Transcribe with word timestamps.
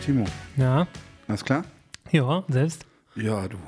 Timo. 0.00 0.24
Ja, 0.56 0.86
Alles 1.28 1.44
klar? 1.44 1.64
ja, 2.10 2.42
selbst. 2.48 2.86
Ja, 3.16 3.46
du. 3.48 3.58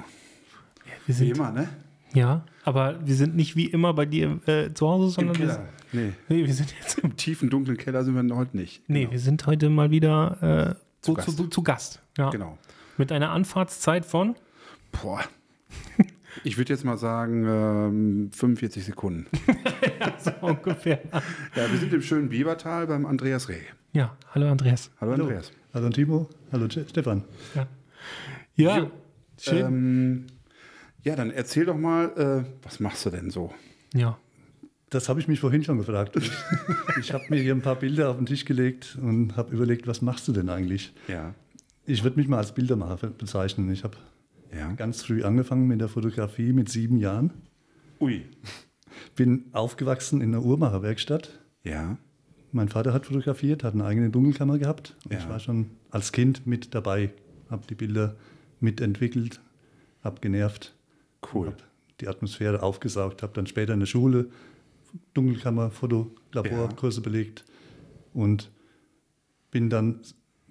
Wir 1.07 1.19
Wie 1.19 1.31
immer, 1.31 1.53
ne? 1.53 1.69
ja, 2.15 2.45
aber 2.65 3.05
wir 3.05 3.15
sind 3.15 3.35
nicht 3.37 3.57
wie 3.57 3.67
immer 3.67 3.93
bei 3.93 4.07
dir 4.07 4.41
äh, 4.47 4.73
zu 4.73 4.89
Hause, 4.89 5.21
Im 5.21 5.29
sondern 5.29 5.39
wir, 5.39 5.47
Keller. 5.47 5.69
Nee. 5.93 6.13
nee, 6.29 6.47
wir 6.47 6.55
sind 6.55 6.75
jetzt, 6.81 6.99
Im 7.01 7.17
tiefen, 7.17 7.51
dunklen 7.51 7.77
Keller 7.77 8.05
sind 8.05 8.15
wir 8.15 8.37
heute 8.37 8.57
nicht. 8.57 8.89
nee, 8.89 9.09
wir 9.11 9.19
sind 9.19 9.47
heute 9.47 9.69
mal 9.69 9.91
wieder 9.91 10.77
äh, 10.81 11.03
Zu 11.03 11.15
Gast. 11.15 11.37
Zu, 11.37 11.49
zu 11.49 11.63
Gast. 11.63 12.01
Ja. 12.17 12.31
Genau. 12.31 12.57
Mit 12.97 13.13
einer 13.13 13.31
Anfahrtszeit 13.31 14.05
von, 14.07 14.37
Boah. 15.03 15.21
Ich 16.45 16.57
würde 16.57 16.73
jetzt 16.73 16.83
mal 16.85 16.97
sagen, 16.97 17.45
ähm, 17.47 18.31
45 18.33 18.87
Sekunden. 18.87 19.27
so 20.19 20.31
ungefähr. 20.41 21.03
Ja, 21.55 21.71
wir 21.71 21.79
sind 21.79 21.93
im 21.93 22.01
schönen 22.01 22.31
Biebertal 22.31 22.87
beim 22.87 23.05
Andreas 23.05 23.51
Reh. 23.51 23.61
Ja, 23.93 24.17
hallo 24.35 24.51
Andreas. 24.51 24.91
Hallo, 24.99 25.13
Andreas. 25.13 25.53
Hallo 25.75 25.89
Timo, 25.91 26.29
hallo 26.53 26.69
Stefan. 26.69 27.25
Ja, 27.55 27.67
ja 28.57 28.91
schön. 29.41 29.59
Ähm, 29.67 30.27
ja, 31.03 31.17
dann 31.17 31.31
erzähl 31.31 31.65
doch 31.65 31.77
mal, 31.77 32.45
äh, 32.47 32.65
was 32.65 32.79
machst 32.81 33.05
du 33.07 33.11
denn 33.11 33.31
so? 33.31 33.53
ja, 33.95 34.19
Das 34.91 35.09
habe 35.09 35.21
ich 35.21 35.29
mich 35.29 35.41
vorhin 35.41 35.65
schon 35.65 35.79
gefragt. 35.79 36.17
Ich, 36.17 36.31
ich 37.01 37.13
habe 37.13 37.25
mir 37.31 37.41
hier 37.41 37.55
ein 37.55 37.63
paar 37.63 37.77
Bilder 37.77 38.11
auf 38.11 38.17
den 38.17 38.27
Tisch 38.27 38.45
gelegt 38.45 38.99
und 39.01 39.37
habe 39.37 39.53
überlegt, 39.55 39.87
was 39.87 40.03
machst 40.03 40.29
du 40.29 40.33
denn 40.33 40.49
eigentlich? 40.51 40.93
Ja. 41.09 41.35
Ich 41.87 42.05
würde 42.05 42.19
mich 42.19 42.29
mal 42.29 42.39
als 42.39 42.53
Bildermacher 42.55 43.09
bezeichnen. 43.09 43.71
Ich 43.73 43.83
habe 43.85 43.97
Ja. 44.57 44.73
ganz 44.75 45.03
früh 45.03 45.25
angefangen 45.25 45.67
mit 45.67 45.81
der 45.81 45.89
Fotografie 45.89 46.53
mit 46.53 46.69
sieben 46.69 46.99
Jahren. 46.99 47.33
Ui. 48.01 48.25
Bin 49.17 49.47
aufgewachsen 49.53 50.21
in 50.21 50.35
einer 50.35 50.45
Uhrmacherwerkstatt. 50.45 51.41
Ja. 51.65 51.97
Mein 52.53 52.69
Vater 52.69 52.93
hat 52.93 53.07
fotografiert, 53.07 53.65
hat 53.65 53.75
eine 53.75 53.85
eigene 53.85 54.11
Dunkelkammer 54.11 54.59
gehabt. 54.59 54.95
Und 55.05 55.13
Ja. 55.13 55.19
Ich 55.19 55.29
war 55.29 55.41
schon 55.41 55.71
als 55.91 56.13
Kind 56.13 56.47
mit 56.47 56.75
dabei, 56.75 57.11
habe 57.51 57.67
die 57.69 57.75
Bilder 57.75 58.15
mitentwickelt, 58.61 59.41
habe 60.05 60.21
genervt, 60.21 60.75
Cool. 61.33 61.47
habe 61.49 61.57
die 62.01 62.09
Atmosphäre 62.09 62.63
aufgesaugt, 62.63 63.23
habe 63.23 63.33
dann 63.35 63.47
später 63.47 63.73
in 63.75 63.81
der 63.81 63.87
Schule 63.87 64.29
Dunkelkammer, 65.15 65.71
Fotolaborkurse 65.71 67.01
belegt 67.01 67.45
und 68.13 68.51
bin 69.51 69.71
dann 69.71 70.01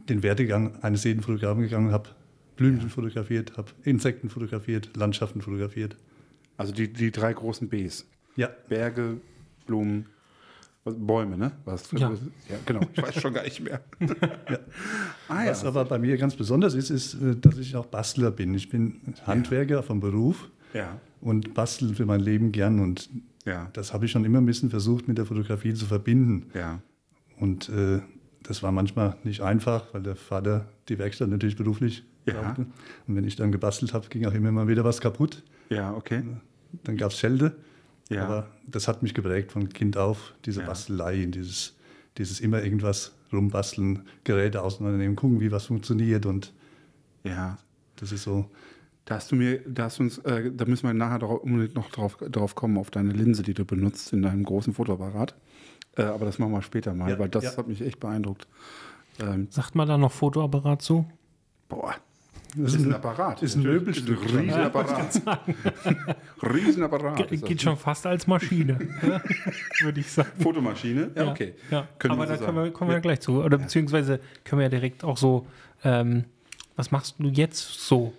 den 0.09 0.23
Werdegang 0.23 0.81
eines 0.83 1.03
jeden 1.03 1.21
Fotografen 1.21 1.61
gegangen, 1.61 1.91
habe 1.91 2.09
Blümchen 2.55 2.89
fotografiert, 2.89 3.57
habe 3.57 3.69
Insekten 3.83 4.29
fotografiert, 4.29 4.95
Landschaften 4.97 5.41
fotografiert. 5.41 5.95
Also 6.57 6.73
die, 6.73 6.91
die 6.91 7.11
drei 7.11 7.33
großen 7.33 7.69
Bs. 7.69 8.07
Ja, 8.35 8.49
Berge, 8.69 9.17
Blumen, 9.67 10.07
was, 10.83 10.95
Bäume, 10.97 11.37
ne? 11.37 11.51
Was, 11.65 11.91
Ja. 11.91 12.09
ja, 12.49 12.55
genau. 12.65 12.81
Ich 12.93 13.01
weiß 13.01 13.21
schon 13.21 13.33
gar 13.33 13.43
nicht 13.43 13.59
mehr. 13.61 13.81
Ah, 15.27 15.45
was 15.45 15.61
ja. 15.61 15.69
aber 15.69 15.85
bei 15.85 15.97
mir 15.99 16.17
ganz 16.17 16.35
besonders 16.35 16.73
ist, 16.73 16.89
ist, 16.89 17.13
äh, 17.15 17.35
dass 17.35 17.57
ich 17.57 17.75
auch 17.75 17.85
Bastler 17.85 18.31
bin. 18.31 18.53
Ich 18.53 18.69
bin 18.69 18.99
Handwerker 19.25 19.81
vom 19.83 19.99
Beruf 19.99 20.49
Ja. 20.73 20.99
und 21.21 21.53
bastel 21.53 21.95
für 21.95 22.05
mein 22.05 22.19
Leben 22.19 22.51
gern 22.51 22.79
und 22.79 23.09
Ja. 23.45 23.69
das 23.73 23.93
habe 23.93 24.05
ich 24.05 24.11
schon 24.11 24.25
immer 24.25 24.39
ein 24.39 24.45
bisschen 24.45 24.69
versucht 24.69 25.07
mit 25.07 25.17
der 25.17 25.25
Fotografie 25.25 25.73
zu 25.73 25.85
verbinden. 25.85 26.47
Ja. 26.53 26.79
Und 27.39 27.69
äh, 27.69 27.99
das 28.43 28.61
war 28.63 28.71
manchmal 28.71 29.15
nicht 29.23 29.41
einfach, 29.41 29.93
weil 29.93 30.01
der 30.03 30.15
Vater 30.15 30.67
die 30.89 30.97
Werkstatt 30.99 31.29
natürlich 31.29 31.55
beruflich 31.55 32.03
Ja. 32.25 32.33
brauchte. 32.41 32.65
Und 33.07 33.15
wenn 33.15 33.23
ich 33.23 33.35
dann 33.35 33.51
gebastelt 33.51 33.93
habe, 33.93 34.07
ging 34.09 34.25
auch 34.25 34.33
immer 34.33 34.51
mal 34.51 34.67
wieder 34.67 34.83
was 34.83 34.99
kaputt. 34.99 35.43
Ja, 35.69 35.93
okay. 35.93 36.23
Dann 36.83 36.97
gab 36.97 37.11
es 37.11 37.19
Schelde. 37.19 37.55
Ja. 38.15 38.25
Aber 38.25 38.47
das 38.67 38.87
hat 38.87 39.01
mich 39.03 39.13
geprägt 39.13 39.51
von 39.51 39.69
Kind 39.69 39.97
auf, 39.97 40.33
diese 40.45 40.61
Ja. 40.61 40.67
Bastelei, 40.67 41.25
dieses, 41.25 41.75
dieses 42.17 42.39
immer 42.39 42.61
irgendwas 42.63 43.13
rumbasteln, 43.31 44.05
Geräte 44.23 44.61
auseinandernehmen, 44.61 45.15
gucken, 45.15 45.39
wie 45.39 45.51
was 45.51 45.65
funktioniert. 45.65 46.25
Und 46.25 46.53
Ja. 47.23 47.57
das 47.95 48.11
ist 48.11 48.23
so, 48.23 48.49
Da 49.05 49.15
hast 49.15 49.31
du 49.31 49.35
mir, 49.35 49.59
da 49.67 49.85
hast 49.85 49.97
du 49.99 50.03
uns, 50.03 50.19
äh, 50.19 50.51
da 50.53 50.65
müssen 50.65 50.85
wir 50.87 50.93
nachher 50.93 51.19
drauf, 51.19 51.41
unbedingt 51.41 51.73
noch 51.75 51.89
drauf, 51.89 52.17
drauf 52.17 52.53
kommen, 52.55 52.77
auf 52.77 52.91
deine 52.91 53.11
Linse, 53.13 53.41
die 53.41 53.53
du 53.55 53.65
benutzt 53.65 54.13
in 54.13 54.21
deinem 54.21 54.43
großen 54.43 54.73
Fotoapparat. 54.73 55.33
Äh, 55.97 56.03
aber 56.03 56.25
das 56.25 56.37
machen 56.37 56.51
wir 56.51 56.61
später 56.61 56.93
mal, 56.93 57.09
Ja, 57.09 57.17
weil 57.19 57.27
das 57.29 57.43
ja. 57.43 57.57
hat 57.57 57.67
mich 57.67 57.81
echt 57.81 57.99
beeindruckt. 57.99 58.47
Ähm, 59.19 59.47
sagt 59.49 59.73
mal 59.75 59.85
da 59.87 59.97
noch 59.97 60.11
Fotoapparat 60.11 60.81
zu? 60.81 61.05
boah. 61.67 61.95
Das 62.55 62.73
ist 62.73 62.85
ein 62.85 62.93
Apparat. 62.93 63.41
ist 63.41 63.55
ein. 63.55 63.63
Möbelstück. 63.63 64.19
Ein 64.23 64.39
Riesenapparat. 64.39 65.21
Riesenapparat. 66.43 67.29
Ge 67.29 67.37
geht 67.37 67.61
schon 67.61 67.77
fast 67.77 68.05
als 68.05 68.27
Maschine, 68.27 68.77
ja, 69.01 69.21
würde 69.81 69.99
ich 69.99 70.11
sagen. 70.11 70.29
Fotomaschine? 70.41 71.11
Ja, 71.15 71.29
okay. 71.31 71.53
Ja. 71.69 71.87
Können 71.97 72.13
Aber 72.13 72.23
wir 72.23 72.27
da 72.27 72.37
so 72.37 72.45
kommen 72.45 72.63
wir, 72.63 72.71
kommen 72.71 72.89
wir 72.89 72.95
ja. 72.95 73.01
gleich 73.01 73.21
zu. 73.21 73.41
Oder 73.43 73.57
beziehungsweise 73.57 74.19
können 74.43 74.59
wir 74.59 74.63
ja 74.63 74.69
direkt 74.69 75.03
auch 75.03 75.17
so, 75.17 75.47
ähm, 75.83 76.25
was 76.75 76.91
machst 76.91 77.15
du 77.19 77.27
jetzt 77.27 77.57
so? 77.87 78.13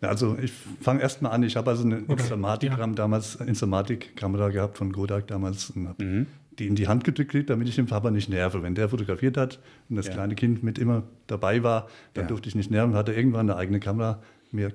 Ja, 0.00 0.08
also 0.08 0.36
ich 0.42 0.52
fange 0.80 1.00
erst 1.00 1.22
mal 1.22 1.30
an. 1.30 1.42
Ich 1.44 1.56
habe 1.56 1.70
also 1.70 1.84
eine 1.84 1.98
Instamatik-Ram 1.98 2.96
damals, 2.96 3.36
Instamatik-Kamera 3.36 4.48
gehabt 4.48 4.76
von 4.78 4.92
Kodak 4.92 5.28
damals 5.28 5.70
und 5.70 5.88
habe 5.88 6.04
Mhm. 6.04 6.26
Die 6.62 6.68
in 6.68 6.76
die 6.76 6.86
Hand 6.86 7.02
gedrückt, 7.02 7.50
damit 7.50 7.68
ich 7.68 7.74
den 7.74 7.86
Papa 7.86 8.10
nicht 8.12 8.28
nerve. 8.28 8.62
Wenn 8.62 8.74
der 8.76 8.88
fotografiert 8.88 9.36
hat 9.36 9.58
und 9.88 9.96
das 9.96 10.06
Ja. 10.06 10.12
kleine 10.12 10.34
Kind 10.36 10.62
mit 10.62 10.78
immer 10.78 11.02
dabei 11.26 11.62
war, 11.64 11.88
dann 12.14 12.24
Ja. 12.24 12.28
durfte 12.28 12.48
ich 12.48 12.54
nicht 12.54 12.70
nerven. 12.70 12.94
Hatte 12.94 13.12
irgendwann 13.12 13.50
eine 13.50 13.58
eigene 13.58 13.80
Kamera 13.80 14.22
mir 14.52 14.70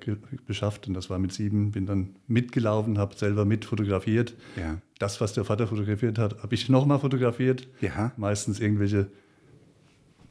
beschafft 0.48 0.88
und 0.88 0.96
das 0.96 1.10
war 1.10 1.18
mit 1.20 1.32
sieben. 1.32 1.72
Bin 1.72 1.86
dann 1.86 2.16
mitgelaufen, 2.28 2.98
habe 2.98 3.16
selber 3.16 3.46
mit 3.46 3.64
fotografiert. 3.64 4.34
Ja. 4.58 4.80
Das, 5.00 5.22
was 5.22 5.34
der 5.34 5.46
Vater 5.46 5.68
fotografiert 5.68 6.18
hat, 6.18 6.42
habe 6.44 6.56
ich 6.56 6.68
nochmal 6.68 7.00
fotografiert. 7.00 7.68
Meistens 8.18 8.60
irgendwelche 8.60 9.08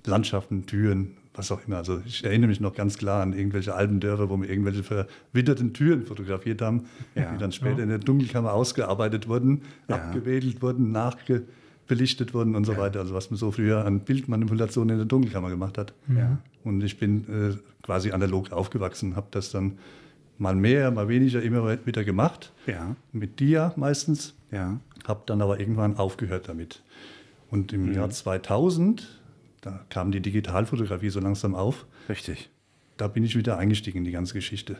Landschaften, 0.05 0.67
Türen, 0.67 1.17
was 1.37 1.53
auch 1.53 1.61
immer. 1.67 1.77
Also 1.77 2.01
ich 2.07 2.25
erinnere 2.25 2.49
mich 2.49 2.61
noch 2.61 2.75
ganz 2.75 2.97
klar 2.99 3.23
an 3.23 3.33
irgendwelche 3.33 3.75
alten 3.75 4.01
Dörfer, 4.01 4.31
wo 4.31 4.41
wir 4.41 4.49
irgendwelche 4.49 4.83
verwitterten 4.83 5.73
Türen 5.75 6.03
fotografiert 6.05 6.63
haben, 6.63 6.85
Ja. 7.15 7.33
die 7.33 7.39
dann 7.39 7.53
später 7.53 7.83
in 7.83 7.89
der 7.89 7.99
Dunkelkammer 7.99 8.53
ausgearbeitet 8.53 9.29
wurden, 9.29 9.63
Ja. 9.89 9.97
abgewedelt 9.97 10.63
wurden, 10.63 10.93
nachbelichtet 10.93 12.35
wurden 12.35 12.55
und 12.57 12.65
so 12.65 12.77
weiter. 12.77 13.01
Also 13.01 13.15
was 13.15 13.31
man 13.31 13.37
so 13.39 13.51
früher 13.53 13.85
an 13.85 14.01
Bildmanipulation 14.01 14.89
in 14.89 14.97
der 14.97 15.07
Dunkelkammer 15.07 15.51
gemacht 15.51 15.79
hat. 15.79 15.93
Ja. 16.15 16.39
Und 16.65 16.83
ich 16.83 16.99
bin 16.99 17.25
äh, 17.29 17.57
quasi 17.83 18.11
analog 18.13 18.53
aufgewachsen, 18.53 19.15
habe 19.17 19.29
das 19.31 19.51
dann 19.51 19.79
mal 20.39 20.55
mehr, 20.55 20.91
mal 20.91 21.09
weniger 21.09 21.43
immer 21.43 21.79
wieder 21.87 22.05
gemacht, 22.05 22.53
Ja. 22.67 22.97
mit 23.13 23.41
Dia 23.41 23.73
meistens. 23.77 24.35
Ja. 24.51 24.81
Habe 25.07 25.23
dann 25.27 25.41
aber 25.43 25.61
irgendwann 25.61 25.97
aufgehört 25.97 26.49
damit. 26.49 26.83
Und 27.51 27.73
im 27.73 27.87
Mhm. 27.87 27.93
Jahr 27.95 28.11
2000, 28.11 29.21
da 29.67 29.85
kam 29.89 30.13
die 30.13 30.21
Digitalfotografie 30.21 31.11
so 31.11 31.19
langsam 31.21 31.55
auf, 31.55 31.87
Richtig. 32.09 32.51
da 32.97 33.09
bin 33.09 33.25
ich 33.25 33.37
wieder 33.37 33.59
eingestiegen 33.59 33.99
in 33.99 34.05
die 34.05 34.13
ganze 34.13 34.35
Geschichte 34.35 34.77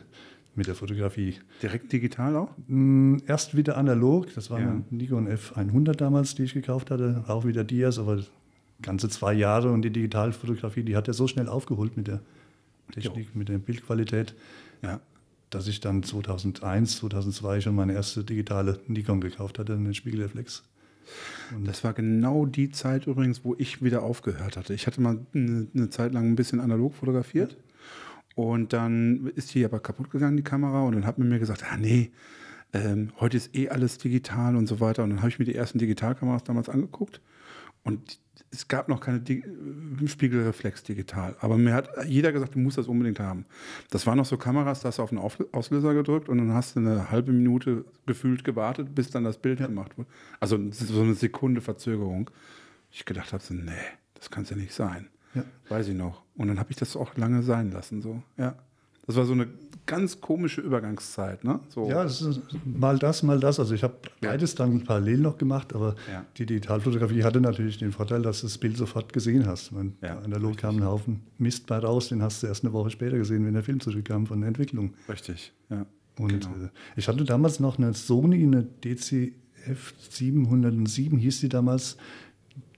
mit 0.55 0.67
der 0.67 0.75
Fotografie. 0.75 1.35
Direkt 1.61 1.91
digital 1.91 2.35
auch? 2.37 2.49
Hm, 2.67 3.21
Erst 3.27 3.55
wieder 3.57 3.77
analog, 3.77 4.33
das 4.33 4.49
war 4.49 4.59
Ja. 4.59 4.69
eine 4.69 4.83
Nikon 4.89 5.27
F100 5.27 5.93
damals, 5.95 6.35
die 6.35 6.43
ich 6.43 6.53
gekauft 6.53 6.89
hatte, 6.89 7.25
auch 7.27 7.45
wieder 7.45 7.63
Dias, 7.63 7.99
aber 7.99 8.23
ganze 8.81 9.09
zwei 9.09 9.33
Jahre 9.33 9.71
und 9.71 9.81
die 9.81 9.91
Digitalfotografie, 9.91 10.83
die 10.83 10.95
hat 10.95 11.07
ja 11.07 11.13
so 11.13 11.27
schnell 11.27 11.47
aufgeholt 11.49 11.97
mit 11.97 12.07
der 12.07 12.21
Technik, 12.91 13.35
mit 13.35 13.49
der 13.49 13.57
Bildqualität, 13.57 14.33
Ja. 14.81 15.01
dass 15.49 15.67
ich 15.67 15.79
dann 15.81 16.01
2001, 16.03 16.97
2002 16.97 17.61
schon 17.61 17.75
meine 17.75 17.93
erste 17.93 18.23
digitale 18.23 18.79
Nikon 18.87 19.19
gekauft 19.21 19.59
hatte, 19.59 19.73
eine 19.73 19.93
Spiegelreflex. 19.93 20.63
Das 21.63 21.83
war 21.83 21.93
genau 21.93 22.45
die 22.45 22.69
Zeit 22.69 23.07
übrigens, 23.07 23.43
wo 23.43 23.55
ich 23.57 23.81
wieder 23.83 24.03
aufgehört 24.03 24.57
hatte. 24.57 24.73
Ich 24.73 24.87
hatte 24.87 25.01
mal 25.01 25.25
eine, 25.33 25.67
eine 25.73 25.89
Zeit 25.89 26.13
lang 26.13 26.27
ein 26.27 26.35
bisschen 26.35 26.59
analog 26.59 26.95
fotografiert. 26.95 27.57
Und 28.35 28.73
dann 28.73 29.31
ist 29.35 29.53
die 29.55 29.65
aber 29.65 29.79
kaputt 29.79 30.11
gegangen, 30.11 30.37
die 30.37 30.43
Kamera. 30.43 30.83
Und 30.83 30.93
dann 30.93 31.05
hat 31.05 31.17
man 31.17 31.29
mir 31.29 31.39
gesagt, 31.39 31.63
ah 31.71 31.77
nee, 31.77 32.11
ähm, 32.73 33.11
heute 33.19 33.37
ist 33.37 33.55
eh 33.55 33.69
alles 33.69 33.97
digital 33.97 34.55
und 34.55 34.67
so 34.67 34.79
weiter. 34.79 35.03
Und 35.03 35.11
dann 35.11 35.19
habe 35.19 35.29
ich 35.29 35.39
mir 35.39 35.45
die 35.45 35.55
ersten 35.55 35.79
Digitalkameras 35.79 36.43
damals 36.43 36.69
angeguckt. 36.69 37.21
Und 37.87 38.19
es 38.51 38.67
gab 38.67 38.87
noch 38.87 39.01
keine 39.01 39.19
Di 39.19 39.39
äh, 39.39 40.07
Spiegelreflex 40.07 40.83
digital. 40.83 41.35
Aber 41.39 41.57
mir 41.57 41.73
hat 41.73 41.89
jeder 42.07 42.31
gesagt, 42.31 42.55
du 42.55 42.59
musst 42.59 42.77
das 42.77 42.87
unbedingt 42.87 43.19
haben. 43.19 43.45
Das 43.89 44.05
waren 44.05 44.17
noch 44.17 44.25
so 44.25 44.37
Kameras, 44.37 44.81
da 44.81 44.89
hast 44.89 44.99
du 44.99 45.03
auf 45.03 45.09
den 45.09 45.19
Auslöser 45.19 45.93
gedrückt 45.93 46.29
und 46.29 46.37
dann 46.37 46.53
hast 46.53 46.75
du 46.75 46.79
eine 46.79 47.11
halbe 47.11 47.31
Minute 47.31 47.85
gefühlt 48.05 48.43
gewartet, 48.43 48.93
bis 48.93 49.09
dann 49.09 49.23
das 49.23 49.37
Bild 49.37 49.59
gemacht 49.59 49.97
wurde. 49.97 50.09
Also 50.39 50.59
so 50.71 51.01
eine 51.01 51.13
Sekunde 51.13 51.61
Verzögerung. 51.61 52.29
Ich 52.91 53.05
gedacht 53.05 53.33
habe, 53.33 53.43
so, 53.43 53.53
nee, 53.53 53.71
das 54.13 54.29
kann 54.29 54.43
es 54.43 54.49
ja 54.49 54.55
nicht 54.55 54.73
sein. 54.73 55.07
Ja. 55.33 55.43
Weiß 55.69 55.87
ich 55.87 55.95
noch. 55.95 56.23
Und 56.35 56.47
dann 56.47 56.59
habe 56.59 56.71
ich 56.71 56.77
das 56.77 56.95
auch 56.95 57.15
lange 57.15 57.43
sein 57.43 57.71
lassen. 57.71 58.01
So. 58.01 58.21
Ja. 58.37 58.55
Das 59.07 59.15
war 59.15 59.25
so 59.25 59.33
eine 59.33 59.47
ganz 59.85 60.19
komische 60.19 60.59
Übergangszeit. 60.59 61.45
Ne? 61.45 61.61
So. 61.69 61.87
Ja, 61.89 62.05
mal 62.65 62.99
das, 62.99 63.23
mal 63.23 63.39
das. 63.39 63.57
Also 63.57 63.73
ich 63.73 63.83
habe 63.83 63.95
beides 64.19 64.53
dann 64.53 64.83
parallel 64.83 65.19
noch 65.19 65.37
gemacht, 65.37 65.73
aber 65.73 65.95
Ja. 66.11 66.25
die 66.37 66.45
Digitalfotografie 66.45 67.23
hatte 67.23 67.39
natürlich 67.39 67.77
den 67.77 67.93
Vorteil, 67.93 68.21
dass 68.21 68.41
du 68.41 68.47
das 68.47 68.57
Bild 68.57 68.75
sofort 68.75 69.13
gesehen 69.13 69.45
hast. 69.47 69.71
Ja, 70.01 70.19
analog 70.19 70.57
kam 70.57 70.75
ein 70.77 70.83
Haufen 70.83 71.21
Mist 71.37 71.67
bei 71.67 71.77
raus, 71.77 72.09
den 72.09 72.21
hast 72.21 72.43
du 72.43 72.47
erst 72.47 72.65
eine 72.65 72.73
Woche 72.73 72.89
später 72.89 73.17
gesehen, 73.17 73.45
wenn 73.45 73.53
der 73.53 73.63
Film 73.63 73.79
zurückkam 73.79 74.27
von 74.27 74.41
der 74.41 74.49
Entwicklung. 74.49 74.93
Richtig. 75.07 75.53
Ja. 75.69 75.85
Und 76.19 76.29
Genau. 76.41 76.65
äh, 76.65 76.69
ich 76.97 77.07
hatte 77.07 77.23
damals 77.23 77.61
noch 77.61 77.77
eine 77.77 77.93
Sony, 77.93 78.43
eine 78.43 78.63
DCF 78.63 79.93
707 80.09 81.17
hieß 81.17 81.39
die 81.41 81.49
damals, 81.49 81.95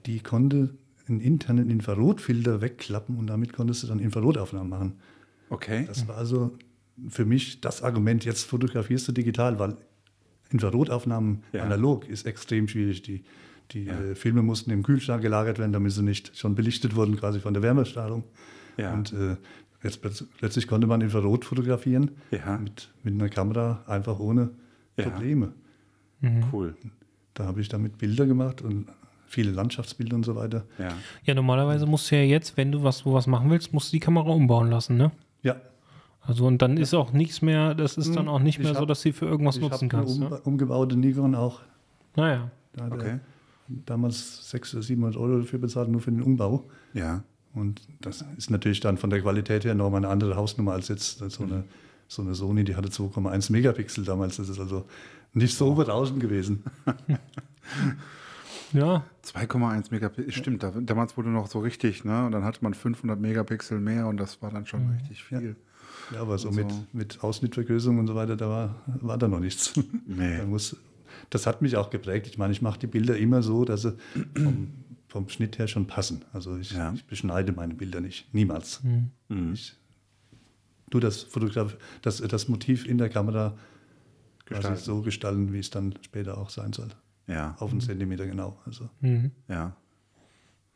die 0.06 0.20
konnte 0.20 0.70
einen 1.08 1.20
internen 1.20 1.70
Infrarotfilter 1.70 2.60
wegklappen 2.60 3.16
und 3.16 3.26
damit 3.26 3.52
konntest 3.52 3.82
du 3.82 3.88
dann 3.88 3.98
Infrarotaufnahmen 3.98 4.68
machen. 4.68 4.92
Okay. 5.50 5.84
Das 5.86 6.08
war 6.08 6.16
also 6.16 6.56
für 7.08 7.24
mich 7.26 7.60
das 7.60 7.82
Argument, 7.82 8.24
jetzt 8.24 8.44
fotografierst 8.44 9.06
du 9.08 9.12
digital, 9.12 9.58
weil 9.58 9.76
Infrarotaufnahmen 10.50 11.42
Ja. 11.52 11.62
analog 11.64 12.08
ist 12.08 12.26
extrem 12.26 12.66
schwierig. 12.68 13.02
Die, 13.02 13.24
die 13.72 13.84
Ja. 13.84 14.00
äh, 14.00 14.14
Filme 14.14 14.42
mussten 14.42 14.70
im 14.70 14.82
Kühlschrank 14.82 15.22
gelagert 15.22 15.58
werden, 15.58 15.72
damit 15.72 15.92
sie 15.92 16.02
nicht 16.02 16.36
schon 16.36 16.54
belichtet 16.54 16.96
wurden, 16.96 17.16
quasi 17.16 17.40
von 17.40 17.54
der 17.54 17.62
Wärmestrahlung. 17.62 18.24
Ja. 18.76 18.92
Und 18.94 19.12
äh, 19.12 19.36
jetzt 19.82 20.02
plötz- 20.04 20.24
plötzlich 20.38 20.66
konnte 20.66 20.86
man 20.86 21.00
Infrarot 21.00 21.44
fotografieren 21.44 22.10
Ja. 22.30 22.58
mit, 22.58 22.90
mit 23.02 23.14
einer 23.14 23.28
Kamera 23.28 23.84
einfach 23.86 24.18
ohne 24.18 24.50
Ja. 24.96 25.08
Probleme. 25.08 25.52
Cool. 26.52 26.76
Da 27.34 27.46
habe 27.46 27.60
ich 27.62 27.68
damit 27.68 27.96
Bilder 27.96 28.26
gemacht 28.26 28.60
und 28.60 28.86
viele 29.26 29.52
Landschaftsbilder 29.52 30.16
und 30.16 30.24
so 30.24 30.34
weiter. 30.36 30.66
Ja. 30.78 30.88
Ja, 31.24 31.34
normalerweise 31.34 31.86
musst 31.86 32.10
du 32.10 32.16
ja 32.16 32.22
jetzt, 32.22 32.56
wenn 32.58 32.72
du 32.72 32.82
was, 32.82 32.98
sowas 32.98 33.26
machen 33.26 33.48
willst, 33.50 33.72
musst 33.72 33.90
du 33.92 33.96
die 33.96 34.00
Kamera 34.00 34.28
umbauen 34.30 34.68
lassen, 34.68 34.96
ne? 34.98 35.12
Ja, 35.42 35.56
Also 36.22 36.46
und 36.46 36.60
dann 36.62 36.76
ist 36.76 36.94
auch 36.94 37.12
nichts 37.12 37.40
mehr, 37.42 37.74
das 37.74 37.96
ist 37.96 38.14
dann 38.14 38.28
auch 38.28 38.40
nicht 38.40 38.58
Ich 38.58 38.64
mehr 38.64 38.74
so, 38.74 38.80
hab- 38.80 38.88
dass 38.88 38.98
du 39.00 39.08
sie 39.08 39.12
für 39.12 39.26
irgendwas 39.26 39.56
ich 39.56 39.62
nutzen 39.62 39.90
habe 39.92 39.96
eine 39.96 40.04
kannst. 40.06 40.20
um, 40.20 40.28
Ne? 40.28 40.40
umgebaute 40.44 40.96
Nikon 40.96 41.34
auch. 41.34 41.60
Naja. 42.16 42.50
Da 42.74 42.86
Okay. 42.86 43.18
damals 43.86 44.50
600 44.50 44.74
oder 44.76 44.82
700 44.82 45.16
Euro 45.16 45.38
dafür 45.40 45.58
bezahlt, 45.58 45.88
nur 45.88 46.00
für 46.00 46.10
den 46.12 46.22
Umbau. 46.22 46.64
Ja. 46.92 47.22
Und 47.54 47.80
das 48.00 48.24
ist 48.36 48.50
natürlich 48.50 48.80
dann 48.80 48.96
von 48.96 49.10
der 49.10 49.20
Qualität 49.22 49.64
her 49.64 49.74
nochmal 49.74 49.98
eine 50.04 50.08
andere 50.08 50.36
Hausnummer 50.36 50.72
als 50.72 50.88
jetzt 50.88 51.18
so 51.18 51.42
eine, 51.44 51.64
so 52.06 52.22
eine 52.22 52.34
Sony, 52.34 52.62
die 52.64 52.76
hatte 52.76 52.90
2,1 52.90 53.50
Megapixel 53.50 54.04
damals. 54.04 54.36
Das 54.36 54.48
ist 54.48 54.60
also 54.60 54.84
nicht 55.32 55.56
so 55.56 55.74
berauschend 55.74 56.20
gewesen. 56.20 56.62
Ja, 58.72 59.04
2,1 59.24 59.90
Megapixel, 59.90 60.32
stimmt, 60.32 60.62
da, 60.62 60.70
damals 60.70 61.16
wurde 61.16 61.28
noch 61.30 61.48
so 61.48 61.58
richtig, 61.60 62.04
ne? 62.04 62.26
Und 62.26 62.32
dann 62.32 62.44
hatte 62.44 62.60
man 62.62 62.74
500 62.74 63.18
Megapixel 63.20 63.80
mehr 63.80 64.06
und 64.06 64.16
das 64.18 64.40
war 64.42 64.50
dann 64.50 64.66
schon 64.66 64.88
richtig 64.90 65.24
viel. 65.24 65.56
Ja, 66.12 66.20
aber 66.22 66.38
so 66.38 66.48
Also- 66.48 66.60
mit, 66.64 66.94
mit 66.94 67.22
Ausschnittvergrößerung 67.22 67.98
und 67.98 68.06
so 68.06 68.14
weiter, 68.14 68.36
da 68.36 68.48
war, 68.48 68.74
war 69.00 69.18
da 69.18 69.28
noch 69.28 69.40
nichts. 69.40 69.72
Nee. 70.06 70.38
Da 70.38 70.46
muss, 70.46 70.76
das 71.30 71.46
hat 71.46 71.62
mich 71.62 71.76
auch 71.76 71.90
geprägt. 71.90 72.26
Ich 72.28 72.38
meine, 72.38 72.52
ich 72.52 72.62
mache 72.62 72.78
die 72.78 72.86
Bilder 72.86 73.16
immer 73.16 73.42
so, 73.42 73.64
dass 73.64 73.82
sie 73.82 73.96
vom, 74.36 74.68
vom 75.08 75.28
Schnitt 75.28 75.58
her 75.58 75.66
schon 75.68 75.86
passen. 75.86 76.24
Also 76.32 76.56
ich, 76.56 76.72
Ja. 76.72 76.92
ich 76.94 77.04
beschneide 77.06 77.52
meine 77.52 77.74
Bilder 77.74 78.00
nicht. 78.00 78.32
Niemals. 78.32 78.80
Mhm. 79.28 79.52
Ich 79.52 79.74
tue 80.90 81.00
das, 81.00 81.22
Fotograf 81.22 81.76
das, 82.02 82.18
das 82.18 82.48
Motiv 82.48 82.86
in 82.86 82.98
der 82.98 83.08
Kamera 83.08 83.56
quasi 84.46 84.60
Gestalten. 84.62 84.82
so 84.84 85.02
gestalten, 85.02 85.52
wie 85.52 85.58
es 85.58 85.70
dann 85.70 85.94
später 86.02 86.38
auch 86.38 86.50
sein 86.50 86.72
soll. 86.72 86.88
Ja, 87.26 87.54
Auf 87.60 87.70
einen 87.70 87.80
Zentimeter 87.80 88.26
genau. 88.26 88.58
Also. 88.66 88.88
mhm. 89.00 89.30
ja. 89.48 89.72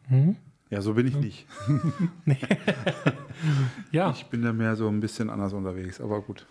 Mhm. 0.09 0.37
Ja, 0.71 0.81
so 0.83 0.95
bin 0.95 1.07
ich 1.07 1.17
nicht. 1.17 1.47
ja. 3.93 4.11
Ich 4.11 4.27
bin 4.27 4.43
da 4.43 4.53
mehr 4.53 4.77
so 4.77 4.89
ein 4.89 5.01
bisschen 5.01 5.31
anders 5.31 5.53
unterwegs, 5.53 6.01
aber 6.01 6.21
gut. 6.23 6.47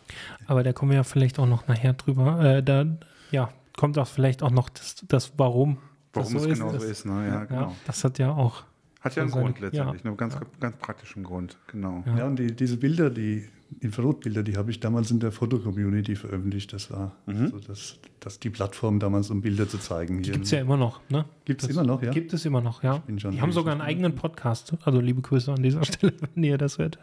aber 0.48 0.64
da 0.64 0.74
kommen 0.74 0.92
wir 0.92 0.98
ja 0.98 1.04
vielleicht 1.04 1.40
auch 1.40 1.46
noch 1.48 1.68
nachher 1.68 1.94
drüber. 1.94 2.40
Äh, 2.44 2.64
da 2.64 2.86
ja, 3.32 3.50
kommt 3.78 3.98
auch 3.98 4.08
vielleicht 4.08 4.44
auch 4.44 4.52
noch 4.52 4.70
das, 4.70 5.04
das 5.08 5.34
Warum. 5.38 5.78
das 6.12 6.34
Warum 6.34 6.50
es 6.50 6.58
genau 6.60 6.70
so 6.72 6.78
das- 6.78 6.84
ist, 6.86 7.06
ne? 7.06 7.28
Ja, 7.28 7.46
genau. 7.46 7.62
Ja, 7.62 7.72
das 7.86 8.04
hat 8.04 8.20
ja 8.20 8.32
auch. 8.32 8.64
Hat 9.04 9.16
ja 9.16 9.24
einen 9.24 9.32
Grund 9.32 9.60
letztendlich, 9.60 10.02
ja. 10.04 10.08
einen 10.10 10.18
ganz, 10.18 10.36
ganz 10.60 10.78
praktischen 10.78 11.24
Grund, 11.24 11.58
genau. 11.68 12.04
Ja. 12.06 12.20
Ja, 12.20 12.28
und 12.28 12.38
die, 12.40 12.56
diese 12.56 12.78
Bilder, 12.78 13.10
die 13.10 13.46
Infrarotbilder, 13.82 14.44
die 14.44 14.56
habe 14.56 14.70
ich 14.72 14.80
damals 14.80 15.10
in 15.12 15.20
der 15.20 15.32
Foto-Community 15.32 16.16
veröffentlicht. 16.16 16.72
Das 16.74 16.92
war 16.92 17.16
Mhm. 17.26 17.48
so 17.50 17.60
das, 17.60 17.98
das 18.20 18.40
die 18.40 18.50
Plattform 18.50 19.00
damals, 19.00 19.30
um 19.32 19.42
Bilder 19.42 19.68
zu 19.68 19.78
zeigen. 19.80 20.22
Die 20.22 20.32
gibt 20.32 20.46
es 20.46 20.52
ja 20.52 20.62
immer 20.62 20.78
noch, 20.78 21.02
ne? 21.10 21.26
Gibt's 21.46 21.66
Das 21.68 21.76
immer 21.76 21.84
noch, 21.84 22.02
ja? 22.04 22.12
Gibt 22.12 22.34
es 22.34 22.46
immer 22.46 22.62
noch, 22.62 22.84
ja. 22.84 22.98
bin 23.00 23.20
schon 23.20 23.32
Die 23.32 23.42
haben 23.42 23.52
sogar 23.52 23.72
einen 23.74 23.82
eigenen 23.82 24.16
Podcast. 24.16 24.74
Also 24.84 25.00
liebe 25.02 25.22
Grüße 25.22 25.52
an 25.52 25.64
dieser 25.64 25.84
Stelle, 25.86 26.14
wenn 26.34 26.44
ihr 26.44 26.58
das 26.58 26.78
hört. 26.78 27.00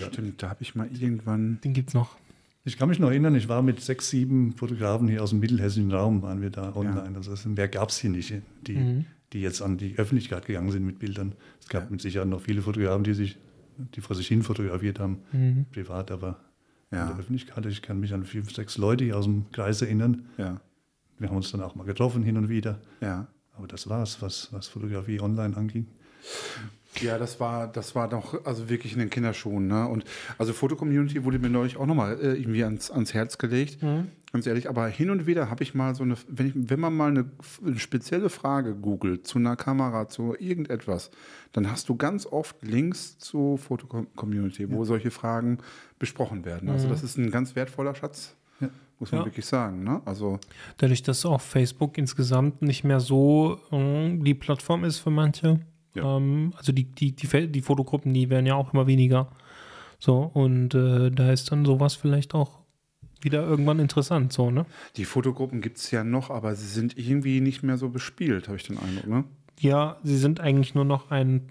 Ja, 0.00 0.06
Stimmt, 0.08 0.42
da 0.42 0.50
habe 0.50 0.62
ich 0.62 0.74
mal 0.74 0.88
irgendwann. 0.92 1.60
den 1.62 1.72
gibt 1.72 1.90
es 1.90 1.94
noch. 1.94 2.16
Ich 2.64 2.76
kann 2.76 2.88
mich 2.88 2.98
noch 2.98 3.10
erinnern, 3.10 3.36
ich 3.36 3.48
war 3.48 3.62
mit 3.62 3.80
sechs, 3.80 4.10
sieben 4.10 4.52
Fotografen 4.54 5.06
hier 5.06 5.22
aus 5.22 5.30
dem 5.30 5.38
mittelhessischen 5.38 5.92
Raum, 5.92 6.22
waren 6.22 6.42
wir 6.42 6.50
da 6.50 6.74
online. 6.74 7.12
Also 7.14 7.32
es- 7.32 7.46
mehr 7.46 7.68
gab 7.68 7.90
es 7.90 7.98
hier 7.98 8.10
nicht, 8.10 8.34
die, 8.66 8.74
Mhm. 8.74 9.04
Die 9.32 9.40
jetzt 9.40 9.60
an 9.62 9.76
die 9.78 9.98
Öffentlichkeit 9.98 10.46
gegangen 10.46 10.70
sind 10.70 10.84
mit 10.84 10.98
Bildern. 10.98 11.34
Es 11.60 11.68
gab 11.68 11.84
Ja. 11.84 11.90
mit 11.90 12.00
Sicherheit 12.00 12.28
noch 12.28 12.40
viele 12.42 12.62
Fotografen, 12.62 13.04
die 13.04 13.14
sich, 13.14 13.38
die 13.94 14.00
vor 14.00 14.14
sich 14.16 14.28
hin 14.28 14.42
fotografiert 14.42 14.98
haben, 15.00 15.18
Mhm. 15.32 15.66
privat, 15.72 16.10
aber 16.10 16.40
in 16.90 16.98
Ja. 16.98 17.06
der 17.08 17.18
Öffentlichkeit, 17.18 17.66
ich 17.66 17.82
kann 17.82 17.98
mich 18.00 18.14
an 18.14 18.24
fünf, 18.24 18.54
sechs 18.54 18.78
Leute 18.78 19.04
hier 19.04 19.16
aus 19.16 19.24
dem 19.24 19.50
Kreis 19.52 19.82
erinnern. 19.82 20.26
Ja, 20.38 20.60
Wir 21.18 21.28
haben 21.28 21.36
uns 21.36 21.50
dann 21.50 21.62
auch 21.62 21.74
mal 21.74 21.84
getroffen 21.84 22.22
hin 22.22 22.36
und 22.36 22.48
wieder. 22.48 22.78
ja. 23.00 23.26
Aber 23.58 23.66
das 23.66 23.88
war's, 23.88 24.20
was, 24.20 24.52
was 24.52 24.68
Fotografie 24.68 25.18
online 25.18 25.56
anging. 25.56 25.86
Ja, 27.00 27.18
das 27.18 27.40
war, 27.40 27.66
das 27.68 27.94
war 27.94 28.08
doch 28.08 28.44
also 28.44 28.68
wirklich 28.68 28.92
in 28.92 28.98
den 28.98 29.10
Kinderschuhen. 29.10 29.66
Ne? 29.66 29.86
Und 29.86 30.04
also 30.38 30.52
Foto-Community 30.52 31.24
wurde 31.24 31.38
mir 31.38 31.50
neulich 31.50 31.76
auch 31.76 31.86
nochmal 31.86 32.18
äh, 32.20 32.34
irgendwie 32.34 32.64
ans, 32.64 32.90
ans 32.90 33.12
Herz 33.14 33.38
gelegt. 33.38 33.78
Ganz 34.32 34.46
ehrlich, 34.46 34.68
aber 34.68 34.86
hin 34.88 35.08
und 35.10 35.26
wieder 35.26 35.48
habe 35.50 35.62
ich 35.62 35.74
mal 35.74 35.94
so 35.94 36.02
eine, 36.02 36.16
wenn, 36.28 36.46
ich, 36.48 36.52
wenn 36.54 36.80
man 36.80 36.94
mal 36.94 37.08
eine, 37.10 37.30
eine 37.64 37.78
spezielle 37.78 38.28
Frage 38.28 38.74
googelt 38.74 39.26
zu 39.26 39.38
einer 39.38 39.56
Kamera, 39.56 40.08
zu 40.08 40.34
irgendetwas, 40.38 41.10
dann 41.52 41.70
hast 41.70 41.88
du 41.88 41.96
ganz 41.96 42.26
oft 42.26 42.56
Links 42.62 43.18
zu 43.18 43.56
Foto-Community, 43.56 44.70
wo 44.70 44.84
solche 44.84 45.10
Fragen 45.10 45.58
besprochen 45.98 46.44
werden. 46.44 46.68
Also 46.68 46.88
das 46.88 47.02
ist 47.02 47.16
ein 47.16 47.30
ganz 47.30 47.56
wertvoller 47.56 47.94
Schatz, 47.94 48.34
Ja. 48.60 48.68
muss 48.98 49.12
man 49.12 49.20
Ja. 49.22 49.26
wirklich 49.26 49.46
sagen. 49.46 49.84
Ne? 49.84 50.02
Also 50.04 50.38
Dadurch, 50.78 51.02
dass 51.02 51.24
auch 51.24 51.40
Facebook 51.40 51.96
insgesamt 51.96 52.60
nicht 52.62 52.84
mehr 52.84 53.00
so 53.00 53.58
äh, 53.70 54.18
die 54.18 54.34
Plattform 54.34 54.84
ist 54.84 54.98
für 54.98 55.10
manche. 55.10 55.60
Ja. 55.96 56.16
Ähm, 56.16 56.52
also 56.56 56.72
die, 56.72 56.84
die, 56.84 57.14
die, 57.16 57.48
die 57.48 57.60
Fotogruppen, 57.62 58.12
die 58.14 58.30
werden 58.30 58.46
ja 58.46 58.54
auch 58.54 58.72
immer 58.72 58.86
weniger. 58.86 59.28
So, 59.98 60.30
und 60.34 60.74
äh, 60.74 61.10
da 61.10 61.32
ist 61.32 61.50
dann 61.52 61.64
sowas 61.64 61.94
vielleicht 61.94 62.34
auch 62.34 62.60
wieder 63.22 63.42
irgendwann 63.42 63.78
interessant, 63.80 64.32
so, 64.32 64.50
ne? 64.50 64.66
die 64.96 65.06
Fotogruppen 65.06 65.62
gibt 65.62 65.78
es 65.78 65.90
ja 65.90 66.04
noch, 66.04 66.28
aber 66.30 66.54
sie 66.54 66.66
sind 66.66 66.98
irgendwie 66.98 67.40
nicht 67.40 67.62
mehr 67.62 67.78
so 67.78 67.88
bespielt, 67.88 68.46
habe 68.46 68.58
ich 68.58 68.64
den 68.64 68.78
Eindruck. 68.78 69.06
Ne? 69.06 69.24
Ja, 69.58 69.96
sie 70.04 70.18
sind 70.18 70.38
eigentlich 70.38 70.74
nur 70.74 70.84
noch 70.84 71.10
ein, 71.10 71.48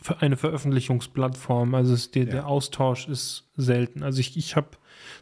für 0.00 0.22
eine 0.22 0.36
Veröffentlichungsplattform. 0.36 1.74
Also 1.74 1.92
es, 1.92 2.12
der, 2.12 2.24
Ja. 2.26 2.30
der 2.30 2.46
Austausch 2.46 3.08
ist 3.08 3.50
selten. 3.56 4.04
Also 4.04 4.20
ich, 4.20 4.36
ich 4.36 4.54
habe 4.54 4.68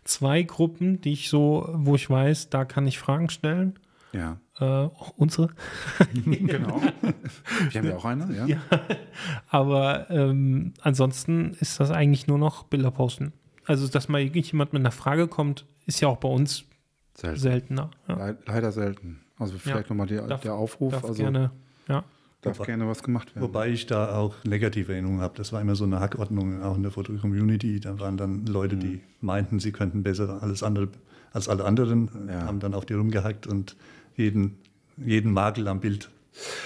zwei 0.05 0.43
Gruppen, 0.43 1.01
die 1.01 1.13
ich 1.13 1.31
so, 1.31 1.67
wo 1.73 1.95
ich 1.95 2.09
weiß, 2.11 2.51
da 2.51 2.67
kann 2.67 2.87
ich 2.87 2.99
Fragen 2.99 3.31
stellen. 3.31 3.79
Ja. 4.15 4.39
Äh, 4.61 4.65
auch 4.65 5.13
unsere. 5.17 5.49
Genau. 6.25 6.81
Wir 7.71 7.81
haben 7.81 7.89
ja 7.89 7.97
auch 7.97 8.05
eine, 8.05 8.35
ja. 8.37 8.47
Ja. 8.47 8.59
Aber 9.49 10.09
ähm, 10.11 10.73
ansonsten 10.81 11.55
ist 11.61 11.81
das 11.81 11.91
eigentlich 11.91 12.27
nur 12.27 12.39
noch 12.39 12.65
Bilder 12.65 12.91
posten. 12.91 13.33
Also, 13.67 13.89
dass 13.89 14.09
mal 14.09 14.21
irgendjemand 14.21 14.73
mit 14.73 14.81
einer 14.81 14.91
Frage 14.91 15.27
kommt, 15.27 15.67
ist 15.87 16.01
ja 16.01 16.09
auch 16.09 16.19
bei 16.19 16.29
uns 16.29 16.65
Selten. 17.15 17.39
seltener. 17.41 17.91
Ja. 18.09 18.27
Le- 18.29 18.39
Leider 18.47 18.73
selten. 18.73 19.21
Also 19.39 19.59
vielleicht 19.59 19.91
nochmal 19.91 20.07
die, 20.07 20.17
Darf- 20.17 20.43
der 20.43 20.55
Aufruf. 20.55 20.93
Darf 20.93 21.05
also 21.05 21.23
gerne, 21.23 21.51
ja. 21.89 22.05
darf 22.43 22.59
Wobei- 22.59 22.67
gerne 22.67 22.87
was 22.87 23.03
gemacht 23.03 23.35
werden. 23.35 23.47
Wobei 23.49 23.69
ich 23.71 23.87
da 23.87 24.17
auch 24.17 24.35
negative 24.45 24.93
Erinnerungen 24.93 25.21
habe. 25.23 25.35
Das 25.37 25.53
war 25.53 25.61
immer 25.61 25.75
so 25.75 25.85
eine 25.85 25.99
Hackordnung, 26.01 26.63
auch 26.63 26.77
in 26.77 26.83
der 26.83 26.93
Foto-Community. 26.93 27.81
Da 27.81 27.99
waren 27.99 28.17
dann 28.17 28.47
Leute, 28.47 28.77
die 28.77 29.01
meinten, 29.21 29.59
sie 29.59 29.73
könnten 29.73 30.03
besser 30.03 30.43
alles 30.43 30.63
andere 30.63 30.89
als 31.33 31.49
alle 31.49 31.65
anderen, 31.65 32.29
Ja. 32.29 32.43
haben 32.43 32.61
dann 32.61 32.75
auf 32.75 32.87
die 32.87 32.93
rumgehackt 32.95 33.49
und 33.49 33.75
jeden, 34.17 34.59
jeden 34.97 35.33
Makel 35.33 35.69
am 35.69 35.81
Bild 35.81 36.11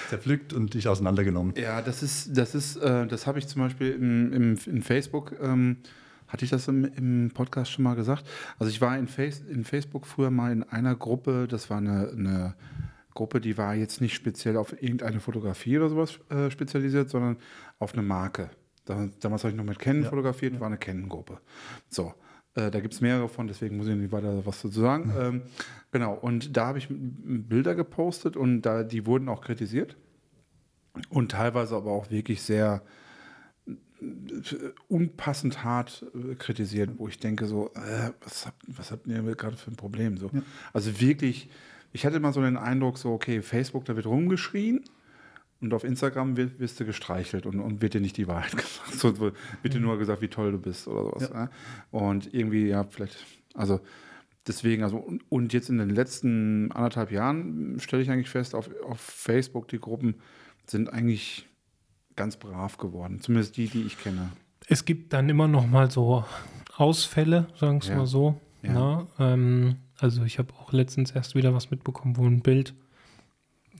zerpflückt 0.08 0.52
und 0.52 0.74
dich 0.74 0.88
auseinandergenommen. 0.88 1.54
Ja, 1.56 1.82
das 1.82 2.02
ist, 2.02 2.36
das 2.36 2.54
ist, 2.54 2.76
äh, 2.76 3.06
das 3.06 3.26
habe 3.26 3.38
ich 3.38 3.46
zum 3.48 3.62
Beispiel 3.62 3.90
im, 3.92 4.32
im, 4.32 4.58
in 4.66 4.82
Facebook, 4.82 5.34
ähm, 5.42 5.76
hatte 6.26 6.44
ich 6.44 6.50
das 6.50 6.68
im, 6.68 6.84
im 6.84 7.30
Podcast 7.32 7.70
schon 7.72 7.84
mal 7.84 7.94
gesagt? 7.94 8.24
Also 8.58 8.70
ich 8.70 8.80
war 8.80 8.96
in, 8.98 9.08
Face, 9.08 9.40
in 9.48 9.64
Facebook 9.64 10.06
früher 10.06 10.30
mal 10.30 10.52
in 10.52 10.62
einer 10.62 10.94
Gruppe, 10.94 11.46
das 11.48 11.68
war 11.70 11.78
eine, 11.78 12.10
eine 12.10 12.54
Gruppe, 13.14 13.40
die 13.40 13.58
war 13.58 13.74
jetzt 13.74 14.00
nicht 14.00 14.14
speziell 14.14 14.56
auf 14.56 14.80
irgendeine 14.82 15.20
Fotografie 15.20 15.76
oder 15.78 15.88
sowas 15.90 16.18
äh, 16.30 16.50
spezialisiert, 16.50 17.10
sondern 17.10 17.36
auf 17.78 17.92
eine 17.94 18.02
Marke. 18.02 18.50
Da, 18.84 19.08
damals 19.20 19.44
habe 19.44 19.50
ich 19.52 19.56
noch 19.56 19.64
mit 19.64 19.78
Canon 19.78 20.04
Ja. 20.04 20.08
fotografiert, 20.10 20.58
war 20.60 20.68
eine 20.68 20.78
Canon-Gruppe. 20.78 21.40
So, 21.88 22.14
äh, 22.58 22.70
da 22.70 22.80
gibt 22.80 22.94
es 22.94 23.00
mehrere 23.00 23.28
von, 23.28 23.46
deswegen 23.46 23.76
muss 23.76 23.86
ich 23.86 23.94
nicht 23.94 24.12
weiter 24.12 24.44
was 24.44 24.62
dazu 24.62 24.80
sagen. 24.80 25.12
Ähm, 25.18 25.42
genau, 25.92 26.14
und 26.14 26.56
da 26.56 26.66
habe 26.66 26.78
ich 26.78 26.88
Bilder 26.90 27.74
gepostet 27.74 28.36
und 28.36 28.62
da, 28.62 28.82
die 28.82 29.06
wurden 29.06 29.28
auch 29.28 29.40
kritisiert 29.40 29.96
und 31.08 31.30
teilweise 31.30 31.76
aber 31.76 31.92
auch 31.92 32.10
wirklich 32.10 32.42
sehr 32.42 32.82
unpassend 34.88 35.64
hart 35.64 36.04
äh, 36.14 36.34
kritisiert, 36.34 36.90
wo 36.98 37.08
ich 37.08 37.18
denke 37.18 37.46
so, 37.46 37.70
äh, 37.74 38.10
was, 38.22 38.46
habt, 38.46 38.62
was 38.66 38.90
habt 38.90 39.06
ihr 39.06 39.22
gerade 39.34 39.56
für 39.56 39.70
ein 39.70 39.76
Problem? 39.76 40.16
So. 40.18 40.30
Also 40.72 41.00
wirklich, 41.00 41.48
ich 41.92 42.06
hatte 42.06 42.16
immer 42.16 42.32
so 42.32 42.40
den 42.40 42.56
Eindruck, 42.56 42.98
so, 42.98 43.12
okay, 43.12 43.42
Facebook, 43.42 43.84
da 43.84 43.96
wird 43.96 44.06
rumgeschrien 44.06 44.84
und 45.60 45.74
auf 45.74 45.84
Instagram 45.84 46.36
wird, 46.36 46.58
wirst 46.60 46.78
du 46.78 46.84
gestreichelt 46.84 47.46
und, 47.46 47.60
und 47.60 47.82
wird 47.82 47.94
dir 47.94 48.00
nicht 48.00 48.16
die 48.16 48.28
Wahrheit 48.28 48.52
gesagt. 48.56 48.92
So, 48.92 49.18
wird 49.20 49.74
dir 49.74 49.80
nur 49.80 49.98
gesagt, 49.98 50.22
wie 50.22 50.28
toll 50.28 50.52
du 50.52 50.58
bist 50.58 50.86
oder 50.88 51.04
sowas. 51.04 51.30
Ja. 51.32 51.50
Und 51.90 52.32
irgendwie, 52.32 52.66
ja, 52.68 52.84
vielleicht, 52.84 53.16
also 53.54 53.80
deswegen, 54.46 54.82
also 54.84 54.96
und, 54.98 55.22
und 55.30 55.52
jetzt 55.52 55.68
in 55.68 55.78
den 55.78 55.90
letzten 55.90 56.70
anderthalb 56.72 57.10
Jahren 57.10 57.78
stelle 57.80 58.02
ich 58.02 58.10
eigentlich 58.10 58.30
fest, 58.30 58.54
auf, 58.54 58.70
auf 58.84 59.00
Facebook, 59.00 59.68
die 59.68 59.80
Gruppen 59.80 60.16
sind 60.66 60.92
eigentlich 60.92 61.48
ganz 62.16 62.36
brav 62.36 62.76
geworden. 62.78 63.20
Zumindest 63.20 63.56
die, 63.56 63.68
die 63.68 63.82
ich 63.82 63.98
kenne. 64.00 64.30
Es 64.66 64.84
gibt 64.84 65.12
dann 65.12 65.28
immer 65.28 65.48
noch 65.48 65.66
mal 65.66 65.90
so 65.90 66.24
Ausfälle, 66.76 67.48
sagen 67.56 67.82
wir 67.82 67.90
Ja. 67.90 67.96
mal 67.96 68.06
so. 68.06 68.40
Ja. 68.62 68.72
Na, 68.72 69.06
ähm, 69.32 69.76
also 69.98 70.24
ich 70.24 70.38
habe 70.38 70.52
auch 70.54 70.72
letztens 70.72 71.10
erst 71.12 71.34
wieder 71.34 71.54
was 71.54 71.70
mitbekommen, 71.70 72.16
wo 72.16 72.26
ein 72.26 72.40
Bild, 72.40 72.74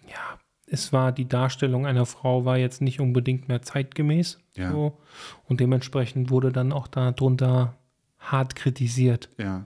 ja, 0.08 0.37
es 0.70 0.92
war 0.92 1.12
die 1.12 1.28
Darstellung 1.28 1.86
einer 1.86 2.06
Frau 2.06 2.44
war 2.44 2.58
jetzt 2.58 2.80
nicht 2.82 3.00
unbedingt 3.00 3.48
mehr 3.48 3.62
zeitgemäß. 3.62 4.38
Ja. 4.54 4.70
So, 4.70 4.98
und 5.46 5.60
dementsprechend 5.60 6.30
wurde 6.30 6.52
dann 6.52 6.72
auch 6.72 6.86
darunter 6.86 7.74
hart 8.18 8.54
kritisiert. 8.54 9.28
Ja. 9.38 9.64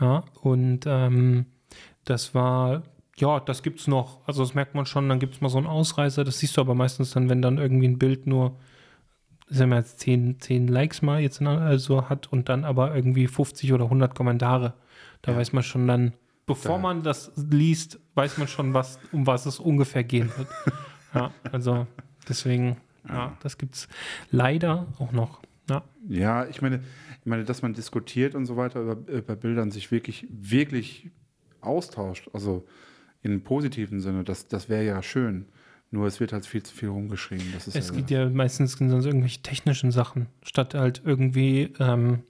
Ja, 0.00 0.24
und 0.42 0.80
ähm, 0.86 1.46
das 2.04 2.34
war, 2.34 2.84
ja, 3.16 3.40
das 3.40 3.62
gibt's 3.62 3.88
noch. 3.88 4.20
Also 4.26 4.42
das 4.42 4.54
merkt 4.54 4.74
man 4.74 4.86
schon, 4.86 5.08
dann 5.08 5.18
gibt's 5.18 5.40
mal 5.40 5.48
so 5.48 5.58
einen 5.58 5.66
Ausreißer. 5.66 6.24
Das 6.24 6.38
siehst 6.38 6.56
du 6.56 6.60
aber 6.60 6.74
meistens 6.74 7.10
dann, 7.10 7.28
wenn 7.28 7.42
dann 7.42 7.58
irgendwie 7.58 7.88
ein 7.88 7.98
Bild 7.98 8.26
nur, 8.26 8.56
sagen 9.48 9.70
wir 9.70 9.78
jetzt 9.78 10.00
10, 10.00 10.40
10 10.40 10.68
Likes 10.68 11.02
mal 11.02 11.20
jetzt 11.20 11.42
also 11.42 12.08
hat 12.08 12.32
und 12.32 12.48
dann 12.48 12.64
aber 12.64 12.94
irgendwie 12.94 13.26
50 13.26 13.72
oder 13.72 13.84
100 13.84 14.14
Kommentare. 14.14 14.74
Da 15.22 15.34
weiß 15.34 15.52
man 15.52 15.64
schon 15.64 15.88
dann, 15.88 16.12
bevor 16.48 16.76
Da- 16.76 16.82
man 16.82 17.02
das 17.02 17.30
liest, 17.36 18.00
weiß 18.14 18.38
man 18.38 18.48
schon, 18.48 18.74
was, 18.74 18.98
um 19.12 19.26
was 19.26 19.46
es 19.46 19.60
ungefähr 19.60 20.02
gehen 20.02 20.30
wird. 20.36 20.48
ja, 21.14 21.30
also 21.52 21.86
deswegen, 22.28 22.76
ja, 23.08 23.36
das 23.42 23.56
gibt's 23.58 23.88
leider 24.30 24.86
auch 24.98 25.12
noch. 25.12 25.40
Ja. 25.70 25.84
Ja, 26.08 26.46
ich 26.46 26.62
meine, 26.62 26.80
ich 27.20 27.26
meine, 27.26 27.44
dass 27.44 27.62
man 27.62 27.74
diskutiert 27.74 28.34
und 28.34 28.46
so 28.46 28.56
weiter 28.56 28.80
über, 28.80 28.96
über 29.12 29.36
Bildern 29.36 29.70
sich 29.70 29.90
wirklich, 29.90 30.26
wirklich 30.30 31.10
austauscht, 31.60 32.28
also 32.32 32.66
im 33.22 33.42
positiven 33.42 34.00
Sinne, 34.00 34.24
das, 34.24 34.48
das 34.48 34.68
wäre 34.68 34.84
ja 34.84 35.02
schön. 35.02 35.46
Nur 35.90 36.06
es 36.06 36.20
wird 36.20 36.32
halt 36.34 36.44
viel 36.44 36.62
zu 36.62 36.74
viel 36.74 36.90
rumgeschrieben. 36.90 37.46
Das 37.54 37.66
ist 37.66 37.74
Es 37.74 37.88
ja, 37.88 37.94
geht 37.94 38.10
ja 38.10 38.28
meistens 38.28 38.78
um 38.80 38.88
irgendwelche 38.90 39.40
technischen 39.40 39.90
Sachen, 39.90 40.26
statt 40.42 40.74
halt 40.74 41.02
irgendwie 41.04 41.72
ähm, 41.78 42.20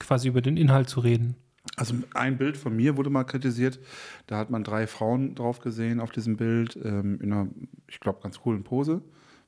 quasi 0.00 0.28
über 0.28 0.42
den 0.42 0.56
Inhalt 0.56 0.88
zu 0.88 1.00
reden. 1.00 1.36
Also 1.76 1.94
ein 2.14 2.38
Bild 2.38 2.56
von 2.56 2.74
mir 2.74 2.96
wurde 2.96 3.10
mal 3.10 3.24
kritisiert. 3.24 3.78
Da 4.26 4.38
hat 4.38 4.50
man 4.50 4.64
drei 4.64 4.86
Frauen 4.86 5.34
drauf 5.34 5.60
gesehen 5.60 6.00
auf 6.00 6.10
diesem 6.10 6.36
Bild 6.36 6.76
ähm, 6.82 7.18
in 7.20 7.32
einer, 7.32 7.48
ich 7.86 8.00
glaube, 8.00 8.20
ganz 8.22 8.40
coolen 8.40 8.64
Pose, 8.64 9.02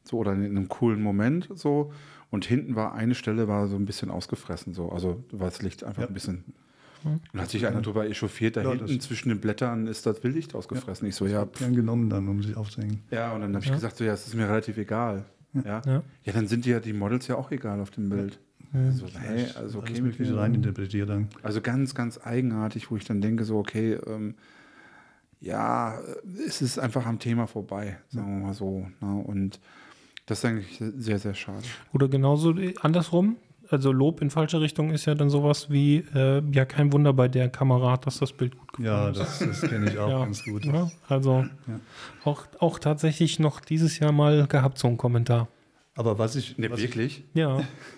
so 0.04 0.18
oder 0.18 0.32
in 0.34 0.44
einem 0.44 0.68
coolen 0.68 1.02
Moment 1.02 1.48
so. 1.54 1.92
Und 2.30 2.44
hinten 2.44 2.76
war 2.76 2.92
eine 2.92 3.14
Stelle 3.14 3.48
war 3.48 3.66
so 3.68 3.76
ein 3.76 3.86
bisschen 3.86 4.10
ausgefressen, 4.10 4.74
so. 4.74 4.90
Also 4.92 5.24
war 5.32 5.48
das 5.48 5.62
Licht 5.62 5.84
einfach 5.84 6.02
Ja. 6.02 6.08
ein 6.08 6.14
bisschen. 6.14 6.44
Und 7.04 7.40
hat 7.40 7.48
sich 7.48 7.64
einer 7.66 7.80
darüber 7.80 8.06
echauffiert, 8.06 8.56
da 8.56 8.62
Ja, 8.62 8.70
hinten 8.72 8.96
das- 8.98 9.06
zwischen 9.06 9.28
den 9.30 9.40
Blättern 9.40 9.86
ist 9.86 10.04
das 10.04 10.22
Wildlicht 10.24 10.54
ausgefressen. 10.54 11.06
Ich 11.08 11.14
so, 11.14 11.26
ja, 11.26 11.44
Gern 11.58 11.74
genommen 11.74 12.10
dann, 12.10 12.28
um 12.28 12.42
sich 12.42 12.56
aufzuhängen. 12.56 13.02
ja, 13.10 13.32
und 13.32 13.40
dann 13.40 13.54
habe 13.54 13.64
ich 13.64 13.70
gesagt, 13.72 13.96
so, 13.96 14.04
ja, 14.04 14.12
es 14.12 14.26
ist 14.26 14.34
mir 14.34 14.48
relativ 14.48 14.76
egal. 14.76 15.24
Ja. 15.54 15.80
Ja. 15.86 16.02
ja. 16.24 16.32
dann 16.34 16.46
sind 16.46 16.66
die 16.66 16.70
ja 16.70 16.80
die 16.80 16.92
Models 16.92 17.26
ja 17.28 17.36
auch 17.36 17.50
egal 17.52 17.80
auf 17.80 17.90
dem 17.90 18.10
Bild. 18.10 18.38
So, 18.92 19.06
hey, 19.18 19.46
also 19.56 19.78
okay, 19.78 19.94
mit 19.94 20.02
Mögliche 20.02 20.32
mir. 20.32 20.40
rein 20.40 20.54
interpretiert 20.54 21.08
dann. 21.08 21.28
Also 21.42 21.60
ganz, 21.60 21.94
ganz 21.94 22.20
eigenartig, 22.22 22.90
wo 22.90 22.96
ich 22.96 23.04
dann 23.04 23.20
denke, 23.20 23.44
so, 23.44 23.58
okay, 23.58 23.94
ähm, 24.06 24.34
ja, 25.40 25.98
es 26.46 26.60
ist 26.62 26.78
einfach 26.78 27.06
am 27.06 27.18
Thema 27.18 27.46
vorbei, 27.46 27.98
sagen 28.08 28.40
wir 28.40 28.46
mal 28.48 28.54
so. 28.54 28.86
Ne? 29.00 29.22
Und 29.24 29.60
das 30.26 30.38
ist 30.38 30.44
eigentlich 30.44 30.82
sehr, 30.98 31.18
sehr 31.18 31.34
schade. 31.34 31.64
Oder 31.92 32.08
genauso 32.08 32.54
andersrum. 32.82 33.36
Also 33.70 33.92
Lob 33.92 34.22
in 34.22 34.30
falsche 34.30 34.60
Richtung 34.62 34.90
ist 34.90 35.04
ja 35.04 35.14
dann 35.14 35.28
sowas 35.28 35.68
wie, 35.70 35.98
äh, 36.14 36.42
ja, 36.52 36.64
kein 36.64 36.90
Wunder 36.92 37.12
bei 37.12 37.28
der 37.28 37.50
Kamera, 37.50 37.98
dass 37.98 38.18
das 38.18 38.32
Bild 38.32 38.56
gut 38.56 38.78
Ja, 38.78 39.10
das, 39.12 39.40
das 39.40 39.60
kenne 39.60 39.90
ich 39.90 39.98
auch 39.98 40.08
Ja. 40.08 40.20
ganz 40.24 40.42
gut. 40.42 40.64
Ja, 40.64 40.90
also 41.06 41.44
Auch, 42.24 42.46
auch 42.60 42.78
tatsächlich 42.78 43.38
noch 43.38 43.60
dieses 43.60 43.98
Jahr 43.98 44.10
mal 44.12 44.46
gehabt, 44.46 44.78
so 44.78 44.88
ein 44.88 44.96
Kommentar. 44.96 45.48
Aber 45.94 46.18
was 46.18 46.34
ich, 46.36 46.56
Ne, 46.56 46.70
was 46.70 46.78
ich, 46.80 46.86
wirklich? 46.86 47.24
Ja. 47.34 47.58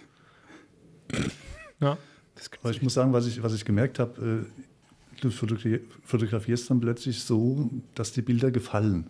ja. 1.81 1.97
Das 2.35 2.51
aber 2.63 2.71
ich 2.71 2.81
muss 2.83 2.95
sagen, 2.95 3.13
was 3.13 3.27
ich, 3.27 3.43
was 3.43 3.53
ich 3.55 3.65
gemerkt 3.65 3.99
habe, 3.99 4.45
äh, 4.47 5.21
du 5.21 5.29
fotografi- 5.31 5.81
fotografierst 6.05 6.71
dann 6.71 6.81
plötzlich 6.81 7.23
so, 7.23 7.71
dass 7.95 8.13
die 8.13 8.23
Bilder 8.23 8.51
gefallen. 8.51 9.07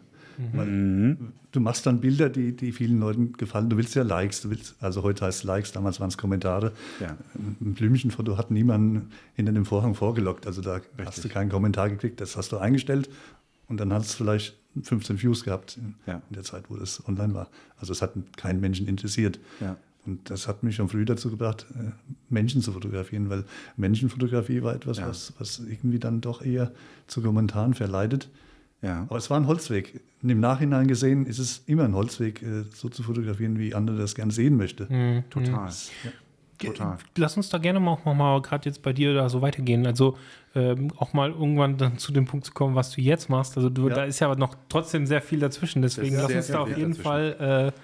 Weil 0.55 1.19
du 1.53 1.61
machst 1.61 1.85
dann 1.85 2.01
Bilder, 2.01 2.31
die, 2.31 2.57
die 2.57 2.73
vielen 2.73 2.99
Leuten 2.99 3.35
gefallen. 3.35 3.69
Du 3.69 3.77
willst 3.77 3.95
ja 3.95 4.03
Likes, 4.03 4.41
du 4.41 4.49
willst, 4.49 4.75
also 4.81 5.03
heute 5.03 5.27
heißt 5.27 5.41
es 5.41 5.45
Likes, 5.45 5.73
damals 5.73 6.01
waren 6.01 6.09
es 6.09 6.17
Kommentare. 6.17 6.73
Ja. 6.99 7.15
Ein 7.61 7.75
Blümchenfoto 7.75 8.39
hat 8.39 8.51
niemanden 8.51 9.11
hinter 9.35 9.53
dem 9.53 9.67
Vorhang 9.67 9.95
vorgelockt. 9.95 10.47
Also 10.47 10.63
da 10.63 10.81
hast 11.05 11.23
du 11.23 11.29
keinen 11.29 11.51
Kommentar 11.51 11.91
gekriegt, 11.91 12.23
das 12.23 12.39
hast 12.39 12.53
du 12.53 12.57
eingestellt 12.57 13.11
und 13.69 13.79
dann 13.79 13.93
hast 13.93 14.13
du 14.19 14.25
vielleicht 14.25 14.57
15 14.83 15.21
Views 15.23 15.45
gehabt 15.45 15.77
in, 15.77 15.95
Ja. 16.07 16.23
in 16.31 16.35
der 16.37 16.45
Zeit, 16.45 16.71
wo 16.71 16.77
das 16.77 17.07
online 17.07 17.35
war. 17.35 17.51
Also 17.77 17.93
es 17.93 18.01
hat 18.01 18.13
keinen 18.39 18.61
Menschen 18.61 18.87
interessiert. 18.89 19.39
Ja. 19.61 19.77
Und 20.11 20.29
das 20.31 20.49
hat 20.49 20.63
mich 20.63 20.75
schon 20.77 20.89
früh 20.89 21.05
dazu 21.05 21.31
gebracht, 21.31 21.67
äh, 21.79 21.91
Menschen 22.29 22.63
zu 22.63 22.73
fotografieren, 22.73 23.31
weil 23.31 23.45
Menschenfotografie 23.77 24.63
war 24.63 24.75
etwas, 24.75 24.99
Ja. 24.99 25.09
was, 25.09 25.33
was 25.39 25.59
irgendwie 25.61 25.99
dann 25.99 26.21
doch 26.21 26.43
eher 26.43 26.73
zu 27.07 27.23
Kommentaren 27.23 27.75
verleitet. 27.75 28.29
Ja. 28.83 29.03
Aber 29.09 29.17
es 29.19 29.31
war 29.31 29.39
ein 29.39 29.47
Holzweg. 29.47 30.01
Und 30.23 30.31
im 30.31 30.41
Nachhinein 30.41 30.89
gesehen 30.89 31.27
ist 31.27 31.39
es 31.39 31.63
immer 31.67 31.85
ein 31.85 31.95
Holzweg, 31.95 32.43
äh, 32.43 32.65
so 32.75 32.89
zu 32.89 33.03
fotografieren, 33.03 33.59
wie 33.59 33.75
andere 33.75 33.99
das 33.99 34.15
gern 34.15 34.31
sehen 34.31 34.57
möchte. 34.57 34.87
Mhm. 34.93 35.25
Total. 35.31 35.71
Total. 36.59 36.99
Lass 37.17 37.37
uns 37.39 37.49
da 37.49 37.57
gerne 37.57 37.81
mal 37.81 37.93
auch 37.93 38.05
noch 38.05 38.15
mal 38.15 38.43
gerade 38.43 38.69
jetzt 38.69 38.83
bei 38.83 38.93
dir 38.93 39.15
da 39.15 39.31
so 39.31 39.41
weitergehen. 39.41 39.87
Also 39.87 40.19
ähm, 40.55 40.93
auch 40.99 41.15
mal 41.15 41.31
irgendwann 41.31 41.79
dann 41.79 41.97
zu 41.97 42.13
dem 42.13 42.27
Punkt 42.27 42.45
zu 42.45 42.53
kommen, 42.53 42.75
was 42.75 42.91
du 42.91 43.01
jetzt 43.01 43.31
machst. 43.31 43.57
Also 43.57 43.71
du, 43.71 43.89
Ja. 43.89 43.95
da 43.95 44.05
ist 44.05 44.19
ja 44.21 44.27
aber 44.27 44.37
noch 44.39 44.55
trotzdem 44.69 45.07
sehr 45.07 45.23
viel 45.23 45.39
dazwischen. 45.39 45.81
Deswegen 45.81 46.17
ist 46.17 46.23
lass 46.23 46.35
uns 46.35 46.47
sehr 46.49 46.57
da 46.57 46.63
auf 46.63 46.69
jeden 46.69 46.91
dazwischen. 46.91 47.03
Fall 47.03 47.73
äh, 47.75 47.81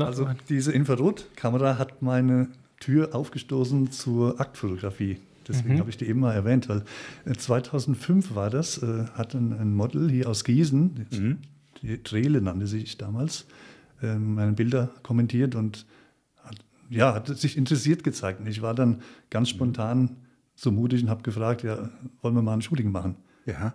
also 0.00 0.28
diese 0.48 0.72
Infrarotkamera 0.72 1.78
hat 1.78 2.02
meine 2.02 2.48
Tür 2.80 3.14
aufgestoßen 3.14 3.90
zur 3.92 4.40
Aktfotografie. 4.40 5.18
Deswegen 5.46 5.78
habe 5.78 5.90
ich 5.90 5.96
die 5.96 6.06
eben 6.06 6.20
mal 6.20 6.32
erwähnt, 6.32 6.68
weil 6.68 6.84
äh, 7.26 7.34
2005 7.34 8.34
war 8.34 8.50
das, 8.50 8.82
äh, 8.82 9.06
hat 9.14 9.34
ein, 9.34 9.52
ein 9.52 9.74
Model 9.74 10.10
hier 10.10 10.28
aus 10.28 10.44
Gießen, 10.44 11.06
die, 11.10 11.36
die 11.82 12.02
Trele 12.02 12.40
nannte 12.40 12.66
sich 12.66 12.96
damals, 12.96 13.46
äh, 14.02 14.16
meine 14.16 14.52
Bilder 14.52 14.90
kommentiert 15.02 15.54
und 15.54 15.86
hat, 16.42 16.56
ja, 16.88 17.14
hat 17.14 17.26
sich 17.26 17.56
interessiert 17.56 18.04
gezeigt. 18.04 18.40
Und 18.40 18.46
ich 18.46 18.62
war 18.62 18.74
dann 18.74 19.02
ganz 19.30 19.50
spontan 19.50 20.16
so 20.54 20.70
mutig 20.72 21.02
und 21.02 21.10
habe 21.10 21.22
gefragt, 21.22 21.62
ja, 21.62 21.90
wollen 22.22 22.34
wir 22.34 22.42
mal 22.42 22.54
ein 22.54 22.62
Shooting 22.62 22.90
machen? 22.90 23.16
Ja. 23.44 23.74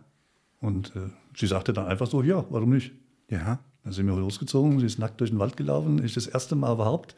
Und 0.60 0.96
äh, 0.96 1.10
sie 1.38 1.48
sagte 1.48 1.74
dann 1.74 1.86
einfach 1.86 2.08
so, 2.08 2.24
ja, 2.24 2.46
warum 2.50 2.72
nicht? 2.72 2.94
Ja. 3.30 3.60
Dann 3.84 3.94
sind 3.94 4.08
wir 4.08 4.16
losgezogen, 4.16 4.80
sie 4.80 4.86
ist 4.86 5.00
nackt 5.00 5.20
durch 5.22 5.30
den 5.32 5.40
Wald 5.40 5.58
gelaufen. 5.58 6.04
Ich 6.04 6.14
das 6.14 6.28
erste 6.28 6.56
Mal 6.56 6.74
überhaupt 6.74 7.16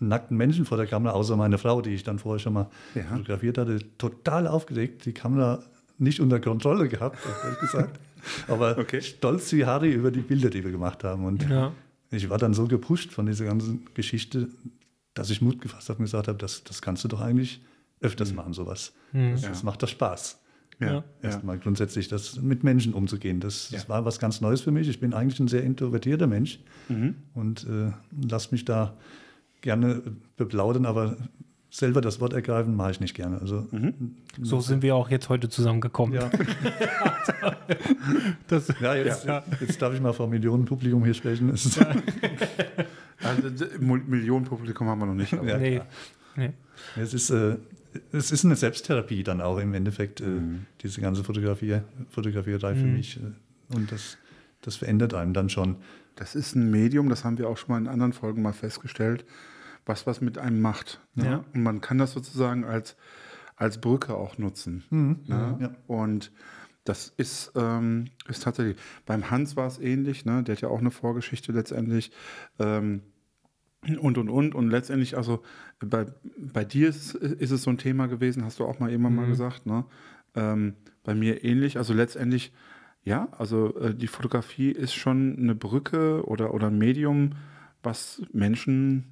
einen 0.00 0.08
nackten 0.08 0.36
Menschen 0.36 0.64
vor 0.64 0.76
der 0.76 0.86
Kamera, 0.86 1.14
außer 1.14 1.36
meine 1.36 1.58
Frau, 1.58 1.80
die 1.82 1.90
ich 1.90 2.02
dann 2.02 2.18
vorher 2.18 2.38
schon 2.40 2.54
mal 2.54 2.68
Ja. 2.94 3.02
fotografiert 3.04 3.58
hatte, 3.58 3.78
total 3.98 4.46
aufgeregt, 4.46 5.04
die 5.06 5.12
Kamera 5.12 5.62
nicht 5.98 6.20
unter 6.20 6.40
Kontrolle 6.40 6.88
gehabt, 6.88 7.18
ehrlich 7.44 7.60
gesagt. 7.60 8.00
Aber 8.48 8.76
Okay. 8.78 9.00
stolz 9.02 9.52
wie 9.52 9.64
Harry 9.66 9.92
über 9.92 10.10
die 10.10 10.20
Bilder, 10.22 10.50
die 10.50 10.64
wir 10.64 10.72
gemacht 10.72 11.04
haben. 11.04 11.24
Und 11.24 11.48
Ja. 11.48 11.72
ich 12.10 12.28
war 12.30 12.38
dann 12.38 12.54
so 12.54 12.66
gepusht 12.66 13.12
von 13.12 13.26
dieser 13.26 13.44
ganzen 13.44 13.86
Geschichte, 13.94 14.48
dass 15.12 15.30
ich 15.30 15.40
Mut 15.42 15.60
gefasst 15.60 15.88
habe 15.90 15.98
und 16.00 16.06
gesagt 16.06 16.26
habe, 16.26 16.38
das, 16.38 16.64
das 16.64 16.82
kannst 16.82 17.04
du 17.04 17.08
doch 17.08 17.20
eigentlich 17.20 17.60
öfters 18.00 18.32
machen, 18.34 18.52
sowas. 18.52 18.92
Das, 19.12 19.42
das 19.42 19.62
macht 19.62 19.82
doch 19.82 19.88
Spaß. 19.88 20.40
Ja. 20.80 20.86
Ja. 20.86 20.92
Ja. 20.94 21.04
Erstmal 21.22 21.58
grundsätzlich 21.58 22.08
das 22.08 22.40
mit 22.40 22.64
Menschen 22.64 22.92
umzugehen. 22.94 23.40
Das, 23.40 23.68
das 23.70 23.82
Ja. 23.84 23.88
war 23.88 24.04
was 24.04 24.18
ganz 24.18 24.40
Neues 24.40 24.60
für 24.60 24.70
mich. 24.72 24.88
Ich 24.88 25.00
bin 25.00 25.14
eigentlich 25.14 25.38
ein 25.40 25.48
sehr 25.48 25.62
introvertierter 25.62 26.26
Mensch 26.26 26.58
und 27.34 27.64
äh, 27.68 27.92
lass 28.28 28.50
mich 28.52 28.64
da 28.64 28.94
gerne 29.60 30.02
beplaudern, 30.36 30.84
aber 30.86 31.16
selber 31.70 32.00
das 32.00 32.20
Wort 32.20 32.32
ergreifen 32.34 32.76
mache 32.76 32.90
ich 32.92 33.00
nicht 33.00 33.14
gerne. 33.14 33.40
Also 33.40 33.66
So 34.42 34.60
sind 34.60 34.82
wir 34.82 34.94
auch 34.94 35.10
jetzt 35.10 35.28
heute 35.28 35.48
zusammengekommen. 35.48 36.14
ja, 36.14 36.30
Das, 38.48 38.68
ja, 38.80 38.94
jetzt, 38.94 39.26
jetzt 39.60 39.80
darf 39.82 39.94
ich 39.94 40.00
mal 40.00 40.12
vor 40.12 40.28
Millionen 40.28 40.64
Publikum 40.66 41.04
hier 41.04 41.14
sprechen. 41.14 41.50
Also, 41.50 41.80
d- 43.50 43.78
Mul- 43.80 44.04
Millionen 44.06 44.44
Publikum 44.44 44.86
haben 44.88 44.98
wir 45.00 45.06
noch 45.06 45.14
nicht. 45.14 45.32
Aber 45.32 45.46
Ja, 45.48 45.56
nee. 45.58 45.80
nee. 46.36 46.52
es 46.96 47.14
ist, 47.14 47.30
äh, 47.30 47.56
es 48.12 48.30
ist 48.30 48.44
eine 48.44 48.56
Selbsttherapie 48.56 49.22
dann 49.22 49.40
auch 49.40 49.58
im 49.58 49.74
Endeffekt, 49.74 50.20
äh, 50.20 50.40
diese 50.82 51.00
ganze 51.00 51.24
Fotografie, 51.24 51.80
Fotografierei 52.10 52.74
für 52.74 52.84
mich. 52.84 53.18
Äh, 53.18 53.74
und 53.74 53.90
das, 53.92 54.18
das 54.60 54.76
verändert 54.76 55.14
einem 55.14 55.32
dann 55.32 55.48
schon. 55.48 55.76
Das 56.16 56.34
ist 56.34 56.54
ein 56.54 56.70
Medium, 56.70 57.08
das 57.08 57.24
haben 57.24 57.38
wir 57.38 57.48
auch 57.48 57.56
schon 57.56 57.70
mal 57.70 57.78
in 57.78 57.88
anderen 57.88 58.12
Folgen 58.12 58.42
mal 58.42 58.52
festgestellt, 58.52 59.24
was 59.86 60.06
was 60.06 60.20
mit 60.20 60.38
einem 60.38 60.60
macht. 60.60 61.00
Ne? 61.14 61.24
Ja. 61.24 61.44
Und 61.52 61.62
man 61.62 61.80
kann 61.80 61.98
das 61.98 62.12
sozusagen 62.12 62.64
als, 62.64 62.96
als 63.56 63.80
Brücke 63.80 64.14
auch 64.14 64.38
nutzen. 64.38 64.84
Ne? 64.90 65.58
ja. 65.60 65.74
Und 65.86 66.30
das 66.84 67.12
ist, 67.16 67.52
ähm, 67.56 68.10
ist 68.28 68.42
tatsächlich. 68.42 68.76
Beim 69.06 69.30
Hans 69.30 69.56
war 69.56 69.66
es 69.66 69.78
ähnlich, 69.78 70.26
ne? 70.26 70.42
Der 70.42 70.54
hat 70.54 70.62
ja 70.62 70.68
auch 70.68 70.80
eine 70.80 70.90
Vorgeschichte 70.90 71.50
letztendlich. 71.50 72.12
Ähm, 72.58 73.00
und 74.00 74.18
und 74.18 74.28
und 74.28 74.54
und 74.54 74.70
letztendlich, 74.70 75.16
also 75.16 75.42
bei, 75.80 76.06
bei 76.52 76.64
dir 76.64 76.88
ist, 76.88 77.14
ist 77.14 77.50
es 77.50 77.62
so 77.62 77.70
ein 77.70 77.78
Thema 77.78 78.06
gewesen, 78.06 78.44
hast 78.44 78.58
du 78.60 78.64
auch 78.64 78.78
mal 78.80 78.90
irgendwann 78.90 79.14
mal 79.14 79.26
gesagt, 79.26 79.66
ne? 79.66 79.84
Ähm, 80.34 80.74
bei 81.04 81.14
mir 81.14 81.44
ähnlich, 81.44 81.76
also 81.78 81.92
letztendlich, 81.94 82.52
ja, 83.04 83.28
also 83.38 83.76
äh, 83.78 83.94
die 83.94 84.06
Fotografie 84.06 84.70
ist 84.70 84.94
schon 84.94 85.36
eine 85.38 85.54
Brücke 85.54 86.24
oder, 86.26 86.54
oder 86.54 86.68
ein 86.68 86.78
Medium, 86.78 87.30
was 87.82 88.22
Menschen 88.32 89.10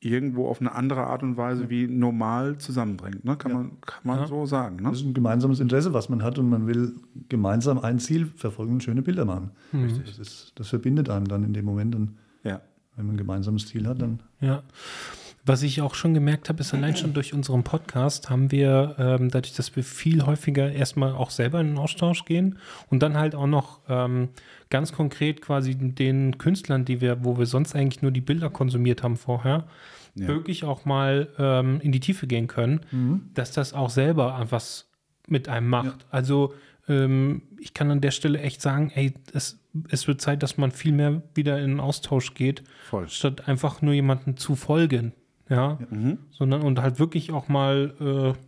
irgendwo 0.00 0.46
auf 0.46 0.60
eine 0.60 0.74
andere 0.74 1.04
Art 1.08 1.22
und 1.24 1.36
Weise 1.36 1.70
wie 1.70 1.86
normal 1.88 2.58
zusammenbringt, 2.58 3.24
ne? 3.24 3.36
Kann 3.36 3.50
Ja. 3.52 3.56
man, 3.58 3.80
kann 3.80 4.00
man 4.04 4.18
Ja. 4.20 4.26
so 4.26 4.46
sagen, 4.46 4.76
ne? 4.76 4.90
Das 4.90 4.98
ist 5.00 5.06
ein 5.06 5.14
gemeinsames 5.14 5.58
Interesse, 5.60 5.92
was 5.92 6.08
man 6.08 6.22
hat 6.22 6.38
und 6.38 6.48
man 6.48 6.66
will 6.66 6.94
gemeinsam 7.28 7.78
ein 7.78 7.98
Ziel 7.98 8.26
verfolgen 8.26 8.74
und 8.74 8.82
schöne 8.82 9.02
Bilder 9.02 9.24
machen. 9.24 9.50
Das, 9.72 10.18
ist, 10.18 10.52
das 10.56 10.68
verbindet 10.68 11.08
einem 11.10 11.26
dann 11.26 11.42
in 11.44 11.52
dem 11.52 11.64
Moment 11.64 11.94
und 11.96 12.16
Ja. 12.44 12.60
Wenn 12.98 13.06
man 13.06 13.14
ein 13.14 13.18
gemeinsames 13.18 13.66
Ziel 13.66 13.86
hat, 13.86 14.02
dann 14.02 14.20
Ja. 14.40 14.62
Was 15.46 15.62
ich 15.62 15.80
auch 15.80 15.94
schon 15.94 16.12
gemerkt 16.12 16.50
habe, 16.50 16.60
ist 16.60 16.74
allein 16.74 16.94
schon 16.94 17.14
durch 17.14 17.32
unseren 17.32 17.62
Podcast 17.62 18.28
haben 18.28 18.50
wir, 18.50 18.96
ähm, 18.98 19.30
dadurch, 19.30 19.54
dass 19.54 19.74
wir 19.76 19.82
viel 19.82 20.26
häufiger 20.26 20.70
erstmal 20.70 21.12
auch 21.12 21.30
selber 21.30 21.60
in 21.60 21.68
den 21.68 21.78
Austausch 21.78 22.26
gehen 22.26 22.58
und 22.90 23.02
dann 23.02 23.16
halt 23.16 23.34
auch 23.34 23.46
noch 23.46 23.80
ähm, 23.88 24.28
ganz 24.68 24.92
konkret 24.92 25.40
quasi 25.40 25.74
den 25.74 26.36
Künstlern, 26.36 26.84
die 26.84 27.00
wir, 27.00 27.24
wo 27.24 27.38
wir 27.38 27.46
sonst 27.46 27.74
eigentlich 27.74 28.02
nur 28.02 28.10
die 28.10 28.20
Bilder 28.20 28.50
konsumiert 28.50 29.02
haben 29.02 29.16
vorher, 29.16 29.64
Ja. 30.14 30.26
wirklich 30.28 30.64
auch 30.64 30.84
mal 30.84 31.28
ähm, 31.38 31.80
in 31.80 31.92
die 31.92 32.00
Tiefe 32.00 32.26
gehen 32.26 32.46
können, 32.48 33.30
dass 33.32 33.52
das 33.52 33.72
auch 33.72 33.88
selber 33.90 34.44
was 34.50 34.90
mit 35.28 35.48
einem 35.48 35.68
macht. 35.68 36.04
Also 36.10 36.52
ähm, 36.88 37.42
ich 37.60 37.74
kann 37.74 37.90
an 37.90 38.00
der 38.00 38.10
Stelle 38.10 38.40
echt 38.40 38.60
sagen, 38.62 38.90
ey, 38.94 39.12
es, 39.32 39.60
es 39.90 40.06
wird 40.08 40.20
Zeit, 40.20 40.42
dass 40.42 40.56
man 40.56 40.70
viel 40.70 40.92
mehr 40.92 41.22
wieder 41.34 41.58
in 41.60 41.70
den 41.72 41.80
Austausch 41.80 42.34
geht, 42.34 42.62
Voll. 42.88 43.08
statt 43.08 43.48
einfach 43.48 43.82
nur 43.82 43.94
jemanden 43.94 44.36
zu 44.36 44.56
folgen. 44.56 45.12
Ja, 45.50 45.78
sondern 46.30 46.60
und 46.60 46.78
halt 46.82 46.98
wirklich 46.98 47.32
auch 47.32 47.48
mal, 47.48 47.94
äh, 48.36 48.38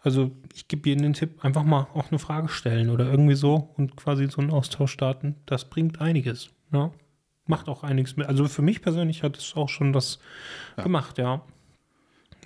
also 0.00 0.30
ich 0.52 0.68
gebe 0.68 0.90
Ihnen 0.90 1.00
den 1.00 1.12
Tipp, 1.14 1.42
einfach 1.42 1.62
mal 1.62 1.86
auch 1.94 2.10
eine 2.10 2.18
Frage 2.18 2.48
stellen 2.50 2.90
oder 2.90 3.10
irgendwie 3.10 3.34
so 3.34 3.70
und 3.78 3.96
quasi 3.96 4.28
so 4.28 4.42
einen 4.42 4.50
Austausch 4.50 4.92
starten. 4.92 5.36
Das 5.46 5.70
bringt 5.70 6.02
einiges. 6.02 6.50
Ja. 6.70 6.90
Macht 7.46 7.68
auch 7.68 7.82
einiges 7.82 8.16
mit. 8.18 8.26
Also 8.26 8.46
für 8.46 8.60
mich 8.60 8.82
persönlich 8.82 9.22
hat 9.22 9.38
es 9.38 9.56
auch 9.56 9.70
schon 9.70 9.94
was 9.94 10.18
gemacht, 10.76 11.16
ja. 11.16 11.42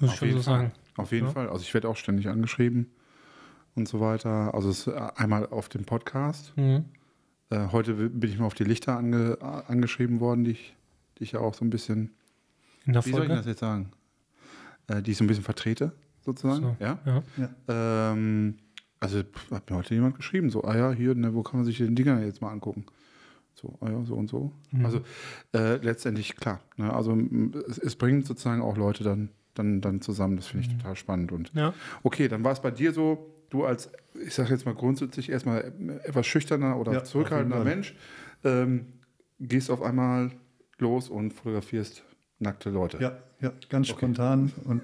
Muss 0.00 0.10
ich 0.10 0.12
Auf 0.12 0.18
schon 0.18 0.28
so 0.30 0.34
Fall. 0.36 0.42
sagen. 0.44 0.72
Auf 0.96 1.10
jeden 1.10 1.26
Ja. 1.26 1.32
Fall. 1.32 1.48
Also 1.48 1.62
ich 1.62 1.74
werde 1.74 1.88
auch 1.88 1.96
ständig 1.96 2.28
angeschrieben 2.28 2.92
und 3.74 3.88
so 3.88 4.00
weiter. 4.00 4.54
Also 4.54 4.70
es 4.70 4.86
ist 4.86 4.94
äh, 4.94 5.00
einmal 5.16 5.46
auf 5.46 5.68
dem 5.68 5.84
Podcast. 5.84 6.52
Mhm. 6.56 6.84
Äh, 7.50 7.68
heute 7.72 7.94
bin 7.94 8.30
ich 8.30 8.38
mal 8.38 8.46
auf 8.46 8.54
die 8.54 8.64
Lichter 8.64 8.96
ange, 8.96 9.38
äh, 9.40 9.44
angeschrieben 9.44 10.20
worden, 10.20 10.44
die 10.44 10.52
ich, 10.52 10.76
die 11.18 11.24
ich 11.24 11.32
ja 11.32 11.40
auch 11.40 11.54
so 11.54 11.64
ein 11.64 11.70
bisschen, 11.70 12.10
In 12.86 12.92
der 12.92 13.04
wie 13.06 13.10
soll 13.10 13.22
ich 13.22 13.26
Folge. 13.28 13.34
das 13.36 13.46
jetzt 13.46 13.60
sagen? 13.60 13.90
Äh, 14.88 15.02
die 15.02 15.12
ich 15.12 15.16
so 15.16 15.24
ein 15.24 15.28
bisschen 15.28 15.44
vertrete, 15.44 15.92
sozusagen. 16.24 16.62
So. 16.62 16.76
Ja. 16.80 16.98
Ja. 17.06 18.12
Ähm, 18.12 18.58
also 19.00 19.22
hat 19.50 19.70
mir 19.70 19.76
heute 19.76 19.94
jemand 19.94 20.16
geschrieben, 20.16 20.50
so, 20.50 20.64
ah 20.64 20.76
ja, 20.76 20.90
hier, 20.92 21.14
ne, 21.14 21.32
wo 21.34 21.42
kann 21.42 21.60
man 21.60 21.64
sich 21.64 21.78
den 21.78 21.94
Dinger 21.94 22.20
jetzt 22.24 22.40
mal 22.42 22.50
angucken? 22.50 22.84
So, 23.54 23.76
ah 23.80 23.90
ja, 23.90 24.04
so 24.04 24.14
und 24.14 24.28
so. 24.28 24.52
Mhm. 24.70 24.84
Also 24.84 25.00
äh, 25.54 25.76
letztendlich 25.76 26.36
klar. 26.36 26.60
Ne, 26.76 26.92
also 26.92 27.16
es, 27.68 27.78
es 27.78 27.96
bringt 27.96 28.26
sozusagen 28.26 28.60
auch 28.60 28.76
Leute 28.76 29.04
dann, 29.04 29.30
dann, 29.54 29.80
dann 29.80 30.00
zusammen. 30.00 30.36
Das 30.36 30.46
finde 30.48 30.66
ich 30.66 30.72
Mhm. 30.72 30.78
total 30.78 30.96
spannend. 30.96 31.32
Und 31.32 31.52
ja. 31.54 31.72
okay, 32.02 32.28
dann 32.28 32.44
war 32.44 32.52
es 32.52 32.60
bei 32.60 32.70
dir 32.70 32.92
so, 32.92 33.34
du 33.50 33.64
als, 33.64 33.90
ich 34.24 34.34
sage 34.34 34.50
jetzt 34.50 34.66
mal 34.66 34.74
grundsätzlich 34.74 35.30
erstmal 35.30 35.72
etwas 36.04 36.26
schüchterner 36.26 36.78
oder 36.78 36.92
Ja, 36.92 37.04
zurückhaltender 37.04 37.64
Mensch, 37.64 37.94
ähm, 38.44 38.86
gehst 39.40 39.70
auf 39.70 39.82
einmal 39.82 40.30
los 40.78 41.08
und 41.08 41.32
fotografierst 41.32 42.02
nackte 42.40 42.70
Leute. 42.70 42.98
Ja, 43.00 43.18
ja, 43.40 43.52
ganz 43.68 43.88
spontan 43.88 44.52
und 44.64 44.82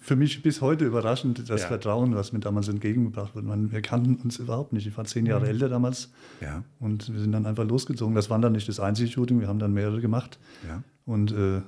für 0.00 0.16
mich 0.16 0.42
bis 0.42 0.60
heute 0.62 0.84
überraschend 0.86 1.48
das 1.50 1.62
Ja. 1.62 1.68
Vertrauen, 1.68 2.14
was 2.14 2.32
mir 2.32 2.40
damals 2.40 2.68
entgegengebracht 2.68 3.34
wurde. 3.34 3.46
Man, 3.46 3.72
wir 3.72 3.82
kannten 3.82 4.16
uns 4.24 4.38
überhaupt 4.38 4.72
nicht. 4.72 4.86
Ich 4.86 4.96
war 4.96 5.04
zehn 5.04 5.26
Jahre 5.26 5.46
älter 5.48 5.68
damals 5.68 6.10
Ja. 6.40 6.64
und 6.80 7.12
wir 7.12 7.20
sind 7.20 7.32
dann 7.32 7.44
einfach 7.46 7.64
losgezogen. 7.64 8.14
Das 8.14 8.30
war 8.30 8.38
dann 8.38 8.52
nicht 8.52 8.68
das 8.68 8.80
einzige 8.80 9.10
Shooting, 9.10 9.40
wir 9.40 9.48
haben 9.48 9.58
dann 9.58 9.74
mehrere 9.74 10.00
gemacht 10.00 10.38
Ja. 10.66 10.82
und 11.04 11.32
äh, 11.32 11.60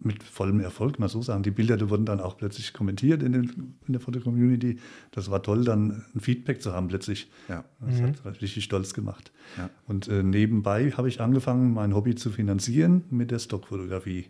mit 0.00 0.22
vollem 0.22 0.60
Erfolg, 0.60 0.98
mal 0.98 1.08
so 1.08 1.22
sagen. 1.22 1.42
Die 1.42 1.50
Bilder 1.50 1.76
die 1.76 1.88
wurden 1.90 2.04
dann 2.06 2.20
auch 2.20 2.36
plötzlich 2.36 2.72
kommentiert 2.72 3.22
in, 3.22 3.32
den, 3.32 3.74
in 3.86 3.92
der 3.92 4.00
Foto-Community. 4.00 4.78
Das 5.10 5.30
war 5.30 5.42
toll, 5.42 5.64
dann 5.64 6.04
ein 6.14 6.20
Feedback 6.20 6.62
zu 6.62 6.72
haben 6.72 6.88
plötzlich. 6.88 7.30
Ja. 7.48 7.64
Das 7.80 8.24
hat 8.24 8.40
richtig 8.42 8.64
stolz 8.64 8.94
gemacht. 8.94 9.32
Ja. 9.58 9.70
Und 9.86 10.08
äh, 10.08 10.22
nebenbei 10.22 10.90
habe 10.92 11.08
ich 11.08 11.20
angefangen, 11.20 11.72
mein 11.74 11.94
Hobby 11.94 12.14
zu 12.14 12.30
finanzieren 12.30 13.04
mit 13.10 13.30
der 13.30 13.38
Stockfotografie. 13.38 14.26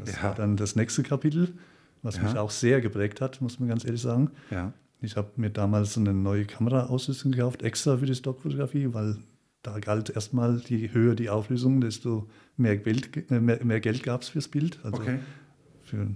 Das 0.00 0.16
Ja. 0.16 0.22
war 0.24 0.34
dann 0.34 0.56
das 0.56 0.76
nächste 0.76 1.02
Kapitel, 1.02 1.52
was 2.02 2.16
Ja. 2.16 2.24
mich 2.24 2.36
auch 2.36 2.50
sehr 2.50 2.80
geprägt 2.80 3.20
hat, 3.20 3.40
muss 3.40 3.58
man 3.60 3.68
ganz 3.68 3.84
ehrlich 3.84 4.02
sagen. 4.02 4.30
Ja. 4.50 4.72
Ich 5.00 5.16
habe 5.16 5.30
mir 5.36 5.50
damals 5.50 5.96
eine 5.96 6.12
neue 6.12 6.44
Kameraausrüstung 6.44 7.30
gekauft, 7.32 7.62
extra 7.62 7.96
für 7.98 8.06
die 8.06 8.14
Stockfotografie, 8.16 8.92
weil 8.92 9.16
da 9.62 9.78
galt 9.80 10.10
erstmal, 10.10 10.60
je 10.66 10.90
höher 10.92 11.14
die 11.14 11.30
Auflösung, 11.30 11.80
desto 11.80 12.28
mehr 12.58 12.76
Geld, 12.76 13.30
äh, 13.30 13.40
mehr, 13.40 13.64
mehr 13.64 13.80
Geld 13.80 14.02
gab 14.02 14.22
es 14.22 14.28
fürs 14.28 14.48
Bild. 14.48 14.78
Also 14.82 14.98
Okay. 14.98 15.18
für 15.84 16.08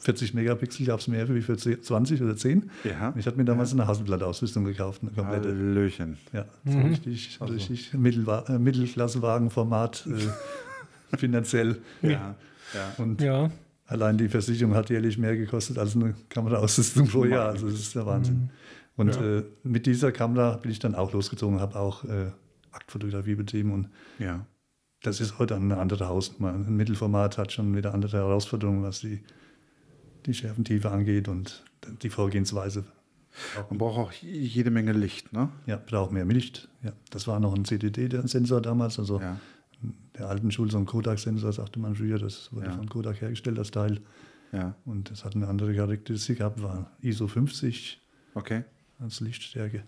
40 0.00 0.32
Megapixel 0.32 0.86
gab 0.86 1.00
es 1.00 1.08
mehr 1.08 1.28
wie 1.34 1.40
für 1.42 1.56
10 1.56 1.82
20 1.82 2.22
oder 2.22 2.36
10. 2.36 2.70
Ja. 2.84 3.12
Ich 3.18 3.26
habe 3.26 3.36
mir 3.36 3.44
damals 3.44 3.72
eine 3.72 3.86
Hasselblatt-Ausrüstung 3.86 4.64
gekauft, 4.64 5.02
eine 5.02 5.10
komplette. 5.10 5.48
Hallöchen. 5.48 6.16
Ja, 6.32 6.46
so 6.64 6.78
richtig, 6.80 7.38
richtig 7.42 7.92
Mittelwa 7.94 8.44
äh, 8.48 8.58
Mittelklassewagenformat 8.58 10.06
äh, 10.06 11.16
finanziell. 11.16 11.78
Ja. 12.02 12.34
Ja. 12.74 12.94
Und 12.98 13.20
Ja. 13.20 13.50
allein 13.86 14.18
die 14.18 14.28
Versicherung 14.28 14.74
hat 14.74 14.90
jährlich 14.90 15.18
mehr 15.18 15.36
gekostet 15.36 15.78
als 15.78 15.96
eine 15.96 16.14
Kameraausrüstung 16.28 17.08
pro 17.08 17.24
Jahr. 17.24 17.48
Also 17.48 17.68
das 17.68 17.80
ist 17.80 17.94
der 17.94 18.06
Wahnsinn. 18.06 18.50
Und 18.96 19.16
äh, 19.16 19.42
mit 19.62 19.86
dieser 19.86 20.12
Kamera 20.12 20.56
bin 20.56 20.70
ich 20.70 20.78
dann 20.80 20.94
auch 20.94 21.12
losgezogen, 21.12 21.60
habe 21.60 21.76
auch 21.78 22.04
äh, 22.04 22.30
Aktfotografie 22.72 23.34
betrieben 23.36 23.72
und 23.72 23.88
Ja. 24.18 24.44
Das 25.02 25.20
ist 25.20 25.38
heute 25.38 25.54
eine 25.56 25.76
andere 25.78 26.08
Hausnummer. 26.08 26.52
Ein 26.52 26.76
Mittelformat 26.76 27.38
hat 27.38 27.52
schon 27.52 27.74
wieder 27.76 27.94
andere 27.94 28.16
Herausforderungen, 28.18 28.82
was 28.82 29.00
die, 29.00 29.20
die 30.26 30.34
Schärfentiefe 30.34 30.90
angeht 30.90 31.28
und 31.28 31.64
die 32.02 32.10
Vorgehensweise. 32.10 32.84
Man 33.70 33.78
braucht 33.78 33.98
auch 33.98 34.12
jede 34.12 34.70
Menge 34.70 34.92
Licht, 34.92 35.32
ne? 35.32 35.50
Ja, 35.66 35.76
braucht 35.76 36.10
mehr 36.10 36.24
Licht. 36.24 36.68
Ja, 36.82 36.92
das 37.10 37.28
war 37.28 37.38
noch 37.38 37.54
ein 37.54 37.64
CDD-Sensor 37.64 38.60
damals, 38.60 38.98
also 38.98 39.20
Ja. 39.20 39.38
der 40.18 40.28
alten 40.28 40.50
Schule, 40.50 40.72
so 40.72 40.78
ein 40.78 40.86
Kodak-Sensor, 40.86 41.52
sagte 41.52 41.78
man 41.78 41.94
früher. 41.94 42.18
Das 42.18 42.52
wurde 42.52 42.66
Ja. 42.66 42.72
von 42.72 42.88
Kodak 42.88 43.20
hergestellt, 43.20 43.56
das 43.58 43.70
Teil. 43.70 44.00
Ja. 44.50 44.74
Und 44.84 45.10
das 45.10 45.24
hat 45.24 45.36
eine 45.36 45.46
andere 45.46 45.74
Charakteristik 45.74 46.38
gehabt, 46.38 46.60
war 46.62 46.90
ISO 47.00 47.28
50 47.28 48.00
Okay. 48.34 48.64
als 48.98 49.20
Lichtstärke. 49.20 49.84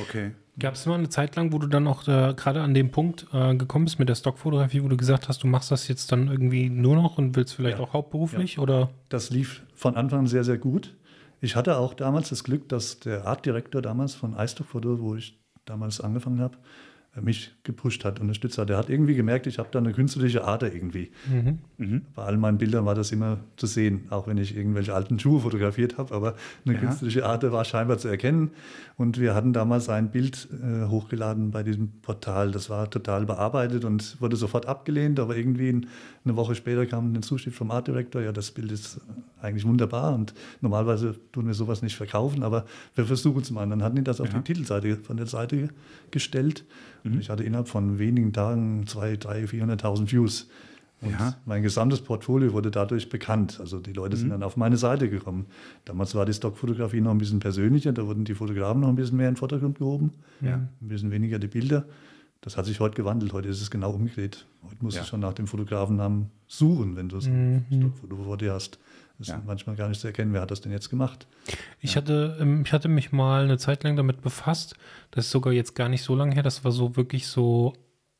Okay. 0.00 0.30
Gab 0.58 0.74
es 0.74 0.86
mal 0.86 0.94
eine 0.94 1.08
Zeit 1.08 1.34
lang, 1.34 1.52
wo 1.52 1.58
du 1.58 1.66
dann 1.66 1.86
auch 1.88 2.06
äh, 2.06 2.32
gerade 2.34 2.62
an 2.62 2.74
dem 2.74 2.90
Punkt 2.92 3.26
äh, 3.32 3.56
gekommen 3.56 3.86
bist 3.86 3.98
mit 3.98 4.08
der 4.08 4.14
Stockfotografie, 4.14 4.82
wo 4.84 4.88
du 4.88 4.96
gesagt 4.96 5.28
hast, 5.28 5.42
du 5.42 5.48
machst 5.48 5.70
das 5.72 5.88
jetzt 5.88 6.12
dann 6.12 6.28
irgendwie 6.28 6.70
nur 6.70 6.94
noch 6.94 7.18
und 7.18 7.34
willst 7.34 7.54
vielleicht 7.54 7.78
Ja. 7.78 7.84
auch 7.84 7.92
hauptberuflich 7.92 8.58
oder? 8.60 8.90
Das 9.08 9.30
lief 9.30 9.62
von 9.74 9.96
Anfang 9.96 10.20
an 10.20 10.26
sehr, 10.28 10.44
sehr 10.44 10.58
gut. 10.58 10.94
Ich 11.40 11.56
hatte 11.56 11.76
auch 11.76 11.92
damals 11.92 12.28
das 12.28 12.44
Glück, 12.44 12.68
dass 12.68 13.00
der 13.00 13.26
Artdirektor 13.26 13.82
damals 13.82 14.14
von 14.14 14.36
iStock 14.38 14.68
Photo, 14.68 15.00
wo 15.00 15.16
ich 15.16 15.38
damals 15.64 16.00
angefangen 16.00 16.40
habe, 16.40 16.56
mich 17.20 17.52
gepusht 17.62 18.04
hat, 18.04 18.18
unterstützt 18.20 18.58
hat. 18.58 18.70
Er 18.70 18.76
hat 18.76 18.90
irgendwie 18.90 19.14
gemerkt, 19.14 19.46
ich 19.46 19.58
habe 19.58 19.68
da 19.70 19.78
eine 19.78 19.92
künstlerische 19.92 20.44
Ader 20.44 20.72
irgendwie. 20.74 21.10
Bei 22.14 22.22
all 22.24 22.36
meinen 22.36 22.58
Bildern 22.58 22.84
war 22.86 22.94
das 22.94 23.12
immer 23.12 23.38
zu 23.56 23.66
sehen, 23.66 24.06
auch 24.10 24.26
wenn 24.26 24.36
ich 24.36 24.56
irgendwelche 24.56 24.94
alten 24.94 25.18
Schuhe 25.18 25.40
fotografiert 25.40 25.96
habe, 25.98 26.14
aber 26.14 26.34
eine 26.64 26.74
Ja. 26.74 26.80
künstlerische 26.80 27.24
Ader 27.24 27.52
war 27.52 27.64
scheinbar 27.64 27.98
zu 27.98 28.08
erkennen. 28.08 28.50
Und 28.96 29.18
wir 29.20 29.34
hatten 29.34 29.52
damals 29.52 29.88
ein 29.88 30.10
Bild 30.10 30.48
äh, 30.62 30.86
hochgeladen 30.86 31.50
bei 31.50 31.62
diesem 31.62 31.90
Portal. 32.02 32.50
Das 32.52 32.70
war 32.70 32.88
total 32.90 33.26
bearbeitet 33.26 33.84
und 33.84 34.20
wurde 34.20 34.36
sofort 34.36 34.66
abgelehnt, 34.66 35.18
aber 35.20 35.36
irgendwie 35.36 35.68
ein- 35.70 35.86
eine 36.24 36.36
Woche 36.36 36.54
später 36.54 36.86
kam 36.86 37.08
eine 37.10 37.20
Zuschrift 37.20 37.56
vom 37.56 37.70
Art 37.70 37.86
Director, 37.88 38.22
ja, 38.22 38.32
das 38.32 38.50
Bild 38.50 38.72
ist 38.72 39.00
eigentlich 39.42 39.66
wunderbar 39.66 40.14
und 40.14 40.32
normalerweise 40.62 41.14
tun 41.32 41.46
wir 41.46 41.54
sowas 41.54 41.82
nicht 41.82 41.96
verkaufen, 41.96 42.42
aber 42.42 42.64
wir 42.94 43.04
versuchen 43.04 43.42
es 43.42 43.50
mal. 43.50 43.64
Und 43.64 43.70
dann 43.70 43.82
hatten 43.82 43.96
die 43.96 44.04
das 44.04 44.20
auf 44.20 44.32
Ja. 44.32 44.38
die 44.38 44.44
Titelseite 44.52 44.96
von 44.96 45.16
der 45.16 45.26
Seite 45.26 45.68
gestellt 46.10 46.64
und 47.04 47.20
ich 47.20 47.28
hatte 47.30 47.44
innerhalb 47.44 47.68
von 47.68 47.98
wenigen 47.98 48.32
Tagen 48.32 48.84
200.000, 48.86 49.18
300.000, 49.46 49.46
400.000 49.80 50.10
Views. 50.12 50.48
Und 51.02 51.10
Ja. 51.10 51.36
mein 51.44 51.62
gesamtes 51.62 52.00
Portfolio 52.00 52.52
wurde 52.54 52.70
dadurch 52.70 53.10
bekannt. 53.10 53.58
Also 53.60 53.78
die 53.78 53.92
Leute 53.92 54.16
sind 54.16 54.30
dann 54.30 54.42
auf 54.42 54.56
meine 54.56 54.78
Seite 54.78 55.10
gekommen. 55.10 55.44
Damals 55.84 56.14
war 56.14 56.24
die 56.24 56.32
Stockfotografie 56.32 57.02
noch 57.02 57.10
ein 57.10 57.18
bisschen 57.18 57.40
persönlicher, 57.40 57.92
da 57.92 58.06
wurden 58.06 58.24
die 58.24 58.34
Fotografen 58.34 58.80
noch 58.80 58.88
ein 58.88 58.96
bisschen 58.96 59.18
mehr 59.18 59.28
in 59.28 59.34
den 59.34 59.38
Vordergrund 59.38 59.78
gehoben, 59.78 60.12
Ja. 60.40 60.54
ein 60.54 60.68
bisschen 60.80 61.10
weniger 61.10 61.38
die 61.38 61.48
Bilder. 61.48 61.84
Das 62.40 62.56
hat 62.56 62.64
sich 62.66 62.80
heute 62.80 62.94
gewandelt. 62.96 63.32
Heute 63.32 63.48
ist 63.48 63.60
es 63.60 63.70
genau 63.70 63.90
umgedreht. 63.92 64.46
Heute 64.64 64.76
musst 64.82 64.96
Ja. 64.96 65.02
du 65.02 65.08
schon 65.08 65.20
nach 65.20 65.32
dem 65.34 65.46
Fotografennamen 65.46 66.30
suchen, 66.46 66.94
wenn 66.96 67.08
du 67.08 67.20
so 67.20 67.30
ein 67.30 67.64
Stockfoto 67.70 68.16
vor 68.16 68.36
dir 68.38 68.52
hast. 68.52 68.78
Das 69.18 69.28
Ja. 69.28 69.36
ist 69.36 69.46
manchmal 69.46 69.76
gar 69.76 69.88
nicht 69.88 70.00
zu 70.00 70.08
erkennen, 70.08 70.32
wer 70.32 70.40
hat 70.40 70.50
das 70.50 70.60
denn 70.60 70.72
jetzt 70.72 70.90
gemacht. 70.90 71.26
Ich, 71.80 71.96
hatte, 71.96 72.36
ähm, 72.40 72.62
ich 72.66 72.72
hatte 72.72 72.88
mich 72.88 73.12
mal 73.12 73.44
eine 73.44 73.58
Zeit 73.58 73.84
lang 73.84 73.96
damit 73.96 74.22
befasst. 74.22 74.74
Das 75.12 75.26
ist 75.26 75.30
sogar 75.30 75.52
jetzt 75.52 75.74
gar 75.74 75.88
nicht 75.88 76.02
so 76.02 76.14
lange 76.16 76.34
her. 76.34 76.42
Das 76.42 76.64
war 76.64 76.72
so 76.72 76.96
wirklich 76.96 77.26
so 77.28 77.74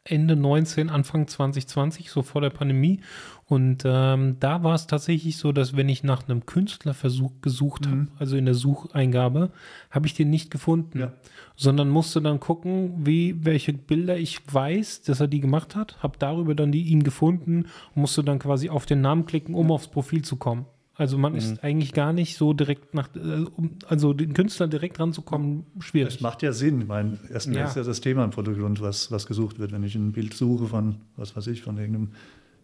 Ende 0.06 0.36
19, 0.36 0.90
Anfang 0.90 1.26
2020, 1.26 2.10
so 2.10 2.22
vor 2.22 2.42
der 2.42 2.50
Pandemie. 2.50 3.00
Und 3.46 3.84
ähm, 3.86 4.36
da 4.38 4.62
war 4.62 4.74
es 4.74 4.86
tatsächlich 4.86 5.38
so, 5.38 5.50
dass 5.50 5.76
wenn 5.76 5.88
ich 5.88 6.04
nach 6.04 6.28
einem 6.28 6.44
Künstlerversuch 6.46 7.40
gesucht 7.40 7.86
habe, 7.86 8.08
also 8.18 8.36
in 8.36 8.44
der 8.44 8.54
Sucheingabe, 8.54 9.50
habe 9.90 10.06
ich 10.06 10.12
den 10.14 10.28
nicht 10.30 10.50
gefunden. 10.50 11.00
Ja. 11.00 11.12
Sondern 11.56 11.88
musste 11.88 12.20
dann 12.20 12.38
gucken, 12.38 13.06
wie, 13.06 13.44
welche 13.46 13.72
Bilder 13.72 14.16
ich 14.18 14.40
weiß, 14.52 15.02
dass 15.02 15.20
er 15.20 15.28
die 15.28 15.40
gemacht 15.40 15.74
hat, 15.74 16.02
habe 16.02 16.18
darüber 16.18 16.54
dann 16.54 16.70
die 16.70 16.82
ihn 16.84 17.02
gefunden 17.02 17.66
und 17.94 18.00
musste 18.02 18.22
dann 18.22 18.38
quasi 18.38 18.68
auf 18.68 18.84
den 18.86 19.00
Namen 19.00 19.24
klicken, 19.26 19.54
um 19.54 19.72
aufs 19.72 19.88
Profil 19.88 20.22
zu 20.22 20.36
kommen. 20.36 20.66
Also 20.96 21.18
man 21.18 21.34
ist 21.34 21.64
eigentlich 21.64 21.92
gar 21.92 22.12
nicht 22.12 22.36
so 22.36 22.52
direkt 22.52 22.94
nach, 22.94 23.08
äh, 23.16 23.44
um, 23.56 23.70
also 23.88 24.12
den 24.12 24.32
Künstler 24.32 24.68
direkt 24.68 25.00
ranzukommen, 25.00 25.64
schwierig. 25.80 26.14
Das 26.14 26.20
macht 26.22 26.42
ja 26.42 26.52
Sinn. 26.52 26.82
Ich 26.82 26.86
meine, 26.86 27.18
erstmal 27.32 27.58
Ja. 27.58 27.64
ist 27.66 27.76
ja 27.76 27.82
das 27.82 28.00
Thema 28.00 28.24
im 28.24 28.30
Vordergrund, 28.32 28.80
was, 28.80 29.10
was 29.10 29.26
gesucht 29.26 29.58
wird. 29.58 29.72
Wenn 29.72 29.82
ich 29.82 29.96
ein 29.96 30.12
Bild 30.12 30.34
suche 30.34 30.66
von, 30.66 30.96
was 31.16 31.34
weiß 31.36 31.48
ich, 31.48 31.62
von 31.62 31.78
irgendeinem, 31.78 32.10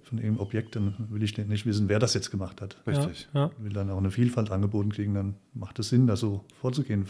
von 0.04 0.18
irgendeinem 0.18 0.40
Objekt, 0.46 0.76
dann 0.76 0.94
will 1.10 1.22
ich 1.24 1.36
nicht 1.38 1.66
wissen, 1.66 1.88
wer 1.88 1.98
das 1.98 2.14
jetzt 2.14 2.30
gemacht 2.30 2.60
hat. 2.60 2.76
Richtig. 2.86 3.28
Ja, 3.34 3.40
ja. 3.46 3.50
Ich 3.58 3.64
will 3.64 3.72
dann 3.72 3.90
auch 3.90 3.98
eine 3.98 4.12
Vielfalt 4.12 4.52
angeboten 4.52 4.90
kriegen, 4.92 5.14
dann 5.14 5.34
macht 5.54 5.78
es 5.80 5.88
Sinn, 5.88 6.06
da 6.06 6.14
so 6.16 6.44
vorzugehen. 6.60 7.06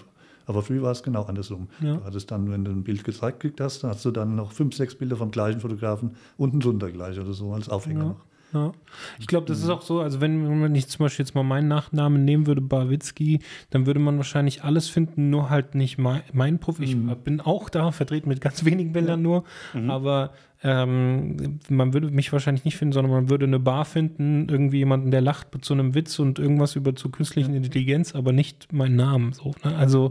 Aber 0.46 0.62
früher 0.62 0.82
war 0.82 0.92
es 0.92 1.02
genau 1.02 1.24
andersrum. 1.24 1.68
Ja. 1.82 1.96
Du 1.98 2.04
hattest 2.04 2.30
dann, 2.30 2.50
wenn 2.50 2.64
du 2.64 2.70
ein 2.70 2.82
Bild 2.82 3.04
gezeigt 3.04 3.40
gekriegt 3.40 3.60
hast, 3.60 3.84
dann 3.84 3.90
hast 3.90 4.04
du 4.06 4.10
dann 4.10 4.36
noch 4.36 4.52
fünf, 4.52 4.74
sechs 4.74 4.94
Bilder 4.94 5.16
vom 5.16 5.30
gleichen 5.30 5.60
Fotografen 5.60 6.12
unten 6.38 6.60
drunter 6.60 6.90
gleich 6.90 7.20
oder 7.20 7.34
so 7.34 7.52
als 7.52 7.68
Aufhänger 7.68 8.00
Ja. 8.00 8.08
noch. 8.08 8.24
Ja. 8.52 8.72
Ich 9.18 9.26
glaube, 9.26 9.46
das 9.46 9.60
ist 9.60 9.68
auch 9.68 9.82
so, 9.82 10.00
also 10.00 10.20
wenn, 10.20 10.62
wenn 10.62 10.74
ich 10.74 10.88
zum 10.88 11.04
Beispiel 11.04 11.24
jetzt 11.24 11.34
mal 11.34 11.44
meinen 11.44 11.68
Nachnamen 11.68 12.24
nehmen 12.24 12.46
würde, 12.46 12.60
Barwitzki, 12.60 13.40
dann 13.70 13.86
würde 13.86 14.00
man 14.00 14.16
wahrscheinlich 14.16 14.64
alles 14.64 14.88
finden, 14.88 15.30
nur 15.30 15.50
halt 15.50 15.74
nicht 15.74 15.98
mein, 15.98 16.22
mein 16.32 16.58
Profil. 16.58 16.84
Ich 16.84 16.96
bin 17.22 17.40
auch 17.40 17.68
da, 17.68 17.92
vertreten 17.92 18.28
mit 18.28 18.40
ganz 18.40 18.64
wenigen 18.64 18.92
Bildern 18.92 19.22
nur, 19.22 19.44
aber 19.88 20.32
ähm, 20.62 21.60
man 21.68 21.94
würde 21.94 22.10
mich 22.10 22.32
wahrscheinlich 22.32 22.64
nicht 22.64 22.76
finden, 22.76 22.92
sondern 22.92 23.12
man 23.12 23.30
würde 23.30 23.46
eine 23.46 23.58
Bar 23.60 23.84
finden, 23.84 24.48
irgendwie 24.48 24.78
jemanden, 24.78 25.10
der 25.10 25.20
lacht 25.20 25.54
mit 25.54 25.64
so 25.64 25.72
einem 25.72 25.94
Witz 25.94 26.18
und 26.18 26.38
irgendwas 26.38 26.76
über 26.76 26.94
zu 26.94 27.10
künstlichen 27.10 27.54
Intelligenz, 27.54 28.14
aber 28.14 28.32
nicht 28.32 28.72
meinen 28.72 28.96
Namen. 28.96 29.32
So, 29.32 29.54
ne? 29.64 29.76
Also 29.76 30.10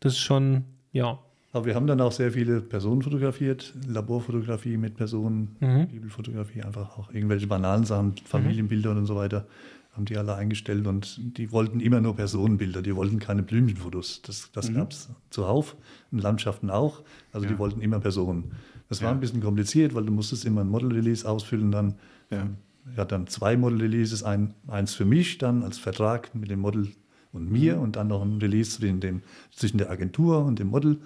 das 0.00 0.14
ist 0.14 0.20
schon, 0.20 0.64
ja. 0.92 1.18
Aber 1.52 1.66
wir 1.66 1.74
haben 1.74 1.86
dann 1.86 2.00
auch 2.00 2.12
sehr 2.12 2.32
viele 2.32 2.60
Personen 2.60 3.02
fotografiert, 3.02 3.74
Laborfotografie 3.88 4.76
mit 4.76 4.96
Personen, 4.96 5.56
Mhm. 5.60 5.88
Bibelfotografie, 5.88 6.62
einfach 6.62 6.96
auch 6.96 7.12
irgendwelche 7.12 7.46
banalen 7.48 7.84
Sachen, 7.84 8.14
Familienbilder 8.24 8.92
und 8.92 9.06
so 9.06 9.16
weiter, 9.16 9.46
haben 9.92 10.04
die 10.04 10.16
alle 10.16 10.36
eingestellt 10.36 10.86
und 10.86 11.18
die 11.36 11.50
wollten 11.50 11.80
immer 11.80 12.00
nur 12.00 12.14
Personenbilder, 12.14 12.82
die 12.82 12.94
wollten 12.94 13.18
keine 13.18 13.42
Blümchenfotos. 13.42 14.22
Das, 14.22 14.50
das 14.52 14.72
gab 14.72 14.92
es 14.92 15.08
zuhauf, 15.30 15.76
in 16.12 16.18
Landschaften 16.18 16.70
auch, 16.70 17.02
also 17.32 17.46
die 17.46 17.58
wollten 17.58 17.80
immer 17.80 17.98
Personen. 17.98 18.52
Das 18.88 19.02
war 19.02 19.10
ein 19.10 19.20
bisschen 19.20 19.40
kompliziert, 19.40 19.94
weil 19.94 20.04
du 20.04 20.12
musstest 20.12 20.44
immer 20.44 20.60
ein 20.60 20.68
Model-Release 20.68 21.28
ausfüllen 21.28 21.72
dann. 21.72 21.94
Ja. 22.30 22.48
Ich 22.92 22.98
hatte 22.98 23.14
dann 23.16 23.26
zwei 23.26 23.56
Model-Releases, 23.56 24.22
ein, 24.22 24.54
eins 24.68 24.94
für 24.94 25.04
mich 25.04 25.38
dann 25.38 25.62
als 25.64 25.78
Vertrag 25.78 26.34
mit 26.34 26.50
dem 26.50 26.60
Model 26.60 26.88
und 27.32 27.50
mir 27.50 27.78
und 27.78 27.96
dann 27.96 28.08
noch 28.08 28.22
ein 28.22 28.38
Release 28.38 28.72
zwischen, 28.78 29.00
dem, 29.00 29.22
zwischen 29.52 29.78
der 29.78 29.90
Agentur 29.90 30.44
und 30.44 30.58
dem 30.58 30.68
Model. 30.68 30.98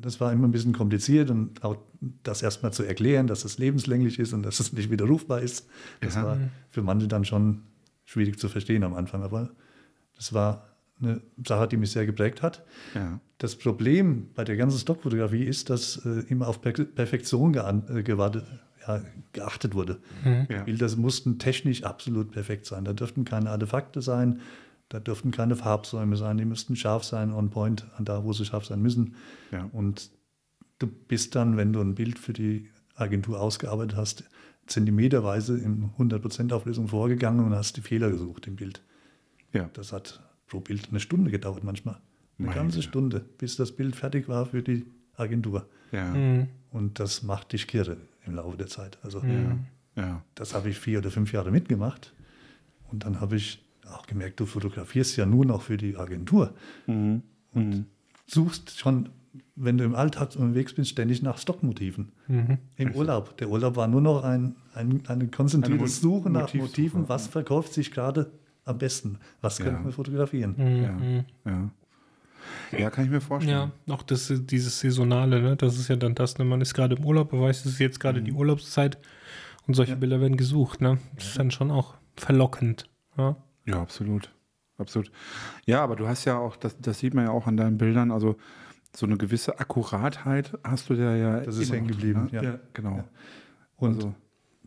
Das 0.00 0.20
war 0.20 0.32
immer 0.32 0.46
ein 0.46 0.52
bisschen 0.52 0.72
kompliziert 0.72 1.28
und 1.28 1.64
auch 1.64 1.76
das 2.22 2.40
erstmal 2.42 2.72
zu 2.72 2.84
erklären, 2.84 3.26
dass 3.26 3.44
es 3.44 3.58
lebenslänglich 3.58 4.20
ist 4.20 4.32
und 4.32 4.44
dass 4.44 4.60
es 4.60 4.72
nicht 4.72 4.90
widerrufbar 4.92 5.40
ist. 5.40 5.66
Das 6.00 6.14
Ja. 6.14 6.22
war 6.24 6.38
für 6.70 6.82
manche 6.82 7.08
dann 7.08 7.24
schon 7.24 7.62
schwierig 8.04 8.38
zu 8.38 8.48
verstehen 8.48 8.84
am 8.84 8.94
Anfang, 8.94 9.24
aber 9.24 9.50
das 10.14 10.32
war 10.32 10.68
eine 11.00 11.20
Sache, 11.44 11.66
die 11.66 11.76
mich 11.78 11.90
sehr 11.90 12.06
geprägt 12.06 12.42
hat. 12.42 12.64
Ja. 12.94 13.18
Das 13.38 13.56
Problem 13.56 14.28
bei 14.36 14.44
der 14.44 14.56
ganzen 14.56 14.78
Stockfotografie 14.78 15.42
ist, 15.42 15.68
dass 15.68 15.96
äh, 16.06 16.22
immer 16.28 16.46
auf 16.46 16.60
per 16.62 16.72
Perfektion 16.72 17.54
äh, 17.54 18.02
gewartet, 18.04 18.44
ja, 18.86 19.02
geachtet 19.32 19.74
wurde. 19.74 19.98
Ja. 20.48 20.62
Bilder 20.62 20.88
mussten 20.96 21.40
technisch 21.40 21.82
absolut 21.82 22.30
perfekt 22.30 22.66
sein. 22.66 22.84
Da 22.84 22.92
dürften 22.92 23.24
keine 23.24 23.50
Artefakte 23.50 24.00
sein, 24.00 24.40
da 24.88 25.00
dürften 25.00 25.30
keine 25.32 25.56
Farbsäume 25.56 26.16
sein, 26.16 26.36
die 26.38 26.44
müssten 26.44 26.76
scharf 26.76 27.04
sein, 27.04 27.32
on 27.32 27.50
point, 27.50 27.86
an 27.96 28.04
da, 28.04 28.24
wo 28.24 28.32
sie 28.32 28.44
scharf 28.44 28.66
sein 28.66 28.80
müssen. 28.82 29.14
Ja. 29.50 29.68
Und 29.72 30.10
du 30.78 30.86
bist 30.86 31.34
dann, 31.34 31.56
wenn 31.56 31.72
du 31.72 31.80
ein 31.80 31.94
Bild 31.94 32.18
für 32.18 32.32
die 32.32 32.68
Agentur 32.94 33.40
ausgearbeitet 33.40 33.96
hast, 33.96 34.24
zentimeterweise 34.66 35.56
in 35.58 35.90
100% 35.98 36.52
Auflösung 36.52 36.88
vorgegangen 36.88 37.44
und 37.44 37.54
hast 37.54 37.76
die 37.76 37.80
Fehler 37.82 38.10
gesucht 38.10 38.46
im 38.46 38.56
Bild. 38.56 38.82
Ja. 39.52 39.70
Das 39.72 39.92
hat 39.92 40.22
pro 40.46 40.60
Bild 40.60 40.88
eine 40.90 41.00
Stunde 41.00 41.30
gedauert 41.30 41.64
manchmal. 41.64 41.96
Eine 42.38 42.48
Meine 42.48 42.60
ganze. 42.60 42.82
Stunde, 42.82 43.20
bis 43.38 43.56
das 43.56 43.72
Bild 43.72 43.96
fertig 43.96 44.28
war 44.28 44.46
für 44.46 44.62
die 44.62 44.86
Agentur. 45.16 45.68
Ja. 45.92 46.12
Mhm. 46.12 46.48
Und 46.70 47.00
das 47.00 47.22
macht 47.22 47.52
dich 47.52 47.66
kirre 47.66 47.96
im 48.26 48.34
Laufe 48.34 48.56
der 48.56 48.66
Zeit. 48.66 48.98
Also 49.02 49.22
Ja. 49.96 50.22
das 50.34 50.54
habe 50.54 50.68
ich 50.68 50.78
vier 50.78 50.98
oder 50.98 51.10
fünf 51.10 51.32
Jahre 51.32 51.50
mitgemacht. 51.50 52.12
Und 52.90 53.04
dann 53.04 53.20
habe 53.20 53.36
ich 53.36 53.64
auch 53.92 54.06
gemerkt, 54.06 54.40
du 54.40 54.46
fotografierst 54.46 55.16
ja 55.16 55.26
nur 55.26 55.44
noch 55.44 55.62
für 55.62 55.76
die 55.76 55.96
Agentur. 55.96 56.54
Mhm. 56.86 57.22
Und 57.52 57.86
suchst 58.26 58.78
schon, 58.78 59.08
wenn 59.54 59.78
du 59.78 59.84
im 59.84 59.94
Alltag 59.94 60.34
unterwegs 60.36 60.74
bist, 60.74 60.90
ständig 60.90 61.22
nach 61.22 61.38
Stockmotiven. 61.38 62.12
Mhm. 62.28 62.58
Im 62.76 62.94
Urlaub. 62.94 63.36
Der 63.38 63.48
Urlaub 63.48 63.76
war 63.76 63.88
nur 63.88 64.00
noch 64.00 64.24
ein, 64.24 64.56
ein, 64.74 65.02
eine 65.06 65.28
konzentrierte 65.28 65.74
Eine 65.74 65.82
Mo- 65.82 65.86
Suche 65.88 66.30
nach 66.30 66.52
Motiven. 66.54 67.08
Was 67.08 67.26
verkauft 67.28 67.72
sich 67.72 67.90
gerade 67.90 68.30
am 68.64 68.78
besten? 68.78 69.18
Was 69.40 69.58
Ja. 69.58 69.66
könnten 69.66 69.84
wir 69.84 69.92
fotografieren? 69.92 70.54
Mhm. 70.56 70.82
Ja. 71.44 71.52
Ja. 71.52 71.70
Ja, 72.78 72.90
kann 72.90 73.04
ich 73.04 73.10
mir 73.10 73.20
vorstellen. 73.20 73.70
Ja, 73.86 73.94
auch 73.94 74.02
das, 74.02 74.32
dieses 74.46 74.78
Saisonale, 74.80 75.40
ne? 75.42 75.56
das 75.56 75.78
ist 75.78 75.88
ja 75.88 75.96
dann 75.96 76.14
das, 76.14 76.38
ne? 76.38 76.44
man 76.44 76.60
ist 76.60 76.74
gerade 76.74 76.94
im 76.96 77.04
Urlaub, 77.04 77.32
man 77.32 77.42
weiß, 77.42 77.60
es 77.64 77.72
ist 77.72 77.78
jetzt 77.80 77.98
gerade 78.00 78.22
die 78.22 78.32
Urlaubszeit 78.32 78.98
und 79.66 79.74
solche 79.74 79.96
Bilder 79.96 80.20
werden 80.20 80.36
gesucht. 80.36 80.80
Ne? 80.80 80.98
Das 81.16 81.26
ist 81.28 81.38
dann 81.38 81.50
schon 81.50 81.70
auch 81.72 81.94
verlockend. 82.16 82.88
Ja, 83.18 83.36
Ja, 83.66 83.80
absolut. 83.80 84.30
Absolut. 84.78 85.10
Ja, 85.64 85.82
aber 85.82 85.96
du 85.96 86.06
hast 86.06 86.24
ja 86.26 86.38
auch, 86.38 86.56
das, 86.56 86.76
das 86.80 86.98
sieht 86.98 87.14
man 87.14 87.24
ja 87.24 87.30
auch 87.30 87.46
an 87.46 87.56
deinen 87.56 87.78
Bildern, 87.78 88.10
also 88.10 88.36
so 88.94 89.06
eine 89.06 89.16
gewisse 89.16 89.58
Akkuratheit 89.58 90.52
hast 90.64 90.88
du 90.90 90.94
da 90.94 91.14
ja. 91.16 91.40
Das 91.40 91.56
ist 91.58 91.70
hängen 91.72 91.86
noch 91.86 91.92
geblieben, 91.92 92.28
ne? 92.32 92.42
ja. 92.44 92.58
genau. 92.74 93.04
Und 93.76 93.96
also, 93.96 94.14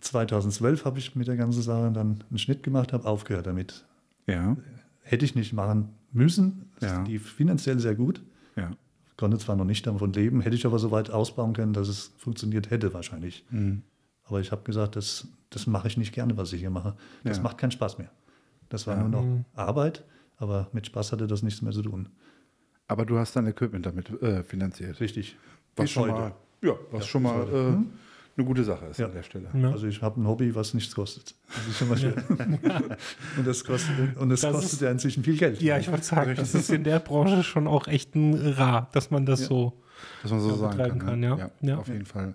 2012 0.01 0.85
habe 0.85 0.99
ich 0.99 1.15
mit 1.15 1.27
der 1.27 1.35
ganzen 1.35 1.61
Sache 1.61 1.91
dann 1.91 2.23
einen 2.29 2.37
Schnitt 2.39 2.63
gemacht, 2.63 2.93
habe 2.93 3.07
aufgehört 3.07 3.47
damit. 3.47 3.85
ja, 4.27 4.55
Hätte 5.01 5.25
ich 5.25 5.33
nicht 5.35 5.53
machen 5.53 5.89
müssen. 6.11 6.69
Ja. 6.81 7.01
lief 7.03 7.31
finanziell 7.33 7.79
sehr 7.79 7.95
gut. 7.95 8.21
ja. 8.55 8.71
Konnte 9.17 9.37
zwar 9.37 9.57
noch 9.57 9.65
nicht 9.65 9.85
davon 9.85 10.13
leben, 10.13 10.39
hätte 10.39 10.55
ich 10.55 10.65
aber 10.65 10.79
so 10.79 10.91
weit 10.91 11.09
ausbauen 11.09 11.51
können, 11.51 11.73
dass 11.73 11.89
es 11.89 12.13
funktioniert 12.17 12.69
hätte 12.69 12.93
wahrscheinlich. 12.93 13.43
Mhm. 13.49 13.81
Aber 14.23 14.39
ich 14.39 14.53
habe 14.53 14.63
gesagt, 14.63 14.95
das, 14.95 15.27
das 15.49 15.67
mache 15.67 15.89
ich 15.89 15.97
nicht 15.97 16.13
gerne, 16.13 16.37
was 16.37 16.53
ich 16.53 16.61
hier 16.61 16.69
mache. 16.69 16.95
Das 17.25 17.35
Ja. 17.37 17.43
macht 17.43 17.57
keinen 17.57 17.71
Spaß 17.71 17.97
mehr. 17.97 18.09
Das 18.69 18.87
war 18.87 18.95
Ja. 18.97 19.03
nur 19.07 19.09
noch 19.21 19.45
Arbeit, 19.55 20.03
aber 20.37 20.69
mit 20.73 20.85
Spaß 20.87 21.11
hatte 21.11 21.27
das 21.27 21.43
nichts 21.43 21.61
mehr 21.61 21.71
zu 21.73 21.81
tun. 21.81 22.09
Aber 22.87 23.05
du 23.05 23.17
hast 23.17 23.35
dein 23.35 23.45
Equipment 23.47 23.85
damit 23.85 24.09
äh, 24.21 24.43
finanziert. 24.43 24.99
Richtig. 24.99 25.35
Was 25.75 25.83
Bis 25.85 25.91
schon 25.91 26.03
heute. 26.03 26.13
mal, 26.13 26.31
ja, 26.61 26.73
was 26.91 27.05
schon 27.07 27.23
bis 27.23 27.31
mal 27.31 27.47
äh, 27.47 28.37
eine 28.37 28.45
gute 28.47 28.63
Sache 28.63 28.85
ist 28.87 28.99
Ja. 28.99 29.05
an 29.07 29.13
der 29.13 29.23
Stelle. 29.23 29.49
Ja. 29.53 29.71
Also 29.71 29.85
ich 29.87 30.01
habe 30.01 30.19
ein 30.21 30.27
Hobby, 30.27 30.55
was 30.55 30.73
nichts 30.73 30.95
kostet. 30.95 31.35
Das 31.53 31.67
ist 31.67 31.77
schon 31.77 31.89
mal 31.89 31.97
schön. 31.97 32.13
und 33.37 33.45
das 33.47 33.63
kostet, 33.63 34.17
und 34.17 34.29
das 34.29 34.41
Das 34.41 34.53
kostet 34.53 34.73
ist- 34.73 34.81
ja 34.81 34.91
inzwischen 34.91 35.23
viel 35.23 35.37
Geld. 35.37 35.61
ja 35.61 35.77
ich 35.77 35.89
wollte 35.91 36.05
sagen, 36.05 36.35
das 36.35 36.55
ist 36.55 36.69
in 36.69 36.83
der 36.83 36.99
Branche 36.99 37.43
schon 37.43 37.67
auch 37.67 37.87
echt 37.87 38.15
ein 38.15 38.33
rar, 38.53 38.89
dass 38.93 39.11
man 39.11 39.25
das 39.25 39.41
Ja. 39.41 39.47
so. 39.47 39.73
Dass 40.23 40.31
man 40.31 40.39
so 40.39 40.49
Ja, 40.51 40.55
sagen 40.55 40.77
betreiben 40.77 40.99
kann. 40.99 41.19
ne? 41.19 41.29
kann, 41.29 41.39
ja. 41.61 41.69
Ja. 41.69 41.77
auf 41.77 41.87
jeden 41.89 42.05
Fall. 42.05 42.33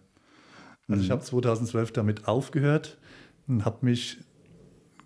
Also 0.89 1.03
ich 1.03 1.11
habe 1.11 1.23
2012 1.23 1.93
damit 1.93 2.29
aufgehört 2.29 2.99
und 3.49 3.65
habe 3.65 3.79
mich 3.87 4.19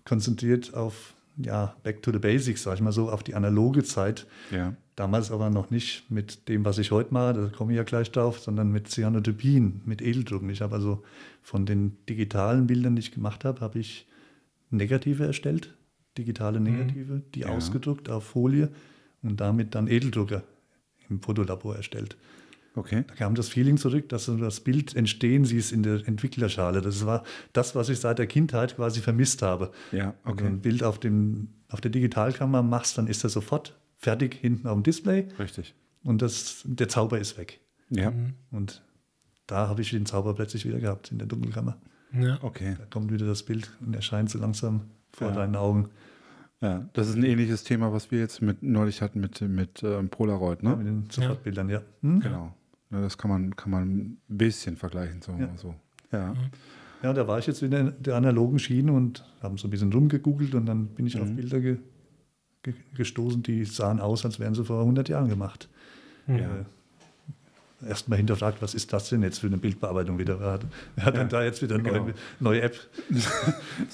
konzentriert 0.05 0.73
auf 0.73 1.13
ja, 1.43 1.75
Back 1.83 2.01
to 2.03 2.11
the 2.11 2.19
Basics, 2.19 2.63
sag 2.63 2.75
ich 2.75 2.81
mal 2.81 2.91
so, 2.91 3.09
auf 3.09 3.23
die 3.23 3.35
analoge 3.35 3.83
Zeit. 3.83 4.27
Ja. 4.51 4.75
Damals 4.95 5.31
aber 5.31 5.49
noch 5.49 5.69
nicht 5.69 6.11
mit 6.11 6.49
dem, 6.49 6.65
was 6.65 6.77
ich 6.77 6.91
heute 6.91 7.13
mache, 7.13 7.33
da 7.33 7.47
komme 7.47 7.71
ich 7.71 7.77
ja 7.77 7.83
gleich 7.83 8.11
drauf, 8.11 8.39
sondern 8.39 8.69
mit 8.71 8.89
Cyanotypien, 8.89 9.81
mit 9.85 10.01
Edeldrucken. 10.01 10.49
Ich 10.49 10.61
habe 10.61 10.75
also 10.75 11.03
von 11.41 11.65
den 11.65 11.97
digitalen 12.09 12.67
Bildern, 12.67 12.95
die 12.95 12.99
ich 12.99 13.11
gemacht 13.13 13.45
habe, 13.45 13.61
habe 13.61 13.79
ich 13.79 14.07
Negative 14.69 15.25
erstellt, 15.25 15.73
digitale 16.17 16.59
Negative, 16.59 17.21
die 17.33 17.41
Ja. 17.41 17.49
ausgedruckt 17.49 18.09
auf 18.09 18.25
Folie 18.25 18.69
und 19.23 19.39
damit 19.39 19.73
dann 19.73 19.87
Edeldrucker 19.87 20.43
im 21.09 21.21
Fotolabor 21.21 21.75
erstellt. 21.77 22.17
Okay. 22.79 23.03
Da 23.07 23.13
kam 23.15 23.35
das 23.35 23.49
Feeling 23.49 23.77
zurück, 23.77 24.07
dass 24.09 24.25
du 24.25 24.37
das 24.37 24.61
Bild 24.61 24.95
entstehen 24.95 25.43
siehst 25.45 25.71
in 25.71 25.83
der 25.83 26.07
Entwicklerschale. 26.07 26.81
Das 26.81 27.05
war 27.05 27.23
das, 27.53 27.75
was 27.75 27.89
ich 27.89 27.99
seit 27.99 28.19
der 28.19 28.27
Kindheit 28.27 28.75
quasi 28.77 29.01
vermisst 29.01 29.41
habe. 29.41 29.71
Ja, 29.91 30.13
Wenn 30.23 30.35
du 30.37 30.43
okay. 30.43 30.45
ein 30.47 30.61
Bild 30.61 30.83
auf, 30.83 30.99
dem, 30.99 31.49
auf 31.69 31.81
der 31.81 31.91
Digitalkamera 31.91 32.61
machst, 32.63 32.97
dann 32.97 33.07
ist 33.07 33.23
das 33.23 33.33
sofort 33.33 33.77
fertig 33.97 34.35
hinten 34.35 34.67
auf 34.67 34.75
dem 34.75 34.83
Display 34.83 35.27
Richtig. 35.37 35.75
und 36.03 36.21
das, 36.21 36.61
der 36.65 36.87
Zauber 36.87 37.19
ist 37.19 37.37
weg. 37.37 37.59
Ja. 37.89 38.11
Mhm. 38.11 38.33
Und 38.51 38.81
da 39.47 39.67
habe 39.67 39.81
ich 39.81 39.89
den 39.89 40.05
Zauber 40.05 40.33
plötzlich 40.35 40.65
wieder 40.65 40.79
gehabt 40.79 41.11
in 41.11 41.17
der 41.17 41.27
Dunkelkammer. 41.27 41.77
Ja. 42.13 42.39
Okay. 42.41 42.75
Da 42.77 42.85
kommt 42.85 43.11
wieder 43.11 43.25
das 43.25 43.43
Bild 43.43 43.69
und 43.85 43.93
erscheint 43.95 44.29
so 44.29 44.39
langsam 44.39 44.83
vor 45.11 45.29
Ja. 45.29 45.33
deinen 45.35 45.55
Augen. 45.55 45.89
Ja, 46.61 46.89
das 46.93 47.07
ist 47.07 47.15
ein 47.15 47.23
ähnliches 47.23 47.63
Thema, 47.63 47.93
was 47.93 48.11
wir 48.11 48.19
jetzt 48.19 48.41
mit 48.41 48.63
neulich 48.63 49.01
hatten 49.01 49.19
mit, 49.21 49.39
mit 49.41 49.81
ähm, 49.81 50.09
Polaroid, 50.09 50.61
Ja, 50.61 50.69
ne? 50.71 50.75
mit 50.75 50.87
den 50.87 51.09
Sofortbildern, 51.09 51.69
ja. 51.69 51.81
Hm? 52.01 52.19
Genau. 52.19 52.53
Ja, 52.91 53.01
das 53.01 53.17
kann 53.17 53.29
man, 53.29 53.55
kann 53.55 53.71
man 53.71 53.83
ein 53.89 54.17
bisschen 54.27 54.75
vergleichen, 54.77 55.21
sagen 55.21 55.39
wir 55.39 55.45
Ja. 55.45 55.51
mal 55.51 55.57
so. 55.59 55.75
Ja. 56.11 56.33
Ja, 57.03 57.13
da 57.13 57.27
war 57.27 57.39
ich 57.39 57.47
jetzt 57.47 57.61
wieder 57.61 57.79
in 57.79 57.93
der 57.99 58.15
analogen 58.15 58.59
Schiene 58.59 58.91
und 58.91 59.23
haben 59.41 59.57
so 59.57 59.67
ein 59.67 59.71
bisschen 59.71 59.93
rumgegoogelt 59.93 60.53
und 60.55 60.65
dann 60.65 60.87
bin 60.87 61.05
ich 61.07 61.19
auf 61.19 61.29
Mhm. 61.29 61.35
Bilder 61.35 61.59
ge 61.61 61.77
ge 62.63 62.73
gestoßen, 62.95 63.41
die 63.43 63.63
sahen 63.63 63.99
aus, 64.01 64.25
als 64.25 64.37
wären 64.39 64.53
sie 64.53 64.65
vor 64.65 64.81
100 64.81 65.07
Jahren 65.07 65.29
gemacht. 65.29 65.69
Ja. 66.27 66.35
Äh, 66.35 66.65
Erstmal 67.87 68.17
hinterfragt, 68.17 68.61
was 68.61 68.73
ist 68.73 68.91
das 68.91 69.07
denn 69.07 69.23
jetzt 69.23 69.39
für 69.39 69.47
eine 69.47 69.55
Bildbearbeitung 69.57 70.19
wieder? 70.19 70.37
Wer 70.41 70.51
hat, 70.51 70.65
wer 70.97 71.05
hat 71.05 71.15
denn 71.15 71.29
da 71.29 71.41
jetzt 71.45 71.61
wieder 71.61 71.75
eine 71.75 71.83
Genau. 71.85 72.03
neue, 72.03 72.13
neue 72.41 72.61
App? 72.63 72.75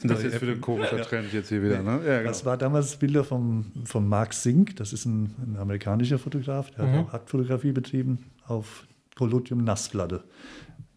Das 0.01 0.23
ist 0.23 0.23
jetzt 0.23 0.41
wieder 0.41 0.53
ein 0.53 0.61
komischer 0.61 0.99
Trend 1.03 1.31
jetzt 1.31 1.49
hier 1.49 1.61
wieder, 1.61 1.83
ne? 1.83 2.01
Ja, 2.03 2.17
genau. 2.17 2.29
Das 2.29 2.43
war 2.45 2.57
damals 2.57 2.95
Bilder 2.97 3.23
vom, 3.23 3.65
vom 3.83 4.09
Mark 4.09 4.33
Sink, 4.33 4.75
das 4.77 4.91
ist 4.91 5.05
ein, 5.05 5.25
ein 5.37 5.57
amerikanischer 5.59 6.17
Fotograf, 6.17 6.71
der 6.71 6.85
Mhm. 6.85 6.91
hat 6.93 6.99
auch 7.09 7.13
Aktfotografie 7.13 7.73
betrieben 7.73 8.17
auf 8.47 8.87
Collodium-Nassplatte. 9.15 10.23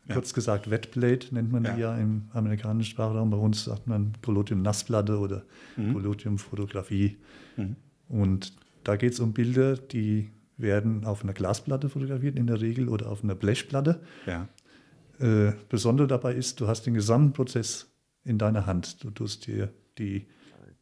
Ja. 0.06 0.14
Kurz 0.14 0.32
gesagt, 0.32 0.70
Wetplate 0.70 1.34
nennt 1.34 1.52
man 1.52 1.64
Ja. 1.64 1.74
die 1.74 1.80
ja 1.82 1.96
im 1.98 2.28
amerikanischen 2.32 2.90
Sprachraum. 2.90 3.30
Bei 3.30 3.36
uns 3.36 3.64
sagt 3.64 3.86
man 3.86 4.12
Collodium-Nassplatte 4.22 5.18
oder 5.18 5.44
Mhm. 5.76 5.92
Collodium-Fotografie. 5.94 7.18
Mhm. 7.56 7.76
Und 8.08 8.52
da 8.84 8.96
geht 8.96 9.12
es 9.12 9.20
um 9.20 9.32
Bilder, 9.34 9.76
die 9.76 10.30
werden 10.56 11.04
auf 11.04 11.22
einer 11.22 11.34
Glasplatte 11.34 11.88
fotografiert 11.88 12.36
in 12.36 12.46
der 12.46 12.60
Regel 12.60 12.88
oder 12.88 13.10
auf 13.10 13.22
einer 13.22 13.34
Blechplatte. 13.34 14.00
Ja. 14.26 14.48
Äh, 15.20 15.52
Besondere 15.68 16.06
dabei 16.08 16.34
ist, 16.34 16.60
du 16.60 16.68
hast 16.68 16.86
den 16.86 16.94
gesamten 16.94 17.32
Prozess 17.32 17.90
in 18.24 18.38
deiner 18.38 18.66
Hand. 18.66 19.04
Du 19.04 19.10
tust 19.10 19.46
dir 19.46 19.72
die 19.98 20.26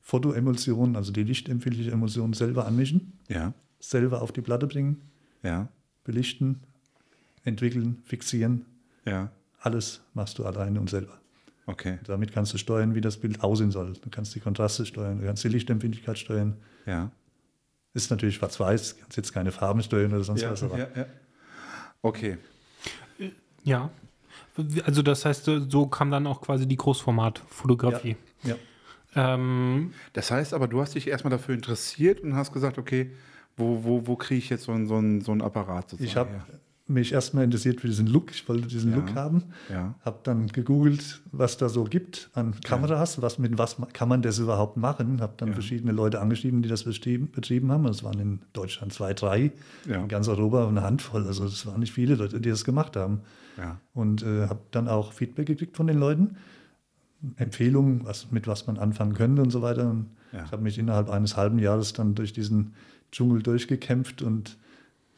Fotoemulsion, 0.00 0.94
also 0.94 1.10
die 1.12 1.24
lichtempfindliche 1.24 1.90
Emulsion 1.90 2.32
selber 2.32 2.66
anmischen, 2.66 3.12
Ja. 3.28 3.54
selber 3.80 4.22
auf 4.22 4.30
die 4.32 4.40
Platte 4.42 4.66
bringen, 4.66 5.02
Ja. 5.42 5.68
Belichten, 6.06 6.60
entwickeln, 7.44 8.02
fixieren. 8.06 8.64
Ja. 9.04 9.30
Alles 9.60 10.00
machst 10.14 10.38
du 10.38 10.44
alleine 10.46 10.80
und 10.80 10.88
selber. 10.88 11.18
Okay. 11.66 11.98
Damit 12.04 12.32
kannst 12.32 12.54
du 12.54 12.58
steuern, 12.58 12.94
wie 12.94 13.00
das 13.00 13.16
Bild 13.16 13.42
aussehen 13.42 13.72
soll. 13.72 13.92
Du 13.94 14.08
kannst 14.10 14.34
die 14.34 14.40
Kontraste 14.40 14.86
steuern, 14.86 15.18
du 15.20 15.26
kannst 15.26 15.42
die 15.44 15.48
Lichtempfindlichkeit 15.48 16.18
steuern. 16.18 16.56
Ja. 16.86 17.10
Ist 17.92 18.10
natürlich 18.10 18.36
schwarz-weiß, 18.36 18.98
kannst 19.00 19.16
jetzt 19.16 19.32
keine 19.32 19.50
Farben 19.52 19.82
steuern 19.82 20.12
oder 20.12 20.22
sonst 20.22 20.42
Ja, 20.42 20.50
was. 20.52 20.62
Aber 20.62 20.78
ja, 20.78 20.86
ja. 20.94 21.06
Okay. 22.02 22.38
Ja. 23.64 23.90
Also 24.84 25.02
das 25.02 25.24
heißt, 25.24 25.50
so 25.68 25.86
kam 25.88 26.10
dann 26.10 26.26
auch 26.26 26.40
quasi 26.40 26.66
die 26.68 26.76
Großformatfotografie. 26.76 28.16
ja. 28.44 28.54
Ähm, 29.14 29.92
Das 30.12 30.30
heißt 30.30 30.52
aber, 30.54 30.68
du 30.68 30.80
hast 30.80 30.94
dich 30.94 31.08
erstmal 31.08 31.30
dafür 31.30 31.54
interessiert 31.54 32.20
und 32.20 32.36
hast 32.36 32.52
gesagt, 32.52 32.78
okay, 32.78 33.10
wo, 33.56 33.84
wo, 33.84 34.06
wo 34.06 34.16
kriege 34.16 34.38
ich 34.38 34.50
jetzt 34.50 34.64
so 34.64 34.72
einen, 34.72 34.86
so 34.86 34.96
einen, 34.96 35.20
so 35.22 35.32
einen 35.32 35.40
Apparat 35.42 35.90
sozusagen? 35.90 36.08
Ich 36.08 36.16
habe 36.16 36.30
mich 36.88 37.12
erstmal 37.12 37.42
interessiert 37.44 37.80
für 37.80 37.88
diesen 37.88 38.06
Look. 38.06 38.30
Ich 38.30 38.48
wollte 38.48 38.68
diesen 38.68 38.92
Ja. 38.92 38.98
Look 38.98 39.14
haben. 39.16 39.42
Ja. 39.68 39.94
Habe 40.04 40.18
dann 40.22 40.46
gegoogelt, 40.46 41.20
was 41.32 41.56
da 41.56 41.68
so 41.68 41.82
gibt 41.84 42.30
an 42.34 42.54
Kameras, 42.60 43.20
was 43.20 43.38
mit 43.40 43.58
was 43.58 43.76
kann 43.92 44.08
man 44.08 44.22
das 44.22 44.38
überhaupt 44.38 44.76
machen. 44.76 45.20
Habe 45.20 45.32
dann 45.36 45.48
Ja. 45.48 45.54
verschiedene 45.54 45.90
Leute 45.92 46.20
angeschrieben, 46.20 46.62
die 46.62 46.68
das 46.68 46.84
betrieben, 46.84 47.30
betrieben 47.32 47.72
haben. 47.72 47.84
Das 47.84 48.04
waren 48.04 48.20
in 48.20 48.42
Deutschland 48.52 48.92
zwei, 48.92 49.14
drei, 49.14 49.50
Ja. 49.88 50.00
in 50.02 50.06
ganz 50.08 50.28
Europa 50.28 50.68
eine 50.68 50.82
Handvoll. 50.82 51.26
Also 51.26 51.44
es 51.46 51.66
waren 51.66 51.80
nicht 51.80 51.92
viele 51.92 52.14
Leute, 52.14 52.40
die 52.40 52.50
das 52.50 52.64
gemacht 52.64 52.94
haben. 52.94 53.22
Ja. 53.56 53.80
Und 53.94 54.22
äh, 54.22 54.46
habe 54.46 54.60
dann 54.70 54.86
auch 54.86 55.12
Feedback 55.12 55.46
gekriegt 55.46 55.76
von 55.76 55.88
den 55.88 55.98
Leuten, 55.98 56.36
Empfehlungen, 57.36 58.04
was, 58.04 58.30
mit 58.30 58.46
was 58.46 58.66
man 58.66 58.76
anfangen 58.78 59.14
könnte 59.14 59.42
und 59.42 59.50
so 59.50 59.62
weiter. 59.62 59.90
Und 59.90 60.10
Ja. 60.32 60.44
ich 60.44 60.52
habe 60.52 60.62
mich 60.62 60.78
innerhalb 60.78 61.08
eines 61.08 61.36
halben 61.36 61.58
Jahres 61.58 61.92
dann 61.94 62.14
durch 62.14 62.32
diesen 62.32 62.74
Dschungel 63.12 63.42
durchgekämpft 63.42 64.22
und 64.22 64.58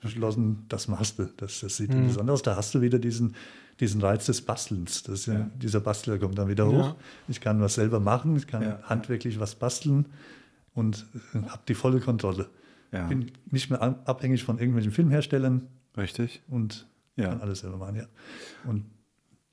beschlossen, 0.01 0.65
das 0.69 0.87
machst 0.89 1.19
du. 1.19 1.29
Das, 1.37 1.61
das 1.61 1.77
sieht 1.77 1.91
interessant 1.91 2.31
aus. 2.31 2.43
Da 2.43 2.55
hast 2.57 2.75
du 2.75 2.81
wieder 2.81 2.99
diesen, 2.99 3.35
diesen 3.81 4.01
Reiz 4.01 4.27
des 4.27 4.43
Bastelns. 4.43 5.03
Das 5.03 5.27
ja, 5.27 5.35
Ja. 5.35 5.51
Dieser 5.61 5.81
Bastler 5.81 6.19
kommt 6.19 6.39
dann 6.39 6.49
wieder 6.49 6.65
Ja. 6.71 6.71
hoch. 6.91 6.95
Ich 7.27 7.41
kann 7.41 7.61
was 7.61 7.75
selber 7.75 7.99
machen, 8.01 8.37
ich 8.37 8.47
kann 8.47 8.83
handwerklich 8.85 9.41
was 9.41 9.55
basteln 9.57 10.07
und 10.75 11.07
habe 11.35 11.63
die 11.67 11.75
volle 11.75 12.01
Kontrolle. 12.01 12.49
Bin 12.91 13.33
nicht 13.51 13.71
mehr 13.71 13.83
abhängig 13.83 14.45
von 14.45 14.59
irgendwelchen 14.59 14.93
Filmherstellern 14.93 15.67
Richtig. 15.97 16.43
und 16.49 16.87
kann 17.17 17.41
alles 17.41 17.61
selber 17.61 17.77
machen. 17.79 17.97
Ja. 17.97 18.07
Und 18.65 18.85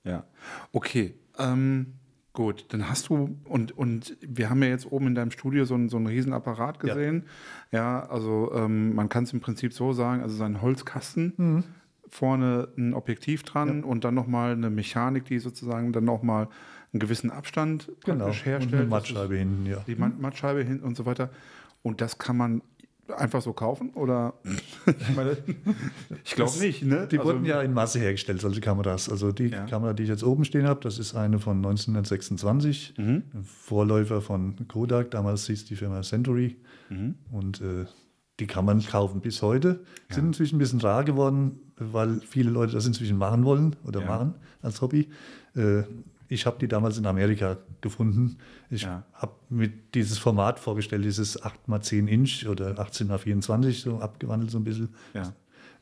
Ja. 0.03 0.23
Okay. 0.71 1.15
Ähm, 1.39 1.93
gut, 2.35 2.65
dann 2.69 2.87
hast 2.89 3.09
du, 3.09 3.35
und, 3.45 3.75
und 3.77 4.15
wir 4.21 4.49
haben 4.49 4.61
ja 4.61 4.69
jetzt 4.69 4.91
oben 4.91 5.07
in 5.07 5.15
deinem 5.15 5.31
Studio 5.31 5.65
so 5.65 5.73
einen, 5.73 5.89
so 5.89 5.97
einen 5.97 6.05
riesen 6.07 6.33
Apparat 6.33 6.77
Ja. 6.83 6.93
gesehen. 6.93 7.23
Ja, 7.71 8.05
also 8.07 8.51
ähm, 8.53 8.93
man 8.93 9.09
kann 9.09 9.23
es 9.23 9.33
im 9.33 9.39
Prinzip 9.39 9.73
so 9.73 9.91
sagen, 9.93 10.21
also 10.21 10.35
sein 10.35 10.61
Holzkasten, 10.61 11.33
Mhm. 11.37 11.63
vorne 12.09 12.67
ein 12.77 12.93
Objektiv 12.93 13.43
dran 13.43 13.83
und 13.83 14.03
dann 14.03 14.13
nochmal 14.13 14.51
eine 14.51 14.69
Mechanik, 14.69 15.25
die 15.25 15.39
sozusagen 15.39 15.91
dann 15.91 16.05
nochmal 16.05 16.47
einen 16.93 16.99
gewissen 16.99 17.31
Abstand 17.31 17.91
genau. 18.05 18.25
praktisch 18.25 18.41
Und 18.41 18.45
herstellt. 18.45 18.81
eine 18.81 18.89
Mattscheibe 18.89 19.35
hinten, 19.35 19.65
ja. 19.65 19.77
Die 19.87 19.95
Matt- 19.95 20.19
Mattscheibe 20.21 20.63
hin 20.63 20.79
und 20.81 20.95
so 20.95 21.05
weiter. 21.05 21.29
Und 21.83 22.01
das 22.01 22.17
kann 22.17 22.37
man 22.37 22.61
einfach 23.15 23.41
so 23.41 23.53
kaufen? 23.53 23.91
Oder? 23.91 24.33
ich 24.85 25.15
meine, 25.15 25.37
ich 26.23 26.35
glaube 26.35 26.57
nicht, 26.59 26.83
ne? 26.83 27.07
Die 27.09 27.17
Also- 27.19 27.29
wurden 27.33 27.45
ja 27.45 27.61
in 27.61 27.73
Masse 27.73 27.99
hergestellt, 27.99 28.41
solche 28.41 28.61
Kameras. 28.61 29.09
Also 29.09 29.31
die 29.31 29.47
Ja. 29.47 29.65
Kamera, 29.65 29.93
die 29.93 30.03
ich 30.03 30.09
jetzt 30.09 30.23
oben 30.23 30.45
stehen 30.45 30.67
habe, 30.67 30.79
das 30.81 30.97
ist 30.99 31.15
eine 31.15 31.39
von 31.39 31.57
1926, 31.57 32.93
Mhm. 32.97 33.23
ein 33.33 33.43
Vorläufer 33.43 34.21
von 34.21 34.67
Kodak. 34.67 35.11
Damals 35.11 35.47
hieß 35.47 35.65
die 35.65 35.75
Firma 35.75 36.01
Century. 36.01 36.57
Mhm. 36.89 37.15
Und 37.31 37.61
äh, 37.61 37.85
die 38.39 38.47
kann 38.47 38.65
man 38.65 38.83
kaufen 38.85 39.21
bis 39.21 39.41
heute. 39.41 39.81
Ja. 40.09 40.15
Sind 40.15 40.25
inzwischen 40.27 40.55
ein 40.55 40.59
bisschen 40.59 40.81
rar 40.81 41.03
geworden, 41.03 41.59
weil 41.77 42.19
viele 42.21 42.49
Leute 42.49 42.73
das 42.73 42.85
inzwischen 42.85 43.17
machen 43.17 43.45
wollen 43.45 43.75
oder 43.85 44.01
Ja. 44.01 44.07
machen 44.07 44.35
als 44.61 44.81
Hobby. 44.81 45.09
Äh, 45.55 45.83
ich 46.27 46.45
habe 46.45 46.57
die 46.59 46.67
damals 46.67 46.97
in 46.97 47.05
Amerika 47.05 47.57
gefunden. 47.81 48.37
Ich 48.69 48.83
Ja. 48.83 49.03
habe 49.13 49.33
mir 49.49 49.69
dieses 49.93 50.17
Format 50.17 50.59
vorgestellt, 50.59 51.03
dieses 51.05 51.41
8x10 51.43 52.07
Inch 52.07 52.47
oder 52.47 52.79
18x24, 52.79 53.81
so 53.81 53.99
abgewandelt 53.99 54.51
so 54.51 54.57
ein 54.59 54.63
bisschen. 54.63 54.89
Ja. 55.13 55.33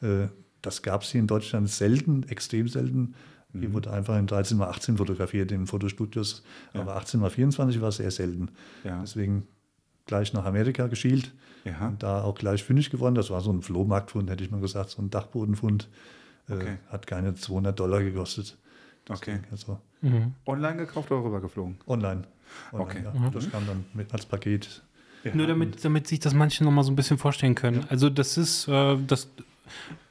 Äh, 0.01 0.27
Das 0.65 0.81
gab 0.81 1.01
es 1.01 1.09
hier 1.11 1.19
in 1.19 1.27
Deutschland 1.27 1.69
selten, 1.69 2.23
extrem 2.29 2.69
selten. 2.69 3.15
Hier 3.51 3.67
Mhm. 3.67 3.73
wurde 3.73 3.91
einfach 3.91 4.17
in 4.17 4.27
13x18 4.27 4.95
fotografiert 4.95 5.51
in 5.51 5.67
Fotostudios, 5.67 6.41
Ja. 6.73 6.79
aber 6.79 6.95
18x24 6.95 7.81
war 7.81 7.91
sehr 7.91 8.11
selten. 8.11 8.47
Deswegen 9.01 9.45
gleich 10.05 10.31
nach 10.31 10.45
Amerika 10.45 10.87
geschielt 10.87 11.33
und 11.89 12.01
da 12.01 12.21
auch 12.23 12.35
gleich 12.35 12.63
fündig 12.63 12.91
geworden. 12.91 13.13
Das 13.15 13.29
war 13.29 13.41
so 13.41 13.51
ein 13.51 13.61
Flohmarktfund, 13.61 14.29
hätte 14.29 14.41
ich 14.43 14.51
mal 14.51 14.61
gesagt, 14.61 14.89
so 14.91 15.01
ein 15.01 15.09
Dachbodenfund. 15.09 15.89
Äh, 16.47 16.53
Okay. 16.53 16.77
Hat 16.87 17.07
keine 17.07 17.35
200 17.35 17.77
Dollar 17.77 18.01
gekostet. 18.01 18.57
Okay. 19.09 19.39
Also 19.51 19.81
mhm. 20.03 20.33
Online 20.45 20.77
gekauft 20.77 21.09
oder 21.11 21.23
rübergeflogen? 21.23 21.77
online. 21.87 22.23
online 22.71 22.83
Okay. 22.85 23.03
ja. 23.03 23.29
Das 23.31 23.49
kam 23.49 23.65
dann 23.65 23.85
mit 23.93 24.13
als 24.13 24.25
Paket. 24.25 24.83
Nur 25.33 25.47
damit, 25.47 25.83
damit 25.83 26.07
sich 26.07 26.19
das 26.19 26.33
manche 26.33 26.63
noch 26.63 26.71
mal 26.71 26.83
so 26.83 26.91
ein 26.91 26.95
bisschen 26.95 27.17
vorstellen 27.17 27.55
können. 27.55 27.85
Also 27.89 28.09
das 28.09 28.37
ist 28.37 28.67
äh, 28.67 28.97
das 29.07 29.29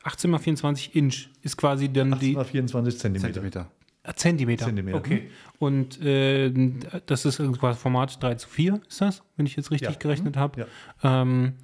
18 0.04 0.30
mal 0.30 0.38
24 0.38 0.96
Inch 0.96 1.28
ist 1.42 1.56
quasi 1.56 1.92
dann 1.92 2.18
die 2.18 2.36
18x24 2.36 2.96
Zentimeter. 2.96 3.20
Zentimeter. 3.32 3.70
äh, 4.04 4.14
Zentimeter. 4.14 4.64
Zentimeter. 4.66 4.98
Okay. 4.98 5.30
Und 5.58 6.00
äh, 6.00 6.50
das 7.06 7.24
ist 7.24 7.38
quasi 7.58 7.78
Format 7.78 8.22
3 8.22 8.34
zu 8.36 8.48
4, 8.48 8.80
ist 8.88 9.00
das, 9.00 9.22
wenn 9.36 9.46
ich 9.46 9.54
jetzt 9.56 9.70
richtig 9.70 9.90
Ja. 9.90 9.96
gerechnet 9.98 10.36
habe. 10.36 10.66
Ja. 11.02 11.22
Ähm, 11.22 11.54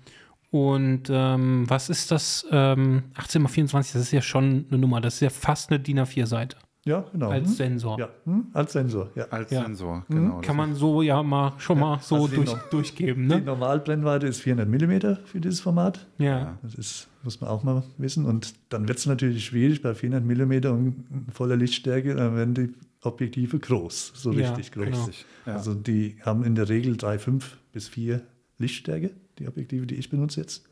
und 0.50 1.08
ähm, 1.10 1.64
was 1.68 1.88
ist 1.90 2.10
das? 2.10 2.46
Ähm, 2.50 3.04
18 3.16 3.42
mal 3.42 3.48
24, 3.48 3.92
das 3.92 4.02
ist 4.02 4.12
ja 4.12 4.22
schon 4.22 4.66
eine 4.70 4.78
Nummer. 4.78 5.00
Das 5.00 5.14
ist 5.14 5.20
ja 5.20 5.30
fast 5.30 5.70
eine 5.70 5.80
DIN 5.80 6.00
A4-Seite 6.00 6.56
Ja, 6.88 7.05
genau. 7.12 7.29
als 7.31 7.48
Hm? 7.48 7.55
Sensor. 7.55 7.98
Ja, 7.98 8.09
hm? 8.24 8.46
als 8.53 8.72
Sensor. 8.72 9.11
Ja. 9.14 9.27
Als 9.31 9.51
Ja. 9.51 9.62
Sensor, 9.62 10.05
genau. 10.09 10.40
Kann 10.40 10.57
man 10.57 10.74
so 10.74 11.03
ja 11.03 11.22
mal 11.22 11.53
schon 11.59 11.79
mal 11.79 11.98
so 12.01 12.16
also 12.16 12.29
die 12.29 12.37
durch, 12.37 12.53
durchgeben, 12.70 13.29
Die 13.29 13.35
ne? 13.37 13.40
Normalbrennweite 13.42 14.27
ist 14.27 14.40
400 14.40 14.68
mm 14.68 15.24
für 15.27 15.40
dieses 15.40 15.61
Format. 15.61 16.07
Ja. 16.18 16.59
Das 16.62 16.74
ist, 16.74 17.09
muss 17.22 17.40
man 17.40 17.51
auch 17.51 17.62
mal 17.62 17.83
wissen. 17.98 18.24
Und 18.24 18.55
dann 18.70 18.88
wird 18.88 18.98
es 18.98 19.07
natürlich 19.07 19.44
schwierig 19.44 19.83
bei 19.83 19.94
400 19.94 20.24
mm 20.24 20.53
und 20.72 21.05
voller 21.33 21.57
Lichtstärke, 21.57 22.14
dann 22.14 22.35
werden 22.37 22.55
die 22.55 22.74
Objektive 23.03 23.59
groß, 23.59 24.12
so 24.16 24.33
Ja, 24.33 24.48
richtig 24.55 24.72
groß. 24.72 24.85
genau. 24.87 25.09
Also 25.57 25.74
die 25.74 26.16
haben 26.22 26.42
in 26.42 26.55
der 26.57 26.68
Regel 26.68 26.94
3,5 26.94 27.42
bis 27.72 27.88
4 27.88 28.22
Lichtstärke, 28.59 29.11
die 29.38 29.46
Objektive, 29.46 29.87
die 29.87 29.94
ich 29.94 30.11
benutze 30.11 30.40
jetzt. 30.40 30.64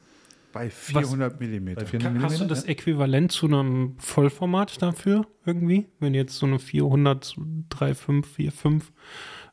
Bei 0.53 0.71
400 0.71 1.39
Millimeter. 1.41 1.81
Bei 1.83 1.87
400 1.87 2.23
Ka- 2.23 2.29
Hast 2.29 2.41
du 2.41 2.45
mm, 2.45 2.49
das. 2.49 2.65
Äquivalent 2.65 3.31
zu 3.33 3.47
einem 3.47 3.95
Vollformat 3.99 4.81
dafür 4.81 5.27
irgendwie? 5.45 5.87
Wenn 6.01 6.15
jetzt 6.15 6.37
so 6.37 6.47
eine 6.47 6.59
400, 6.59 7.37
3,5, 7.71 8.25
4,5 8.37 8.83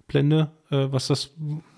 Blende, 0.07 0.51
äh, 0.69 0.87
was 0.91 1.07
das, 1.07 1.31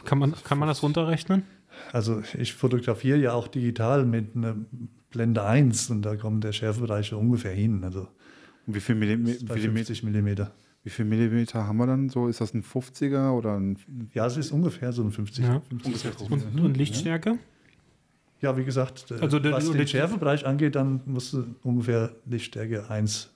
kann 0.03 0.19
man, 0.19 0.33
kann 0.43 0.59
man 0.59 0.67
das 0.67 0.83
runterrechnen? 0.83 1.43
Also 1.91 2.21
ich 2.37 2.53
fotografiere 2.53 3.17
ja 3.17 3.33
auch 3.33 3.47
digital 3.47 4.05
mit 4.05 4.35
einer 4.35 4.55
Blende 5.09 5.43
1 5.43 5.89
und 5.89 6.01
da 6.03 6.15
kommt 6.15 6.43
der 6.43 6.51
Schärfebereich 6.51 7.13
ungefähr 7.13 7.53
hin. 7.53 7.83
Also 7.83 8.07
Wie 8.67 8.79
viel, 8.79 8.95
Millim 8.95 9.23
bei 9.23 9.55
wie, 9.55 9.59
viel, 9.61 9.71
50 9.71 10.03
Millimeter. 10.03 10.51
wie 10.83 10.89
viel 10.89 11.05
Millimeter 11.05 11.65
haben 11.67 11.77
wir 11.77 11.87
dann 11.87 12.09
so? 12.09 12.27
Ist 12.27 12.41
das 12.41 12.53
ein 12.53 12.63
50er 12.63 13.31
oder 13.31 13.57
ein. 13.59 13.77
Ja, 14.13 14.25
es 14.25 14.37
ist 14.37 14.51
ungefähr 14.51 14.91
so 14.93 15.03
ein 15.03 15.11
50. 15.11 15.43
Ja. 15.45 15.61
50 15.69 15.97
60 15.97 16.31
Und, 16.31 16.59
und 16.59 16.77
Lichtstärke? 16.77 17.37
Ja, 18.45 18.55
wie 18.55 18.63
gesagt, 18.63 19.09
äh, 19.09 19.15
Also 19.21 19.39
der- 19.39 19.53
was 19.53 19.65
der- 19.65 19.73
den 19.73 19.87
Schärfebereich 19.87 20.45
angeht, 20.45 20.75
dann 20.75 21.01
musst 21.05 21.33
du 21.33 21.45
ungefähr 21.63 22.11
Lichtstärke 22.27 22.87
1, 22.91 23.31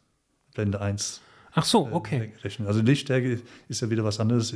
Blende 0.54 0.80
1 0.82 1.20
Ach 1.54 1.66
so, 1.66 1.88
äh, 1.88 1.92
okay. 1.94 2.34
rechnen. 2.44 2.68
Also 2.68 2.82
Lichtstärke 2.82 3.42
ist 3.68 3.82
ja 3.82 3.90
wieder 3.90 4.04
was 4.04 4.20
anderes. 4.20 4.54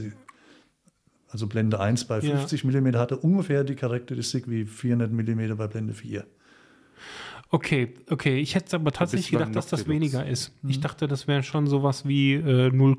Also 1.29 1.47
Blende 1.47 1.79
1 1.79 2.05
bei 2.05 2.19
Ja. 2.19 2.37
50 2.37 2.63
mm 2.65 2.95
hatte 2.97 3.17
ungefähr 3.17 3.63
die 3.63 3.73
Charakteristik 3.73 4.47
wie 4.47 4.65
400 4.65 5.11
mm 5.11 5.55
bei 5.57 5.65
Blende 5.65 5.93
4. 5.95 6.23
Okay, 7.49 7.95
okay. 8.11 8.37
Ich 8.39 8.53
hätte 8.53 8.75
aber 8.75 8.91
tatsächlich 8.91 9.31
gedacht, 9.31 9.55
dass 9.55 9.67
das 9.67 9.87
weniger 9.87 10.23
ist. 10.23 10.51
Ich 10.67 10.81
dachte, 10.81 11.07
das 11.07 11.27
wäre 11.27 11.41
schon 11.41 11.65
sowas 11.65 12.07
wie 12.07 12.33
äh, 12.35 12.69
0, 12.71 12.95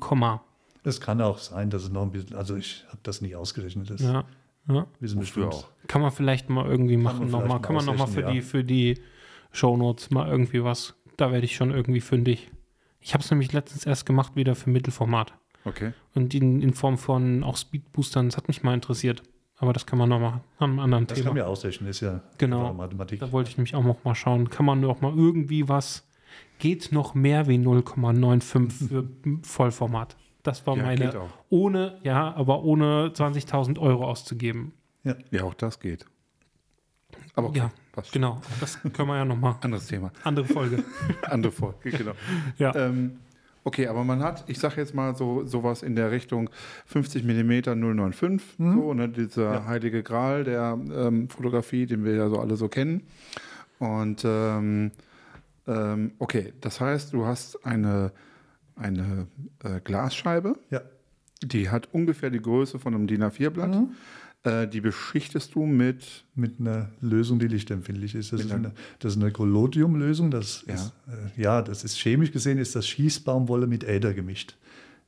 Es 0.83 0.99
kann 0.99 1.21
auch 1.21 1.37
sein, 1.39 1.69
dass 1.69 1.83
es 1.83 1.89
noch 1.89 2.01
ein 2.03 2.11
bisschen, 2.11 2.35
also 2.35 2.57
ich 2.57 2.83
habe 2.89 2.99
das 3.03 3.21
nie 3.21 3.33
ausgerechnet. 3.33 3.89
Das 3.89 4.01
ja. 4.01 4.25
Ja. 4.67 4.87
wissen 4.99 5.17
Wofür 5.21 5.47
bestimmt. 5.47 5.65
auch? 5.65 5.87
Kann 5.87 6.01
man 6.01 6.11
vielleicht 6.11 6.49
mal 6.49 6.65
irgendwie 6.65 6.97
machen 6.97 7.29
nochmal. 7.29 7.61
Kann 7.61 7.75
man 7.75 7.85
nochmal 7.85 8.07
für 8.07 8.25
ausrechnen, 8.25 8.33
die, 8.33 8.39
ja. 8.39 8.43
für 8.45 8.63
die 8.63 9.01
Shownotes 9.51 10.09
mal 10.11 10.27
irgendwie 10.27 10.63
was. 10.63 10.95
Da 11.17 11.31
werde 11.31 11.45
ich 11.45 11.55
schon 11.55 11.71
irgendwie 11.71 12.01
fündig. 12.01 12.51
Ich 12.99 13.13
habe 13.13 13.23
es 13.23 13.29
nämlich 13.29 13.53
letztens 13.53 13.85
erst 13.85 14.05
gemacht, 14.05 14.35
wieder 14.35 14.55
für 14.55 14.69
Mittelformat. 14.69 15.33
Okay. 15.63 15.93
Und 16.13 16.33
in, 16.33 16.61
in 16.61 16.73
Form 16.73 16.97
von 16.97 17.43
auch 17.43 17.57
Speedboostern. 17.57 18.27
Das 18.27 18.37
hat 18.37 18.47
mich 18.47 18.63
mal 18.63 18.73
interessiert. 18.73 19.23
Aber 19.57 19.71
das 19.71 19.85
kann 19.85 19.97
man 19.97 20.09
noch 20.09 20.19
machen. 20.19 20.41
An 20.59 20.71
einem 20.71 20.79
anderen 20.79 21.07
Das 21.07 21.15
Thema. 21.17 21.29
kann 21.29 21.37
man 21.37 21.45
ja 21.45 21.49
ausrechnen, 21.49 21.89
ist 21.89 22.01
ja 22.01 22.21
Genau. 22.37 22.73
Mathematik. 22.73 23.19
Da 23.21 23.31
wollte 23.31 23.49
ich 23.49 23.57
nämlich 23.57 23.73
auch 23.75 23.83
noch 23.83 24.03
mal 24.03 24.15
schauen. 24.15 24.49
Kann 24.49 24.65
man 24.65 24.81
noch 24.81 25.01
mal 25.01 25.15
irgendwie 25.15 25.69
was, 25.69 26.05
geht 26.59 26.91
noch 26.91 27.13
mehr 27.15 27.47
wie 27.47 27.55
0,95 27.55 28.87
für 28.89 29.07
Vollformat? 29.43 30.17
Das 30.45 30.65
war 30.67 30.77
Ja, 30.77 30.83
meine, 30.83 31.05
geht 31.07 31.15
auch. 31.15 31.29
ohne, 31.49 31.97
ja, 32.03 32.33
aber 32.35 32.63
ohne 32.63 33.07
20.000 33.13 33.79
Euro 33.79 34.05
auszugeben. 34.05 34.73
Ja, 35.31 35.43
auch 35.43 35.53
das 35.55 35.79
geht. 35.79 36.05
Aber 37.35 37.49
okay, 37.49 37.57
Ja, 37.59 37.71
passt. 37.91 38.11
Genau, 38.11 38.41
das 38.59 38.79
können 38.81 39.07
wir 39.09 39.17
ja 39.17 39.25
noch 39.25 39.37
mal. 39.37 39.57
Anderes 39.61 39.87
Thema. 39.87 40.11
Andere 40.23 40.45
Folge. 40.45 40.83
Andere 41.23 41.51
Folge, 41.51 41.89
genau. 41.91 42.11
Ja. 42.57 42.75
Ähm, 42.75 43.17
okay, 43.63 43.87
aber 43.87 44.03
man 44.03 44.21
hat, 44.23 44.43
ich 44.47 44.59
sage 44.59 44.75
jetzt 44.81 44.93
mal 44.93 45.15
so 45.15 45.45
sowas 45.45 45.81
in 45.83 45.95
der 45.95 46.11
Richtung 46.11 46.49
50 46.85 47.23
mm 47.23 47.63
095, 47.81 48.55
so, 48.57 48.93
ne, 48.93 49.09
dieser 49.09 49.53
Ja. 49.53 49.65
heilige 49.65 50.03
Gral 50.03 50.43
der 50.43 50.77
ähm, 50.93 51.27
Fotografie, 51.29 51.85
den 51.85 52.03
wir 52.05 52.15
ja 52.15 52.29
so 52.29 52.39
alle 52.39 52.55
so 52.55 52.67
kennen. 52.69 53.03
Und 53.79 54.23
ähm, 54.25 54.91
ähm, 55.67 56.11
okay, 56.19 56.53
das 56.61 56.79
heißt, 56.79 57.13
du 57.13 57.25
hast 57.25 57.65
eine, 57.65 58.11
eine 58.75 59.27
äh, 59.63 59.79
Glasscheibe, 59.83 60.57
Ja, 60.69 60.81
die 61.43 61.69
hat 61.69 61.89
ungefähr 61.93 62.29
die 62.29 62.41
Größe 62.41 62.79
von 62.79 62.93
einem 62.95 63.07
DIN 63.07 63.23
A4-Blatt. 63.23 63.87
Äh, 64.43 64.67
die 64.67 64.81
beschichtest 64.81 65.55
du 65.55 65.65
mit, 65.65 66.23
mit 66.35 66.59
einer 66.59 66.91
Lösung, 67.01 67.39
die 67.39 67.47
lichtempfindlich 67.47 68.13
ist. 68.15 68.31
Das, 68.31 68.41
ist 68.41 68.51
eine, 68.51 68.71
das 68.99 69.15
ist 69.15 69.21
eine 69.21 69.31
Collodium-Lösung. 69.31 70.29
Das 70.31 70.63
Ja. 70.67 70.73
ist, 70.75 70.93
äh, 71.37 71.41
ja, 71.41 71.61
das 71.61 71.83
ist 71.83 71.97
chemisch 71.97 72.31
gesehen, 72.31 72.57
ist 72.57 72.75
das 72.75 72.87
Schießbaumwolle 72.87 73.67
mit 73.67 73.83
Äther 73.83 74.13
gemischt. 74.13 74.55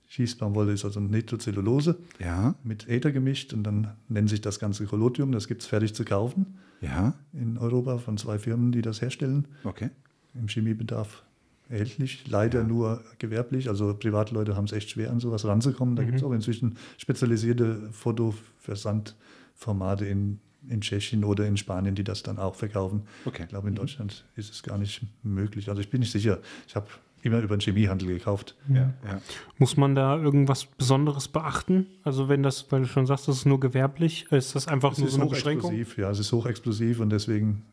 Schießbaumwolle 0.09 0.71
ist 0.73 0.85
also 0.85 0.99
Nitrocellulose 1.01 1.97
ja, 2.19 2.55
mit 2.63 2.87
Äther 2.87 3.11
gemischt 3.11 3.53
und 3.53 3.63
dann 3.63 3.89
nennt 4.07 4.29
sich 4.29 4.39
das 4.41 4.57
Ganze 4.59 4.85
Collodium. 4.85 5.31
Das 5.33 5.47
gibt 5.47 5.61
es 5.61 5.67
fertig 5.67 5.93
zu 5.93 6.05
kaufen 6.05 6.57
ja, 6.81 7.13
in 7.33 7.57
Europa 7.57 7.97
von 7.97 8.17
zwei 8.17 8.39
Firmen, 8.39 8.71
die 8.71 8.81
das 8.81 9.01
herstellen. 9.01 9.47
okay. 9.63 9.89
Im 10.33 10.47
Chemiebedarf 10.47 11.23
erhältlich, 11.69 12.27
leider 12.27 12.63
nur 12.63 13.03
gewerblich. 13.19 13.69
Also 13.69 13.93
Privatleute 13.93 14.55
haben 14.55 14.65
es 14.65 14.71
echt 14.71 14.91
schwer, 14.91 15.11
an 15.11 15.19
sowas 15.19 15.45
ranzukommen. 15.45 15.95
Da 15.95 16.03
gibt 16.03 16.17
es 16.17 16.23
auch 16.23 16.31
inzwischen 16.31 16.77
spezialisierte 16.97 17.89
Fotoversandformate 17.91 20.05
in, 20.05 20.39
in 20.69 20.81
Tschechien 20.81 21.23
oder 21.23 21.45
in 21.45 21.57
Spanien, 21.57 21.95
die 21.95 22.03
das 22.03 22.23
dann 22.23 22.37
auch 22.37 22.55
verkaufen. 22.55 23.03
Okay. 23.25 23.43
Ich 23.43 23.49
glaube, 23.49 23.67
in 23.67 23.75
Deutschland 23.75 24.25
ist 24.35 24.51
es 24.51 24.63
gar 24.63 24.77
nicht 24.77 25.01
möglich. 25.23 25.69
Also 25.69 25.81
ich 25.81 25.89
bin 25.89 25.99
nicht 25.99 26.11
sicher. 26.11 26.39
Ich 26.67 26.75
habe 26.75 26.87
immer 27.21 27.39
über 27.39 27.57
den 27.57 27.61
Chemiehandel 27.61 28.09
gekauft. 28.09 28.55
Ja, 28.69 28.93
ja. 29.05 29.21
Muss 29.57 29.75
man 29.75 29.95
da 29.95 30.17
irgendwas 30.17 30.65
Besonderes 30.65 31.27
beachten? 31.27 31.87
Also 32.03 32.29
wenn 32.29 32.43
das, 32.43 32.71
weil 32.71 32.81
du 32.81 32.87
schon 32.87 33.05
sagst, 33.05 33.27
das 33.27 33.37
ist 33.37 33.45
nur 33.45 33.59
gewerblich, 33.59 34.31
ist 34.31 34.55
das 34.55 34.67
einfach 34.67 34.93
Es 34.93 34.99
nur 34.99 35.09
so 35.09 35.21
eine 35.21 35.29
Beschränkung? 35.29 35.71
hochexplosiv, 35.71 35.97
ja, 35.97 36.11
es 36.11 36.19
ist 36.19 36.31
hochexplosiv 36.31 36.99
und 36.99 37.09
deswegen 37.09 37.63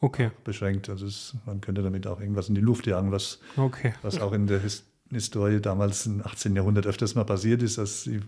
Okay, 0.00 0.30
beschränkt. 0.44 0.88
Also 0.88 1.06
es, 1.06 1.34
man 1.46 1.60
könnte 1.60 1.82
damit 1.82 2.06
auch 2.06 2.20
irgendwas 2.20 2.48
in 2.48 2.54
die 2.54 2.60
Luft 2.62 2.86
jagen, 2.86 3.12
was 3.12 3.38
okay. 3.56 3.92
Was 4.02 4.20
auch 4.20 4.32
in 4.32 4.46
der 4.46 4.60
His 4.60 4.84
Historie 5.12 5.60
damals 5.60 6.06
im 6.06 6.24
18. 6.24 6.54
Jahrhundert 6.54 6.86
öfters 6.86 7.14
mal 7.16 7.24
passiert 7.24 7.62
ist, 7.64 7.78
dass 7.78 8.04
die, 8.04 8.20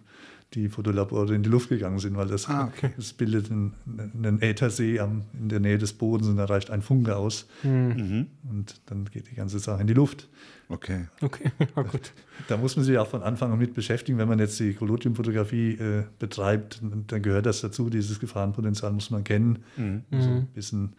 die 0.55 0.69
Fotolabore 0.69 1.33
in 1.33 1.45
die 1.45 1.49
Luft 1.49 1.69
gegangen 1.69 2.01
sind, 2.01 2.17
weil 2.17 2.27
das, 2.27 2.49
Ah, 2.49 2.65
okay. 2.67 2.91
das 2.97 3.13
bildet 3.13 3.53
einen, 3.53 3.73
einen 4.15 4.43
Äthersee 4.43 4.99
am, 4.99 5.23
in 5.33 5.49
der 5.49 5.61
Nähe 5.61 5.79
des 5.79 5.93
Bodens 5.93 6.27
und 6.29 6.37
da 6.39 6.45
reicht 6.47 6.71
ein 6.73 6.83
Funke 6.83 7.17
aus 7.17 7.47
Mhm. 7.63 8.27
und 8.51 8.81
dann 8.87 9.05
geht 9.05 9.31
die 9.31 9.37
ganze 9.37 9.61
Sache 9.61 9.81
in 9.81 9.87
die 9.87 9.95
Luft. 9.95 10.29
Okay. 10.69 11.07
Okay, 11.21 11.53
ja 11.77 11.83
gut. 11.85 12.13
Da 12.49 12.57
muss 12.57 12.75
man 12.75 12.85
sich 12.85 12.99
auch 12.99 13.07
von 13.07 13.23
Anfang 13.23 13.53
an 13.53 13.59
mit 13.61 13.75
beschäftigen. 13.75 14.19
Wenn 14.19 14.29
man 14.29 14.41
jetzt 14.41 14.59
die 14.59 14.75
Collodiumfotografie 14.75 15.75
äh, 15.75 16.03
betreibt, 16.19 16.83
dann 17.07 17.23
gehört 17.23 17.47
das 17.47 17.61
dazu. 17.61 17.91
Dieses 17.91 18.19
Gefahrenpotenzial 18.19 18.93
muss 18.93 19.11
man 19.11 19.23
kennen. 19.23 19.61
Mhm. 19.77 20.03
Also 20.11 20.29
Mhm. 20.31 20.37
ein 20.39 20.47
bisschen 20.49 20.93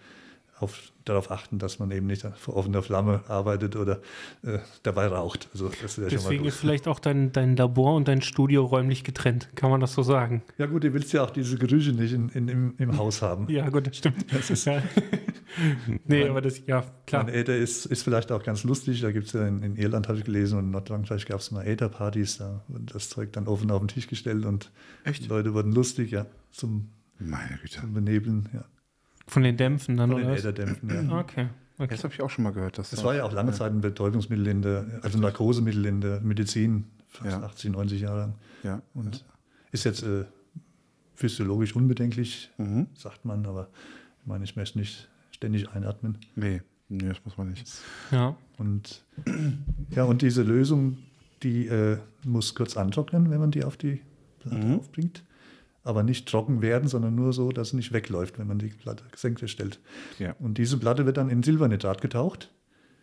auf, 0.63 0.91
darauf 1.05 1.29
achten, 1.31 1.59
dass 1.59 1.79
man 1.79 1.91
eben 1.91 2.07
nicht 2.07 2.25
vor 2.37 2.55
offener 2.55 2.81
Flamme 2.81 3.23
arbeitet 3.27 3.75
oder 3.75 4.01
äh, 4.43 4.59
dabei 4.83 5.07
raucht. 5.07 5.49
Also 5.53 5.69
das 5.81 5.97
wäre 5.99 6.09
schon 6.09 6.17
mal 6.17 6.23
Deswegen 6.23 6.45
ist 6.45 6.57
vielleicht 6.57 6.87
auch 6.87 6.99
dein, 6.99 7.31
dein 7.31 7.55
Labor 7.55 7.95
und 7.95 8.07
dein 8.07 8.21
Studio 8.21 8.65
räumlich 8.65 9.03
getrennt. 9.03 9.49
Kann 9.55 9.69
man 9.69 9.79
das 9.81 9.93
so 9.93 10.01
sagen? 10.01 10.41
Ja 10.57 10.65
gut, 10.65 10.83
du 10.83 10.93
willst 10.93 11.13
ja 11.13 11.23
auch 11.23 11.29
diese 11.31 11.57
Gerüche 11.57 11.91
nicht 11.91 12.13
in, 12.13 12.29
in, 12.29 12.47
im, 12.47 12.73
im 12.77 12.97
Haus 12.97 13.21
haben. 13.21 13.47
Ja, 13.49 13.69
gut, 13.69 13.87
das 13.87 13.97
stimmt. 13.97 14.25
Das 14.33 14.49
ist, 14.49 14.65
Ja. 14.73 14.81
nee, 16.05 16.21
Mein- 16.21 16.29
aber 16.31 16.41
das, 16.41 16.65
ja, 16.65 16.83
klar. 17.05 17.25
Mein 17.25 17.33
Äther 17.35 17.55
ist, 17.55 17.85
ist 17.85 18.01
vielleicht 18.03 18.31
auch 18.31 18.41
ganz 18.41 18.63
lustig. 18.63 19.01
Da 19.01 19.11
gibt 19.11 19.27
es 19.27 19.33
ja 19.33 19.47
in, 19.47 19.61
in 19.61 19.75
Irland, 19.75 20.07
habe 20.07 20.17
ich 20.17 20.23
gelesen, 20.23 20.57
und 20.57 20.65
in 20.65 20.71
Nordfrankreich 20.71 21.25
gab 21.27 21.39
es 21.41 21.51
mal 21.51 21.65
Ätherpartys. 21.67 22.37
Da 22.39 22.63
wurde 22.67 22.85
das 22.93 23.09
Zeug 23.09 23.33
dann 23.33 23.47
offen 23.47 23.69
auf 23.69 23.79
den 23.79 23.87
Tisch 23.89 24.07
gestellt 24.07 24.45
und 24.45 24.71
Echt? 25.03 25.23
die 25.25 25.27
Leute 25.27 25.53
wurden 25.53 25.71
lustig, 25.71 26.11
ja, 26.11 26.25
zum, 26.51 26.89
Meine 27.19 27.57
Güte. 27.61 27.81
zum 27.81 27.93
Benebeln, 27.93 28.49
ja. 28.53 28.65
Von 29.27 29.43
den 29.43 29.57
Dämpfen 29.57 29.97
dann, 29.97 30.09
Von 30.11 30.17
den 30.19 30.25
oder 30.27 30.33
was? 30.35 30.41
Ätherdämpfen, 30.41 30.89
ja. 31.09 31.19
Okay. 31.19 31.47
okay. 31.77 31.87
Das 31.89 32.03
habe 32.03 32.13
ich 32.13 32.21
auch 32.21 32.29
schon 32.29 32.43
mal 32.43 32.51
gehört. 32.51 32.77
Dass 32.77 32.89
Das 32.91 33.03
war 33.03 33.15
ja 33.15 33.23
auch 33.23 33.31
lange 33.33 33.51
Zeit 33.53 33.71
ein 33.71 33.81
Betäubungsmittel 33.81 34.47
in 34.47 34.61
der, 34.61 34.85
also 35.01 35.17
Narkosemittel 35.19 35.85
in 35.85 36.01
der 36.01 36.19
Medizin, 36.21 36.85
fast 37.07 37.31
Ja. 37.31 37.43
80, 37.43 37.71
90 37.71 38.01
Jahre 38.01 38.19
lang. 38.19 38.35
Ja. 38.63 38.81
Und 38.93 39.23
ist 39.71 39.85
jetzt 39.85 40.03
äh, 40.03 40.25
physiologisch 41.15 41.75
unbedenklich, 41.75 42.51
Mhm. 42.57 42.87
sagt 42.95 43.23
man, 43.25 43.45
aber 43.45 43.69
ich 44.21 44.27
meine, 44.27 44.43
ich 44.43 44.55
möchte 44.55 44.77
nicht 44.79 45.09
ständig 45.31 45.69
einatmen. 45.69 46.17
Nee, 46.35 46.61
nee, 46.89 47.07
das 47.07 47.23
muss 47.23 47.37
man 47.37 47.49
nicht. 47.49 47.67
Ja. 48.11 48.35
Und 48.57 49.03
ja, 49.91 50.03
und 50.03 50.21
diese 50.21 50.43
Lösung, 50.43 50.97
die 51.43 51.67
äh, 51.67 51.97
muss 52.25 52.55
kurz 52.55 52.77
antrocknen, 52.77 53.29
wenn 53.29 53.39
man 53.39 53.51
die 53.51 53.63
auf 53.63 53.77
die 53.77 54.01
Platte 54.39 54.57
Mhm. 54.57 54.79
aufbringt. 54.79 55.23
Aber 55.83 56.03
nicht 56.03 56.27
trocken 56.29 56.61
werden, 56.61 56.87
sondern 56.87 57.15
nur 57.15 57.33
so, 57.33 57.51
dass 57.51 57.69
es 57.69 57.73
nicht 57.73 57.91
wegläuft, 57.91 58.39
wenn 58.39 58.47
man 58.47 58.59
die 58.59 58.67
Platte 58.69 59.03
senkrecht 59.15 59.51
stellt. 59.53 59.79
Ja. 60.17 60.33
Und 60.39 60.57
diese 60.57 60.77
Platte 60.77 61.05
wird 61.05 61.17
dann 61.17 61.29
in 61.29 61.43
Silbernitrat 61.43 62.01
getaucht, 62.01 62.49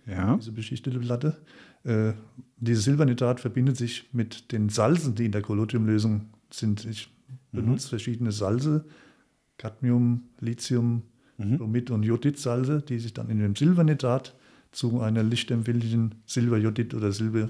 Ja. 0.06 0.36
diese 0.36 0.52
beschichtete 0.52 0.98
Platte. 0.98 1.36
Äh, 1.84 2.14
dieses 2.56 2.84
Silbernitrat 2.84 3.40
verbindet 3.40 3.76
sich 3.76 4.08
mit 4.12 4.50
den 4.52 4.70
Salzen, 4.70 5.14
die 5.14 5.26
in 5.26 5.32
der 5.32 5.42
Collodiumlösung 5.42 6.30
sind. 6.50 6.84
Ich 6.86 7.10
benutze 7.52 7.88
verschiedene 7.88 8.32
Salze, 8.32 8.84
Cadmium, 9.58 10.22
Lithium, 10.40 11.02
Bromid 11.36 11.90
und 11.90 12.02
Jodidsalze, 12.02 12.82
die 12.82 12.98
sich 12.98 13.12
dann 13.14 13.28
in 13.30 13.38
dem 13.38 13.56
Silbernitrat 13.56 14.34
zu 14.72 15.00
einer 15.00 15.22
lichtempfindlichen 15.22 16.16
Silberjodid 16.26 16.92
oder 16.94 17.12
Silber, 17.12 17.48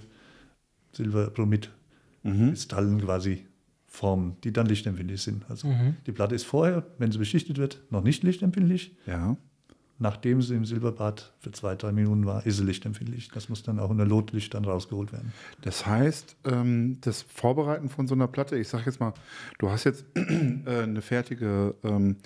Silberbromid-Kristallen 0.92 3.00
quasi 3.00 3.46
formen, 3.92 4.36
die 4.44 4.52
dann 4.52 4.66
lichtempfindlich 4.66 5.20
sind. 5.20 5.44
Also 5.50 5.68
die 6.06 6.12
Platte 6.12 6.34
ist 6.34 6.44
vorher, 6.44 6.86
wenn 6.98 7.10
sie 7.10 7.18
beschichtet 7.18 7.58
wird, 7.58 7.82
noch 7.90 8.02
nicht 8.04 8.22
lichtempfindlich. 8.22 8.96
Ja. 9.06 9.36
Nachdem 9.98 10.40
sie 10.40 10.54
im 10.54 10.64
Silberbad 10.64 11.34
für 11.40 11.50
zwei, 11.52 11.74
drei 11.74 11.92
Minuten 11.92 12.24
war, 12.24 12.46
ist 12.46 12.56
sie 12.56 12.64
lichtempfindlich. 12.64 13.28
Das 13.34 13.50
muss 13.50 13.62
dann 13.62 13.78
auch 13.78 13.90
unter 13.90 14.06
Lotlicht 14.06 14.54
dann 14.54 14.64
rausgeholt 14.64 15.12
werden. 15.12 15.32
Das 15.60 15.84
heißt, 15.86 16.36
ähm, 16.44 16.96
das 17.02 17.20
Vorbereiten 17.22 17.90
von 17.90 18.06
so 18.06 18.14
einer 18.14 18.26
Platte, 18.28 18.56
ich 18.56 18.68
sage 18.68 18.84
jetzt 18.86 18.98
mal, 19.00 19.12
du 19.58 19.68
hast 19.70 19.84
jetzt 19.84 20.06
äh, 20.14 20.84
eine 20.84 21.02
fertige, 21.02 21.74
ähm, 21.84 22.16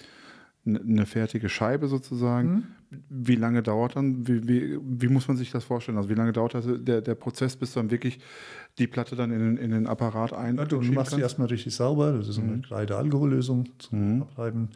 ne- 0.64 0.80
eine 0.86 1.06
fertige 1.06 1.48
Scheibe 1.48 1.88
sozusagen. 1.88 2.68
Wie 3.08 3.34
lange 3.34 3.60
dauert 3.64 3.96
dann, 3.96 4.28
wie, 4.28 4.46
wie, 4.46 4.78
wie 4.80 5.08
muss 5.08 5.26
man 5.26 5.36
sich 5.36 5.50
das 5.50 5.64
vorstellen? 5.64 5.96
Also 5.98 6.08
wie 6.10 6.14
lange 6.14 6.32
dauert 6.32 6.54
das, 6.54 6.66
der, 6.68 7.00
der 7.00 7.14
Prozess, 7.16 7.56
bis 7.56 7.72
dann 7.72 7.90
wirklich 7.90 8.20
die 8.78 8.86
Platte 8.86 9.14
dann 9.16 9.30
in, 9.30 9.38
den- 9.38 9.56
in 9.56 9.70
den 9.70 9.86
Apparat 9.86 10.32
ein 10.32 10.56
Ja, 10.56 10.64
du 10.64 10.76
machst 10.78 10.86
sie 10.88 10.94
kannst? 10.94 11.18
erstmal 11.18 11.48
richtig 11.48 11.74
sauber. 11.74 12.12
Das 12.12 12.28
ist 12.28 12.38
eine 12.38 12.60
Kreide-Alkohollösung 12.60 13.68
zum 13.78 14.16
Mhm. 14.16 14.22
Abreiben. 14.22 14.68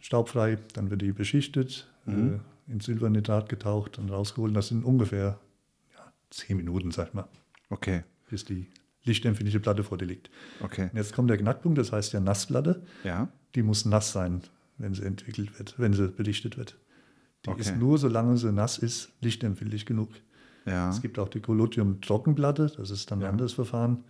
Staubfrei. 0.00 0.58
Dann 0.74 0.90
wird 0.90 1.02
die 1.02 1.12
beschichtet, 1.12 1.88
Mhm. 2.06 2.40
äh, 2.68 2.72
in 2.72 2.80
Silbernitrat 2.80 3.48
getaucht 3.48 3.98
und 3.98 4.10
rausgeholt. 4.10 4.54
Das 4.56 4.68
sind 4.68 4.84
ungefähr 4.84 5.38
ja, 5.94 6.12
zehn 6.30 6.56
Minuten, 6.56 6.90
sag 6.90 7.08
ich 7.08 7.14
mal, 7.14 7.28
Okay, 7.70 8.04
bis 8.30 8.44
die 8.44 8.66
lichtempfindliche 9.04 9.60
Platte 9.60 9.82
vor 9.82 9.98
dir 9.98 10.04
liegt. 10.06 10.30
okay. 10.60 10.84
Und 10.92 10.96
jetzt 10.96 11.12
kommt 11.14 11.28
der 11.30 11.38
Knackpunkt, 11.38 11.78
das 11.78 11.90
heißt 11.92 12.12
ja 12.12 12.20
Nassplatte. 12.20 12.82
Ja, 13.04 13.28
Die 13.54 13.62
muss 13.62 13.84
nass 13.84 14.12
sein, 14.12 14.40
wenn 14.78 14.94
sie 14.94 15.02
entwickelt 15.04 15.58
wird, 15.58 15.78
wenn 15.78 15.92
sie 15.92 16.08
belichtet 16.08 16.56
wird. 16.56 16.78
Die 17.44 17.50
Okay. 17.50 17.60
ist 17.60 17.76
nur, 17.76 17.98
solange 17.98 18.36
sie 18.38 18.50
nass 18.52 18.78
ist, 18.78 19.10
lichtempfindlich 19.20 19.84
genug. 19.86 20.08
Ja. 20.66 20.90
Es 20.90 21.00
gibt 21.02 21.18
auch 21.18 21.28
die 21.28 21.40
Collodium-Trockenplatte, 21.40 22.72
das 22.76 22.90
ist 22.90 23.10
dann 23.10 23.20
Ja. 23.20 23.26
ein 23.28 23.32
anderes 23.32 23.52
Verfahren. 23.54 24.04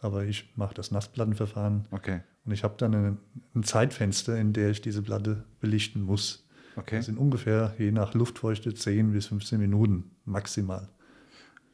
Aber 0.00 0.24
ich 0.24 0.52
mache 0.56 0.74
das 0.74 0.90
Nassplattenverfahren 0.90 1.86
Okay, 1.90 2.20
und 2.44 2.52
ich 2.52 2.62
habe 2.62 2.74
dann 2.76 2.94
ein, 2.94 3.18
ein 3.54 3.62
Zeitfenster, 3.62 4.36
in 4.38 4.52
der 4.52 4.70
ich 4.70 4.82
diese 4.82 5.00
Platte 5.02 5.44
belichten 5.60 6.02
muss. 6.02 6.46
okay, 6.76 6.96
Das 6.96 7.06
sind 7.06 7.16
ungefähr, 7.18 7.74
je 7.78 7.90
nach 7.90 8.12
Luftfeuchte, 8.14 8.74
10 8.74 9.12
bis 9.12 9.26
15 9.28 9.58
Minuten 9.58 10.10
maximal. 10.26 10.88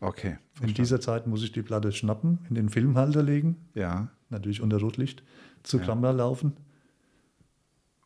okay. 0.01 0.38
In 0.62 0.74
dieser 0.74 1.01
Zeit 1.01 1.26
muss 1.26 1.42
ich 1.42 1.53
die 1.53 1.62
Platte 1.62 1.90
schnappen, 1.90 2.38
in 2.48 2.55
den 2.55 2.68
Filmhalter 2.68 3.22
legen, 3.22 3.57
Ja, 3.74 4.09
natürlich 4.28 4.61
unter 4.61 4.78
Rotlicht, 4.78 5.22
zur 5.64 5.80
Ja. 5.80 5.86
Kamera 5.86 6.12
laufen, 6.12 6.53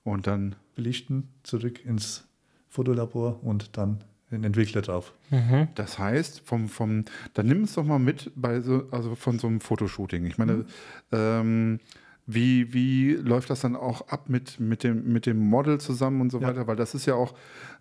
und 0.05 0.26
dann, 0.26 0.55
belichten, 0.74 1.28
zurück 1.42 1.84
ins 1.84 2.24
Fotolabor 2.68 3.42
und 3.45 3.76
dann 3.76 4.05
den 4.35 4.45
Entwickler 4.45 4.82
drauf. 4.82 5.12
Mhm. 5.30 5.68
das 5.74 5.99
heißt, 5.99 6.43
vom, 6.45 6.68
vom, 6.68 7.05
dann 7.32 7.47
nimm 7.47 7.62
es 7.62 7.74
doch 7.74 7.85
mal 7.85 7.99
mit 7.99 8.30
bei 8.37 8.61
so, 8.61 8.85
also 8.91 9.14
von 9.14 9.39
so 9.39 9.47
einem 9.47 9.61
Fotoshooting. 9.61 10.26
Ich 10.26 10.37
meine, 10.39 10.66
ähm, 11.12 11.80
wie, 12.26 12.72
wie 12.72 13.12
läuft 13.12 13.51
das 13.51 13.61
dann 13.61 13.76
auch 13.76 14.09
ab 14.09 14.28
mit, 14.30 14.59
mit, 14.59 14.82
dem, 14.82 15.12
mit 15.12 15.26
dem 15.26 15.39
Model 15.39 15.78
zusammen 15.78 16.20
und 16.22 16.30
so 16.32 16.41
Ja. 16.41 16.49
weiter? 16.49 16.66
Weil 16.66 16.76
das 16.76 16.95
ist 16.95 17.05
ja 17.07 17.14
auch 17.14 17.35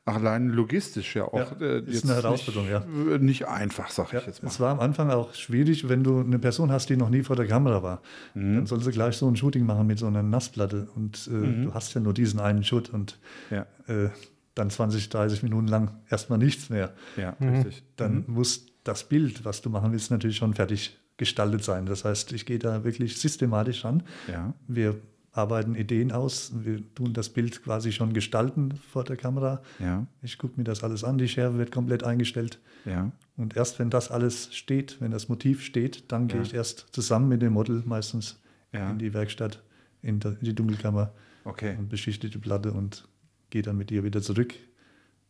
allein 0.06 0.50
logistisch 0.50 1.16
ja 1.16 1.24
auch 1.24 1.62
Ja, 1.62 1.78
ist 1.78 2.04
eine 2.04 2.16
Herausforderung, 2.16 2.68
nicht, 2.68 3.10
ja. 3.12 3.18
nicht 3.20 3.48
einfach, 3.48 3.90
sag 3.90 4.12
Ja, 4.12 4.20
ich 4.20 4.26
jetzt 4.26 4.44
mal. 4.44 4.50
es 4.50 4.60
war 4.60 4.72
am 4.72 4.82
Anfang 4.82 5.10
auch 5.12 5.34
schwierig, 5.34 5.88
wenn 5.88 6.04
du 6.04 6.20
eine 6.20 6.40
Person 6.40 6.74
hast, 6.74 6.90
die 6.90 6.98
noch 6.98 7.10
nie 7.10 7.24
vor 7.24 7.38
der 7.38 7.48
Kamera 7.48 7.84
war. 7.84 8.02
Mhm. 8.34 8.56
Dann 8.56 8.66
soll 8.66 8.82
sie 8.84 8.92
gleich 8.92 9.16
so 9.16 9.30
ein 9.30 9.38
Shooting 9.38 9.66
machen 9.66 9.88
mit 9.88 9.98
so 9.98 10.08
einer 10.08 10.24
Nassplatte. 10.24 10.90
Und 10.94 11.30
äh, 11.32 11.36
Mhm. 11.36 11.64
du 11.64 11.74
hast 11.74 11.94
ja 11.94 12.02
nur 12.02 12.14
diesen 12.14 12.42
einen 12.42 12.66
Shoot 12.66 12.90
und 12.90 13.18
Ja, 13.50 13.66
äh, 13.88 14.10
dann 14.56 14.70
20, 14.70 15.10
30 15.10 15.44
Minuten 15.44 15.68
lang 15.68 16.00
erstmal 16.10 16.38
nichts 16.40 16.70
mehr. 16.70 16.94
ja, 17.18 17.36
Mhm. 17.40 17.50
richtig. 17.50 17.84
Dann 17.96 18.26
muss 18.28 18.66
das 18.84 19.08
Bild, 19.08 19.46
was 19.46 19.62
du 19.62 19.70
machen 19.70 19.92
willst, 19.92 20.12
natürlich 20.12 20.38
schon 20.38 20.54
fertig 20.54 21.00
gestaltet 21.18 21.64
sein. 21.64 21.86
Das 21.86 22.06
heißt, 22.06 22.34
ich 22.34 22.46
gehe 22.46 22.60
da 22.60 22.84
wirklich 22.84 23.18
systematisch 23.20 23.86
ran. 23.86 24.04
Ja, 24.28 24.54
Wir 24.68 25.00
arbeiten 25.32 25.74
Ideen 25.74 26.12
aus, 26.12 26.52
wir 26.64 26.84
tun 26.94 27.14
das 27.14 27.30
Bild 27.30 27.64
quasi 27.64 27.92
schon 27.92 28.14
gestalten 28.14 28.76
vor 28.92 29.04
der 29.04 29.16
Kamera. 29.18 29.62
ja, 29.80 30.06
Ich 30.22 30.38
gucke 30.38 30.56
mir 30.58 30.64
das 30.64 30.84
alles 30.84 31.04
an, 31.04 31.18
die 31.18 31.28
Schärfe 31.28 31.58
wird 31.58 31.72
komplett 31.72 32.04
eingestellt. 32.04 32.60
ja. 32.86 33.12
Und 33.36 33.56
erst 33.58 33.80
wenn 33.80 33.90
das 33.90 34.12
alles 34.12 34.54
steht, 34.56 34.98
wenn 35.02 35.10
das 35.10 35.28
Motiv 35.30 35.64
steht, 35.64 36.12
dann 36.12 36.28
gehe 36.28 36.38
Ja. 36.38 36.44
ich 36.44 36.54
erst 36.54 36.88
zusammen 36.92 37.30
mit 37.30 37.42
dem 37.42 37.54
Model 37.54 37.82
meistens 37.86 38.40
Ja. 38.72 38.92
in 38.92 39.00
die 39.00 39.12
Werkstatt, 39.16 39.64
in 40.04 40.20
die 40.42 40.54
Dunkelkammer 40.54 41.12
Okay. 41.44 41.76
und 41.80 41.90
beschichte 41.90 42.30
die 42.30 42.38
Platte 42.38 42.72
und 42.74 43.08
gehe 43.54 43.62
dann 43.62 43.78
mit 43.78 43.92
ihr 43.92 44.04
wieder 44.04 44.20
zurück. 44.20 44.56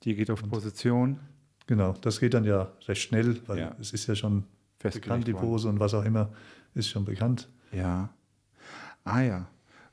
Die 0.03 0.15
geht 0.15 0.31
auf 0.31 0.41
Position. 0.49 1.19
Genau, 1.67 1.91
das 1.99 2.21
geht 2.21 2.33
dann 2.33 2.45
ja 2.45 2.71
recht 2.87 3.01
schnell, 3.01 3.35
weil 3.47 3.59
Ja. 3.59 3.75
es 3.81 3.91
ist 3.91 4.07
ja 4.07 4.15
schon 4.15 4.45
bekannt, 4.81 5.27
die. 5.27 5.33
Pose 5.33 5.67
und 5.67 5.81
was 5.81 5.93
auch 5.93 6.05
immer 6.05 6.31
ist 6.73 6.87
schon 6.87 7.03
bekannt. 7.03 7.49
Ja. 7.73 8.09
Ah 9.03 9.19
ja. 9.21 9.47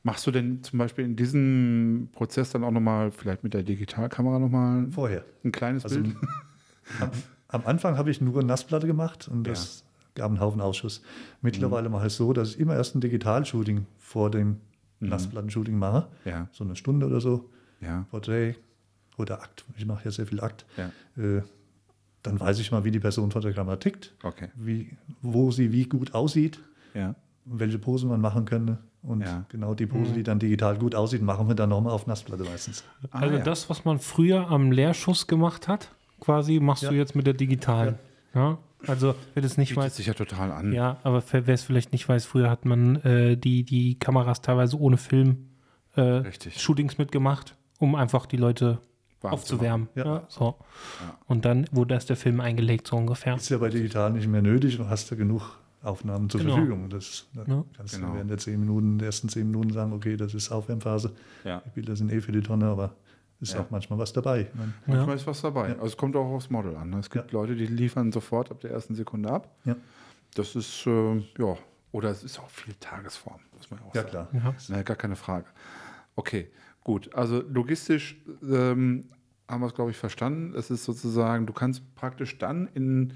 Machst 0.05 0.25
du 0.29 0.31
denn 0.31 0.63
zum 0.63 0.79
Beispiel 0.79 1.05
in 1.05 1.17
diesem 1.17 2.09
Prozess 2.13 2.51
dann 2.51 2.63
auch 2.63 2.71
nochmal, 2.71 3.11
vielleicht 3.11 3.43
mit 3.43 3.53
der 3.53 3.65
Digitalkamera 3.65 4.39
nochmal 4.39 4.89
Vorher. 4.93 5.25
ein 5.45 5.51
kleines 5.51 5.83
Also 5.85 6.01
Bild? 6.01 6.15
am, 7.01 7.11
am 7.49 7.67
Anfang 7.67 7.99
habe 7.99 8.11
ich 8.13 8.21
nur 8.21 8.43
Nassplatte 8.45 8.87
gemacht 8.87 9.27
und 9.29 9.43
das 9.45 9.85
gab 10.15 10.29
einen 10.31 10.39
Haufen 10.41 10.61
Ausschuss. 10.61 11.03
Mittlerweile 11.43 11.89
Mhm. 11.89 11.95
mache 11.95 12.07
ich 12.07 12.13
es 12.13 12.17
so, 12.17 12.33
dass 12.33 12.51
ich 12.51 12.61
immer 12.61 12.75
erst 12.77 12.95
ein 12.95 13.01
Digitalshooting 13.01 13.87
vor 13.99 14.31
dem 14.31 14.59
Nassplattenshooting 15.01 15.77
mache. 15.77 16.09
Ja, 16.25 16.49
So 16.53 16.63
eine 16.63 16.77
Stunde 16.77 17.07
oder 17.07 17.21
so. 17.21 17.51
Ja, 17.81 18.07
Porträt 18.11 18.55
oder 19.19 19.43
Akt. 19.43 19.65
Ich 19.77 19.85
mache 19.87 20.05
ja 20.05 20.11
sehr 20.11 20.27
viel 20.27 20.41
Akt. 20.41 20.65
ja. 20.77 20.91
Äh, 21.23 21.43
dann 22.23 22.39
weiß 22.39 22.59
ich 22.59 22.71
mal, 22.71 22.85
wie 22.85 22.91
die 22.91 23.01
Person 23.01 23.31
vor 23.31 23.41
der 23.41 23.55
Kamera 23.55 23.77
tickt, 23.77 24.13
Okay. 24.23 24.49
wie, 24.55 24.91
wo 25.23 25.51
sie 25.51 25.73
wie 25.73 25.85
gut 25.85 26.13
aussieht, 26.15 26.61
Ja, 26.93 27.15
welche 27.47 27.79
Pose 27.79 28.07
man 28.07 28.21
machen 28.21 28.45
könnte. 28.45 28.77
Und 29.03 29.23
Ja. 29.23 29.47
genau 29.49 29.73
die 29.75 29.87
Pose, 29.87 30.13
die 30.13 30.23
dann 30.23 30.39
digital 30.39 30.77
gut 30.77 30.95
aussieht, 30.95 31.23
machen 31.23 31.49
wir 31.49 31.55
dann 31.55 31.71
nochmal 31.71 31.95
auf 31.95 32.07
Nassplatte 32.07 32.45
meistens. 32.45 32.85
Ah, 33.11 33.21
Also 33.21 33.37
ja. 33.39 33.43
das, 33.43 33.71
was 33.71 33.87
man 33.87 33.99
früher 33.99 34.49
am 34.49 34.71
Leerschuss 34.71 35.27
gemacht 35.27 35.67
hat, 35.69 35.93
quasi 36.21 36.61
machst 36.61 36.83
Ja. 36.83 36.91
du 36.91 36.97
jetzt 36.97 37.15
mit 37.17 37.27
der 37.27 37.33
digitalen. 37.33 37.95
Ja. 38.35 38.59
Also 38.87 39.15
wer 39.33 39.43
das 39.43 39.57
nicht 39.57 39.71
bietet 39.71 39.85
weiß, 39.85 39.97
sich 39.97 40.07
ja 40.07 40.13
total 40.15 40.53
an. 40.53 40.73
ja, 40.75 40.99
aber 41.03 41.23
wer 41.33 41.49
es 41.55 41.63
vielleicht 41.63 41.93
nicht 41.93 42.07
weiß, 42.07 42.27
früher 42.27 42.51
hat 42.51 42.67
man 42.67 42.97
äh, 42.97 43.37
die, 43.39 43.63
die 43.65 43.99
Kameras 43.99 44.43
teilweise 44.43 44.79
ohne 44.79 44.99
Film 44.99 45.49
äh, 45.97 46.01
Richtig. 46.03 46.61
Shootings 46.61 46.99
mitgemacht, 46.99 47.57
um 47.81 47.97
einfach 47.97 48.27
die 48.27 48.37
Leute 48.37 48.79
Warm 49.23 49.33
zu 49.33 49.35
aufzuwärmen. 49.35 49.89
Ja. 49.97 50.05
Ja. 50.05 50.23
so. 50.29 50.55
Ja. 51.01 51.19
Und 51.27 51.45
dann 51.45 51.67
wurde 51.73 51.95
erst 51.95 52.09
der 52.09 52.17
Film 52.17 52.41
eingelegt, 52.41 52.87
so 52.87 52.97
ungefähr. 52.97 53.35
Ist 53.35 53.49
ja 53.51 53.59
bei 53.59 53.69
digital 53.69 54.13
nicht 54.13 54.29
mehr 54.29 54.41
nötig 54.43 54.79
und 54.79 54.89
hast 54.89 55.11
ja 55.11 55.17
genug 55.17 55.59
Aufnahmen 55.83 56.31
zur 56.31 56.41
Genau. 56.41 56.55
Verfügung. 56.55 56.89
Das, 56.91 57.27
da 57.35 57.43
Ja. 57.47 57.65
kannst 57.77 57.95
Genau. 57.95 58.09
du 58.11 58.15
während 58.15 58.31
der 58.31 58.39
zehn 58.39 58.61
Minuten, 58.61 58.99
der 58.99 59.07
ersten 59.07 59.29
zehn 59.29 59.47
Minuten 59.47 59.73
sagen, 59.73 59.93
okay, 59.93 60.17
das 60.17 60.33
ist 60.35 60.51
Aufwärmphase. 60.53 61.13
Ja. 61.45 61.63
Die 61.67 61.71
Bilder 61.71 61.97
sind 61.97 62.13
eh 62.13 62.21
für 62.21 62.33
die 62.33 62.41
Tonne, 62.43 62.67
aber 62.67 62.95
ist 63.41 63.55
Ja. 63.55 63.61
auch 63.61 63.71
manchmal 63.71 63.99
was 63.99 64.13
dabei. 64.13 64.49
Meine, 64.55 64.73
Manchmal 64.87 65.17
ist 65.17 65.27
was 65.27 65.41
dabei. 65.41 65.69
Ja. 65.69 65.75
Also 65.75 65.87
es 65.87 65.97
kommt 65.97 66.17
auch 66.17 66.27
aufs 66.31 66.51
Model 66.51 66.77
an. 66.77 66.93
Es 66.95 67.09
gibt 67.11 67.33
Ja. 67.33 67.39
Leute, 67.41 67.57
die 67.57 67.67
liefern 67.67 68.13
sofort 68.13 68.51
ab 68.51 68.61
der 68.61 68.71
ersten 68.73 68.95
Sekunde 68.95 69.31
ab. 69.31 69.49
Ja. 69.65 69.75
Das 70.35 70.55
ist, 70.55 70.87
äh, 70.87 71.17
ja, 71.39 71.57
oder 71.93 72.11
es 72.11 72.23
ist 72.25 72.39
auch 72.39 72.49
viel 72.51 72.75
Tagesform, 72.79 73.41
muss 73.57 73.71
man 73.71 73.81
auch 73.81 73.95
Ja, 73.95 74.03
sagen. 74.03 74.11
klar. 74.11 74.29
Ja. 74.33 74.55
Na, 74.69 74.83
gar 74.83 74.97
keine 74.97 75.17
Frage. 75.17 75.47
Okay, 76.17 76.51
gut. 76.85 77.15
Also 77.15 77.43
logistisch 77.49 78.17
ähm, 78.43 79.05
haben 79.49 79.61
wir 79.63 79.67
es, 79.67 79.75
glaube 79.75 79.91
ich, 79.91 79.97
verstanden. 79.97 80.55
Es 80.57 80.71
ist 80.71 80.85
sozusagen, 80.85 81.47
du 81.47 81.53
kannst 81.53 81.95
praktisch 81.95 82.39
dann 82.39 82.69
in, 82.75 83.13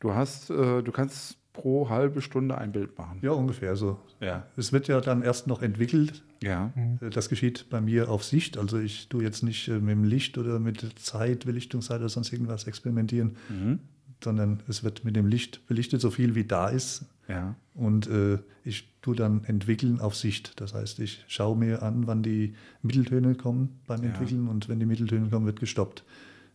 du 0.00 0.14
hast, 0.14 0.50
äh, 0.50 0.82
du 0.82 0.92
kannst 0.92 1.38
pro 1.52 1.88
halbe 1.88 2.20
Stunde 2.20 2.58
ein 2.58 2.72
Bild 2.72 2.98
machen. 2.98 3.18
Ja, 3.22 3.30
ungefähr 3.30 3.76
so. 3.76 3.98
Ja. 4.20 4.46
Es 4.56 4.72
wird 4.72 4.88
ja 4.88 5.00
dann 5.00 5.22
erst 5.22 5.46
noch 5.46 5.62
entwickelt. 5.62 6.22
Ja. 6.42 6.72
Äh, 7.00 7.08
Das 7.10 7.28
geschieht 7.30 7.70
bei 7.70 7.80
mir 7.80 8.10
auf 8.10 8.24
Sicht. 8.24 8.58
Also 8.58 8.78
ich 8.78 9.08
tue 9.08 9.22
jetzt 9.22 9.42
nicht 9.42 9.68
äh, 9.68 9.78
mit 9.78 9.90
dem 9.92 10.04
Licht 10.04 10.36
oder 10.36 10.58
mit 10.58 10.84
Zeit, 10.98 11.46
Belichtungszeit 11.46 12.00
oder 12.00 12.10
sonst 12.10 12.30
irgendwas 12.32 12.64
experimentieren, 12.66 13.36
Mhm. 13.48 13.78
sondern 14.22 14.62
es 14.68 14.84
wird 14.84 15.04
mit 15.04 15.16
dem 15.16 15.26
Licht 15.28 15.66
belichtet, 15.66 16.00
so 16.02 16.10
viel 16.10 16.34
wie 16.34 16.44
da 16.44 16.68
ist. 16.68 17.06
Ja. 17.28 17.56
Und 17.74 18.06
äh, 18.08 18.38
ich 18.64 18.88
tue 19.02 19.16
dann 19.16 19.44
entwickeln 19.44 20.00
auf 20.00 20.14
Sicht. 20.16 20.60
Das 20.60 20.74
heißt, 20.74 20.98
ich 21.00 21.24
schaue 21.28 21.56
mir 21.56 21.82
an, 21.82 22.06
wann 22.06 22.22
die 22.22 22.54
Mitteltöne 22.82 23.34
kommen 23.34 23.80
beim 23.86 24.02
Ja. 24.02 24.10
Entwickeln 24.10 24.48
und 24.48 24.68
wenn 24.68 24.78
die 24.80 24.86
Mitteltöne 24.86 25.28
kommen, 25.28 25.46
wird 25.46 25.60
gestoppt. 25.60 26.04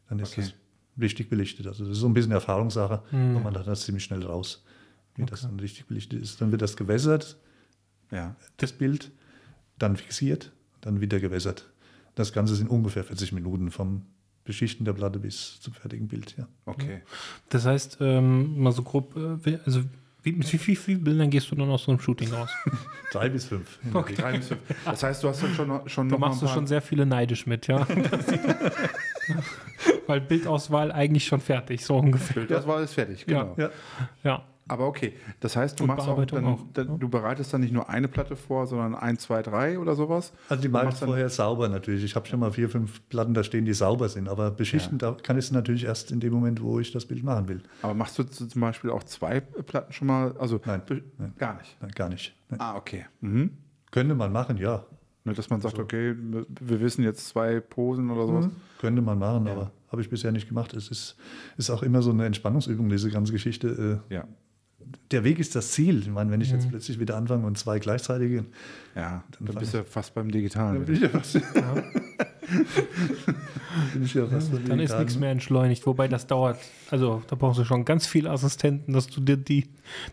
Dann 0.09 0.19
ist 0.19 0.31
Okay. 0.33 0.41
es 0.41 0.53
richtig 1.01 1.29
belichtet. 1.29 1.67
Also 1.67 1.83
das 1.85 1.93
ist 1.93 1.99
so 1.99 2.07
ein 2.07 2.13
bisschen 2.13 2.31
Erfahrungssache, 2.31 3.01
Mhm. 3.11 3.35
und 3.37 3.43
man 3.43 3.55
hat 3.57 3.67
das 3.67 3.83
ziemlich 3.85 4.03
schnell 4.03 4.23
raus, 4.23 4.63
wie 5.15 5.25
das 5.25 5.41
dann 5.41 5.59
richtig 5.59 5.85
belichtet 5.85 6.21
ist. 6.21 6.41
Dann 6.41 6.51
wird 6.51 6.61
das 6.61 6.75
gewässert, 6.77 7.37
Ja. 8.11 8.35
das 8.57 8.71
Bild, 8.73 9.11
dann 9.77 9.95
fixiert, 9.97 10.51
dann 10.81 10.99
wieder 11.01 11.19
gewässert. 11.19 11.69
Das 12.15 12.33
Ganze 12.33 12.55
sind 12.55 12.69
ungefähr 12.69 13.03
40 13.03 13.31
Minuten 13.31 13.71
vom 13.71 14.03
Beschichten 14.43 14.85
der 14.85 14.93
Platte 14.93 15.19
bis 15.19 15.59
zum 15.61 15.73
fertigen 15.73 16.07
Bild. 16.07 16.35
Ja. 16.37 16.47
Okay. 16.65 17.03
Das 17.49 17.65
heißt, 17.65 17.97
ähm, 18.01 18.59
mal 18.59 18.71
so 18.71 18.81
grob, 18.83 19.15
äh, 19.45 19.59
also 19.65 19.81
wie, 20.23 20.31
mit 20.33 20.51
wie 20.53 20.57
viel, 20.57 20.75
viel 20.75 20.97
Bildern 20.99 21.29
gehst 21.29 21.49
du 21.51 21.55
dann 21.55 21.69
aus 21.69 21.83
so 21.85 21.91
einem 21.91 21.99
Shooting 21.99 22.31
raus? 22.31 22.49
Drei 23.11 23.29
bis 23.29 23.45
fünf. 23.45 23.79
Okay. 23.93 24.13
Drei 24.15 24.37
bis 24.37 24.47
fünf. 24.49 24.59
Das 24.85 25.01
heißt, 25.03 25.23
du 25.23 25.29
hast 25.29 25.41
dann 25.43 25.53
schon, 25.53 25.67
noch- 25.67 25.89
schon 25.89 26.07
Da 26.09 26.13
noch 26.13 26.19
mal 26.19 26.27
machst 26.29 26.41
du 26.43 26.47
schon 26.47 26.67
sehr 26.67 26.81
viele 26.81 27.05
neidisch 27.05 27.45
mit, 27.47 27.67
ja. 27.67 27.85
Weil 30.07 30.21
Bildauswahl 30.21 30.91
eigentlich 30.91 31.25
schon 31.25 31.41
fertig, 31.41 31.85
so 31.85 31.97
ungefähr. 31.97 32.43
Bildauswahl 32.43 32.83
ist 32.83 32.93
fertig, 32.93 33.25
Ja. 33.27 33.43
genau. 33.43 33.55
Ja. 33.57 33.69
Ja. 34.23 34.43
Aber 34.67 34.87
okay, 34.87 35.13
das 35.41 35.55
heißt, 35.55 35.79
du 35.79 35.85
machst 35.85 36.07
auch, 36.07 36.23
dann, 36.25 36.45
auch, 36.45 36.59
dann, 36.73 36.87
ja. 36.87 36.97
du 36.97 37.09
bereitest 37.09 37.53
dann 37.53 37.61
nicht 37.61 37.73
nur 37.73 37.89
eine 37.89 38.07
Platte 38.07 38.35
vor, 38.35 38.67
sondern 38.67 38.95
ein, 38.95 39.17
zwei, 39.17 39.41
drei 39.41 39.77
oder 39.77 39.95
sowas. 39.95 40.31
Also 40.47 40.61
die 40.61 40.69
mache 40.69 40.89
ich 40.89 40.95
vorher 40.95 41.29
sauber 41.29 41.67
natürlich. 41.67 42.03
Ich 42.03 42.15
habe 42.15 42.25
schon 42.27 42.39
mal 42.39 42.51
vier, 42.51 42.69
fünf 42.69 43.01
Platten 43.09 43.33
da 43.33 43.43
stehen, 43.43 43.65
die 43.65 43.73
sauber 43.73 44.07
sind. 44.07 44.29
Aber 44.29 44.51
beschichten 44.51 44.97
da 44.97 45.11
kann 45.23 45.37
ich 45.37 45.45
es 45.45 45.51
natürlich 45.51 45.83
erst 45.85 46.11
in 46.11 46.19
dem 46.19 46.31
Moment, 46.31 46.61
wo 46.61 46.79
ich 46.79 46.91
das 46.91 47.05
Bild 47.05 47.23
machen 47.23 47.47
will. 47.49 47.61
Aber 47.81 47.93
machst 47.93 48.17
du 48.17 48.23
zum 48.23 48.61
Beispiel 48.61 48.91
auch 48.91 49.03
zwei 49.03 49.41
Platten 49.41 49.91
schon 49.91 50.07
mal? 50.07 50.35
Also 50.37 50.61
Nein, 50.65 50.81
nein. 51.17 51.33
gar 51.37 51.57
nicht. 51.57 51.77
Nein, 51.81 51.91
gar 51.91 52.09
nicht. 52.09 52.35
Nein. 52.49 52.59
Ah, 52.61 52.75
okay. 52.77 53.05
Mhm. 53.19 53.51
Könnte 53.91 54.15
man 54.15 54.31
machen, 54.31 54.57
ja. 54.57 54.85
Ne, 55.23 55.33
Dass 55.33 55.49
man 55.49 55.61
sagt, 55.61 55.77
okay, 55.77 56.15
wir 56.17 56.79
wissen 56.79 57.03
jetzt 57.03 57.27
zwei 57.27 57.59
Posen 57.59 58.09
oder 58.09 58.25
sowas. 58.25 58.45
Mhm. 58.45 58.51
Könnte 58.79 59.01
man 59.01 59.19
machen, 59.19 59.45
Ja. 59.45 59.51
aber 59.53 59.71
habe 59.91 60.01
ich 60.01 60.09
bisher 60.09 60.31
nicht 60.31 60.47
gemacht. 60.47 60.73
Es 60.73 60.87
ist, 60.89 61.17
ist 61.57 61.69
auch 61.69 61.83
immer 61.83 62.01
so 62.01 62.11
eine 62.11 62.25
Entspannungsübung, 62.25 62.89
diese 62.89 63.11
ganze 63.11 63.31
Geschichte. 63.33 64.01
Äh, 64.09 64.13
Ja. 64.13 64.23
Der 65.11 65.23
Weg 65.23 65.39
ist 65.39 65.55
das 65.55 65.71
Ziel. 65.71 65.99
Ich 65.99 66.09
meine, 66.09 66.31
wenn 66.31 66.41
ich 66.41 66.51
jetzt 66.51 66.69
plötzlich 66.69 66.99
wieder 66.99 67.17
anfange 67.17 67.45
und 67.45 67.57
zwei 67.57 67.79
gleichzeitige, 67.79 68.45
Ja, 68.95 69.23
dann, 69.37 69.47
fand 69.47 69.59
bist 69.59 69.73
du 69.73 69.83
fast 69.83 70.13
beim 70.13 70.31
Digitalen. 70.31 70.75
dann 70.75 70.85
bin 70.85 70.95
ich 70.95 71.01
ja 71.01 71.09
fast. 71.09 71.37
Bin 73.93 74.03
ich 74.03 74.13
ja 74.13 74.25
fast 74.25 74.51
Dann 74.67 74.79
ist 74.79 74.97
nichts 74.97 75.17
mehr 75.17 75.31
entschleunigt, 75.31 75.85
wobei 75.85 76.07
das 76.07 76.27
dauert. 76.27 76.57
Also 76.89 77.21
da 77.27 77.35
brauchst 77.35 77.59
du 77.59 77.63
schon 77.63 77.85
ganz 77.85 78.05
viele 78.07 78.29
Assistenten, 78.29 78.93
dass 78.93 79.07
du 79.07 79.21
dir 79.21 79.37
die, 79.37 79.69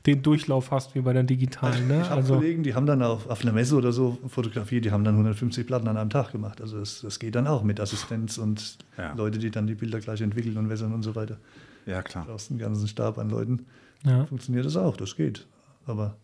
den 0.06 0.22
Durchlauf 0.22 0.70
hast 0.70 0.94
wie 0.94 1.00
bei 1.00 1.12
der 1.12 1.24
digitalen. 1.24 1.88
Ne? 1.88 2.00
Ich 2.02 2.10
habe 2.10 2.16
Also 2.20 2.34
Kollegen, 2.36 2.62
die 2.62 2.74
haben 2.74 2.86
dann 2.86 3.02
auf, 3.02 3.28
auf 3.28 3.42
einer 3.42 3.52
Messe 3.52 3.74
oder 3.76 3.90
so 3.92 4.18
Fotografie, 4.28 4.80
die 4.80 4.92
haben 4.92 5.02
dann 5.04 5.14
150 5.14 5.66
Platten 5.66 5.88
an 5.88 5.96
einem 5.96 6.10
Tag 6.10 6.30
gemacht. 6.32 6.60
Also 6.60 6.78
das, 6.78 7.00
das 7.00 7.18
geht 7.18 7.34
dann 7.34 7.46
auch 7.46 7.64
mit 7.64 7.80
Assistenz 7.80 8.38
und 8.38 8.78
Ja. 8.96 9.14
Leute, 9.14 9.38
die 9.38 9.50
dann 9.50 9.66
die 9.66 9.74
Bilder 9.74 9.98
gleich 10.00 10.20
entwickeln 10.20 10.56
und 10.56 10.68
wässern 10.68 10.92
und 10.92 11.02
so 11.02 11.14
weiter. 11.16 11.38
Ja, 11.89 12.03
klar. 12.03 12.24
Du 12.24 12.30
brauchst 12.32 12.51
einen 12.51 12.59
ganzen 12.61 12.86
Stab 12.89 13.18
an 13.18 13.30
Leuten. 13.30 13.66
ja, 14.05 14.24
Funktioniert 14.26 14.66
das 14.66 14.76
auch, 14.76 14.97
das 14.97 15.16
geht. 15.16 15.47
Aber 15.86 16.16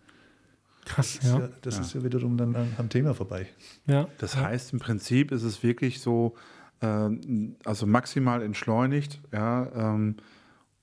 krass, 0.85 1.15
das, 1.17 1.25
ist, 1.25 1.31
ja. 1.33 1.41
ja, 1.41 1.49
das 1.62 1.77
Ja. 1.77 1.81
ist 1.81 1.95
ja 1.95 2.05
wiederum 2.05 2.37
dann 2.37 2.55
am, 2.55 2.69
am 2.77 2.89
Thema 2.89 3.15
vorbei. 3.15 3.47
ja. 3.87 4.07
Das 4.19 4.37
heißt, 4.37 4.73
im 4.75 4.79
Prinzip 4.79 5.33
ist 5.33 5.43
es 5.43 5.62
wirklich 5.62 6.01
so, 6.01 6.35
ähm, 6.83 7.57
also 7.65 7.87
maximal 7.87 8.43
entschleunigt, 8.43 9.21
ja, 9.33 9.95
ähm, 9.95 10.17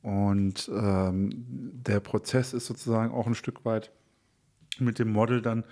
und 0.02 0.68
ähm, 0.74 1.30
der 1.86 2.00
Prozess 2.00 2.54
ist 2.54 2.66
sozusagen 2.66 3.14
auch 3.14 3.28
ein 3.28 3.36
Stück 3.36 3.64
weit 3.66 3.92
mit 4.80 4.98
dem 4.98 5.12
Model 5.12 5.44
dann, 5.44 5.64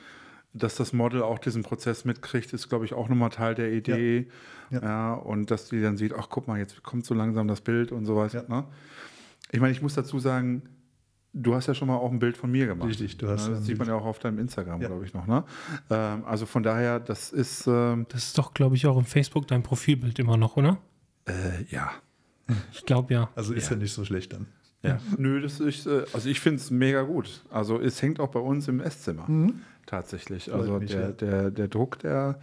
dass 0.53 0.75
das 0.75 0.93
Model 0.93 1.21
auch 1.21 1.39
diesen 1.39 1.63
Prozess 1.63 2.05
mitkriegt, 2.05 2.53
ist, 2.53 2.69
glaube 2.69 2.85
ich, 2.85 2.93
auch 2.93 3.07
nochmal 3.09 3.29
Teil 3.29 3.55
der 3.55 3.71
Idee. 3.71 4.27
Ja. 4.71 4.81
Ja. 4.83 5.13
und 5.15 5.49
dass 5.49 5.67
die 5.69 5.81
dann 5.81 5.97
sieht, 5.97 6.13
ach 6.13 6.27
guck 6.29 6.47
mal, 6.47 6.59
jetzt 6.59 6.83
kommt 6.83 7.03
so 7.05 7.15
langsam 7.15 7.47
das 7.47 7.61
Bild 7.61 7.91
und 7.91 8.05
sowas. 8.05 8.33
Ja. 8.33 8.43
Ne? 8.47 8.65
Ich 9.51 9.59
meine, 9.59 9.71
ich 9.71 9.81
muss 9.81 9.95
dazu 9.95 10.19
sagen, 10.19 10.61
du 11.33 11.55
hast 11.55 11.65
ja 11.67 11.73
schon 11.73 11.87
mal 11.87 11.95
auch 11.97 12.11
ein 12.11 12.19
Bild 12.19 12.37
von 12.37 12.51
mir 12.51 12.67
gemacht. 12.67 12.87
Richtig, 12.89 13.17
du 13.17 13.27
hast 13.29 13.45
Ne? 13.47 13.53
ja 13.53 13.55
Das 13.57 13.65
sieht 13.65 13.79
man 13.79 13.87
ja 13.87 13.93
Bild. 13.95 14.03
auch 14.03 14.09
auf 14.09 14.19
deinem 14.19 14.37
Instagram, 14.37 14.79
Ja. 14.81 14.87
glaube 14.89 15.05
ich, 15.05 15.13
noch. 15.15 15.25
Ne? 15.25 15.43
Ähm, 15.89 16.23
also 16.25 16.45
von 16.45 16.61
daher, 16.61 16.99
das 16.99 17.31
ist, 17.31 17.65
ähm, 17.67 18.05
Das 18.09 18.25
ist 18.25 18.37
doch, 18.37 18.53
glaube 18.53 18.75
ich, 18.75 18.85
auch 18.85 18.97
im 18.97 19.05
Facebook 19.05 19.47
dein 19.47 19.63
Profilbild 19.63 20.19
immer 20.19 20.37
noch, 20.37 20.55
oder? 20.57 20.77
äh, 21.25 21.63
ja. 21.71 21.91
Ich 22.71 22.85
glaube 22.85 23.13
ja. 23.13 23.29
Also 23.35 23.53
ist 23.53 23.69
Ja. 23.69 23.75
ja, 23.75 23.81
nicht 23.81 23.93
so 23.93 24.05
schlecht 24.05 24.33
dann. 24.33 24.47
Ja. 24.83 24.99
Nö, 25.17 25.41
das 25.41 25.59
ist, 25.59 25.85
äh, 25.87 26.05
also 26.13 26.29
ich 26.29 26.39
finde 26.39 26.59
es 26.61 26.71
mega 26.71 27.01
gut. 27.01 27.43
Also 27.49 27.79
es 27.79 28.01
hängt 28.01 28.19
auch 28.19 28.29
bei 28.29 28.39
uns 28.39 28.67
im 28.67 28.79
Esszimmer 28.79 29.27
tatsächlich. 29.89 30.53
Also 30.53 30.79
mich, 30.79 30.91
der, 30.91 31.01
ja. 31.01 31.11
der, 31.11 31.51
der 31.51 31.67
Druck, 31.67 31.99
der, 31.99 32.39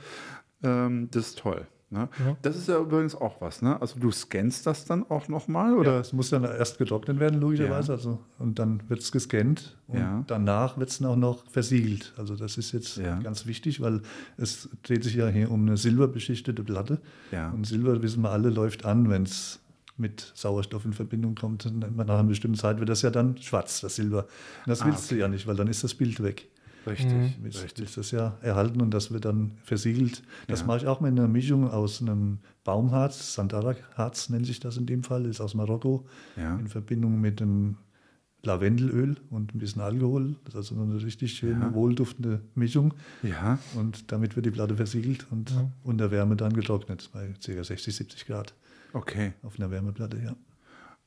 ähm, 0.62 1.08
das 1.10 1.28
ist 1.28 1.38
toll. 1.38 1.66
Ne? 1.88 2.08
Ja. 2.18 2.36
Das 2.42 2.56
ist 2.56 2.66
ja 2.68 2.80
übrigens 2.80 3.14
auch 3.14 3.40
was. 3.40 3.62
Ne? 3.62 3.80
Also 3.80 4.00
du 4.00 4.10
scannst 4.10 4.66
das 4.66 4.86
dann 4.86 5.08
auch 5.08 5.28
nochmal 5.28 5.74
oder? 5.78 5.92
Ja, 5.94 6.00
es 6.00 6.12
muss 6.12 6.30
dann 6.30 6.42
erst 6.42 6.78
getrocknet 6.78 7.20
werden, 7.20 7.40
logischerweise. 7.40 7.92
Also, 7.92 8.18
und 8.40 8.58
dann 8.58 8.82
wird 8.88 9.00
es 9.00 9.12
gescannt 9.12 9.78
und 9.86 9.98
Ja. 10.00 10.24
danach 10.26 10.78
wird 10.78 10.90
es 10.90 11.00
auch 11.04 11.14
noch 11.14 11.48
versiegelt. 11.48 12.12
Also 12.16 12.34
das 12.34 12.58
ist 12.58 12.72
jetzt 12.72 12.96
Ja. 12.96 13.20
ganz 13.20 13.46
wichtig, 13.46 13.80
weil 13.80 14.02
es 14.36 14.68
dreht 14.82 15.04
sich 15.04 15.14
ja 15.14 15.28
hier 15.28 15.48
um 15.52 15.62
eine 15.64 15.76
silberbeschichtete 15.76 16.64
Platte. 16.64 17.00
Ja. 17.30 17.50
Und 17.50 17.68
Silber, 17.68 18.02
wissen 18.02 18.20
wir 18.22 18.30
alle, 18.30 18.50
läuft 18.50 18.84
an, 18.84 19.08
wenn 19.08 19.22
es 19.22 19.60
mit 19.96 20.32
Sauerstoff 20.34 20.84
in 20.84 20.92
Verbindung 20.92 21.36
kommt. 21.36 21.66
Und 21.66 21.80
dann 21.80 21.94
nach 21.94 22.18
einer 22.18 22.24
bestimmten 22.24 22.58
Zeit 22.58 22.80
wird 22.80 22.88
das 22.88 23.02
ja 23.02 23.10
dann 23.10 23.38
schwarz, 23.38 23.80
das 23.80 23.94
Silber. 23.94 24.24
Und 24.24 24.70
das 24.70 24.82
Ah, 24.82 24.86
willst 24.86 25.08
du 25.12 25.14
ja 25.14 25.28
nicht, 25.28 25.46
weil 25.46 25.54
dann 25.56 25.68
ist 25.68 25.84
das 25.84 25.94
Bild 25.94 26.20
weg. 26.20 26.48
Richtig, 26.86 27.12
Mhm. 27.38 27.44
Richtig. 27.44 27.78
willst 27.78 27.96
das 27.96 28.10
ja 28.10 28.36
erhalten 28.42 28.80
und 28.80 28.92
das 28.92 29.10
wird 29.10 29.24
dann 29.24 29.52
versiegelt. 29.62 30.22
Das 30.48 30.60
Ja. 30.60 30.66
mache 30.66 30.78
ich 30.78 30.86
auch 30.86 31.00
mit 31.00 31.12
einer 31.12 31.28
Mischung 31.28 31.68
aus 31.70 32.00
einem 32.00 32.38
Baumharz, 32.64 33.34
Sandara-Harz 33.34 34.28
nennt 34.30 34.46
sich 34.46 34.60
das 34.60 34.76
in 34.76 34.86
dem 34.86 35.02
Fall, 35.02 35.24
ist 35.26 35.40
aus 35.40 35.54
Marokko, 35.54 36.06
Ja. 36.36 36.56
in 36.58 36.68
Verbindung 36.68 37.20
mit 37.20 37.40
dem 37.40 37.76
Lavendelöl 38.42 39.16
und 39.30 39.54
ein 39.54 39.58
bisschen 39.58 39.82
Alkohol. 39.82 40.36
Das 40.44 40.54
ist 40.54 40.72
also 40.72 40.80
eine 40.82 41.02
richtig 41.02 41.32
schöne, 41.34 41.66
Ja. 41.66 41.74
wohlduftende 41.74 42.40
Mischung. 42.54 42.94
Ja, 43.22 43.58
Und 43.74 44.12
damit 44.12 44.36
wird 44.36 44.46
die 44.46 44.50
Platte 44.52 44.76
versiegelt 44.76 45.26
und 45.30 45.52
unter 45.82 46.10
Wärme 46.10 46.36
dann 46.36 46.52
getrocknet, 46.52 47.10
bei 47.12 47.34
ca. 47.44 47.64
60, 47.64 47.94
70 47.96 48.26
Grad 48.26 48.54
okay. 48.92 49.32
auf 49.42 49.58
einer 49.58 49.70
Wärmeplatte, 49.70 50.18
ja. 50.22 50.36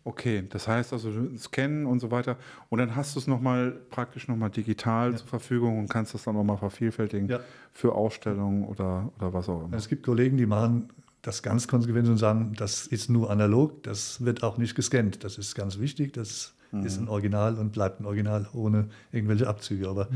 Okay, 0.05 0.43
das 0.49 0.67
heißt 0.67 0.93
also 0.93 1.11
du 1.11 1.37
scannen 1.37 1.85
und 1.85 1.99
so 1.99 2.09
weiter. 2.09 2.37
Und 2.69 2.79
dann 2.79 2.95
hast 2.95 3.15
du 3.15 3.19
es 3.19 3.27
nochmal 3.27 3.71
praktisch 3.89 4.27
nochmal 4.27 4.49
digital 4.49 5.15
zur 5.17 5.27
Verfügung 5.27 5.77
und 5.77 5.89
kannst 5.89 6.13
das 6.13 6.23
dann 6.23 6.35
nochmal 6.35 6.57
vervielfältigen 6.57 7.27
Ja. 7.27 7.39
für 7.73 7.93
Ausstellungen 7.93 8.63
oder, 8.65 9.11
oder 9.17 9.33
was 9.33 9.49
auch 9.49 9.65
immer. 9.65 9.75
Es 9.77 9.87
gibt 9.89 10.03
Kollegen, 10.05 10.37
die 10.37 10.45
machen 10.45 10.89
das 11.21 11.43
ganz 11.43 11.67
konsequent 11.67 12.07
und 12.07 12.17
sagen, 12.17 12.53
das 12.57 12.87
ist 12.87 13.09
nur 13.09 13.29
analog, 13.29 13.83
das 13.83 14.23
wird 14.23 14.41
auch 14.41 14.57
nicht 14.57 14.73
gescannt. 14.73 15.23
Das 15.25 15.37
ist 15.37 15.53
ganz 15.53 15.77
wichtig, 15.79 16.13
das 16.13 16.53
ist 16.83 16.97
ein 16.99 17.07
Original 17.09 17.57
und 17.57 17.71
bleibt 17.73 17.99
ein 17.99 18.05
Original 18.05 18.47
ohne 18.53 18.89
irgendwelche 19.11 19.47
Abzüge. 19.47 19.89
Aber 19.89 20.07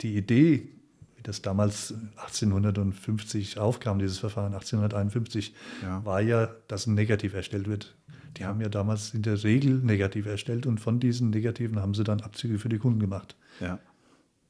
die 0.00 0.16
Idee, 0.16 0.68
wie 1.16 1.22
das 1.22 1.42
damals 1.42 1.92
1850 2.16 3.58
aufkam, 3.58 3.98
dieses 3.98 4.18
Verfahren 4.18 4.52
1851, 4.54 5.54
Ja. 5.82 6.04
war 6.04 6.20
ja, 6.20 6.48
dass 6.68 6.86
ein 6.86 6.94
Negativ 6.94 7.34
erstellt 7.34 7.68
wird. 7.68 7.94
Die 8.38 8.44
haben 8.44 8.60
ja 8.60 8.68
damals 8.68 9.12
in 9.14 9.22
der 9.22 9.42
Regel 9.44 9.78
Negative 9.78 10.30
erstellt 10.30 10.66
und 10.66 10.80
von 10.80 11.00
diesen 11.00 11.30
Negativen 11.30 11.78
haben 11.80 11.94
sie 11.94 12.04
dann 12.04 12.20
Abzüge 12.22 12.58
für 12.58 12.68
die 12.68 12.78
Kunden 12.78 12.98
gemacht 13.00 13.36
Ja. 13.60 13.78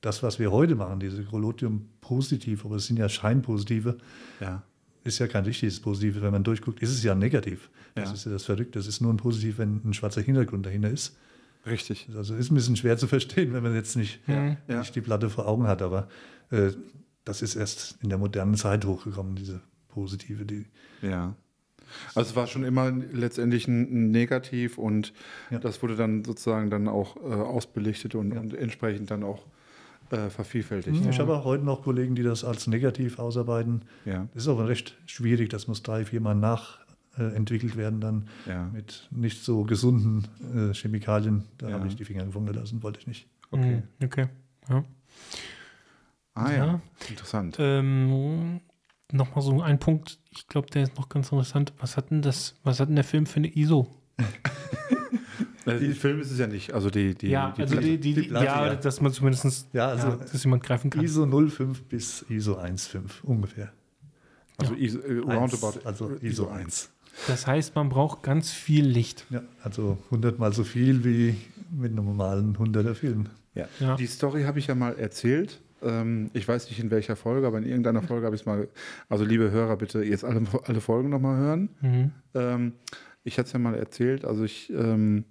das, 0.01 0.23
was 0.23 0.39
wir 0.39 0.51
heute 0.53 0.75
machen, 0.75 1.01
diese 1.01 1.25
Collodium-Positiv, 1.25 2.65
aber 2.65 2.77
es 2.77 2.87
sind 2.87 2.99
ja 2.99 3.09
Scheinpositive, 3.09 3.99
Ja. 4.41 4.63
ist 5.05 5.19
ja 5.19 5.27
kein 5.27 5.45
richtiges 5.45 5.81
Positiv. 5.81 6.21
Wenn 6.23 6.33
man 6.33 6.45
durchguckt, 6.45 6.81
ist 6.81 6.91
es 6.91 7.03
ja 7.03 7.13
ein 7.13 7.19
Negativ. 7.19 7.71
Das 7.95 8.09
Ja. 8.09 8.15
ist 8.15 8.25
ja 8.27 8.33
das 8.33 8.45
Verrückte. 8.45 8.79
Das 8.79 8.87
ist 8.87 9.01
nur 9.01 9.13
ein 9.13 9.17
Positiv, 9.17 9.59
wenn 9.59 9.81
ein 9.85 9.95
schwarzer 9.95 10.21
Hintergrund 10.23 10.65
dahinter 10.67 10.91
ist. 10.91 11.17
Richtig. 11.67 12.09
Also 12.17 12.35
ist 12.35 12.51
ein 12.51 12.55
bisschen 12.57 12.77
schwer 12.77 12.97
zu 12.97 13.07
verstehen, 13.07 13.53
wenn 13.53 13.63
man 13.63 13.75
jetzt 13.75 13.97
nicht, 13.97 14.21
Ja. 14.27 14.57
nicht 14.69 14.95
die 14.95 15.01
Platte 15.01 15.29
vor 15.31 15.47
Augen 15.47 15.67
hat. 15.67 15.83
Aber 15.83 16.09
äh, 16.51 16.71
das 17.25 17.43
ist 17.43 17.55
erst 17.55 17.99
in 18.03 18.09
der 18.09 18.19
modernen 18.19 18.55
Zeit 18.57 18.85
hochgekommen, 18.85 19.37
diese 19.37 19.61
Positive. 19.89 20.45
Die, 20.45 20.67
Ja. 21.03 21.35
Also 22.15 22.31
es 22.31 22.37
war 22.37 22.47
schon 22.47 22.65
immer 22.65 22.91
letztendlich 22.91 23.69
ein 23.69 24.11
Negativ 24.11 24.79
und 24.79 25.13
Ja. 25.51 25.59
das 25.59 25.83
wurde 25.83 25.97
dann 25.97 26.25
sozusagen 26.25 26.71
dann 26.71 26.89
auch 26.89 27.17
äh, 27.17 27.21
ausbelichtet 27.35 28.15
und, 28.15 28.33
und 28.37 28.55
entsprechend 28.55 29.11
dann 29.11 29.23
auch 29.25 29.47
äh, 30.11 30.29
vervielfältigt. 30.29 31.01
Ich 31.09 31.19
habe 31.19 31.35
auch 31.37 31.45
heute 31.45 31.65
noch 31.65 31.83
Kollegen, 31.83 32.15
die 32.15 32.23
das 32.23 32.45
als 32.45 32.67
Negativ 32.67 33.19
ausarbeiten. 33.19 33.83
Ja. 34.05 34.29
Das 34.35 34.43
ist 34.45 34.49
auch 34.49 34.59
recht 34.61 34.99
schwierig, 35.07 35.49
das 35.49 35.69
muss 35.69 35.83
drei, 35.83 36.05
viermal 36.05 36.35
nachentwickelt 36.35 37.75
äh, 37.75 37.77
werden, 37.77 38.01
dann 38.01 38.29
Ja. 38.47 38.69
mit 38.73 39.09
nicht 39.11 39.43
so 39.43 39.65
gesunden 39.65 40.27
äh, 40.55 40.75
Chemikalien. 40.75 41.45
Da 41.59 41.69
Ja. 41.69 41.75
habe 41.77 41.87
ich 41.89 41.97
die 41.97 42.05
Finger 42.05 42.25
gefunden 42.27 42.53
gelassen, 42.53 42.83
wollte 42.83 43.01
ich 43.01 43.07
nicht. 43.07 43.27
Okay. 43.51 43.77
Mhm, 43.99 44.05
Okay. 44.07 44.27
Ja. 44.69 44.85
Ah 46.35 46.51
ja, 46.51 46.57
Ja. 46.67 46.81
interessant. 47.11 47.57
Ähm, 47.59 48.61
Nochmal 49.13 49.43
so 49.43 49.61
ein 49.61 49.79
Punkt, 49.79 50.19
ich 50.31 50.49
glaube, 50.49 50.69
der 50.71 50.85
ist 50.85 50.97
noch 50.97 51.09
ganz 51.09 51.31
interessant. 51.31 51.73
Was 51.79 51.97
hat 51.97 52.11
denn 52.11 52.23
das, 52.23 52.55
was 52.65 52.81
hat 52.81 52.89
denn 52.89 52.97
der 52.97 53.05
Film 53.05 53.27
für 53.27 53.37
eine 53.37 53.55
ISO? 53.55 53.89
Äh, 55.65 55.79
die 55.79 55.95
Film 55.95 56.21
ist 56.21 56.33
es 56.33 56.41
ja 56.41 56.49
nicht. 56.49 56.73
Also 56.73 56.91
die, 56.91 57.15
die, 57.15 57.29
ja, 57.29 57.55
also 57.57 57.77
die, 57.77 57.99
die, 57.99 58.15
die 58.15 58.23
Platte, 58.23 58.47
ja, 58.47 58.67
ja. 58.67 58.75
dass 58.75 59.01
man 59.01 59.13
zumindest 59.13 59.69
Ja, 59.73 59.91
also 59.91 60.17
dass 60.17 60.43
jemand 60.43 60.65
greifen 60.65 60.91
kann. 60.91 61.05
ISO 61.05 61.25
05 61.25 61.85
bis 61.85 62.25
ISO 62.29 62.59
1.5 62.59 63.23
ungefähr. 63.23 63.73
also 64.59 64.75
ISO, 64.75 64.99
äh, 64.99 65.19
roundabout 65.19 65.79
Eins, 65.79 65.87
also 65.87 66.17
ISO 66.21 66.49
1. 66.49 66.91
Das 67.29 67.47
heißt, 67.47 67.75
man 67.75 67.91
braucht 67.91 68.23
ganz 68.23 68.51
viel 68.51 68.87
Licht. 68.87 69.27
Ja, 69.31 69.43
also 69.63 69.99
100 70.07 70.39
mal 70.39 70.53
so 70.53 70.65
viel 70.65 71.05
wie 71.05 71.37
mit 71.71 71.93
einem 71.93 72.07
normalen 72.07 72.57
100er 72.57 72.95
Film. 72.95 73.27
Ja. 73.55 73.69
Ja. 73.81 73.97
Die 73.97 74.07
Story 74.07 74.45
habe 74.45 74.59
ich 74.59 74.67
ja 74.67 74.75
mal 74.75 74.99
erzählt. 74.99 75.61
Ähm, 75.83 76.31
ich 76.33 76.47
weiß 76.47 76.69
nicht 76.69 76.79
in 76.81 76.91
welcher 76.91 77.17
Folge, 77.17 77.47
aber 77.47 77.59
in 77.59 77.65
irgendeiner 77.65 78.03
Folge 78.03 78.27
habe 78.27 78.35
ich 78.37 78.43
es 78.43 78.47
mal. 78.47 78.69
Also, 79.09 79.25
liebe 79.25 79.51
Hörer, 79.51 79.77
bitte 79.77 80.03
jetzt 80.03 80.25
alle, 80.25 80.43
alle 80.65 80.81
Folgen 80.81 81.09
nochmal 81.09 81.37
hören. 81.39 81.69
Mhm. 81.81 82.11
Ähm, 82.35 82.73
ich 83.25 83.39
hatte 83.39 83.47
es 83.49 83.53
ja 83.53 83.59
mal 83.59 83.75
erzählt. 83.75 84.25
Also, 84.25 84.45
ich 84.45 84.71
ähm, 84.73 85.25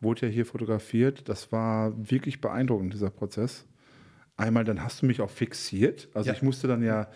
wurde 0.00 0.26
ja 0.26 0.32
hier 0.32 0.46
fotografiert. 0.46 1.28
Das 1.28 1.50
war 1.52 1.92
wirklich 2.10 2.40
beeindruckend, 2.40 2.92
dieser 2.94 3.10
Prozess. 3.10 3.64
Einmal, 4.36 4.62
dann 4.62 4.84
hast 4.84 5.02
du 5.02 5.06
mich 5.06 5.20
auch 5.20 5.30
fixiert. 5.30 6.08
Also, 6.14 6.28
Ja. 6.30 6.34
ich 6.36 6.42
musste 6.42 6.68
dann 6.68 6.80
ja 6.82 7.08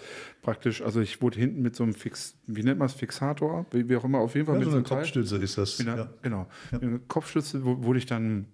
praktisch, 0.42 0.82
also, 0.82 1.00
ich 1.00 1.22
wurde 1.22 1.38
hinten 1.38 1.62
mit 1.62 1.76
so 1.76 1.84
einem 1.84 1.94
Fix, 1.94 2.36
wie 2.48 2.64
nennt 2.64 2.80
man 2.80 2.86
es, 2.86 2.94
Fixator? 2.94 3.64
Wie, 3.70 3.88
wie 3.88 3.94
auch 3.96 4.02
immer, 4.04 4.18
auf 4.18 4.34
jeden 4.34 4.46
Fall 4.46 4.56
Ja, 4.56 4.58
mit 4.58 4.64
so 4.66 4.70
so 4.72 4.76
eine 4.78 4.84
einem 4.84 4.88
Teil. 4.88 4.98
Kopfstütze 4.98 5.36
ist 5.36 5.56
das. 5.56 5.78
Mit 5.78 5.86
einer, 5.88 5.96
Ja. 5.98 6.10
Genau. 6.22 6.46
Ja. 6.72 6.78
Mit 6.78 6.82
einer 6.82 6.98
Kopfstütze 7.06 7.64
wu- 7.64 7.84
wurde 7.84 7.98
ich 8.00 8.06
dann 8.06 8.46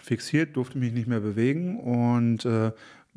fixiert, 0.00 0.56
durfte 0.56 0.78
mich 0.78 0.92
nicht 0.92 1.08
mehr 1.08 1.18
bewegen 1.18 1.80
und 1.80 2.44
äh, 2.44 2.70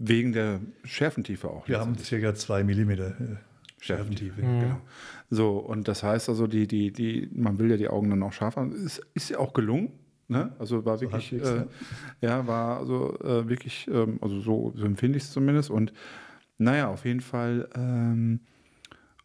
wegen 0.04 0.34
der 0.34 0.60
Schärfentiefe 0.84 1.50
auch. 1.50 1.68
Wir 1.68 1.80
haben 1.80 1.94
letztendlich. 1.96 2.32
ca. 2.32 2.36
2 2.36 2.64
mm 2.64 2.90
äh, 2.90 3.14
Schärfentiefe. 3.80 4.42
Genau. 4.42 4.82
So, 5.30 5.58
und 5.58 5.88
das 5.88 6.04
heißt 6.04 6.30
also, 6.30 6.48
die, 6.48 6.68
die, 6.68 6.92
die, 6.92 7.30
man 7.34 7.60
will 7.60 7.70
ja 7.70 7.78
die 7.78 7.88
Augen 7.88 8.10
dann 8.10 8.24
auch 8.24 8.34
scharf 8.34 8.56
haben. 8.56 8.72
Ist, 8.74 9.02
ist 9.14 9.30
ja 9.30 9.40
auch 9.40 9.54
gelungen. 9.54 9.92
Ne? 10.28 10.54
Also 10.60 10.86
war 10.86 11.02
wirklich, 11.02 11.32
halbwegs, 11.32 11.50
äh, 12.22 12.26
ja. 12.26 12.48
war 12.48 12.80
also 12.80 13.20
äh, 13.20 13.48
wirklich, 13.50 13.88
ähm, 13.92 14.18
also 14.22 14.40
so, 14.40 14.74
so 14.76 14.86
empfinde 14.86 15.18
ich 15.18 15.26
es 15.26 15.32
zumindest. 15.32 15.70
Und 15.70 15.94
naja, 16.58 16.90
auf 16.90 17.06
jeden 17.06 17.22
Fall. 17.22 17.70
Ähm, 17.76 18.40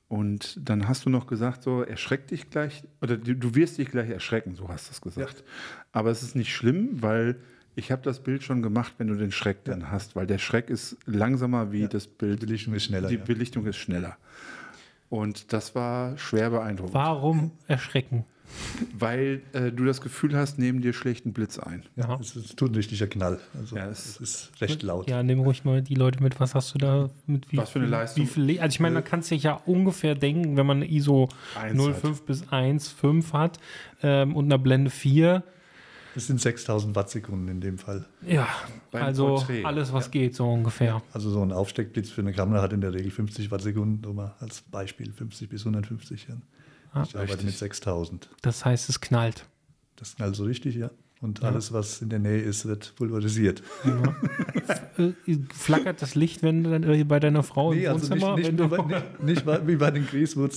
und 0.08 0.58
dann 0.68 0.88
hast 0.88 1.04
du 1.04 1.10
noch 1.10 1.26
gesagt, 1.26 1.62
so 1.62 1.82
erschreck 1.82 2.28
dich 2.28 2.50
gleich, 2.50 2.84
oder 3.02 3.16
du, 3.16 3.34
du 3.34 3.54
wirst 3.54 3.78
dich 3.78 3.90
gleich 3.90 4.10
erschrecken, 4.10 4.54
so 4.54 4.68
hast 4.68 4.88
du 4.88 4.92
es 4.92 5.00
gesagt. 5.00 5.42
Aber 5.92 6.10
es 6.10 6.22
ist 6.22 6.36
nicht 6.36 6.54
schlimm, 6.54 7.02
weil 7.02 7.40
ich 7.76 7.92
habe 7.92 8.02
das 8.02 8.20
Bild 8.20 8.42
schon 8.42 8.62
gemacht, 8.62 8.94
wenn 8.98 9.06
du 9.06 9.14
den 9.14 9.30
Schreck 9.30 9.64
dann 9.64 9.90
hast, 9.90 10.16
weil 10.16 10.26
der 10.26 10.38
Schreck 10.38 10.68
ist 10.70 10.96
langsamer 11.06 11.70
wie 11.72 11.82
Ja. 11.82 11.88
das 11.88 12.06
Bild. 12.06 12.42
Die 12.42 12.46
Belichtung 12.46 12.74
ist 12.74 12.84
schneller. 12.84 13.08
Die 13.08 13.16
ja. 13.16 13.22
Belichtung 13.24 13.66
ist 13.66 13.76
schneller. 13.76 14.16
Und 15.10 15.52
das 15.52 15.74
war 15.74 16.18
schwer 16.18 16.50
beeindruckend. 16.50 16.94
Warum 16.94 17.52
erschrecken? 17.68 18.24
Weil 18.96 19.42
äh, 19.52 19.72
du 19.72 19.84
das 19.84 20.00
Gefühl 20.00 20.36
hast, 20.36 20.58
neben 20.58 20.80
dir 20.80 20.92
schlägt 20.92 21.26
ein 21.26 21.32
Blitz 21.32 21.58
ein. 21.58 21.82
Ja. 21.96 22.16
Es, 22.20 22.34
es 22.36 22.54
tut 22.56 22.70
ein 22.72 22.74
richtiger 22.76 23.06
Knall. 23.08 23.40
Also 23.58 23.76
Ja, 23.76 23.88
es- 23.88 24.06
es 24.06 24.20
ist 24.20 24.60
recht 24.60 24.82
laut. 24.82 25.10
Ja, 25.10 25.22
nimm 25.22 25.40
ruhig 25.40 25.64
mal 25.64 25.82
die 25.82 25.94
Leute 25.96 26.22
mit. 26.22 26.38
Was 26.40 26.54
hast 26.54 26.72
du 26.74 26.78
da 26.78 27.10
mit 27.26 27.50
wie 27.52 27.56
Was 27.58 27.70
für 27.70 27.80
eine 27.80 27.88
Leistung? 27.88 28.22
Wie 28.22 28.26
viel, 28.28 28.60
also 28.60 28.72
ich 28.74 28.80
meine, 28.80 28.94
man 28.94 29.04
kann 29.04 29.22
sich 29.22 29.42
ja 29.42 29.54
ungefähr 29.66 30.14
denken, 30.14 30.56
wenn 30.56 30.66
man 30.66 30.78
eine 30.78 30.90
ISO 30.90 31.28
Eins 31.60 31.82
05 32.00 32.22
bis 32.22 32.44
1,5 32.44 33.32
hat 33.32 33.58
ähm, 34.02 34.34
und 34.36 34.44
eine 34.46 34.58
Blende 34.60 34.90
4. 34.90 35.42
Es 36.16 36.26
sind 36.28 36.40
6000 36.40 36.96
Wattsekunden 36.96 37.48
in 37.48 37.60
dem 37.60 37.76
Fall. 37.76 38.06
Ja, 38.26 38.48
Beim 38.90 39.02
also 39.02 39.26
Porträt. 39.26 39.64
alles, 39.64 39.92
was 39.92 40.10
geht, 40.10 40.34
so 40.34 40.50
ungefähr. 40.50 41.02
Also 41.12 41.30
so 41.30 41.42
ein 41.42 41.52
Aufsteckblitz 41.52 42.08
für 42.08 42.22
eine 42.22 42.32
Kamera 42.32 42.62
hat 42.62 42.72
in 42.72 42.80
der 42.80 42.94
Regel 42.94 43.10
50 43.10 43.50
Wattsekunden, 43.50 44.00
nur 44.00 44.14
mal 44.14 44.34
als 44.40 44.62
Beispiel 44.62 45.12
50 45.12 45.50
bis 45.50 45.60
150. 45.60 46.28
Ja. 46.28 46.36
Ah, 46.92 47.04
ich 47.06 47.14
arbeite 47.14 47.44
mit 47.44 47.54
6000. 47.54 48.30
Das 48.40 48.64
heißt, 48.64 48.88
es 48.88 49.00
knallt. 49.02 49.46
Das 49.96 50.16
knallt 50.16 50.36
so 50.36 50.44
richtig, 50.44 50.76
ja. 50.76 50.90
Und 51.22 51.42
alles, 51.42 51.72
was 51.72 52.02
in 52.02 52.10
der 52.10 52.18
Nähe 52.18 52.40
ist, 52.42 52.66
wird 52.66 52.94
pulverisiert. 52.96 53.62
Äh, 54.98 55.12
flackert 55.54 56.02
das 56.02 56.14
Licht, 56.14 56.42
wenn 56.42 56.62
du 56.62 56.70
dann 56.70 57.08
bei 57.08 57.18
deiner 57.20 57.42
Frau 57.42 57.72
im 57.72 57.78
Nee, 57.78 57.86
also 57.88 58.12
nicht, 58.14 58.22
Wohnzimmer, 58.22 58.36
nicht, 58.36 58.46
wenn 58.48 58.52
wie 58.54 58.62
du 58.62 58.68
bei, 58.68 59.00
nicht, 59.24 59.46
nicht 59.46 59.66
wie 59.66 59.76
bei 59.76 59.90
den 59.90 60.06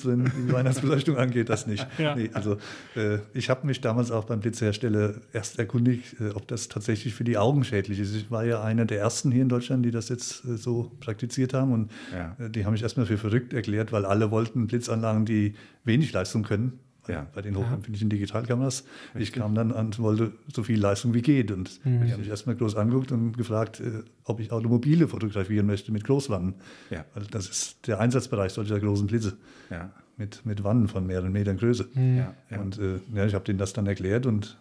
wenn 0.05 0.25
die 0.25 0.51
Weihnachtsbeleuchtung 0.51 1.17
angeht, 1.17 1.49
das 1.49 1.65
nicht. 1.65 1.87
Ja. 1.97 2.15
Nee, 2.15 2.29
also 2.33 2.57
äh, 2.95 3.19
ich 3.33 3.49
habe 3.49 3.65
mich 3.67 3.79
damals 3.81 4.11
auch 4.11 4.25
beim 4.25 4.41
Blitzhersteller 4.41 5.15
erst 5.31 5.59
erkundigt, 5.59 6.19
äh, 6.19 6.31
ob 6.31 6.47
das 6.47 6.67
tatsächlich 6.67 7.13
für 7.13 7.23
die 7.23 7.37
Augen 7.37 7.63
schädlich 7.63 7.99
ist. 7.99 8.13
Ich 8.15 8.29
war 8.29 8.43
ja 8.43 8.61
einer 8.61 8.85
der 8.85 8.99
ersten 8.99 9.31
hier 9.31 9.43
in 9.43 9.49
Deutschland, 9.49 9.85
die 9.85 9.91
das 9.91 10.09
jetzt 10.09 10.43
äh, 10.45 10.57
so 10.57 10.91
praktiziert 10.99 11.53
haben 11.53 11.71
und 11.71 11.91
Ja. 12.13 12.35
äh, 12.37 12.49
die 12.49 12.65
haben 12.65 12.73
mich 12.73 12.83
erstmal 12.83 13.05
für 13.05 13.17
verrückt 13.17 13.53
erklärt, 13.53 13.91
weil 13.91 14.05
alle 14.05 14.29
wollten 14.31 14.67
Blitzanlagen, 14.67 15.25
die 15.25 15.55
wenig 15.85 16.11
Leistung 16.11 16.43
können. 16.43 16.79
Ja. 17.09 17.27
Bei 17.33 17.41
den 17.41 17.55
hochempfindlichen 17.57 18.09
Digitalkameras. 18.09 18.83
Ich 19.15 19.31
kam 19.33 19.55
dann 19.55 19.71
an 19.71 19.87
und 19.87 19.99
wollte 19.99 20.31
so 20.53 20.63
viel 20.63 20.79
Leistung 20.79 21.13
wie 21.13 21.21
geht. 21.21 21.51
Und 21.51 21.83
die 21.85 22.11
haben 22.11 22.19
mich 22.19 22.29
erstmal 22.29 22.55
groß 22.55 22.75
angeguckt 22.75 23.11
und 23.11 23.37
gefragt, 23.37 23.79
äh, 23.79 24.03
ob 24.25 24.39
ich 24.39 24.51
Automobile 24.51 25.07
fotografieren 25.07 25.65
möchte 25.65 25.91
mit 25.91 26.03
Großwannen. 26.03 26.55
Ja. 26.89 27.05
Weil 27.13 27.23
das 27.31 27.49
ist 27.49 27.87
der 27.87 27.99
Einsatzbereich 27.99 28.51
solcher 28.53 28.79
großen 28.79 29.07
Blitze 29.07 29.37
Ja. 29.69 29.91
mit, 30.17 30.45
mit 30.45 30.63
Wannen 30.63 30.87
von 30.87 31.05
mehreren 31.07 31.31
Metern 31.31 31.57
Größe. 31.57 31.89
Ja. 31.95 32.33
Ja. 32.49 32.59
Und 32.59 32.77
äh, 32.79 32.99
ja, 33.13 33.25
ich 33.25 33.33
habe 33.33 33.45
denen 33.45 33.59
das 33.59 33.73
dann 33.73 33.87
erklärt 33.87 34.25
und 34.25 34.57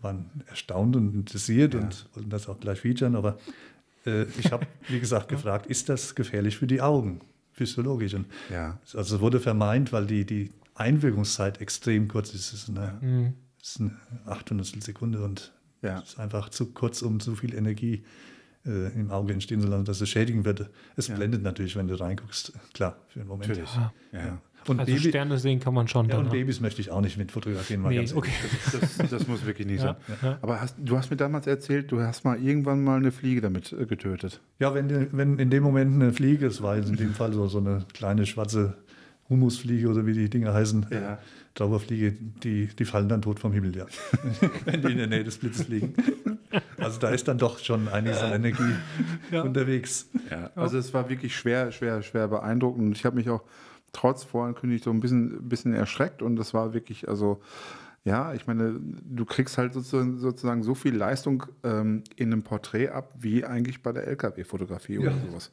waren 0.00 0.30
erstaunt 0.48 0.96
und 0.96 1.14
interessiert 1.14 1.74
und 1.74 2.08
wollten 2.14 2.30
das 2.30 2.48
auch 2.48 2.58
gleich 2.58 2.80
featuren. 2.80 3.14
Aber 3.14 3.38
äh, 4.04 4.24
ich 4.38 4.50
habe, 4.50 4.66
wie 4.88 4.98
gesagt, 4.98 5.28
gefragt, 5.28 5.66
ist 5.66 5.88
das 5.88 6.14
gefährlich 6.14 6.56
für 6.56 6.66
die 6.66 6.80
Augen, 6.80 7.20
physiologisch? 7.52 8.14
Und 8.14 8.26
Ja. 8.50 8.78
also 8.94 9.16
es 9.16 9.20
wurde 9.20 9.38
vermeint, 9.38 9.92
weil 9.92 10.06
die, 10.06 10.24
die 10.24 10.50
Einwirkungszeit 10.74 11.60
extrem 11.60 12.08
kurz 12.08 12.34
ist. 12.34 12.52
Es 12.52 12.62
ist 12.64 12.68
eine, 12.70 12.98
Mhm. 13.00 13.32
ist 13.60 13.80
eine 13.80 13.92
Achthundertstel 14.26 14.82
Sekunde 14.82 15.22
und 15.24 15.52
Ja. 15.82 15.98
es 16.00 16.10
ist 16.10 16.18
einfach 16.20 16.48
zu 16.48 16.72
kurz, 16.72 17.02
um 17.02 17.20
zu 17.20 17.34
viel 17.34 17.54
Energie 17.54 18.04
äh, 18.64 18.92
im 18.94 19.10
Auge 19.10 19.32
entstehen 19.32 19.60
zu 19.60 19.66
lassen, 19.66 19.84
dass 19.84 20.00
es 20.00 20.08
schädigen 20.08 20.44
würde. 20.44 20.70
Es 20.96 21.08
Ja. 21.08 21.16
blendet 21.16 21.42
natürlich, 21.42 21.74
wenn 21.74 21.88
du 21.88 21.98
reinguckst. 21.98 22.52
Klar, 22.72 22.96
für 23.08 23.18
einen 23.18 23.28
Moment. 23.28 23.48
Natürlich. 23.48 23.74
Ja. 23.74 23.92
Ja. 24.12 24.38
Und, 24.68 24.78
also 24.78 24.92
Baby, 24.92 25.08
Sterne 25.08 25.38
sehen 25.38 25.58
kann 25.58 25.74
man 25.74 25.88
schon. 25.88 26.08
ja, 26.08 26.16
und 26.18 26.26
ne? 26.26 26.30
Babys 26.30 26.60
möchte 26.60 26.80
ich 26.80 26.92
auch 26.92 27.00
nicht 27.00 27.18
mit 27.18 27.32
fotografieren, 27.32 27.82
mal 27.82 27.88
Nee, 27.88 27.96
ganz 27.96 28.12
okay. 28.14 28.30
Das, 28.98 29.10
das 29.10 29.26
muss 29.26 29.44
wirklich 29.44 29.66
nicht 29.66 29.82
Ja, 29.82 29.96
sein. 30.06 30.16
ja. 30.22 30.38
Aber 30.40 30.60
hast, 30.60 30.76
du 30.78 30.96
hast 30.96 31.10
mir 31.10 31.16
damals 31.16 31.48
erzählt, 31.48 31.90
du 31.90 32.00
hast 32.00 32.24
mal 32.24 32.40
irgendwann 32.40 32.84
mal 32.84 32.98
eine 32.98 33.10
Fliege 33.10 33.40
damit 33.40 33.72
äh, 33.72 33.84
getötet. 33.86 34.40
Ja, 34.60 34.72
wenn, 34.72 35.08
wenn 35.10 35.40
in 35.40 35.50
dem 35.50 35.64
Moment 35.64 35.94
eine 36.00 36.12
Fliege, 36.12 36.46
es 36.46 36.62
war 36.62 36.76
jetzt 36.76 36.88
in 36.88 36.94
dem 36.96 37.14
Fall 37.14 37.32
so, 37.32 37.48
so 37.48 37.58
eine 37.58 37.84
kleine 37.92 38.24
schwarze 38.26 38.76
Humusfliege 39.28 39.88
oder 39.88 40.04
wie 40.06 40.12
die 40.12 40.28
Dinger 40.28 40.52
heißen, 40.52 40.86
Ja. 40.90 41.18
Trauberfliege, 41.54 42.12
die, 42.42 42.66
die 42.66 42.84
fallen 42.86 43.08
dann 43.08 43.20
tot 43.20 43.38
vom 43.38 43.52
Himmel, 43.52 43.76
ja. 43.76 43.86
wenn 44.64 44.80
die 44.80 44.92
in 44.92 44.98
der 44.98 45.06
Nähe 45.06 45.22
des 45.24 45.36
Blitzes 45.38 45.66
fliegen. 45.66 45.94
Also 46.78 46.98
da 46.98 47.10
ist 47.10 47.28
dann 47.28 47.36
doch 47.38 47.58
schon 47.58 47.88
einiges 47.88 48.22
an 48.22 48.32
Energie 48.32 48.74
unterwegs. 49.32 50.08
Ja, 50.30 50.50
also 50.54 50.78
es 50.78 50.94
war 50.94 51.08
wirklich 51.10 51.36
schwer, 51.36 51.70
schwer, 51.70 52.02
schwer 52.02 52.28
beeindruckend. 52.28 52.82
Und 52.86 52.96
ich 52.96 53.04
habe 53.04 53.16
mich 53.16 53.28
auch 53.28 53.42
trotz 53.92 54.24
Vorankündigung 54.24 54.82
so 54.84 54.90
ein 54.90 55.00
bisschen, 55.00 55.48
bisschen 55.48 55.74
erschreckt 55.74 56.22
und 56.22 56.36
das 56.36 56.54
war 56.54 56.72
wirklich, 56.72 57.08
also 57.08 57.42
ja, 58.04 58.34
ich 58.34 58.46
meine, 58.48 58.80
du 58.80 59.24
kriegst 59.24 59.58
halt 59.58 59.74
sozusagen, 59.74 60.18
sozusagen 60.18 60.62
so 60.64 60.74
viel 60.74 60.94
Leistung 60.96 61.44
ähm, 61.62 62.02
in 62.16 62.32
einem 62.32 62.42
Porträt 62.42 62.88
ab, 62.88 63.14
wie 63.18 63.44
eigentlich 63.44 63.82
bei 63.82 63.92
der 63.92 64.08
LKW-Fotografie 64.08 64.98
oder 64.98 65.12
sowas. 65.28 65.52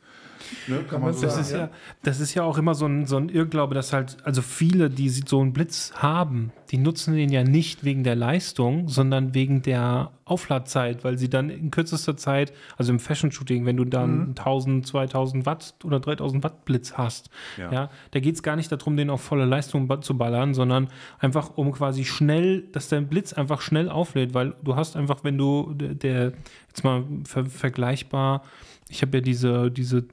Ne, 0.68 0.84
kann 0.90 1.02
man 1.02 1.14
so 1.14 1.22
Das 1.22 1.34
sagen. 1.34 1.46
ist 1.46 1.52
ja, 1.52 1.70
das 2.02 2.20
ist 2.20 2.34
ja 2.34 2.44
auch 2.44 2.58
immer 2.58 2.74
so 2.74 2.88
ein, 2.88 3.06
so 3.06 3.18
ein 3.18 3.30
Irrglaube, 3.30 3.76
dass 3.76 3.94
halt, 3.94 4.18
also 4.24 4.42
viele, 4.42 4.90
die 4.90 5.10
so 5.10 5.42
einen 5.42 5.54
Blitz 5.54 5.92
haben, 5.96 6.52
die 6.72 6.78
nutzen 6.78 7.16
den 7.16 7.32
ja 7.32 7.44
nicht 7.44 7.84
wegen 7.84 8.04
der 8.04 8.16
Leistung, 8.16 8.90
sondern 8.90 9.34
wegen 9.34 9.64
der 9.64 10.12
Aufladzeit, 10.26 11.04
weil 11.04 11.18
sie 11.18 11.30
dann 11.30 11.50
in 11.50 11.72
kürzester 11.72 12.16
Zeit, 12.16 12.54
also 12.78 12.92
im 12.92 13.00
Fashion-Shooting, 13.00 13.66
wenn 13.66 13.76
du 13.76 13.86
dann 13.86 14.30
1000, 14.30 14.86
2000 14.86 15.46
Watt 15.48 15.74
oder 15.84 16.00
3000 16.00 16.44
Watt 16.44 16.66
Blitz 16.66 16.94
hast, 16.94 17.32
Ja. 17.58 17.72
ja, 17.72 17.90
da 18.12 18.20
geht 18.20 18.36
es 18.36 18.44
gar 18.44 18.56
nicht 18.56 18.72
darum, 18.72 18.98
den 18.98 19.10
auf 19.10 19.22
volle 19.22 19.46
Leistung 19.46 19.90
zu 20.04 20.18
ballern, 20.18 20.54
sondern 20.54 20.90
einfach 21.18 21.58
um 21.58 21.72
quasi 21.72 22.06
schnell, 22.06 22.62
dass 22.72 22.88
dein 22.88 23.08
Blitz 23.08 23.34
einfach 23.34 23.62
schnell 23.62 23.90
auflädt, 23.90 24.36
weil 24.36 24.54
du 24.64 24.76
hast 24.76 24.96
einfach, 24.96 25.24
wenn 25.24 25.38
du 25.38 25.74
der, 25.74 26.34
jetzt 26.68 26.84
mal 26.84 27.04
ver 27.24 27.46
vergleichbar, 27.46 28.44
ich 28.90 29.02
habe 29.02 29.18
ja 29.18 29.22
diese, 29.22 29.72
diese 29.72 30.06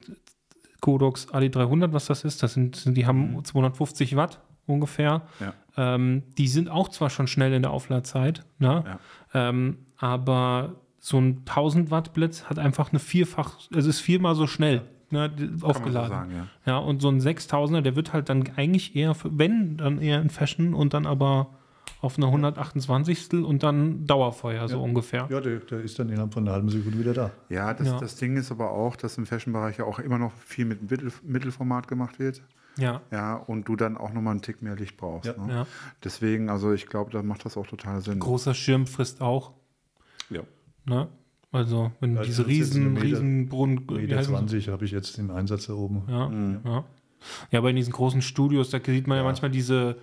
Godox 0.81 1.27
AD300, 1.29 1.93
was 1.93 2.07
das 2.07 2.23
ist, 2.23 2.41
das 2.41 2.53
sind, 2.53 2.75
sind 2.75 2.95
die 2.97 3.05
haben 3.05 3.43
250 3.43 4.15
Watt 4.15 4.39
ungefähr. 4.67 5.23
Ja. 5.39 5.53
Ähm, 5.95 6.23
die 6.37 6.47
sind 6.47 6.69
auch 6.69 6.89
zwar 6.89 7.09
schon 7.09 7.27
schnell 7.27 7.53
in 7.53 7.61
der 7.63 7.71
Aufladzeit, 7.71 8.45
ne? 8.59 8.83
Ja. 9.33 9.49
ähm, 9.49 9.77
aber 9.97 10.75
so 10.99 11.17
ein 11.19 11.39
1000 11.47 11.89
Watt 11.91 12.13
Blitz 12.13 12.45
hat 12.45 12.59
einfach 12.59 12.91
eine 12.91 12.99
vierfach, 12.99 13.57
es 13.75 13.85
ist 13.85 13.99
viermal 14.01 14.35
so 14.35 14.45
schnell 14.47 14.81
ne, 15.09 15.31
man 15.37 15.57
so 15.59 15.67
aufgeladen. 15.67 16.09
sagen, 16.09 16.31
ja. 16.35 16.47
Ja, 16.73 16.77
und 16.79 17.01
so 17.01 17.09
ein 17.09 17.19
6000er, 17.19 17.81
der 17.81 17.95
wird 17.95 18.13
halt 18.13 18.29
dann 18.29 18.43
eigentlich 18.57 18.95
eher, 18.95 19.13
für, 19.15 19.35
wenn, 19.37 19.77
dann 19.77 19.99
eher 20.01 20.21
in 20.21 20.29
Fashion 20.29 20.73
und 20.73 20.93
dann 20.93 21.05
aber 21.05 21.47
auf 22.01 22.17
einer 22.17 22.27
128. 22.27 23.33
und 23.43 23.63
dann 23.63 24.05
Dauerfeuer, 24.05 24.67
so 24.67 24.77
Ja. 24.77 24.83
ungefähr. 24.83 25.27
Ja, 25.31 25.39
der, 25.39 25.59
der 25.59 25.79
ist 25.81 25.97
dann 25.97 26.09
innerhalb 26.09 26.33
von 26.33 26.43
einer 26.43 26.53
halben 26.53 26.69
Sekunde 26.69 26.99
wieder 26.99 27.13
da. 27.13 27.31
Ja, 27.49 27.73
das, 27.73 27.87
Ja. 27.87 27.97
das 27.99 28.15
Ding 28.17 28.35
ist 28.37 28.51
aber 28.51 28.71
auch, 28.71 28.95
dass 28.95 29.17
im 29.17 29.25
Fashion-Bereich 29.25 29.77
ja 29.77 29.85
auch 29.85 29.99
immer 29.99 30.17
noch 30.17 30.33
viel 30.33 30.65
mit 30.65 30.89
Mittel, 30.91 31.11
Mittelformat 31.23 31.87
gemacht 31.87 32.19
wird. 32.19 32.41
Ja, 32.77 33.01
Ja, 33.11 33.35
und 33.35 33.67
du 33.67 33.75
dann 33.75 33.97
auch 33.97 34.11
nochmal 34.13 34.31
einen 34.31 34.41
Tick 34.41 34.61
mehr 34.61 34.75
Licht 34.75 34.97
brauchst. 34.97 35.25
Ja. 35.37 35.45
Ne? 35.45 35.53
ja. 35.53 35.67
Deswegen, 36.03 36.49
also 36.49 36.71
ich 36.73 36.87
glaube, 36.87 37.11
da 37.11 37.23
macht 37.23 37.45
das 37.45 37.57
auch 37.57 37.67
total 37.67 38.01
Sinn. 38.01 38.19
Großer 38.19 38.53
Schirm 38.53 38.87
frisst 38.87 39.21
auch. 39.21 39.53
Ja. 40.29 40.41
Ne? 40.85 41.07
Also, 41.51 41.91
wenn 41.99 42.13
du 42.13 42.19
Ja, 42.21 42.25
diese 42.25 42.45
riesen, 42.45 42.93
Meter- 42.93 43.05
riesen 43.05 43.49
Brunnen. 43.49 43.85
Meter 43.89 44.17
heißen 44.17 44.33
sie? 44.33 44.37
20 44.37 44.69
habe 44.69 44.85
ich 44.85 44.91
jetzt 44.91 45.17
im 45.17 45.31
Einsatz 45.31 45.67
da 45.67 45.73
oben. 45.73 46.03
Ja, 46.09 46.27
Mhm. 46.29 46.59
ja. 46.65 46.83
Ja, 47.51 47.59
aber 47.59 47.69
in 47.71 47.75
diesen 47.77 47.93
großen 47.93 48.21
Studios, 48.21 48.69
da 48.69 48.79
sieht 48.85 49.07
man 49.07 49.15
ja, 49.17 49.23
Ja. 49.23 49.27
manchmal 49.27 49.49
diese, 49.49 49.97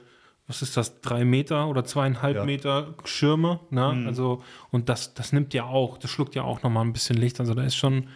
was 0.47 0.63
ist 0.63 0.77
das, 0.77 1.01
drei 1.01 1.25
Meter 1.25 1.69
oder 1.69 1.85
zweieinhalb 1.85 2.37
Ja. 2.37 2.45
Meter 2.45 2.95
Schirme. 3.05 3.61
Ne? 3.71 3.93
Mhm. 3.95 4.07
Also, 4.09 4.43
und 4.71 4.89
das, 4.89 5.15
das 5.15 5.33
nimmt 5.33 5.55
ja 5.55 5.65
auch, 5.65 5.97
das 5.99 6.11
schluckt 6.11 6.35
ja 6.35 6.43
auch 6.43 6.63
nochmal 6.63 6.85
ein 6.85 6.93
bisschen 6.93 7.17
Licht. 7.17 7.39
Also 7.41 7.55
da 7.55 7.63
ist 7.63 7.77
schon, 7.77 8.09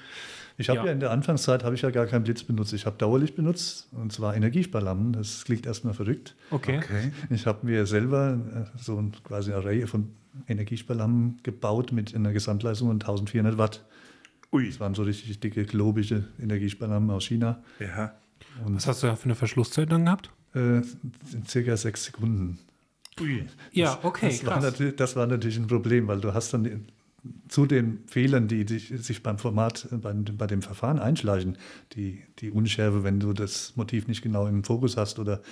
Ich 0.61 0.69
habe 0.69 0.81
Ja. 0.81 0.87
ja. 0.87 0.93
in 0.93 1.01
der 1.01 1.13
Anfangszeit 1.13 1.63
habe 1.65 1.77
ich 1.77 1.83
ja 1.83 1.91
gar 1.91 2.07
keinen 2.07 2.25
Blitz 2.25 2.43
benutzt. 2.43 2.73
Ich 2.73 2.85
habe 2.85 2.99
Dauerlicht 2.99 3.37
benutzt 3.37 3.89
und 3.93 4.13
zwar 4.13 4.35
Energiesparlampen. 4.37 5.13
Das 5.13 5.45
klingt 5.45 5.65
erstmal 5.67 5.95
verrückt. 5.95 6.35
okay. 6.51 6.79
Okay. 6.79 7.13
Ich 7.31 7.47
habe 7.47 7.65
mir 7.65 7.87
selber 7.87 8.39
äh, 8.55 8.79
so 8.79 8.99
ein 8.99 9.13
quasi 9.25 9.53
eine 9.53 9.65
Reihe 9.65 9.87
von 9.87 10.11
Energiesparlampen 10.49 11.41
gebaut 11.43 11.93
mit 11.93 12.15
einer 12.15 12.33
Gesamtleistung 12.33 12.89
von 12.89 12.97
1400 12.97 13.57
Watt. 13.57 13.85
Ui. 14.53 14.67
Das 14.69 14.81
waren 14.81 14.95
so 14.95 15.03
richtig 15.05 15.39
dicke, 15.41 15.65
globische 15.65 16.25
Energiesparlampen 16.41 17.11
aus 17.11 17.25
China. 17.25 17.63
Ja. 17.79 18.15
Was 18.65 18.87
hast 18.87 19.03
du 19.03 19.07
da 19.07 19.17
für 19.17 19.27
eine 19.27 19.35
Verschlusszeit 19.37 19.91
dann 19.93 20.07
gehabt? 20.07 20.31
Äh, 20.55 20.79
in 20.79 21.45
circa 21.47 21.77
sechs 21.77 22.05
Sekunden. 22.05 22.59
Ui. 23.21 23.45
Ja, 23.73 23.99
okay, 24.03 24.29
das, 24.29 24.45
war 24.47 24.55
krass. 24.55 24.65
natürlich, 24.65 24.97
das 24.97 25.17
war 25.17 25.27
natürlich 25.27 25.59
ein 25.59 25.67
Problem, 25.67 26.09
weil 26.09 26.21
du 26.21 26.35
hast 26.35 26.53
dann 26.53 26.87
zu 27.49 27.67
den 27.67 28.01
Fehlern, 28.07 28.47
die 28.47 28.67
sich, 28.67 28.89
sich 29.05 29.23
beim 29.23 29.39
Format, 29.39 29.89
bei, 29.91 30.13
bei 30.13 30.47
dem 30.47 30.63
Verfahren 30.63 30.99
einschleichen, 30.99 31.59
die, 31.95 32.23
die 32.39 32.51
Unschärfe, 32.51 33.03
wenn 33.03 33.19
du 33.19 33.33
das 33.33 33.75
Motiv 33.77 34.07
nicht 34.07 34.23
genau 34.23 34.47
im 34.47 34.63
Fokus 34.63 34.97
hast, 34.97 35.19
oder 35.19 35.43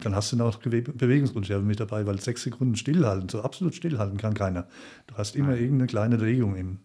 dann 0.00 0.14
hast 0.14 0.32
du 0.32 0.36
noch 0.36 0.58
Bewegungsunschärfe 0.58 1.64
mit 1.64 1.80
dabei, 1.80 2.06
weil 2.06 2.20
sechs 2.20 2.42
Sekunden 2.44 2.76
stillhalten, 2.76 3.28
so 3.28 3.42
absolut 3.42 3.74
stillhalten 3.74 4.18
kann 4.18 4.34
keiner. 4.34 4.68
Du 5.08 5.16
hast 5.16 5.34
immer 5.34 5.56
irgendeine 5.56 5.88
kleine 5.88 6.20
Regung 6.20 6.54
im, 6.56 6.78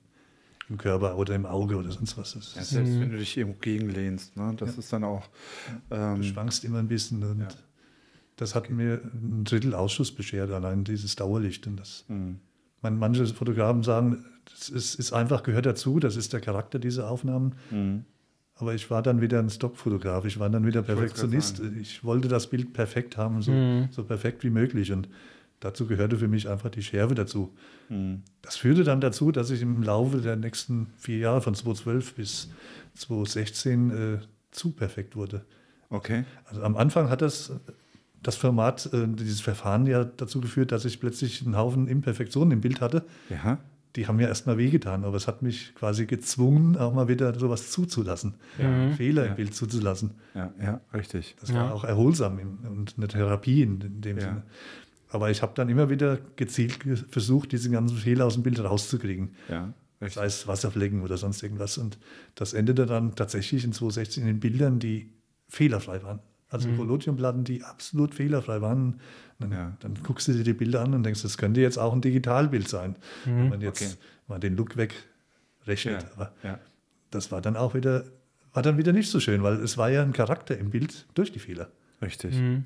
im 0.69 0.77
Körper 0.77 1.17
oder 1.17 1.35
im 1.35 1.45
Auge 1.45 1.77
oder 1.77 1.91
sonst 1.91 2.17
was. 2.17 2.33
Das 2.33 2.55
Ja, 2.55 2.63
selbst 2.63 2.99
wenn 2.99 3.11
du 3.11 3.17
dich 3.17 3.37
irgendwo 3.37 3.59
gegenlehnst, 3.59 4.35
ne? 4.37 4.53
das 4.57 4.77
ist 4.77 4.91
dann 4.91 5.03
auch. 5.03 5.29
du 5.89 5.95
Ähm, 5.95 6.23
schwankst 6.23 6.65
immer 6.65 6.79
ein 6.79 6.87
bisschen 6.87 7.23
und 7.23 7.45
das 8.37 8.55
hat 8.55 8.69
mir 8.69 9.01
ein 9.13 9.43
Drittel 9.43 9.75
Ausschuss 9.75 10.13
beschert, 10.13 10.49
allein 10.51 10.83
dieses 10.83 11.15
Dauerlicht. 11.15 11.67
Und 11.67 11.77
das, 11.77 12.05
Mhm. 12.07 12.39
Man, 12.81 12.97
manche 12.97 13.25
Fotografen 13.27 13.83
sagen, 13.83 14.25
das 14.51 14.69
ist, 14.69 14.95
ist 14.95 15.13
einfach, 15.13 15.43
gehört 15.43 15.65
dazu, 15.65 15.99
das 15.99 16.15
ist 16.15 16.33
der 16.33 16.39
Charakter 16.41 16.79
dieser 16.79 17.09
Aufnahmen. 17.09 17.55
Mhm. 17.71 18.05
aber 18.55 18.73
ich 18.73 18.89
war 18.91 19.01
dann 19.01 19.21
wieder 19.21 19.39
ein 19.39 19.49
Stockfotograf. 19.49 20.25
Ich 20.25 20.37
war 20.37 20.49
dann 20.49 20.65
wieder 20.65 20.81
Perfektionist. 20.81 21.61
Ich 21.79 22.03
wollte 22.03 22.27
das 22.27 22.47
Bild 22.47 22.73
perfekt 22.73 23.15
haben, 23.15 23.41
so, 23.41 23.51
Mhm. 23.51 23.87
so 23.91 24.03
perfekt 24.03 24.43
wie 24.43 24.49
möglich. 24.49 24.91
Und 24.91 25.07
dazu 25.61 25.87
gehörte 25.87 26.17
für 26.17 26.27
mich 26.27 26.49
einfach 26.49 26.69
die 26.69 26.83
Schärfe 26.83 27.15
dazu. 27.15 27.53
Mhm. 27.87 28.23
Das 28.41 28.57
führte 28.57 28.83
dann 28.83 28.99
dazu, 28.99 29.31
dass 29.31 29.49
ich 29.49 29.61
im 29.61 29.81
Laufe 29.81 30.17
der 30.19 30.35
nächsten 30.35 30.87
vier 30.97 31.19
Jahre, 31.19 31.41
von 31.41 31.55
2012 31.55 32.15
bis 32.15 32.49
2016, 32.95 33.91
äh, 33.91 34.17
zu 34.51 34.71
perfekt 34.71 35.15
wurde. 35.15 35.45
Okay. 35.89 36.25
Also 36.45 36.61
am 36.63 36.75
Anfang 36.75 37.09
hat 37.09 37.21
das, 37.21 37.51
das 38.23 38.35
Format, 38.35 38.91
äh, 38.93 39.07
dieses 39.07 39.41
Verfahren 39.41 39.85
ja 39.87 40.03
dazu 40.03 40.41
geführt, 40.41 40.71
dass 40.71 40.85
ich 40.85 40.99
plötzlich 40.99 41.45
einen 41.45 41.55
Haufen 41.57 41.87
Imperfektionen 41.87 42.51
im 42.51 42.61
Bild 42.61 42.81
hatte. 42.81 43.05
Ja. 43.29 43.59
Die 43.95 44.07
haben 44.07 44.17
mir 44.17 44.27
erstmal 44.27 44.57
wehgetan, 44.59 45.03
aber 45.03 45.17
es 45.17 45.27
hat 45.27 45.41
mich 45.41 45.73
quasi 45.73 46.05
gezwungen, 46.05 46.77
auch 46.77 46.93
mal 46.93 47.07
wieder 47.07 47.33
sowas 47.39 47.71
zuzulassen. 47.71 48.35
Fehler 48.97 49.23
Ja. 49.25 49.29
im 49.31 49.35
Bild 49.35 49.55
zuzulassen. 49.55 50.11
Ja, 50.35 50.53
ja, 50.61 50.81
richtig. 50.93 51.35
Das 51.39 51.49
Ja. 51.49 51.55
war 51.55 51.73
auch 51.73 51.83
erholsam 51.83 52.37
in, 52.37 52.57
und 52.69 52.93
eine 52.97 53.07
Therapie 53.07 53.63
in, 53.63 53.81
in 53.81 54.01
dem 54.01 54.17
Ja. 54.17 54.23
Sinne. 54.25 54.43
Aber 55.11 55.31
ich 55.31 55.41
habe 55.41 55.53
dann 55.55 55.69
immer 55.69 55.89
wieder 55.89 56.19
gezielt 56.35 56.81
ge 56.81 56.95
versucht, 56.97 57.51
diese 57.51 57.71
ganzen 57.71 57.97
Fehler 57.97 58.25
aus 58.27 58.35
dem 58.35 58.43
Bild 58.43 58.63
rauszukriegen. 58.63 59.31
Ja, 59.49 59.73
richtig. 60.01 60.13
Sei 60.13 60.25
es 60.25 60.45
Wasserflecken 60.45 61.01
oder 61.01 61.17
sonst 61.17 61.41
irgendwas. 61.41 61.79
Und 61.79 61.97
das 62.35 62.53
endete 62.53 62.85
dann 62.85 63.15
tatsächlich 63.15 63.63
in 63.63 63.73
2016 63.73 64.27
in 64.27 64.39
Bildern, 64.39 64.77
die 64.77 65.13
fehlerfrei 65.47 66.03
waren. 66.03 66.19
Also 66.49 66.69
Collodiumplatten, 66.71 67.43
die 67.43 67.63
absolut 67.63 68.15
fehlerfrei 68.15 68.59
waren. 68.61 68.99
Dann, 69.39 69.51
Ja. 69.51 69.77
dann 69.81 69.93
guckst 70.03 70.27
du 70.27 70.33
dir 70.33 70.43
die 70.43 70.53
Bilder 70.53 70.81
an 70.81 70.93
und 70.95 71.03
denkst, 71.03 71.21
das 71.21 71.37
könnte 71.37 71.61
jetzt 71.61 71.77
auch 71.77 71.93
ein 71.93 72.01
Digitalbild 72.01 72.67
sein. 72.67 72.95
Wenn 73.25 73.49
man 73.49 73.61
jetzt 73.61 73.81
Okay. 73.83 73.93
mal 74.27 74.39
den 74.39 74.55
Look 74.57 74.75
wegrechnet. 74.75 76.03
Ja. 76.03 76.09
Aber 76.15 76.31
Ja. 76.43 76.59
das 77.11 77.31
war 77.31 77.41
dann 77.41 77.55
auch 77.55 77.75
wieder, 77.75 78.03
war 78.53 78.63
dann 78.63 78.77
wieder 78.77 78.93
nicht 78.93 79.09
so 79.11 79.19
schön, 79.19 79.43
weil 79.43 79.55
es 79.55 79.77
war 79.77 79.89
ja 79.89 80.01
ein 80.01 80.13
Charakter 80.13 80.57
im 80.57 80.71
Bild 80.71 81.05
durch 81.13 81.31
die 81.31 81.39
Fehler. 81.39 81.69
Richtig. 82.01 82.35
Mhm. 82.35 82.65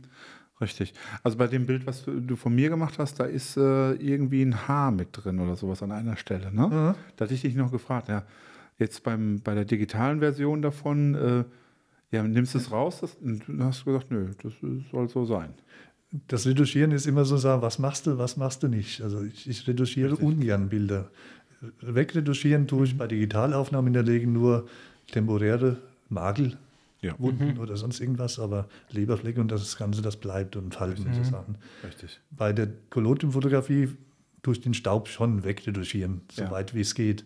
Richtig. 0.61 0.93
Also 1.23 1.37
bei 1.37 1.47
dem 1.47 1.65
Bild, 1.65 1.85
was 1.85 2.05
du 2.05 2.19
du 2.21 2.35
von 2.37 2.55
mir 2.55 2.69
gemacht 2.69 2.99
hast, 2.99 3.19
da 3.19 3.25
ist 3.25 3.57
äh, 3.57 3.93
irgendwie 3.93 4.43
ein 4.43 4.67
Haar 4.67 4.91
mit 4.91 5.09
drin 5.11 5.39
oder 5.39 5.55
sowas 5.57 5.83
an 5.83 5.91
einer 5.91 6.15
Stelle. 6.15 6.53
Ne? 6.53 6.67
Mhm. 6.67 6.95
Da 7.17 7.25
hatte 7.25 7.33
ich 7.33 7.41
dich 7.41 7.55
noch 7.55 7.71
gefragt. 7.71 8.07
Ja, 8.07 8.23
jetzt 8.77 9.03
beim, 9.03 9.41
bei 9.43 9.55
der 9.55 9.65
digitalen 9.65 10.19
Version 10.19 10.61
davon, 10.61 11.15
äh, 11.15 11.43
ja, 12.13 12.23
nimmst 12.23 12.53
du 12.53 12.59
es 12.59 12.71
raus 12.71 12.99
das, 13.01 13.15
und 13.15 13.41
du 13.47 13.63
hast 13.63 13.83
gesagt, 13.83 14.09
nö, 14.11 14.29
das 14.41 14.53
soll 14.91 15.09
so 15.09 15.25
sein. 15.25 15.49
Das 16.27 16.45
Retuschieren 16.45 16.91
ist 16.91 17.07
immer 17.07 17.25
so 17.25 17.35
sagen, 17.37 17.61
was 17.61 17.79
machst 17.79 18.05
du, 18.07 18.17
was 18.17 18.37
machst 18.37 18.61
du 18.63 18.67
nicht. 18.69 19.01
Also 19.01 19.23
ich, 19.23 19.49
ich 19.49 19.67
retuschiere 19.67 20.15
ungern 20.15 20.69
Bilder. 20.69 21.09
Wegretuschieren 21.81 22.67
tue 22.67 22.85
ich 22.85 22.97
bei 22.97 23.07
Digitalaufnahmen 23.07 23.87
in 23.87 23.93
der 23.93 24.07
Regel 24.07 24.27
nur 24.27 24.67
temporäre 25.11 25.77
Makel, 26.09 26.57
Ja. 27.01 27.15
Wunden 27.17 27.57
oder 27.57 27.77
sonst 27.77 27.99
irgendwas, 27.99 28.37
aber 28.39 28.67
Leberflecke 28.91 29.41
und 29.41 29.51
das 29.51 29.75
Ganze, 29.77 30.01
das 30.01 30.15
bleibt 30.17 30.55
und 30.55 30.73
Falten 30.75 31.05
und 31.07 31.15
so 31.15 31.23
Sachen. 31.23 31.57
Richtig. 31.83 32.19
Bei 32.31 32.53
der 32.53 32.69
Collodiumfotografie 32.89 33.89
tue 34.41 34.53
ich 34.53 34.61
den 34.61 34.73
Staub 34.73 35.07
schon 35.07 35.43
wegretuschieren, 35.43 36.21
Ja. 36.35 36.45
so 36.45 36.51
weit 36.51 36.75
wie 36.75 36.81
es 36.81 36.93
geht. 36.95 37.25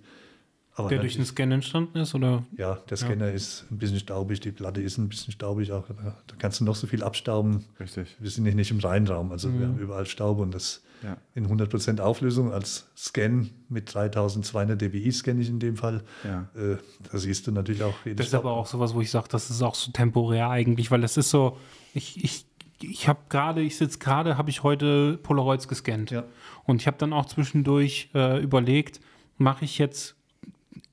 Aber 0.78 0.90
Der 0.90 1.00
durch 1.00 1.16
den 1.16 1.26
Scan 1.26 1.52
entstanden 1.52 1.98
ist, 1.98 2.14
oder? 2.14 2.44
ja, 2.56 2.76
der 2.90 2.98
Scanner 2.98 3.32
ist 3.32 3.66
ein 3.72 3.80
bisschen 3.80 3.98
staubig, 4.00 4.40
die 4.42 4.52
Platte 4.52 4.80
ist 4.82 4.98
ein 5.00 5.10
bisschen 5.10 5.34
staubig 5.34 5.72
auch. 5.72 5.88
Da 5.88 6.36
kannst 6.38 6.60
du 6.60 6.66
noch 6.66 6.76
so 6.76 6.86
viel 6.86 7.02
abstauben. 7.04 7.66
Richtig. 7.80 8.16
Wir 8.20 8.30
sind 8.30 8.44
nicht 8.44 8.70
im 8.72 8.80
Reinraum, 8.80 9.32
also 9.32 9.52
wir 9.52 9.66
haben 9.68 9.80
überall 9.80 10.06
Staub 10.06 10.38
und 10.38 10.54
das 10.54 10.84
Ja. 11.04 11.18
in 11.36 11.48
100% 11.48 12.00
Auflösung 12.00 12.52
als 12.54 12.88
Scan 12.96 13.50
mit 13.70 13.92
3200 13.94 14.80
dpi 14.80 15.12
scanne 15.12 15.42
ich 15.42 15.50
in 15.50 15.60
dem 15.60 15.78
Fall. 15.78 16.04
Ja. 16.24 16.48
Äh, 16.56 16.78
da 17.12 17.18
siehst 17.18 17.48
du 17.48 17.52
natürlich 17.52 17.82
auch 17.84 17.96
jeden 18.06 18.18
Das 18.18 18.28
ist 18.28 18.32
Staub. 18.32 18.46
aber 18.46 18.54
auch 18.54 18.68
sowas, 18.68 18.94
wo 18.94 19.02
ich 19.02 19.10
sage, 19.10 19.28
das 19.30 19.50
ist 19.50 19.62
auch 19.64 19.76
so 19.76 19.92
temporär 19.92 20.50
eigentlich, 20.52 20.92
weil 20.92 21.02
das 21.02 21.18
ist 21.18 21.32
so, 21.32 21.58
ich, 21.96 22.24
ich, 22.24 22.46
ich 22.82 23.08
habe 23.08 23.20
gerade, 23.30 23.62
ich 23.62 23.78
sitze 23.78 23.98
gerade, 23.98 24.38
habe 24.38 24.52
ich 24.52 24.62
heute 24.62 25.18
Polaroids 25.24 25.68
gescannt. 25.68 26.12
Ja. 26.12 26.24
Und 26.66 26.82
ich 26.82 26.88
habe 26.88 26.98
dann 27.00 27.14
auch 27.14 27.26
zwischendurch 27.26 28.10
äh, 28.14 28.40
überlegt, 28.42 29.00
mache 29.40 29.66
ich 29.66 29.78
jetzt, 29.80 30.16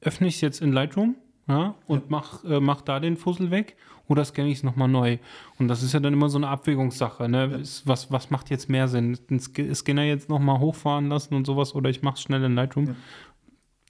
öffne 0.00 0.26
ich 0.28 0.36
es 0.36 0.40
jetzt 0.40 0.60
in 0.60 0.72
Lightroom 0.72 1.16
ja, 1.46 1.74
und 1.86 2.10
mach, 2.10 2.42
äh, 2.44 2.60
mach 2.60 2.80
da 2.80 3.00
den 3.00 3.16
Fussel 3.16 3.50
weg 3.50 3.76
oder 4.06 4.24
scanne 4.24 4.48
ich 4.48 4.58
es 4.58 4.62
nochmal 4.62 4.88
neu? 4.88 5.18
Und 5.58 5.68
das 5.68 5.82
ist 5.82 5.92
ja 5.92 6.00
dann 6.00 6.12
immer 6.12 6.28
so 6.28 6.38
eine 6.38 6.48
Abwägungssache. 6.48 7.28
Ne? 7.28 7.58
Ist, 7.60 7.86
was, 7.86 8.10
was 8.10 8.30
macht 8.30 8.50
jetzt 8.50 8.68
mehr 8.68 8.88
Sinn? 8.88 9.18
Den 9.30 9.40
Sc- 9.40 9.74
Scanner 9.74 10.04
jetzt 10.04 10.28
nochmal 10.28 10.58
hochfahren 10.58 11.08
lassen 11.08 11.34
und 11.34 11.46
sowas 11.46 11.74
oder 11.74 11.90
ich 11.90 12.02
mache 12.02 12.14
es 12.16 12.22
schnell 12.22 12.42
in 12.44 12.54
Lightroom? 12.54 12.86
Ja. 12.88 12.94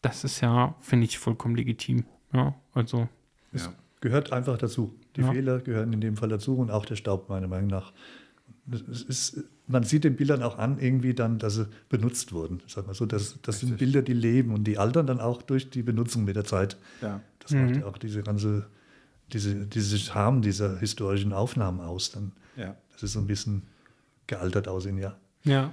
Das 0.02 0.22
ist 0.24 0.40
ja, 0.40 0.74
finde 0.80 1.06
ich, 1.06 1.18
vollkommen 1.18 1.56
legitim. 1.56 2.04
Ja, 2.32 2.54
also. 2.74 3.08
Ja. 3.52 3.72
Gehört 4.00 4.32
einfach 4.32 4.58
dazu. 4.58 4.94
Die 5.16 5.22
Ja. 5.22 5.32
Fehler 5.32 5.60
gehören 5.60 5.92
in 5.92 6.00
dem 6.00 6.16
Fall 6.16 6.28
dazu 6.28 6.56
und 6.58 6.70
auch 6.70 6.84
der 6.84 6.96
Staub, 6.96 7.28
meiner 7.28 7.48
Meinung 7.48 7.68
nach. 7.68 7.92
Ist, 9.08 9.44
man 9.66 9.82
sieht 9.82 10.04
den 10.04 10.16
Bildern 10.16 10.42
auch 10.42 10.58
an, 10.58 10.78
irgendwie 10.78 11.14
dann, 11.14 11.38
dass 11.38 11.54
sie 11.56 11.68
benutzt 11.88 12.32
wurden. 12.32 12.62
Sag 12.66 12.86
mal 12.86 12.94
so, 12.94 13.04
das, 13.06 13.38
das 13.42 13.60
sind. 13.60 13.76
Bilder, 13.78 14.02
die 14.02 14.14
leben 14.14 14.54
und 14.54 14.64
die 14.64 14.78
altern 14.78 15.06
dann 15.06 15.20
auch 15.20 15.42
durch 15.42 15.70
die 15.70 15.82
Benutzung 15.82 16.24
mit 16.24 16.36
der 16.36 16.44
Zeit. 16.44 16.76
Ja. 17.02 17.20
Das 17.40 17.52
macht 17.52 17.76
ja 17.76 17.84
auch 17.84 17.98
diese 17.98 18.22
ganze, 18.22 18.66
diese, 19.32 19.66
diese 19.66 19.98
Charme 19.98 20.40
dieser 20.40 20.78
historischen 20.78 21.32
Aufnahmen 21.32 21.80
aus. 21.80 22.10
Dann, 22.10 22.32
ja. 22.56 22.74
das 22.92 23.02
ist 23.02 23.12
so 23.12 23.20
ein 23.20 23.26
bisschen 23.26 23.62
gealtert 24.26 24.68
aussehen, 24.68 24.98
ja. 24.98 25.16
Ja. 25.44 25.72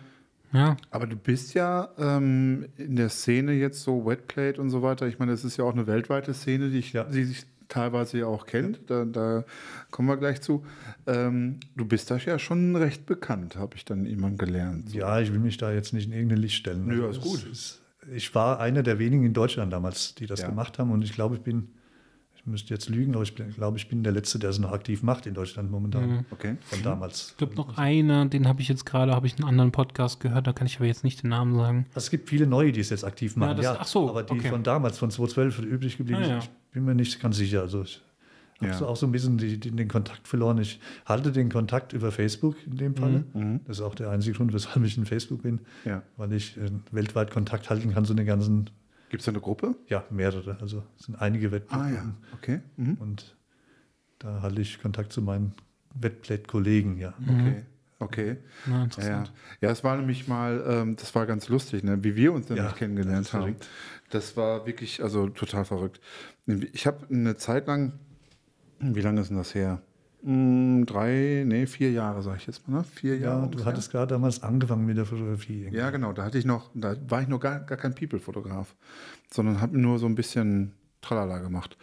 Ja. 0.54 0.76
Aber 0.90 1.08
du 1.08 1.16
bist 1.16 1.54
ja 1.54 1.90
ähm, 1.98 2.66
in 2.76 2.98
der 2.98 3.08
Szene 3.08 3.54
jetzt 3.54 3.84
so 3.84 4.06
Wetplate 4.06 4.60
und 4.60 4.70
so 4.70 4.82
weiter. 4.82 5.08
Ich 5.08 5.18
meine, 5.18 5.32
das 5.32 5.46
ist 5.46 5.56
ja 5.56 5.64
auch 5.64 5.72
eine 5.72 5.88
weltweite 5.88 6.34
Szene, 6.34 6.70
die, 6.70 6.80
ich, 6.80 6.92
Ja. 6.92 7.06
die 7.06 7.24
sich 7.24 7.46
teilweise 7.72 8.20
ja 8.20 8.26
auch 8.28 8.46
kennt. 8.46 8.82
Da, 8.88 9.06
da 9.06 9.44
kommen 9.90 10.08
wir 10.10 10.18
gleich 10.18 10.42
zu. 10.42 10.64
Ähm, 11.08 11.60
du 11.76 11.86
bist 11.86 12.12
da 12.12 12.18
ja 12.18 12.38
schon 12.38 12.76
recht 12.76 13.06
bekannt, 13.08 13.56
habe 13.56 13.76
ich 13.76 13.86
dann 13.86 14.06
irgendwann 14.06 14.38
gelernt. 14.38 14.90
So. 14.92 14.98
Ja, 15.00 15.20
ich 15.20 15.32
will 15.32 15.40
mich 15.40 15.58
da 15.58 15.72
jetzt 15.72 15.94
nicht 15.94 16.06
in 16.08 16.14
irgendein 16.14 16.38
Licht 16.40 16.56
stellen. 16.56 16.86
Nö, 16.86 17.06
Also 17.08 17.20
ist 17.22 17.26
gut. 17.28 17.52
Ist, 17.52 17.82
ich 18.14 18.34
war 18.36 18.60
einer 18.60 18.84
der 18.84 19.00
wenigen 19.00 19.24
in 19.24 19.34
Deutschland 19.34 19.72
damals, 19.74 20.16
die 20.16 20.28
das 20.28 20.42
Ja. 20.42 20.50
gemacht 20.50 20.78
haben 20.80 20.92
und 20.92 21.02
ich 21.04 21.14
glaube, 21.14 21.36
ich 21.36 21.42
bin, 21.42 21.70
ich 22.44 22.48
müsste 22.48 22.74
jetzt 22.74 22.90
lügen, 22.90 23.14
aber 23.14 23.24
ich 23.24 23.36
bin, 23.36 23.50
glaube, 23.54 23.78
ich 23.78 23.88
bin 23.88 24.04
der 24.04 24.12
Letzte, 24.14 24.40
der 24.40 24.50
es 24.50 24.58
noch 24.60 24.72
aktiv 24.72 25.04
macht 25.04 25.26
in 25.28 25.34
Deutschland 25.34 25.70
momentan. 25.72 26.26
Okay. 26.32 26.58
Von 26.62 26.82
damals. 26.84 27.30
Ich 27.32 27.38
glaube 27.38 27.56
noch 27.56 27.78
einer, 27.78 28.26
den 28.26 28.48
habe 28.48 28.62
ich 28.62 28.68
jetzt 28.68 28.86
gerade, 28.86 29.14
habe 29.14 29.28
ich 29.28 29.36
einen 29.36 29.44
anderen 29.48 29.72
Podcast 29.72 30.20
gehört, 30.20 30.48
da 30.48 30.54
kann 30.54 30.66
ich 30.68 30.78
aber 30.78 30.86
jetzt 30.88 31.04
nicht 31.04 31.22
den 31.24 31.30
Namen 31.30 31.56
sagen. 31.56 31.86
Also 31.90 32.06
es 32.06 32.10
gibt 32.12 32.30
viele 32.30 32.48
neue, 32.48 32.72
die 32.72 32.80
es 32.80 32.90
jetzt 32.90 33.04
aktiv 33.04 33.36
machen. 33.36 33.58
das- 33.58 33.66
Ja, 33.66 33.78
ach 33.80 33.86
so, 33.88 34.10
aber 34.10 34.24
die 34.24 34.34
okay. 34.34 34.50
von 34.50 34.64
damals, 34.64 34.98
von 34.98 35.12
2012 35.12 35.60
übrig 35.60 35.98
geblieben 35.98 36.20
Ah, 36.24 36.28
ja. 36.28 36.42
sind, 36.42 36.44
ich 36.44 36.72
bin 36.74 36.86
mir 36.86 36.96
nicht 36.96 37.20
ganz 37.22 37.38
sicher. 37.38 37.62
Also 37.62 37.84
ich 37.84 38.02
habe 38.60 38.72
Ja. 38.72 38.78
so 38.78 38.88
auch 38.88 38.96
so 38.96 39.06
ein 39.06 39.12
bisschen 39.12 39.38
die, 39.38 39.60
die, 39.60 39.72
den 39.72 39.88
Kontakt 39.88 40.28
verloren. 40.28 40.58
Ich 40.60 40.80
halte 41.06 41.32
den 41.32 41.50
Kontakt 41.50 41.94
über 41.94 42.12
Facebook 42.12 42.56
in 42.66 42.78
dem 42.78 42.96
Fall. 42.96 43.24
Das 43.68 43.78
ist 43.78 43.84
auch 43.84 43.96
der 43.96 44.10
einzige 44.10 44.36
Grund, 44.38 44.52
weshalb 44.54 44.84
ich 44.86 44.98
in 44.98 45.06
Facebook 45.06 45.44
bin, 45.44 45.60
Ja. 45.86 46.02
weil 46.18 46.34
ich 46.34 46.58
äh, 46.58 46.70
weltweit 46.92 47.30
Kontakt 47.32 47.70
halten 47.70 47.94
kann 47.94 48.06
zu 48.06 48.14
den 48.16 48.26
ganzen, 48.26 48.70
Gibt 49.12 49.22
es 49.22 49.26
da 49.26 49.32
eine 49.34 49.42
Gruppe? 49.42 49.76
ja, 49.88 50.04
mehrere. 50.10 50.58
Also 50.62 50.84
es 50.98 51.06
sind 51.06 51.22
einige 51.22 51.52
Wettbewerbe. 51.52 51.86
Ah 51.86 51.92
ja, 51.94 52.16
okay. 52.34 52.62
Mhm. 52.78 52.96
Und 53.00 53.36
da 54.20 54.42
halte 54.42 54.62
ich 54.62 54.82
Kontakt 54.82 55.12
zu 55.12 55.22
meinen 55.22 55.54
Wettplate-Kollegen, 55.96 56.98
ja. 56.98 57.14
Okay. 57.28 57.64
Okay. 58.00 58.38
Ja, 58.66 58.72
Ja, 58.78 58.84
interessant. 58.86 59.34
ja, 59.60 59.70
es 59.70 59.84
war 59.84 59.96
nämlich 59.98 60.28
mal, 60.28 60.64
ähm, 60.68 60.96
das 60.96 61.14
war 61.14 61.26
ganz 61.28 61.50
lustig, 61.50 61.84
ne? 61.84 62.04
wie 62.04 62.16
wir 62.16 62.34
uns 62.34 62.50
nämlich 62.50 62.66
Ja, 62.66 62.72
kennengelernt 62.72 63.26
das 63.28 63.34
haben. 63.34 63.42
verrückt. 63.44 63.68
Das 64.10 64.36
war 64.38 64.66
wirklich, 64.66 65.04
also 65.04 65.28
total 65.30 65.66
verrückt. 65.66 66.00
Ich 66.74 66.88
habe 66.88 67.06
eine 67.14 67.36
Zeit 67.36 67.68
lang, 67.68 67.94
wie 68.80 69.02
lange 69.02 69.22
ist 69.22 69.28
denn 69.30 69.38
das 69.38 69.54
her? 69.54 69.82
Hm, 70.24 70.86
drei, 70.86 71.44
nee, 71.48 71.66
vier 71.66 71.92
Jahre, 71.92 72.22
sage 72.22 72.38
ich 72.38 72.48
jetzt 72.48 72.68
mal, 72.68 72.78
ne? 72.80 72.84
Vier 72.84 73.16
Ja, 73.18 73.22
Jahre. 73.30 73.40
du 73.42 73.46
ungefähr. 73.48 73.66
hattest 73.66 73.92
gerade 73.92 74.14
damals 74.14 74.44
angefangen 74.44 74.86
mit 74.86 74.98
der 74.98 75.06
Fotografie. 75.06 75.62
irgendwie. 75.64 75.78
Ja, 75.78 75.90
genau. 75.90 76.14
Da 76.14 76.24
hatte 76.26 76.38
ich 76.38 76.46
noch, 76.46 76.70
da 76.76 76.96
war 77.10 77.22
ich 77.22 77.28
noch 77.28 77.40
gar, 77.40 77.60
gar 77.62 77.78
kein 77.78 77.96
People-Fotograf, 77.96 78.76
sondern 79.32 79.62
habe 79.62 79.78
nur 79.80 79.98
so 80.00 80.06
ein 80.06 80.16
bisschen 80.16 80.74
Tralala 81.02 81.40
gemacht. 81.40 81.78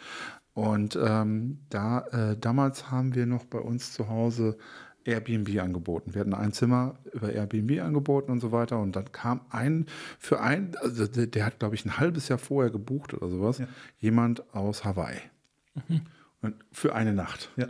Und 0.55 0.99
ähm, 1.03 1.59
da, 1.71 2.01
äh, 2.33 2.37
damals 2.39 2.91
haben 2.91 3.15
wir 3.15 3.27
noch 3.27 3.45
bei 3.45 3.59
uns 3.59 3.93
zu 3.93 4.09
Hause 4.09 4.57
Airbnb 5.05 5.61
angeboten. 5.61 6.15
Wir 6.15 6.21
hatten 6.21 6.35
ein 6.35 6.53
Zimmer 6.53 6.97
über 7.13 7.33
Airbnb 7.33 7.81
angeboten 7.81 8.31
und 8.31 8.41
so 8.41 8.53
weiter. 8.53 8.79
Und 8.79 8.95
dann 8.95 9.11
kam 9.11 9.41
ein, 9.51 9.87
für 10.19 10.41
ein, 10.41 10.75
also 10.83 11.07
der, 11.07 11.47
hat, 11.47 11.59
glaube 11.61 11.75
ich, 11.77 11.85
ein 11.87 11.99
halbes 11.99 12.29
Jahr 12.29 12.39
vorher 12.39 12.71
gebucht 12.71 13.15
oder 13.15 13.29
sowas, 13.29 13.59
Ja. 13.59 13.67
jemand 13.99 14.53
aus 14.55 14.85
Hawaii. 14.85 15.19
Und 16.43 16.55
für 16.73 16.95
eine 16.95 17.13
Nacht. 17.13 17.51
Ja. 17.57 17.67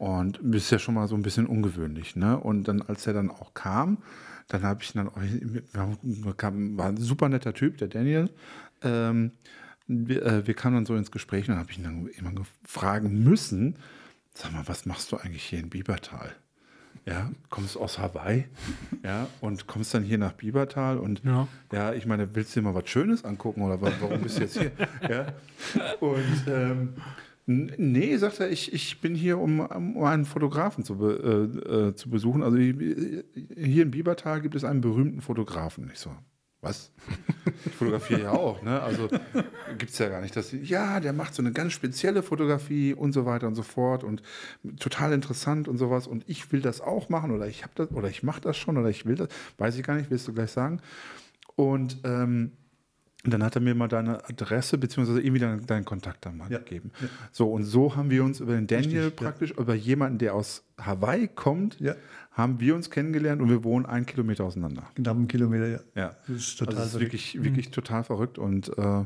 Und 0.00 0.40
das 0.42 0.62
ist 0.62 0.70
ja 0.70 0.78
schon 0.78 0.94
mal 0.94 1.06
so 1.08 1.14
ein 1.14 1.20
bisschen 1.20 1.44
ungewöhnlich. 1.46 2.16
Ne? 2.16 2.38
Und 2.38 2.64
dann, 2.68 2.80
als 2.80 3.06
er 3.06 3.12
dann 3.12 3.30
auch 3.30 3.52
kam, 3.52 3.98
dann 4.48 4.62
habe 4.62 4.82
ich 4.82 4.94
dann 4.94 5.08
auch, 5.10 6.36
kam, 6.38 6.78
war 6.78 6.86
ein 6.86 6.96
super 6.96 7.28
netter 7.28 7.52
Typ, 7.52 7.76
der 7.76 7.88
Daniel. 7.88 8.30
Ähm, 8.82 9.32
wir, 9.86 10.24
äh, 10.24 10.46
wir 10.46 10.54
kamen 10.54 10.76
dann 10.76 10.86
so 10.86 10.96
ins 10.96 11.10
Gespräch 11.10 11.42
und 11.48 11.52
dann 11.54 11.58
habe 11.58 11.70
ich 11.70 11.76
ihn 11.76 11.84
dann 11.84 12.06
immer 12.06 12.32
fragen 12.64 13.22
müssen, 13.22 13.76
sag 14.32 14.52
mal, 14.52 14.66
was 14.66 14.86
machst 14.86 15.12
du 15.12 15.18
eigentlich 15.18 15.42
hier 15.44 15.58
in 15.58 15.68
Biebertal? 15.68 16.32
Ja, 17.04 17.30
kommst 17.50 17.76
aus 17.76 17.98
Hawaii, 17.98 18.46
ja, 19.02 19.26
und 19.40 19.66
kommst 19.66 19.92
dann 19.94 20.02
hier 20.02 20.16
nach 20.18 20.32
Biebertal 20.32 20.96
und 20.98 21.22
Ja. 21.24 21.46
ja, 21.72 21.92
ich 21.92 22.06
meine, 22.06 22.34
willst 22.34 22.56
du 22.56 22.60
dir 22.60 22.64
mal 22.64 22.74
was 22.74 22.88
Schönes 22.88 23.24
angucken 23.24 23.62
oder 23.62 23.80
wa- 23.82 23.92
warum 24.00 24.20
bist 24.22 24.38
du 24.38 24.42
jetzt 24.42 24.58
hier? 24.58 24.72
ja. 25.08 25.26
Und 26.00 26.44
ähm, 26.48 26.94
Nee, 27.50 28.16
sagt 28.16 28.38
er, 28.38 28.48
ich, 28.50 28.72
ich 28.72 29.00
bin 29.00 29.16
hier, 29.16 29.38
um, 29.38 29.58
um 29.58 30.04
einen 30.04 30.24
Fotografen 30.24 30.84
zu, 30.84 30.98
be, 30.98 31.50
äh, 31.68 31.88
äh, 31.88 31.94
zu 31.96 32.08
besuchen. 32.08 32.44
Also 32.44 32.58
hier 32.58 33.82
in 33.82 33.90
Biebertal 33.90 34.40
gibt 34.40 34.54
es 34.54 34.62
einen 34.62 34.80
berühmten 34.80 35.20
Fotografen. 35.20 35.90
Ich 35.92 35.98
so, 35.98 36.10
was? 36.60 36.92
Ich 37.66 37.74
fotografiere 37.74 38.22
ja 38.22 38.30
auch, 38.30 38.62
ne? 38.62 38.80
Also 38.80 39.08
gibt 39.76 39.90
es 39.90 39.98
ja 39.98 40.08
gar 40.08 40.22
nicht. 40.22 40.34
Dass, 40.34 40.52
ja, 40.52 41.00
der 41.00 41.12
macht 41.12 41.34
so 41.34 41.42
eine 41.42 41.52
ganz 41.52 41.72
spezielle 41.72 42.22
Fotografie 42.22 42.94
und 42.94 43.12
so 43.12 43.26
weiter 43.26 43.48
und 43.48 43.54
so 43.54 43.62
fort 43.62 44.02
und 44.02 44.22
total 44.78 45.12
interessant 45.12 45.68
und 45.68 45.76
sowas. 45.76 46.06
Und 46.06 46.24
ich 46.26 46.52
will 46.52 46.62
das 46.62 46.80
auch 46.80 47.10
machen 47.10 47.32
oder 47.32 47.48
ich 47.48 47.64
habe 47.64 47.72
das 47.74 47.90
oder 47.90 48.08
ich 48.08 48.22
mache 48.22 48.40
das 48.40 48.56
schon 48.56 48.78
oder 48.78 48.88
ich 48.88 49.04
will 49.04 49.16
das, 49.16 49.28
weiß 49.58 49.76
ich 49.76 49.82
gar 49.82 49.96
nicht, 49.96 50.10
willst 50.10 50.26
du 50.28 50.32
gleich 50.32 50.52
sagen. 50.52 50.80
Und 51.54 51.98
ähm, 52.04 52.52
und 53.24 53.32
dann 53.34 53.42
hat 53.42 53.54
er 53.54 53.60
mir 53.60 53.74
mal 53.74 53.88
deine 53.88 54.24
Adresse 54.28 54.78
beziehungsweise 54.78 55.20
irgendwie 55.20 55.40
deinen, 55.40 55.66
deinen 55.66 55.84
Kontakt 55.84 56.24
dann 56.24 56.38
mal 56.38 56.50
Ja. 56.50 56.58
gegeben. 56.58 56.90
So, 57.32 57.50
und 57.52 57.64
so 57.64 57.94
haben 57.96 58.08
wir 58.10 58.24
uns 58.24 58.40
über 58.40 58.54
den 58.54 58.66
Daniel 58.66 59.04
Richtig, 59.04 59.20
ja. 59.20 59.24
praktisch, 59.24 59.50
über 59.52 59.74
jemanden, 59.74 60.18
der 60.18 60.34
aus 60.34 60.64
Hawaii 60.80 61.28
kommt, 61.28 61.78
Ja. 61.80 61.94
haben 62.32 62.60
wir 62.60 62.74
uns 62.74 62.88
kennengelernt 62.90 63.42
und 63.42 63.50
wir 63.50 63.62
wohnen 63.62 63.84
einen 63.84 64.06
Kilometer 64.06 64.44
auseinander. 64.44 64.84
Knapp 64.94 65.16
einen 65.16 65.28
Kilometer, 65.28 65.66
ja. 65.66 65.80
Ja. 65.94 66.16
Das 66.28 66.36
ist 66.36 66.58
total 66.58 66.74
also 66.76 66.86
es 66.88 66.94
ist 66.94 67.00
wirklich, 67.00 67.42
wirklich 67.44 67.70
total 67.70 68.04
verrückt 68.04 68.38
und 68.38 68.76
äh, 68.78 69.04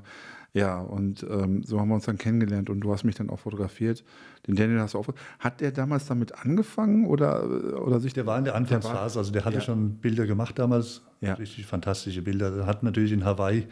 ja, 0.56 0.78
und 0.78 1.26
ähm, 1.28 1.64
so 1.64 1.80
haben 1.80 1.88
wir 1.88 1.96
uns 1.96 2.04
dann 2.04 2.16
kennengelernt 2.16 2.70
und 2.70 2.78
du 2.78 2.92
hast 2.92 3.02
mich 3.02 3.16
dann 3.16 3.28
auch 3.28 3.40
fotografiert. 3.40 4.04
Den 4.46 4.54
Daniel 4.54 4.78
hast 4.78 4.94
du 4.94 4.98
auch. 4.98 5.08
Hat 5.40 5.60
der 5.60 5.72
damals 5.72 6.06
damit 6.06 6.32
angefangen 6.44 7.06
oder, 7.06 7.82
oder 7.84 7.98
sich 7.98 8.12
Der 8.12 8.24
war 8.24 8.38
in 8.38 8.44
der 8.44 8.54
Anfangsphase, 8.54 9.18
also 9.18 9.32
der 9.32 9.44
hatte 9.44 9.56
Ja. 9.56 9.62
schon 9.62 9.96
Bilder 9.96 10.26
gemacht 10.28 10.56
damals, 10.56 11.02
Ja. 11.20 11.34
richtig 11.34 11.66
fantastische 11.66 12.22
Bilder. 12.22 12.56
Er 12.56 12.66
hat 12.66 12.84
natürlich 12.84 13.10
in 13.10 13.24
Hawaii 13.24 13.66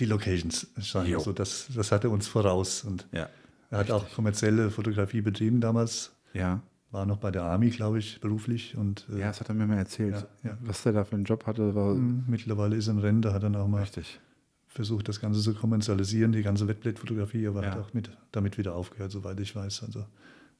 die 0.00 0.04
Locations, 0.06 0.66
schon. 0.80 1.06
Jo. 1.06 1.18
also 1.18 1.32
das, 1.32 1.68
das 1.74 1.92
hatte 1.92 2.10
uns 2.10 2.26
voraus. 2.28 2.84
Und 2.84 3.06
Ja. 3.12 3.28
er 3.70 3.78
hat 3.78 3.90
auch 3.90 4.10
kommerzielle 4.14 4.70
Fotografie 4.70 5.20
betrieben 5.20 5.60
damals, 5.60 6.12
Ja. 6.32 6.60
war 6.90 7.06
noch 7.06 7.18
bei 7.18 7.30
der 7.30 7.42
Army, 7.44 7.70
glaube 7.70 7.98
ich, 7.98 8.20
beruflich 8.20 8.76
und 8.76 9.06
äh, 9.12 9.20
Ja, 9.20 9.26
das 9.28 9.40
hat 9.40 9.48
er 9.48 9.54
mir 9.54 9.66
mal 9.66 9.78
erzählt. 9.78 10.26
Ja, 10.42 10.50
ja. 10.50 10.58
Was 10.62 10.82
der 10.82 10.92
da 10.92 11.04
für 11.04 11.16
einen 11.16 11.24
Job 11.24 11.46
hatte, 11.46 11.74
war 11.74 11.94
mittlerweile 11.94 12.76
ist 12.76 12.88
er 12.88 12.92
in 12.94 12.98
Rente, 13.00 13.32
hat 13.32 13.42
dann 13.42 13.56
auch 13.56 13.68
mal 13.68 13.80
richtig. 13.80 14.20
versucht, 14.68 15.06
das 15.06 15.20
Ganze 15.20 15.38
zu 15.42 15.52
kommerzialisieren, 15.54 16.32
die 16.32 16.42
ganze 16.42 16.66
Wettblattfotografie, 16.66 17.46
aber 17.46 17.62
Ja. 17.62 17.72
hat 17.72 17.78
auch 17.78 17.92
mit, 17.92 18.10
damit 18.32 18.56
wieder 18.56 18.74
aufgehört, 18.74 19.10
soweit 19.12 19.38
ich 19.40 19.54
weiß. 19.54 19.82
Also 19.84 20.06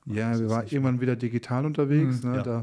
Ja, 0.05 0.39
wir 0.39 0.51
waren 0.51 0.67
irgendwann 0.67 1.01
wieder 1.01 1.17
digital 1.17 1.65
unterwegs, 1.65 2.23
Mhm, 2.23 2.31
ne? 2.33 2.37
ja. 2.37 2.43
da, 2.43 2.59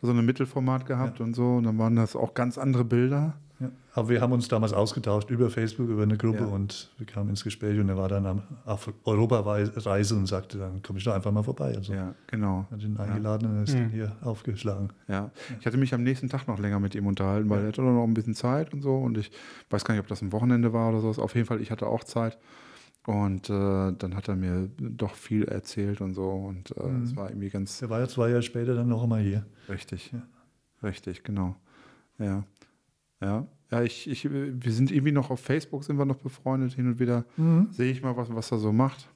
da 0.00 0.06
so 0.06 0.12
ein 0.12 0.24
Mittelformat 0.24 0.86
gehabt 0.86 1.20
und 1.20 1.34
so. 1.34 1.56
Und 1.56 1.64
dann 1.64 1.76
waren 1.78 1.96
das 1.96 2.14
auch 2.14 2.34
ganz 2.34 2.56
andere 2.56 2.84
Bilder. 2.84 3.34
Ja. 3.62 3.70
Aber 3.94 4.08
wir 4.08 4.20
haben 4.20 4.32
uns 4.32 4.48
damals 4.48 4.72
ausgetauscht 4.72 5.30
über 5.30 5.48
Facebook, 5.50 5.88
über 5.88 6.02
eine 6.02 6.16
Gruppe 6.16 6.40
Ja. 6.40 6.46
und 6.46 6.90
wir 6.98 7.06
kamen 7.06 7.30
ins 7.30 7.44
Gespräch 7.44 7.78
und 7.78 7.88
er 7.88 7.96
war 7.96 8.08
dann 8.08 8.26
am, 8.26 8.42
auf 8.64 8.92
Europareise 9.04 10.14
und 10.16 10.26
sagte, 10.26 10.58
dann 10.58 10.82
komme 10.82 10.98
ich 10.98 11.04
doch 11.04 11.14
einfach 11.14 11.30
mal 11.32 11.42
vorbei. 11.42 11.74
Also 11.76 11.92
Ja, 11.92 12.14
genau. 12.26 12.66
hat 12.70 12.82
ihn 12.82 12.96
eingeladen 12.96 13.50
und 13.50 13.56
er 13.58 13.62
ist 13.64 13.74
dann 13.74 13.90
hier 13.90 14.16
aufgeschlagen. 14.22 14.92
Ja. 15.08 15.30
Ich 15.60 15.66
hatte 15.66 15.76
mich 15.76 15.94
am 15.94 16.02
nächsten 16.02 16.28
Tag 16.28 16.48
noch 16.48 16.58
länger 16.58 16.80
mit 16.80 16.94
ihm 16.94 17.06
unterhalten, 17.06 17.48
weil 17.50 17.60
er 17.62 17.68
hatte 17.68 17.82
noch 17.82 18.04
ein 18.04 18.14
bisschen 18.14 18.34
Zeit 18.34 18.72
und 18.72 18.82
so. 18.82 18.96
Und 18.96 19.18
ich 19.18 19.30
weiß 19.70 19.84
gar 19.84 19.94
nicht, 19.94 20.02
ob 20.02 20.08
das 20.08 20.22
ein 20.22 20.32
Wochenende 20.32 20.72
war 20.72 20.88
oder 20.90 21.00
sowas. 21.00 21.18
Auf 21.18 21.34
jeden 21.34 21.46
Fall, 21.46 21.60
ich 21.60 21.70
hatte 21.70 21.86
auch 21.86 22.04
Zeit. 22.04 22.38
Und 23.06 23.50
äh, 23.50 23.92
dann 23.98 24.14
hat 24.14 24.28
er 24.28 24.36
mir 24.36 24.68
doch 24.78 25.14
viel 25.14 25.44
erzählt 25.44 26.00
und 26.00 26.14
so. 26.14 26.30
Und 26.30 26.70
äh, 26.76 27.02
es 27.02 27.16
war 27.16 27.30
irgendwie 27.30 27.50
ganz 27.50 27.82
Er 27.82 27.90
war 27.90 27.98
ja 28.00 28.06
zwei 28.08 28.28
Jahre 28.30 28.42
später 28.42 28.74
dann 28.74 28.88
noch 28.88 29.02
einmal 29.02 29.20
hier. 29.22 29.44
richtig. 29.68 30.12
Richtig, 30.82 31.22
genau. 31.24 31.56
Ja. 32.18 32.44
Ja. 33.22 33.46
Ja, 33.70 33.82
ich, 33.82 34.06
ich, 34.10 34.28
wir 34.30 34.72
sind 34.72 34.90
irgendwie 34.90 35.12
noch 35.12 35.30
auf 35.30 35.40
Facebook, 35.40 35.82
sind 35.84 35.96
wir 35.96 36.04
noch 36.04 36.16
befreundet, 36.18 36.74
hin 36.74 36.88
und 36.88 36.98
wieder 36.98 37.24
sehe 37.70 37.90
ich 37.90 38.02
mal, 38.02 38.14
was, 38.18 38.28
was 38.34 38.52
er 38.52 38.58
so 38.58 38.70
macht. 38.70 39.08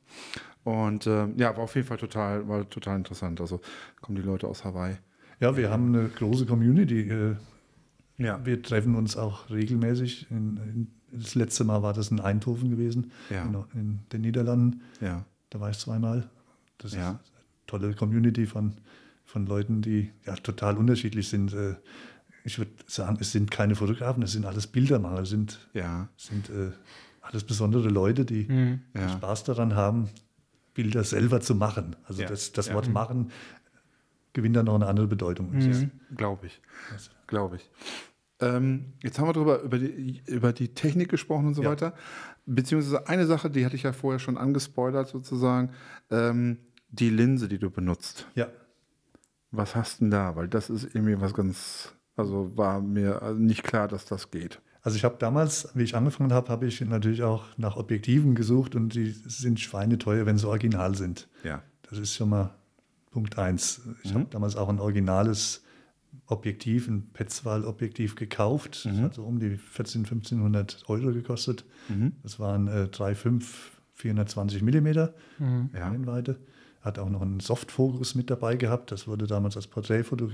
Und 0.65 1.07
äh, 1.07 1.27
ja, 1.37 1.55
war 1.57 1.65
auf 1.65 1.75
jeden 1.75 1.87
Fall 1.87 1.99
total, 1.99 2.49
war 2.49 2.69
total 2.71 2.97
interessant. 2.97 3.41
Also 3.41 3.61
kommen 4.01 4.17
die 4.17 4.23
Leute 4.23 4.49
aus 4.49 4.65
Hawaii. 4.65 4.97
Ja, 5.41 5.57
wir 5.59 5.71
haben 5.71 5.95
eine 5.95 6.09
große 6.09 6.47
Community. 6.47 7.01
äh, 7.03 7.37
Ja. 8.17 8.41
Wir 8.47 8.63
treffen 8.63 8.95
uns 8.95 9.17
auch 9.19 9.51
regelmäßig. 9.51 10.31
In, 10.31 10.57
in, 10.57 10.89
das 11.13 11.35
letzte 11.35 11.65
Mal 11.65 11.83
war 11.83 11.93
das 11.93 12.11
in 12.11 12.19
Eindhoven 12.21 12.71
gewesen, 12.71 13.13
Ja. 13.31 13.43
in, 13.45 13.81
in 13.81 13.99
den 14.13 14.21
Niederlanden. 14.23 14.81
Ja. 15.03 15.25
Da 15.51 15.61
war 15.61 15.69
ich 15.71 15.79
zweimal. 15.79 16.31
Das 16.79 16.95
Ja. 16.95 16.99
ist 17.23 17.33
eine 17.33 17.45
tolle 17.67 17.95
Community 17.95 18.47
von, 18.47 18.73
von 19.27 19.47
Leuten, 19.47 19.83
die 19.83 20.11
ja 20.25 20.35
total 20.37 20.79
unterschiedlich 20.79 21.29
sind. 21.29 21.53
Äh, 21.53 21.75
Ich 22.47 22.59
würde 22.59 22.71
sagen, 22.87 23.19
es 23.21 23.33
sind 23.33 23.51
keine 23.51 23.75
Fotografen, 23.75 24.23
es 24.23 24.33
sind 24.33 24.47
alles 24.47 24.69
Bildermacher, 24.69 25.23
es 25.23 25.31
sind, 25.31 25.69
Ja. 25.75 26.09
es 26.17 26.27
sind 26.27 26.49
äh, 26.49 26.71
alles 27.21 27.43
besondere 27.45 27.89
Leute, 27.89 28.25
die, 28.25 28.45
Mhm. 28.47 28.83
Ja. 28.95 29.09
Spaß 29.09 29.43
daran 29.45 29.75
haben, 29.75 30.09
Bilder 30.73 31.03
selber 31.03 31.41
zu 31.41 31.55
machen. 31.57 31.97
Also 32.05 32.23
Ja. 32.23 32.29
das, 32.29 32.53
das 32.53 32.69
Ja. 32.69 32.75
Wort 32.75 32.89
machen 32.89 33.31
gewinnt 34.33 34.55
dann 34.55 34.67
noch 34.67 34.75
eine 34.75 34.87
andere 34.87 35.07
Bedeutung. 35.07 35.51
Mhm. 35.53 35.91
Glaube 36.17 36.47
ich. 36.47 36.61
Glaube 37.27 37.57
ich. 37.57 37.71
Ähm, 38.39 38.93
jetzt 39.03 39.19
haben 39.19 39.27
wir 39.29 39.33
darüber 39.33 39.63
über 39.63 39.79
die, 39.79 40.23
über 40.27 40.53
die 40.53 40.69
Technik 40.75 41.09
gesprochen 41.09 41.47
und 41.47 41.55
so 41.55 41.63
Ja. 41.63 41.71
weiter. 41.71 41.95
Beziehungsweise 42.45 43.09
eine 43.09 43.25
Sache, 43.27 43.49
die 43.51 43.65
hatte 43.65 43.77
ich 43.77 43.83
ja 43.85 43.93
vorher 43.95 44.19
schon 44.19 44.37
angespoilert 44.37 45.09
sozusagen. 45.09 45.71
Ähm, 46.11 46.59
die 46.91 47.09
Linse, 47.11 47.49
die 47.49 47.59
du 47.59 47.71
benutzt. 47.71 48.27
Ja. 48.35 48.47
Was 49.51 49.75
hast 49.75 50.01
du 50.01 50.05
denn 50.05 50.11
da? 50.11 50.37
Weil 50.37 50.49
das 50.49 50.69
ist 50.71 50.85
irgendwie 50.95 51.19
was 51.21 51.33
ganz, 51.33 51.95
also 52.17 52.57
war 52.57 52.81
mir 52.81 53.23
also 53.23 53.41
nicht 53.41 53.63
klar, 53.63 53.89
dass 53.89 54.05
das 54.07 54.31
geht. 54.31 54.61
Also 54.83 54.97
ich 54.97 55.05
habe 55.05 55.17
damals, 55.19 55.69
wie 55.75 55.83
ich 55.83 55.97
angefangen 55.97 56.33
habe, 56.33 56.49
habe 56.49 56.67
ich 56.67 56.81
natürlich 56.81 57.23
auch 57.25 57.45
nach 57.57 57.77
Objektiven 57.77 58.35
gesucht 58.35 58.75
und 58.77 58.95
die 58.95 59.11
sind 59.11 59.59
schweineteuer, 59.59 60.27
wenn 60.27 60.39
sie 60.39 60.47
original 60.49 60.95
sind. 60.95 61.29
Ja. 61.43 61.63
Das 61.89 61.99
ist 61.99 62.15
schon 62.15 62.29
mal 62.31 62.55
Punkt 63.11 63.37
eins. 63.39 63.81
Ich 64.05 64.11
Mhm. 64.13 64.19
habe 64.19 64.27
damals 64.31 64.55
auch 64.57 64.69
ein 64.69 64.79
originales 64.79 65.63
Objektiv, 66.29 66.89
ein 66.89 67.09
Petzval-Objektiv 67.13 68.15
gekauft. 68.15 68.85
Mhm. 68.85 68.91
Das 68.91 69.01
hat 69.01 69.15
so 69.15 69.25
um 69.25 69.39
die 69.39 69.59
1400, 69.59 70.15
1500 70.15 70.85
Euro 70.89 71.13
gekostet. 71.13 71.65
Mhm. 71.89 72.13
Das 72.23 72.39
waren 72.41 72.69
äh, 72.69 72.89
3,5, 72.91 73.45
420 73.95 74.63
Millimeter 74.63 75.15
Ja. 75.75 75.89
Brennweite. 75.89 76.37
Hat 76.81 76.99
auch 77.01 77.09
noch 77.11 77.23
einen 77.23 77.41
Softfokus 77.41 78.15
mit 78.15 78.31
dabei 78.31 78.55
gehabt. 78.57 78.93
Das 78.93 79.09
wurde 79.09 79.27
damals 79.27 79.57
als 79.57 79.67
Porträtfoto 79.67 80.31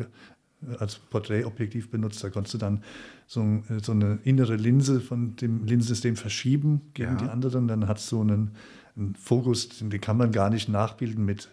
als 0.78 0.96
Porträtobjektiv 0.96 1.90
benutzt. 1.90 2.22
Da 2.22 2.30
konntest 2.30 2.54
du 2.54 2.58
dann 2.58 2.82
so, 3.26 3.40
äh, 3.42 3.80
so 3.82 3.92
eine 3.92 4.18
innere 4.24 4.56
Linse 4.56 5.00
von 5.00 5.36
dem 5.36 5.64
Linsensystem 5.64 6.16
verschieben 6.16 6.82
gegen 6.94 7.12
Ja. 7.12 7.16
die 7.16 7.28
anderen. 7.28 7.68
Dann 7.68 7.88
hat 7.88 7.98
es 7.98 8.08
so 8.08 8.20
einen, 8.20 8.52
einen 8.96 9.14
Fokus, 9.14 9.68
den 9.78 10.00
kann 10.00 10.16
man 10.16 10.32
gar 10.32 10.50
nicht 10.50 10.68
nachbilden 10.68 11.24
mit 11.24 11.48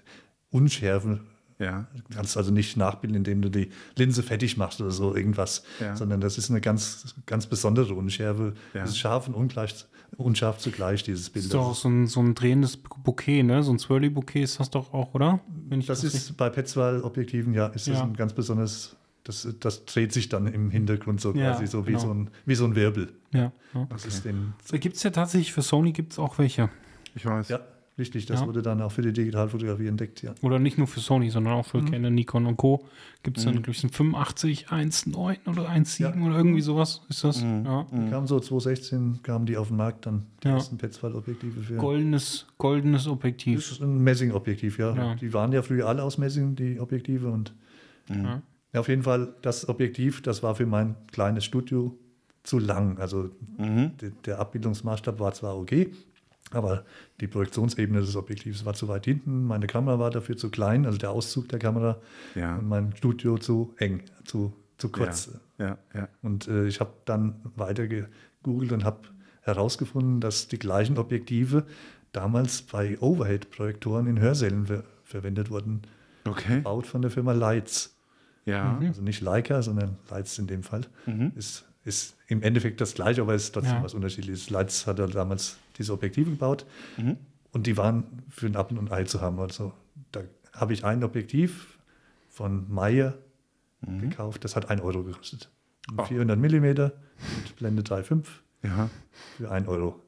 Unschärfe. 0.52 1.20
Ja. 1.60 1.88
Du 1.94 2.16
kannst 2.16 2.38
also 2.38 2.52
nicht 2.52 2.78
nachbilden, 2.78 3.18
indem 3.18 3.42
du 3.42 3.50
die 3.50 3.70
Linse 3.98 4.24
fertig 4.24 4.56
machst 4.56 4.80
oder 4.80 4.92
so 4.92 5.14
irgendwas, 5.14 5.64
Ja. 5.82 5.94
sondern 5.96 6.22
das 6.22 6.38
ist 6.38 6.50
eine 6.50 6.62
ganz, 6.62 7.16
ganz 7.26 7.48
besondere 7.48 7.94
Unschärfe. 7.96 8.54
Ja. 8.74 8.84
Es 8.84 8.92
ist 8.92 8.98
scharf 8.98 9.28
und 9.28 9.34
ungleich, 9.34 9.76
unscharf 10.16 10.58
zugleich, 10.60 11.04
dieses 11.04 11.30
Bild. 11.30 11.44
Das 11.46 11.48
ist 11.48 11.54
doch 11.54 11.68
auch 11.72 11.76
so 11.76 11.90
ein, 11.90 12.08
so 12.08 12.22
ein 12.22 12.34
drehendes 12.34 12.78
Bouquet, 12.78 13.44
ne? 13.44 13.62
So 13.62 13.74
ein 13.74 13.80
Swirly-Bouquet 13.80 14.44
ist 14.44 14.60
das 14.62 14.70
doch 14.70 14.94
auch, 14.94 15.14
oder? 15.14 15.42
Wenn 15.68 15.82
ich 15.82 15.86
Das 15.86 16.06
ist 16.06 16.38
bei 16.38 16.50
Petzval-Objektiven, 16.50 17.54
ja, 17.54 17.68
ist 17.68 17.88
das 17.90 17.98
Ja. 17.98 18.04
ein 18.06 18.16
ganz 18.16 18.32
besonderes, 18.32 18.96
das, 19.24 19.48
das 19.60 19.86
dreht 19.86 20.12
sich 20.14 20.30
dann 20.30 20.48
im 20.48 20.70
Hintergrund 20.72 21.22
so 21.22 21.34
Ja, 21.36 21.52
quasi 21.52 21.68
so 21.68 21.86
wie, 21.86 21.92
genau. 21.92 22.00
so 22.00 22.14
ein, 22.14 22.30
wie 22.46 22.56
so 22.56 22.66
ein 22.66 22.76
Wirbel. 22.76 23.12
Ja. 23.34 23.52
ja. 23.74 23.86
Das 23.90 24.06
ist 24.06 24.26
den, 24.26 24.54
Da 24.72 24.78
gibt 24.78 24.96
es 24.96 25.04
ja 25.04 25.12
tatsächlich, 25.12 25.54
für 25.54 25.62
Sony 25.62 25.92
gibt 25.92 26.14
es 26.14 26.20
auch 26.20 26.38
welche. 26.40 26.70
Ich 27.16 27.26
weiß. 27.26 27.50
ja, 27.50 27.60
richtig, 27.98 28.26
das 28.28 28.40
Ja. 28.42 28.48
wurde 28.48 28.62
dann 28.62 28.82
auch 28.82 28.92
für 28.92 29.02
die 29.02 29.12
Digitalfotografie 29.14 29.88
entdeckt, 29.88 30.22
ja. 30.22 30.34
Oder 30.42 30.58
nicht 30.60 30.78
nur 30.78 30.88
für 30.88 31.00
Sony, 31.00 31.30
sondern 31.30 31.54
auch 31.54 31.72
Mhm. 31.74 31.86
für 31.86 31.92
Canon, 31.92 32.14
Nikon 32.16 32.46
und 32.46 32.56
Co. 32.58 32.86
Gibt 33.24 33.38
es 33.38 33.44
dann, 33.44 33.56
glaube 33.56 33.72
ich, 33.72 33.84
ein 33.84 33.90
85, 33.90 34.70
1,9 34.72 35.48
oder 35.48 35.68
1,7 35.68 36.24
oder 36.26 36.38
irgendwie 36.38 36.62
sowas 36.62 37.02
ist 37.10 37.24
das. 37.26 37.44
Mhm. 37.44 37.66
Ja. 37.66 37.86
Kam 38.10 38.26
so 38.28 38.40
2016, 38.40 39.20
kamen 39.24 39.46
die 39.46 39.58
auf 39.58 39.68
den 39.68 39.78
Markt, 39.78 40.06
dann 40.06 40.26
die 40.44 40.48
Ja. 40.48 40.54
ersten 40.56 40.78
Petzval-Objektive 40.78 41.60
für. 41.62 41.76
Goldenes, 41.76 42.48
goldenes 42.58 43.04
Das 43.04 43.12
Objektiv. 43.12 43.60
ist 43.72 43.82
ein 43.82 44.00
Messing-Objektiv, 44.04 44.80
ja. 44.80 44.96
Ja. 44.96 45.16
Die 45.16 45.34
waren 45.34 45.52
ja 45.52 45.62
früher 45.62 45.88
alle 45.88 46.04
aus 46.04 46.18
Messing, 46.18 46.56
die 46.56 46.80
Objektive. 46.80 47.30
Und 47.30 47.54
Ja. 48.08 48.42
Ja, 48.74 48.80
auf 48.80 48.88
jeden 48.88 49.04
Fall, 49.04 49.34
das 49.42 49.68
Objektiv, 49.70 50.22
das 50.22 50.44
war 50.44 50.56
für 50.56 50.66
mein 50.66 50.96
kleines 51.12 51.46
Studio 51.46 51.98
zu 52.44 52.60
lang. 52.60 53.00
Also 53.00 53.30
Mhm. 53.58 53.98
de- 53.98 54.12
der 54.26 54.40
Abbildungsmaßstab 54.40 55.20
war 55.20 55.34
zwar 55.34 55.58
okay, 55.58 55.92
aber 56.52 56.86
die 57.20 57.28
Projektionsebene 57.28 58.00
des 58.02 58.16
Objektivs 58.16 58.66
war 58.66 58.74
zu 58.74 58.88
weit 58.88 59.06
hinten. 59.06 59.44
Meine 59.46 59.68
Kamera 59.68 60.00
war 60.00 60.10
dafür 60.10 60.36
zu 60.38 60.50
klein, 60.50 60.86
also 60.86 60.98
der 60.98 61.12
Auszug 61.12 61.48
der 61.50 61.60
Kamera. 61.60 62.00
Ja. 62.36 62.58
Und 62.58 62.68
mein 62.70 62.96
Studio 62.96 63.38
zu 63.38 63.74
eng, 63.78 64.02
zu, 64.26 64.54
zu 64.78 64.90
kurz. 64.90 65.32
Ja. 65.58 65.78
Ja. 65.94 66.08
Und 66.24 66.48
äh, 66.48 66.66
ich 66.68 66.80
habe 66.80 66.94
dann 67.06 67.36
weiter 67.56 67.88
gegoogelt 67.88 68.72
und 68.72 68.84
habe 68.84 69.00
herausgefunden, 69.42 70.22
dass 70.22 70.48
die 70.48 70.60
gleichen 70.60 70.98
Objektive 70.98 71.66
damals 72.14 72.62
bei 72.64 72.98
Overhead-Projektoren 73.00 74.08
in 74.08 74.20
Hörsälen 74.20 74.66
ver 74.68 74.84
verwendet 75.04 75.50
wurden, 75.50 75.82
Okay. 76.26 76.58
gebaut 76.58 76.86
von 76.88 77.02
der 77.02 77.10
Firma 77.12 77.34
Lights. 77.34 77.96
Ja. 78.46 78.78
Also 78.80 79.02
nicht 79.02 79.22
Leica, 79.22 79.62
sondern 79.62 79.98
Lights 80.10 80.38
in 80.40 80.48
dem 80.48 80.64
Fall. 80.64 80.82
Mhm. 81.06 81.32
Ist, 81.36 81.66
ist 81.84 82.18
im 82.28 82.42
Endeffekt 82.42 82.82
das 82.82 82.94
gleiche, 82.94 83.22
aber 83.22 83.34
es 83.34 83.44
ist 83.46 83.52
trotzdem 83.54 83.76
Ja. 83.76 83.84
was 83.84 83.94
unterschiedliches. 83.94 84.50
Lights 84.50 84.88
hat 84.88 85.00
damals 85.00 85.58
diese 85.78 85.94
Objektive 85.94 86.30
gebaut. 86.32 86.66
Mhm. 86.98 87.18
Und 87.52 87.68
die 87.68 87.78
waren 87.78 88.04
für 88.30 88.46
ein 88.48 88.56
Apfel 88.56 88.78
und 88.78 88.92
Ei 88.92 89.04
zu 89.06 89.22
haben. 89.22 89.40
Also 89.40 89.74
da 90.12 90.22
habe 90.54 90.74
ich 90.74 90.84
ein 90.86 91.04
Objektiv 91.04 91.78
von 92.30 92.72
Meyer 92.72 93.16
gekauft, 94.02 94.44
das 94.44 94.56
hat 94.58 94.70
1 94.70 94.82
Euro 94.82 95.04
gekostet. 95.04 95.50
Oh. 95.98 96.04
400 96.04 96.38
Millimeter 96.38 96.92
mit 97.38 97.56
Blende 97.56 97.82
3,5 97.82 98.26
Ja. 98.64 98.90
für 99.38 99.50
1 99.50 99.68
Euro 99.68 100.02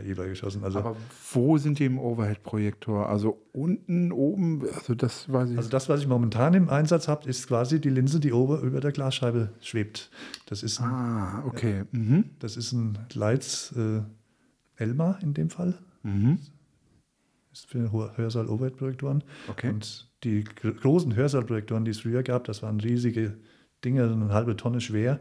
eBay 0.00 0.28
geschossen. 0.28 0.62
Also, 0.64 0.78
Aber 0.80 0.96
wo 1.32 1.58
sind 1.58 1.78
die 1.78 1.84
im 1.84 1.98
Overhead-Projektor? 1.98 3.08
Also 3.08 3.42
unten, 3.52 4.12
oben, 4.12 4.62
also 4.74 4.94
das 4.94 5.30
weiß 5.32 5.50
ich. 5.50 5.56
also 5.58 5.68
das, 5.70 5.88
was 5.88 6.00
ich 6.00 6.08
momentan 6.08 6.54
im 6.54 6.68
Einsatz 6.68 7.08
habe, 7.08 7.28
ist 7.28 7.46
quasi 7.48 7.80
die 7.80 7.90
Linse, 7.90 8.20
die 8.20 8.32
oben 8.32 8.60
über 8.62 8.80
der 8.80 8.92
Glasscheibe 8.92 9.50
schwebt. 9.60 10.10
Das 10.46 10.62
ist 10.62 10.80
ein, 10.80 10.86
ah, 10.90 11.44
okay. 11.46 11.84
Mhm. 11.92 12.24
das 12.38 12.56
ist 12.56 12.72
ein 12.72 12.98
Leitz 13.14 13.74
äh, 13.76 14.00
Elmar 14.76 15.18
in 15.22 15.34
dem 15.34 15.50
Fall. 15.50 15.74
Mhm. 16.02 16.38
ist 17.52 17.66
für 17.68 17.90
Hörsaal-Overhead-Projektoren. 18.16 19.24
Okay. 19.48 19.70
Und 19.70 20.08
die 20.24 20.44
gr- 20.44 20.72
großen 20.72 21.14
Hörsaal-Projektoren, 21.16 21.84
die 21.84 21.90
es 21.92 22.00
früher 22.00 22.22
gab, 22.22 22.44
das 22.44 22.62
waren 22.62 22.80
riesige 22.80 23.36
Dinge, 23.84 24.04
eine 24.04 24.28
halbe 24.32 24.56
Tonne 24.56 24.80
schwer. 24.80 25.20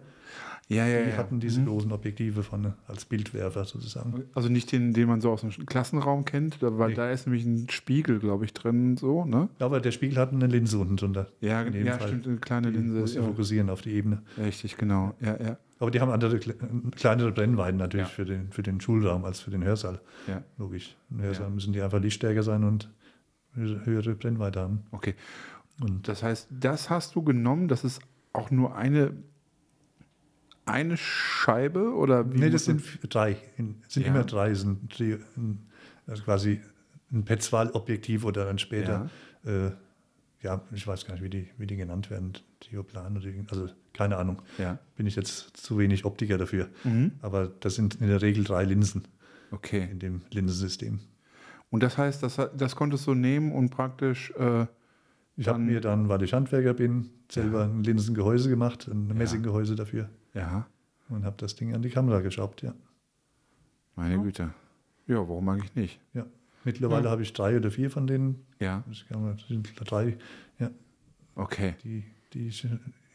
Ja, 0.67 0.87
ja, 0.87 1.03
Die 1.03 1.11
ja. 1.11 1.17
hatten 1.17 1.39
diese 1.39 1.61
Mhm. 1.61 1.65
großen 1.67 1.91
Objektive 1.91 2.41
von, 2.41 2.73
als 2.87 3.05
Bildwerfer 3.05 3.65
sozusagen. 3.65 4.23
Also 4.33 4.49
nicht 4.49 4.71
den, 4.71 4.93
den 4.93 5.07
man 5.07 5.21
so 5.21 5.29
aus 5.31 5.41
dem 5.41 5.51
Klassenraum 5.67 6.25
kennt, 6.25 6.57
weil 6.61 6.89
Nee. 6.89 6.95
da 6.95 7.11
ist 7.11 7.27
nämlich 7.27 7.45
ein 7.45 7.69
Spiegel, 7.69 8.17
glaube 8.17 8.45
ich, 8.45 8.53
drin, 8.53 8.97
so, 8.97 9.25
ne? 9.25 9.47
Ja, 9.59 9.67
aber 9.67 9.79
der 9.79 9.91
Spiegel 9.91 10.17
hat 10.17 10.33
eine 10.33 10.47
Linse 10.47 10.79
unten 10.79 10.97
drunter. 10.97 11.27
Ja, 11.39 11.61
ja 11.67 11.97
Fall. 11.99 12.07
stimmt, 12.07 12.25
eine 12.27 12.37
kleine 12.37 12.71
Die 12.71 12.77
Linse. 12.79 12.99
muss 12.99 13.13
ja 13.13 13.21
fokussieren 13.21 13.69
auf 13.69 13.81
die 13.83 13.91
Ebene. 13.91 14.23
Richtig, 14.39 14.75
genau. 14.77 15.13
Ja, 15.21 15.39
ja, 15.39 15.57
Aber 15.77 15.91
die 15.91 16.01
haben 16.01 16.09
andere, 16.09 16.37
kle- 16.37 16.55
kleinere 16.95 17.31
Brennweiten 17.31 17.77
natürlich 17.77 18.07
Ja. 18.07 18.13
für, 18.13 18.25
den, 18.25 18.51
für 18.51 18.63
den 18.63 18.81
Schulraum 18.81 19.23
als 19.23 19.41
für 19.41 19.51
den 19.51 19.63
Hörsaal. 19.63 20.01
ja. 20.27 20.41
Logisch. 20.57 20.95
Im 21.11 21.21
Hörsaal 21.21 21.47
Ja. 21.49 21.53
müssen 21.53 21.73
die 21.73 21.81
einfach 21.83 22.01
lichtstärker 22.01 22.41
sein 22.41 22.63
und 22.63 22.89
höhere 23.53 23.85
höhere 23.85 24.15
Brennweite 24.15 24.61
haben. 24.61 24.81
Okay. 24.91 25.13
Und 25.79 26.07
Das 26.07 26.23
heißt, 26.23 26.47
das 26.49 26.89
hast 26.89 27.13
du 27.15 27.21
genommen, 27.21 27.67
das 27.67 27.83
ist 27.83 28.01
auch 28.33 28.49
nur 28.49 28.75
eine, 28.75 29.11
eine 30.65 30.97
Scheibe 30.97 31.93
oder 31.93 32.31
wie 32.33 32.39
nee, 32.39 32.49
das 32.49 32.65
sind 32.65 32.81
drei. 33.09 33.37
In, 33.57 33.75
sind 33.87 34.03
Ja. 34.03 34.09
immer 34.13 34.23
drei. 34.23 34.53
Sind 34.53 34.79
also 36.07 36.23
quasi 36.23 36.59
ein 37.11 37.23
Petzval-Objektiv 37.23 38.25
oder 38.25 38.45
dann 38.45 38.57
später, 38.59 39.09
ja. 39.45 39.67
Äh, 39.67 39.71
ja, 40.41 40.61
ich 40.73 40.85
weiß 40.85 41.05
gar 41.05 41.13
nicht, 41.15 41.23
wie 41.23 41.29
die, 41.29 41.47
wie 41.57 41.65
die 41.67 41.75
genannt 41.75 42.09
werden. 42.09 42.33
Dioplan 42.71 43.17
oder 43.17 43.27
also 43.49 43.69
keine 43.93 44.17
Ahnung. 44.17 44.41
Ja. 44.57 44.77
Bin 44.95 45.05
ich 45.07 45.15
jetzt 45.15 45.55
zu 45.57 45.77
wenig 45.77 46.05
Optiker 46.05 46.37
dafür. 46.37 46.67
Mhm. 46.83 47.13
Aber 47.21 47.47
das 47.59 47.75
sind 47.75 47.95
in 47.95 48.07
der 48.07 48.21
Regel 48.21 48.43
drei 48.43 48.63
Linsen 48.65 49.07
Okay. 49.51 49.87
in 49.91 49.99
dem 49.99 50.21
Linsensystem. 50.31 50.99
Und 51.69 51.81
das 51.83 51.97
heißt, 51.97 52.21
das, 52.23 52.39
das 52.57 52.75
konntest 52.75 53.07
du 53.07 53.13
nehmen 53.13 53.51
und 53.51 53.69
praktisch, 53.69 54.31
äh, 54.37 54.65
Ich 55.37 55.47
habe 55.47 55.59
mir 55.59 55.81
dann, 55.81 56.09
weil 56.09 56.21
ich 56.23 56.33
Handwerker 56.33 56.73
bin, 56.73 57.09
selber 57.29 57.61
Ja. 57.61 57.65
ein 57.65 57.83
Linsengehäuse 57.83 58.49
gemacht, 58.49 58.87
ein 58.87 59.07
Messinggehäuse 59.07 59.75
dafür 59.75 60.09
ja, 60.35 60.67
und 61.09 61.23
habe 61.25 61.35
das 61.37 61.55
Ding 61.55 61.73
an 61.73 61.81
die 61.81 61.89
Kamera 61.89 62.19
geschraubt, 62.21 62.61
ja. 62.61 62.73
meine 63.95 64.21
Güte. 64.21 64.53
Ja, 65.07 65.15
warum 65.17 65.47
eigentlich 65.49 65.73
nicht? 65.75 65.99
ja. 66.13 66.25
Mittlerweile 66.63 67.05
Ja. 67.05 67.11
habe 67.11 67.21
ich 67.21 67.31
drei 67.33 67.57
oder 67.57 67.69
vier 67.69 67.91
von 67.91 68.07
denen. 68.07 68.43
Ja, 68.59 68.83
Ich 68.89 69.05
Das 69.07 69.47
sind 69.47 69.71
drei, 69.91 70.17
ja. 70.57 70.71
okay. 71.35 71.75
Die, 71.83 72.03
die, 72.33 72.51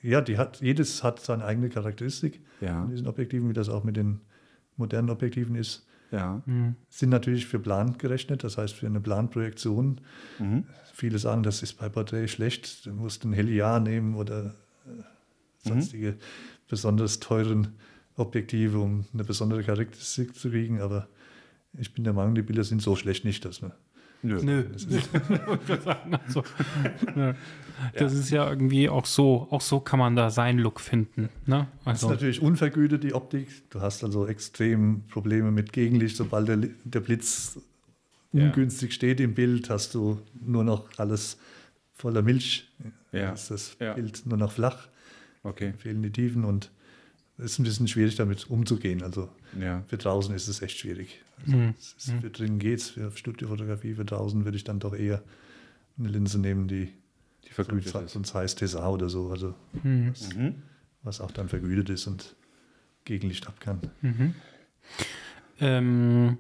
ja, 0.03 0.21
die 0.21 0.39
hat, 0.39 0.61
jedes 0.61 1.03
hat 1.03 1.19
seine 1.21 1.45
eigene 1.45 1.69
Charakteristik 1.69 2.41
Ja, 2.61 2.83
von 2.83 2.91
diesen 2.91 3.09
Objektiven, 3.09 3.49
wie 3.49 3.53
das 3.53 3.69
auch 3.69 3.83
mit 3.83 3.97
den 3.97 4.21
modernen 4.77 5.11
Objektiven 5.11 5.57
ist. 5.57 5.85
ja. 6.13 6.41
Mhm. 6.47 6.77
Sind 6.89 7.11
natürlich 7.11 7.47
für 7.47 7.59
Plan 7.59 7.99
gerechnet, 7.99 8.45
das 8.45 8.57
heißt 8.57 8.75
für 8.75 8.87
eine 8.87 9.01
Planprojektion. 9.01 10.01
Mhm. 10.39 10.65
Viele 10.95 11.19
sagen, 11.19 11.43
das 11.43 11.63
ist 11.65 11.75
bei 11.75 11.89
Porträt 11.89 12.29
schlecht, 12.29 12.87
du 12.87 12.93
musst 12.93 13.25
ein 13.25 13.33
Heliar 13.33 13.81
nehmen 13.81 14.15
oder 14.15 14.55
äh, 14.87 15.69
sonstige 15.69 16.17
besonders 16.71 17.21
teuren 17.21 17.75
Objektive, 18.17 18.79
um 18.79 19.05
eine 19.13 19.25
besondere 19.25 19.63
Charakteristik 19.63 20.35
zu 20.35 20.51
kriegen. 20.51 20.81
Aber 20.81 21.09
ich 21.79 21.93
bin 21.93 22.05
der 22.05 22.13
Meinung, 22.15 22.35
die 22.35 22.43
Bilder 22.43 22.65
sind 22.65 22.81
so 22.81 22.97
schlecht 22.97 23.25
nicht, 23.25 23.45
dass 23.45 23.61
man. 23.61 23.73
Nö. 24.23 24.39
Nö. 24.43 24.65
Also, 26.27 26.45
ja. 27.17 27.35
Das 27.95 28.13
ist 28.13 28.29
ja 28.29 28.47
irgendwie 28.49 28.91
auch 28.91 29.07
so, 29.07 29.49
auch 29.51 29.63
so 29.63 29.81
kann 29.81 29.99
man 29.99 30.15
da 30.15 30.29
seinen 30.29 30.59
Look 30.59 30.81
finden. 30.81 31.31
Ne? 31.47 31.67
Das 31.87 31.99
ist 31.99 32.05
Also, 32.05 32.11
natürlich 32.11 32.43
unvergütet, 32.43 33.03
die 33.03 33.15
Optik. 33.15 33.49
Du 33.71 33.81
hast 33.81 34.05
also 34.05 34.27
extrem 34.27 35.05
Probleme 35.09 35.51
mit 35.51 35.73
Gegenlicht. 35.73 36.17
Sobald 36.17 36.49
der, 36.49 36.59
der 36.85 37.01
Blitz 37.01 37.59
Ja. 38.33 38.45
ungünstig 38.45 38.93
steht 38.93 39.19
im 39.21 39.33
Bild, 39.35 39.71
hast 39.71 39.95
du 39.95 40.21
nur 40.45 40.63
noch 40.63 40.91
alles 40.99 41.39
voller 41.95 42.21
Milch. 42.21 42.69
Ja. 43.13 43.33
Ist 43.33 43.51
das 43.51 43.77
Ja. 43.81 43.95
Bild 43.95 44.27
nur 44.27 44.37
noch 44.37 44.53
flach, 44.53 44.89
Okay. 45.43 45.73
fehlen 45.79 46.03
die 46.03 46.11
Tiefen 46.13 46.45
und 46.45 46.71
es 47.39 47.53
ist 47.53 47.59
ein 47.59 47.65
bisschen 47.65 47.89
schwierig, 47.89 48.17
damit 48.17 48.51
umzugehen. 48.51 49.03
Also 49.03 49.29
Ja. 49.59 49.83
für 49.89 49.97
draußen 49.97 50.35
ist 50.35 50.49
es 50.49 50.61
echt 50.63 50.79
schwierig. 50.79 51.23
Also 51.43 51.57
Mhm. 51.57 51.75
es 51.79 51.95
ist, 51.95 52.11
für 52.21 52.29
drinnen 52.31 52.59
geht 52.59 52.81
es, 52.81 52.91
für 52.91 53.11
Studiofotografie, 53.17 53.95
für 53.95 54.05
draußen 54.05 54.45
würde 54.45 54.57
ich 54.59 54.65
dann 54.65 54.79
doch 54.81 54.95
eher 54.95 55.23
eine 55.99 56.09
Linse 56.09 56.39
nehmen, 56.39 56.69
die 56.69 56.93
Die 57.47 57.53
vergütet 57.53 57.89
sonst, 57.93 58.05
ist. 58.07 58.13
sonst 58.13 58.35
heißt 58.35 58.59
Tessar 58.59 58.93
oder 58.93 59.09
so, 59.09 59.31
also 59.31 59.55
mhm. 59.83 60.11
was, 60.11 60.35
Mhm. 60.35 60.55
was 61.03 61.21
auch 61.23 61.31
dann 61.31 61.49
vergütet 61.49 61.89
ist 61.89 62.07
und 62.07 62.37
Gegenlicht 63.07 63.47
ab 63.49 63.59
kann. 63.61 63.81
Mhm. 64.03 64.35
Ähm, 65.61 66.39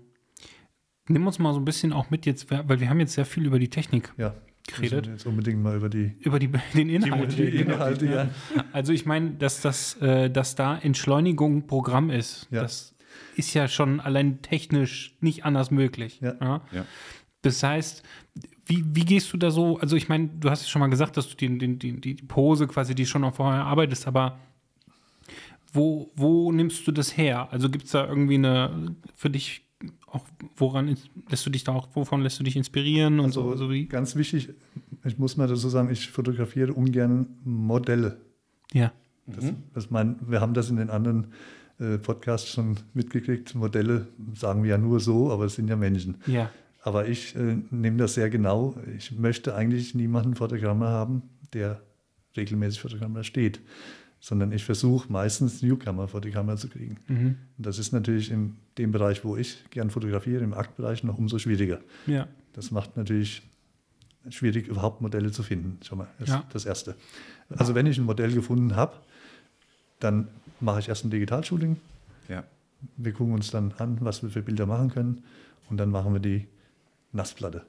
nimm 1.08 1.26
uns 1.26 1.38
mal 1.38 1.52
so 1.52 1.60
ein 1.60 1.64
bisschen 1.64 1.92
auch 1.92 2.10
mit 2.10 2.26
jetzt, 2.26 2.50
weil 2.50 2.80
wir 2.80 2.88
haben 2.88 3.00
jetzt 3.00 3.14
sehr 3.14 3.26
viel 3.26 3.46
über 3.46 3.58
die 3.58 3.68
Technik 3.70 4.12
Ja, 4.16 4.34
geredet, 4.74 5.00
müssen 5.06 5.12
jetzt 5.12 5.26
unbedingt 5.26 5.62
mal 5.62 5.76
über 5.76 5.88
die, 5.88 6.16
über 6.20 6.38
die, 6.38 6.48
den 6.74 6.88
Inhalt. 6.88 7.36
die 7.38 7.42
Inhalte, 7.44 8.06
ja. 8.06 8.28
Also 8.72 8.92
ich 8.92 9.06
meine, 9.06 9.30
dass 9.32 9.60
das, 9.60 9.96
äh, 10.00 10.30
dass 10.30 10.54
da 10.54 10.76
Entschleunigung 10.78 11.66
Programm 11.66 12.10
ist, 12.10 12.48
Ja. 12.50 12.62
das 12.62 12.94
ist 13.36 13.54
ja 13.54 13.68
schon 13.68 14.00
allein 14.00 14.42
technisch 14.42 15.16
nicht 15.20 15.44
anders 15.44 15.70
möglich. 15.70 16.20
Ja. 16.20 16.36
Ja. 16.40 16.84
Das 17.42 17.62
heißt, 17.62 18.02
wie, 18.66 18.84
wie 18.94 19.04
gehst 19.04 19.32
du 19.32 19.36
da 19.38 19.50
so? 19.50 19.78
Also 19.78 19.96
ich 19.96 20.08
meine, 20.08 20.28
du 20.28 20.50
hast 20.50 20.62
ja 20.62 20.68
schon 20.68 20.80
mal 20.80 20.90
gesagt, 20.90 21.16
dass 21.16 21.28
du 21.28 21.36
den, 21.36 21.58
den, 21.58 21.78
die, 21.78 22.00
die 22.00 22.14
Pose 22.14 22.66
quasi, 22.66 22.94
die 22.94 23.06
schon 23.06 23.24
auch 23.24 23.34
vorher 23.34 23.64
arbeitest, 23.64 24.06
aber 24.06 24.38
wo, 25.72 26.10
wo 26.16 26.52
nimmst 26.52 26.86
du 26.86 26.92
das 26.92 27.16
her? 27.16 27.48
Also 27.52 27.70
gibt 27.70 27.84
es 27.86 27.92
da 27.92 28.06
irgendwie 28.06 28.34
eine 28.34 28.94
für 29.14 29.30
dich 29.30 29.62
auch, 30.10 30.24
woran 30.56 30.96
lässt 31.28 31.46
du 31.46 31.50
dich 31.50 31.64
da 31.64 31.72
auch, 31.72 31.88
wovon 31.94 32.22
lässt 32.22 32.38
du 32.38 32.44
dich 32.44 32.56
inspirieren 32.56 33.20
und 33.20 33.32
so, 33.32 33.50
Also 33.50 33.66
so 33.66 33.70
wie? 33.70 33.86
ganz 33.86 34.16
wichtig, 34.16 34.50
ich 35.04 35.18
muss 35.18 35.36
mal 35.36 35.46
dazu 35.48 35.68
sagen, 35.68 35.90
ich 35.90 36.10
fotografiere 36.10 36.72
ungern 36.72 37.26
Modelle. 37.44 38.18
Ja. 38.72 38.92
Das, 39.26 39.44
das 39.74 39.90
mein, 39.90 40.16
wir 40.26 40.40
haben 40.40 40.54
das 40.54 40.70
in 40.70 40.76
den 40.76 40.90
anderen 40.90 41.28
äh, 41.78 41.98
Podcasts 41.98 42.50
schon 42.50 42.78
mitgekriegt. 42.94 43.54
Modelle 43.54 44.08
sagen 44.34 44.62
wir 44.64 44.70
ja 44.70 44.78
nur 44.78 44.98
so, 45.00 45.30
aber 45.30 45.44
es 45.44 45.54
sind 45.54 45.68
ja 45.68 45.76
Menschen. 45.76 46.16
Ja. 46.26 46.50
Aber 46.82 47.08
ich 47.08 47.36
äh, 47.36 47.58
nehme 47.70 47.98
das 47.98 48.14
sehr 48.14 48.30
genau. 48.30 48.74
Ich 48.96 49.12
möchte 49.12 49.54
eigentlich 49.54 49.94
niemanden 49.94 50.34
vor 50.34 50.48
der 50.48 50.58
Kamera 50.58 50.90
haben, 50.90 51.22
der 51.52 51.80
regelmäßig 52.36 52.80
vor 52.80 52.90
der 52.90 52.98
Kamera 52.98 53.22
steht, 53.22 53.60
sondern 54.20 54.52
ich 54.52 54.64
versuche 54.64 55.10
meistens 55.10 55.62
Newcomer 55.62 56.06
vor 56.06 56.20
die 56.20 56.30
Kamera 56.30 56.56
zu 56.56 56.68
kriegen. 56.68 56.98
Mhm. 57.08 57.36
Und 57.56 57.66
das 57.66 57.78
ist 57.78 57.92
natürlich 57.92 58.30
in 58.30 58.56
dem 58.76 58.92
Bereich, 58.92 59.24
wo 59.24 59.36
ich 59.36 59.64
gern 59.70 59.90
fotografiere, 59.90 60.44
im 60.44 60.52
Aktbereich, 60.52 61.02
noch 61.04 61.18
umso 61.18 61.38
schwieriger. 61.38 61.80
Ja. 62.06 62.28
Das 62.52 62.70
macht 62.70 62.96
natürlich 62.96 63.42
schwierig, 64.28 64.68
überhaupt 64.68 65.00
Modelle 65.00 65.32
zu 65.32 65.42
finden. 65.42 65.78
Schon 65.82 65.98
mal 65.98 66.08
das, 66.18 66.28
Ja. 66.28 66.44
das 66.52 66.66
Erste. 66.66 66.94
Also 67.48 67.74
wenn 67.74 67.86
ich 67.86 67.96
ein 67.96 68.04
Modell 68.04 68.32
gefunden 68.32 68.76
habe, 68.76 68.92
dann 69.98 70.28
mache 70.60 70.80
ich 70.80 70.88
erst 70.88 71.04
ein 71.04 71.10
Digitalshooting. 71.10 71.76
Ja. 72.28 72.44
Wir 72.96 73.12
gucken 73.12 73.34
uns 73.34 73.50
dann 73.50 73.72
an, 73.78 73.98
was 74.00 74.22
wir 74.22 74.30
für 74.30 74.42
Bilder 74.42 74.66
machen 74.66 74.90
können. 74.90 75.24
Und 75.70 75.78
dann 75.78 75.90
machen 75.90 76.12
wir 76.12 76.20
die 76.20 76.46
Nassplatte. 77.12 77.64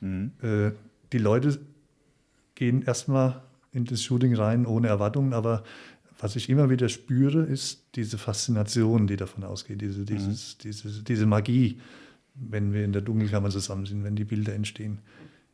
Mhm. 0.00 0.32
Äh, 0.42 0.70
die 1.12 1.18
Leute 1.18 1.58
gehen 2.54 2.82
erstmal 2.82 3.42
in 3.72 3.84
das 3.84 4.02
Shooting 4.02 4.34
rein 4.34 4.66
ohne 4.66 4.88
Erwartungen, 4.88 5.32
aber 5.32 5.62
was 6.18 6.36
ich 6.36 6.48
immer 6.48 6.70
wieder 6.70 6.88
spüre, 6.88 7.42
ist 7.42 7.84
diese 7.94 8.18
Faszination, 8.18 9.06
die 9.06 9.16
davon 9.16 9.44
ausgeht, 9.44 9.80
diese, 9.82 10.04
dieses, 10.04 10.58
diese, 10.58 11.02
diese 11.02 11.26
Magie, 11.26 11.80
wenn 12.34 12.72
wir 12.72 12.84
in 12.84 12.92
der 12.92 13.02
Dunkelkammer 13.02 13.50
zusammen 13.50 13.86
sind, 13.86 14.04
wenn 14.04 14.16
die 14.16 14.24
Bilder 14.24 14.54
entstehen. 14.54 14.98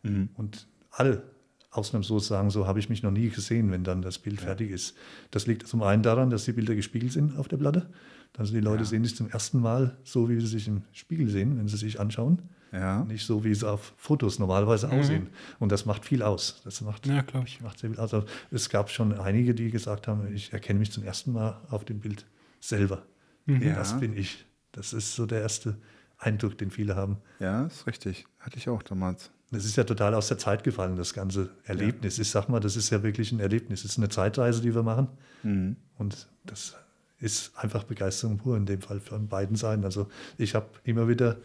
Mhm. 0.02 0.28
Und 0.34 0.66
alle 0.90 1.22
ausnahmslos 1.70 2.26
sagen, 2.26 2.50
so 2.50 2.66
habe 2.66 2.78
ich 2.78 2.88
mich 2.88 3.02
noch 3.02 3.10
nie 3.10 3.30
gesehen, 3.30 3.70
wenn 3.70 3.82
dann 3.82 4.02
das 4.02 4.18
Bild 4.18 4.40
fertig 4.40 4.70
ist. 4.70 4.94
Das 5.30 5.46
liegt 5.46 5.66
zum 5.66 5.82
einen 5.82 6.02
daran, 6.02 6.28
dass 6.30 6.44
die 6.44 6.52
Bilder 6.52 6.74
gespiegelt 6.74 7.12
sind 7.12 7.36
auf 7.38 7.48
der 7.48 7.56
Platte. 7.56 7.88
Also 8.36 8.52
die 8.52 8.60
Leute 8.60 8.82
Ja. 8.82 8.88
sehen 8.88 9.04
sich 9.04 9.16
zum 9.16 9.28
ersten 9.30 9.60
Mal 9.60 9.96
so, 10.04 10.28
wie 10.28 10.38
sie 10.40 10.46
sich 10.46 10.68
im 10.68 10.82
Spiegel 10.92 11.28
sehen, 11.28 11.58
wenn 11.58 11.68
sie 11.68 11.76
sich 11.76 11.98
anschauen. 11.98 12.42
Ja. 12.72 13.04
Nicht 13.04 13.26
so, 13.26 13.44
wie 13.44 13.54
sie 13.54 13.68
auf 13.70 13.92
Fotos 13.98 14.38
normalerweise 14.38 14.90
aussehen. 14.90 15.28
Und 15.58 15.70
das 15.72 15.84
macht 15.84 16.04
viel 16.06 16.22
aus. 16.22 16.60
Das 16.64 16.80
macht, 16.80 17.06
Ja, 17.06 17.20
glaube 17.20 17.46
ich. 17.46 17.60
macht 17.60 17.78
sehr 17.78 17.90
viel 17.90 18.00
aus. 18.00 18.14
Also 18.14 18.26
es 18.50 18.70
gab 18.70 18.88
schon 18.90 19.12
einige, 19.18 19.54
die 19.54 19.70
gesagt 19.70 20.08
haben, 20.08 20.32
ich 20.34 20.52
erkenne 20.52 20.78
mich 20.78 20.90
zum 20.90 21.04
ersten 21.04 21.32
Mal 21.32 21.60
auf 21.70 21.84
dem 21.84 22.00
Bild 22.00 22.24
selber. 22.60 23.02
Ja. 23.46 23.74
Das 23.74 24.00
bin 24.00 24.16
ich. 24.16 24.46
Das 24.72 24.92
ist 24.94 25.14
so 25.14 25.26
der 25.26 25.42
erste 25.42 25.76
Eindruck, 26.18 26.56
den 26.56 26.70
viele 26.70 26.96
haben. 26.96 27.18
Ja, 27.40 27.66
ist 27.66 27.86
richtig. 27.86 28.26
Hatte 28.38 28.56
ich 28.56 28.68
auch 28.68 28.82
damals. 28.82 29.30
Das 29.50 29.66
ist 29.66 29.76
ja 29.76 29.84
total 29.84 30.14
aus 30.14 30.28
der 30.28 30.38
Zeit 30.38 30.64
gefallen, 30.64 30.96
das 30.96 31.12
ganze 31.12 31.50
Erlebnis. 31.64 32.18
Ich 32.18 32.30
sag 32.30 32.48
mal, 32.48 32.58
das 32.60 32.74
ist 32.76 32.88
ja 32.88 33.02
wirklich 33.02 33.32
ein 33.32 33.40
Erlebnis. 33.40 33.80
Es 33.84 33.90
ist 33.92 33.98
eine 33.98 34.08
Zeitreise, 34.08 34.62
die 34.62 34.74
wir 34.74 34.82
machen. 34.82 35.08
Mhm. 35.42 35.76
Und 35.98 36.26
das 36.44 36.74
ist 37.18 37.52
einfach 37.56 37.84
Begeisterung 37.84 38.38
pur 38.38 38.56
in 38.56 38.64
dem 38.64 38.80
Fall 38.80 38.98
von 38.98 39.28
beiden 39.28 39.56
Seiten. 39.56 39.84
Also 39.84 40.08
ich 40.38 40.54
habe 40.54 40.68
immer 40.84 41.06
wieder 41.06 41.36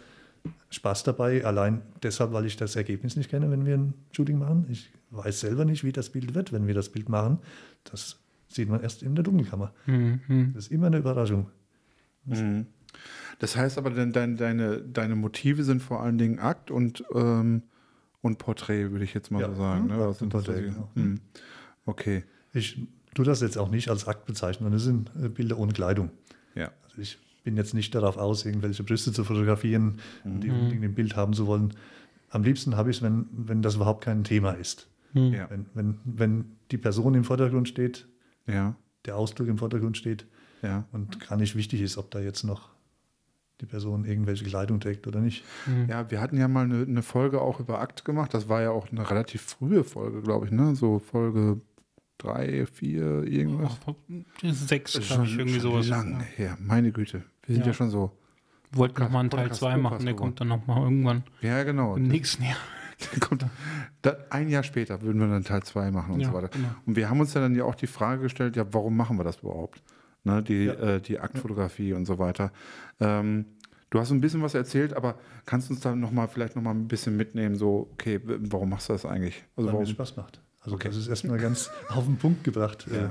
Spaß 0.70 1.04
dabei, 1.04 1.46
allein 1.46 1.82
deshalb, 2.04 2.32
weil 2.34 2.46
ich 2.46 2.58
das 2.58 2.76
Ergebnis 2.76 3.16
nicht 3.16 3.30
kenne, 3.30 3.50
wenn 3.52 3.66
wir 3.66 3.76
ein 3.78 3.94
Shooting 4.12 4.38
machen. 4.40 4.66
Ich 4.70 4.90
weiß 5.12 5.40
selber 5.40 5.66
nicht, 5.66 5.84
wie 5.84 5.92
das 5.92 6.10
Bild 6.10 6.34
wird, 6.36 6.52
wenn 6.54 6.68
wir 6.68 6.74
das 6.74 6.90
Bild 6.90 7.10
machen. 7.10 7.40
Das 7.86 8.20
sieht 8.50 8.70
man 8.70 8.82
erst 8.82 9.04
in 9.04 9.16
der 9.16 9.24
Dunkelkammer. 9.24 9.74
Mhm. 9.86 10.52
Das 10.54 10.66
ist 10.66 10.72
immer 10.72 10.88
eine 10.88 10.98
Überraschung. 10.98 11.48
Mhm. 12.26 12.68
Das 13.40 13.56
heißt 13.56 13.78
aber, 13.78 13.90
denn 13.92 14.12
dein, 14.12 14.38
deine, 14.38 14.82
deine 14.82 15.16
Motive 15.16 15.64
sind 15.64 15.82
vor 15.82 16.02
allen 16.02 16.18
Dingen 16.18 16.40
Akt 16.40 16.72
und, 16.72 17.04
ähm, 17.14 17.64
und 18.22 18.38
Porträt, 18.40 18.92
würde 18.92 19.04
ich 19.06 19.14
jetzt 19.14 19.32
mal 19.32 19.42
Ja. 19.42 19.50
so 19.50 19.56
sagen. 19.56 19.88
Ne? 19.88 19.94
Mhm. 19.96 20.00
Das 20.00 20.20
sind 20.20 20.34
das 20.34 20.44
Porträt, 20.46 20.62
die- 20.62 20.70
genau. 20.70 20.90
Mhm. 20.96 21.20
Okay. 21.86 22.24
Ich 22.54 22.80
tue 23.14 23.26
das 23.26 23.42
jetzt 23.42 23.58
auch 23.58 23.70
nicht 23.70 23.90
als 23.90 24.08
Akt 24.08 24.26
bezeichnen, 24.26 24.64
sondern 24.72 24.78
es 24.78 24.84
sind 24.84 25.12
äh, 25.24 25.30
Bilder 25.30 25.58
ohne 25.60 25.74
Kleidung. 25.74 26.10
Ja. 26.56 26.72
Also 26.86 27.02
ich 27.02 27.20
bin 27.48 27.56
jetzt 27.56 27.74
nicht 27.74 27.96
darauf 27.96 28.18
aus, 28.18 28.44
irgendwelche 28.46 28.84
Brüste 28.84 29.14
zu 29.14 29.24
fotografieren 29.24 30.00
und 30.26 30.42
die 30.42 30.50
unbedingt 30.52 30.84
im 30.84 30.94
Bild 30.94 31.16
haben 31.16 31.32
zu 31.32 31.48
wollen. 31.48 31.74
Am 32.30 32.44
liebsten 32.44 32.76
habe 32.76 32.90
ich 32.90 32.98
es, 32.98 33.02
wenn, 33.02 33.26
wenn 33.32 33.62
das 33.62 33.76
überhaupt 33.76 34.04
kein 34.04 34.26
Thema 34.26 34.52
ist. 34.52 34.90
Ja. 35.14 35.50
Wenn, 35.50 35.66
wenn, 35.74 35.96
wenn 36.04 36.46
die 36.72 36.78
Person 36.78 37.14
im 37.16 37.24
Vordergrund 37.24 37.70
steht, 37.70 38.06
Ja. 38.48 38.76
der 39.06 39.16
Ausdruck 39.16 39.48
im 39.48 39.58
Vordergrund 39.58 39.96
steht 39.96 40.28
Ja. 40.62 40.84
und 40.92 41.22
gar 41.26 41.38
nicht 41.38 41.56
wichtig 41.56 41.80
ist, 41.82 41.98
ob 41.98 42.12
da 42.12 42.20
jetzt 42.20 42.44
noch 42.44 42.68
die 43.62 43.66
Person 43.66 44.04
irgendwelche 44.04 44.44
Kleidung 44.44 44.82
trägt 44.82 45.08
oder 45.08 45.22
nicht. 45.22 45.46
Ja, 45.88 46.12
wir 46.12 46.20
hatten 46.20 46.36
ja 46.38 46.50
mal 46.50 46.66
eine, 46.66 46.82
eine 46.82 47.02
Folge 47.02 47.40
auch 47.42 47.62
über 47.62 47.80
Akt 47.80 48.04
gemacht. 48.04 48.34
Das 48.34 48.50
war 48.50 48.62
ja 48.62 48.72
auch 48.72 48.92
eine 48.92 49.10
relativ 49.10 49.42
frühe 49.42 49.86
Folge, 49.86 50.22
glaube 50.22 50.48
ich, 50.48 50.52
ne? 50.52 50.76
So 50.76 51.00
Folge 51.00 51.62
drei, 52.18 52.66
vier, 52.66 53.24
irgendwas. 53.24 53.78
Sechs, 54.44 54.94
glaube 55.08 55.26
ich, 55.26 55.38
irgendwie 55.38 55.60
schon 55.60 55.72
sowas. 55.72 55.88
Lang 55.88 56.22
her, 56.36 56.58
meine 56.60 56.92
Güte. 56.92 57.24
Wir 57.46 57.56
sind 57.56 57.62
ja, 57.66 57.68
Ja. 57.72 57.74
schon 57.74 57.90
so. 57.90 58.12
Wollten 58.72 59.02
nochmal 59.02 59.22
einen 59.22 59.30
Teil 59.30 59.44
Podcast, 59.44 59.60
2 59.62 59.78
machen, 59.78 60.06
der 60.06 60.16
kommt 60.16 60.42
dann 60.42 60.50
nochmal 60.50 60.84
irgendwann 60.84 61.24
Ja, 61.42 61.64
genau. 61.64 61.96
im 61.96 62.08
nächsten 62.08 62.44
Jahr. 62.44 62.58
Kommt, 63.20 63.46
da, 64.02 64.18
ein 64.32 64.50
Jahr 64.50 64.64
später 64.64 65.02
würden 65.04 65.20
wir 65.22 65.28
dann 65.28 65.44
Teil 65.44 65.62
2 65.64 65.92
machen 65.92 66.16
und 66.16 66.20
Ja, 66.22 66.30
so 66.30 66.34
weiter. 66.34 66.48
genau. 66.50 66.70
Und 66.86 66.96
wir 66.96 67.10
haben 67.10 67.20
uns 67.20 67.34
ja 67.36 67.42
dann 67.42 67.56
ja 67.56 67.64
auch 67.64 67.76
die 67.76 67.86
Frage 67.88 68.24
gestellt, 68.24 68.56
ja, 68.56 68.66
warum 68.74 68.98
machen 68.98 69.18
wir 69.18 69.24
das 69.24 69.38
überhaupt? 69.38 69.84
Ne, 70.24 70.42
die, 70.44 70.66
Ja. 70.66 70.74
äh, 70.74 71.02
die 71.02 71.20
Aktfotografie 71.20 71.94
und 71.94 72.06
so 72.08 72.18
weiter. 72.20 72.52
Ähm, 73.00 73.46
du 73.92 74.00
hast 74.00 74.12
ein 74.12 74.20
bisschen 74.20 74.42
was 74.42 74.56
erzählt, 74.56 74.94
aber 74.94 75.16
kannst 75.46 75.70
du 75.70 75.74
uns 75.76 75.82
da 75.82 75.96
noch 75.96 76.12
mal, 76.12 76.28
vielleicht 76.28 76.56
noch 76.56 76.64
mal 76.64 76.72
ein 76.72 76.88
bisschen 76.88 77.16
mitnehmen, 77.16 77.56
so, 77.56 77.88
okay, 77.94 78.20
warum 78.26 78.70
machst 78.70 78.90
du 78.90 78.94
das 78.94 79.06
eigentlich? 79.06 79.46
Also 79.56 79.68
weil 79.68 79.74
mir 79.76 79.80
warum? 79.82 79.86
Spaß 79.94 80.18
macht. 80.18 80.42
Also 80.68 80.76
Okay. 80.76 80.90
das 80.90 80.98
ist 80.98 81.08
erstmal 81.08 81.38
ganz 81.40 81.70
auf 81.90 82.06
den 82.06 82.18
Punkt 82.18 82.44
gebracht. 82.44 82.86
Ja. 82.92 83.06
Äh, 83.06 83.10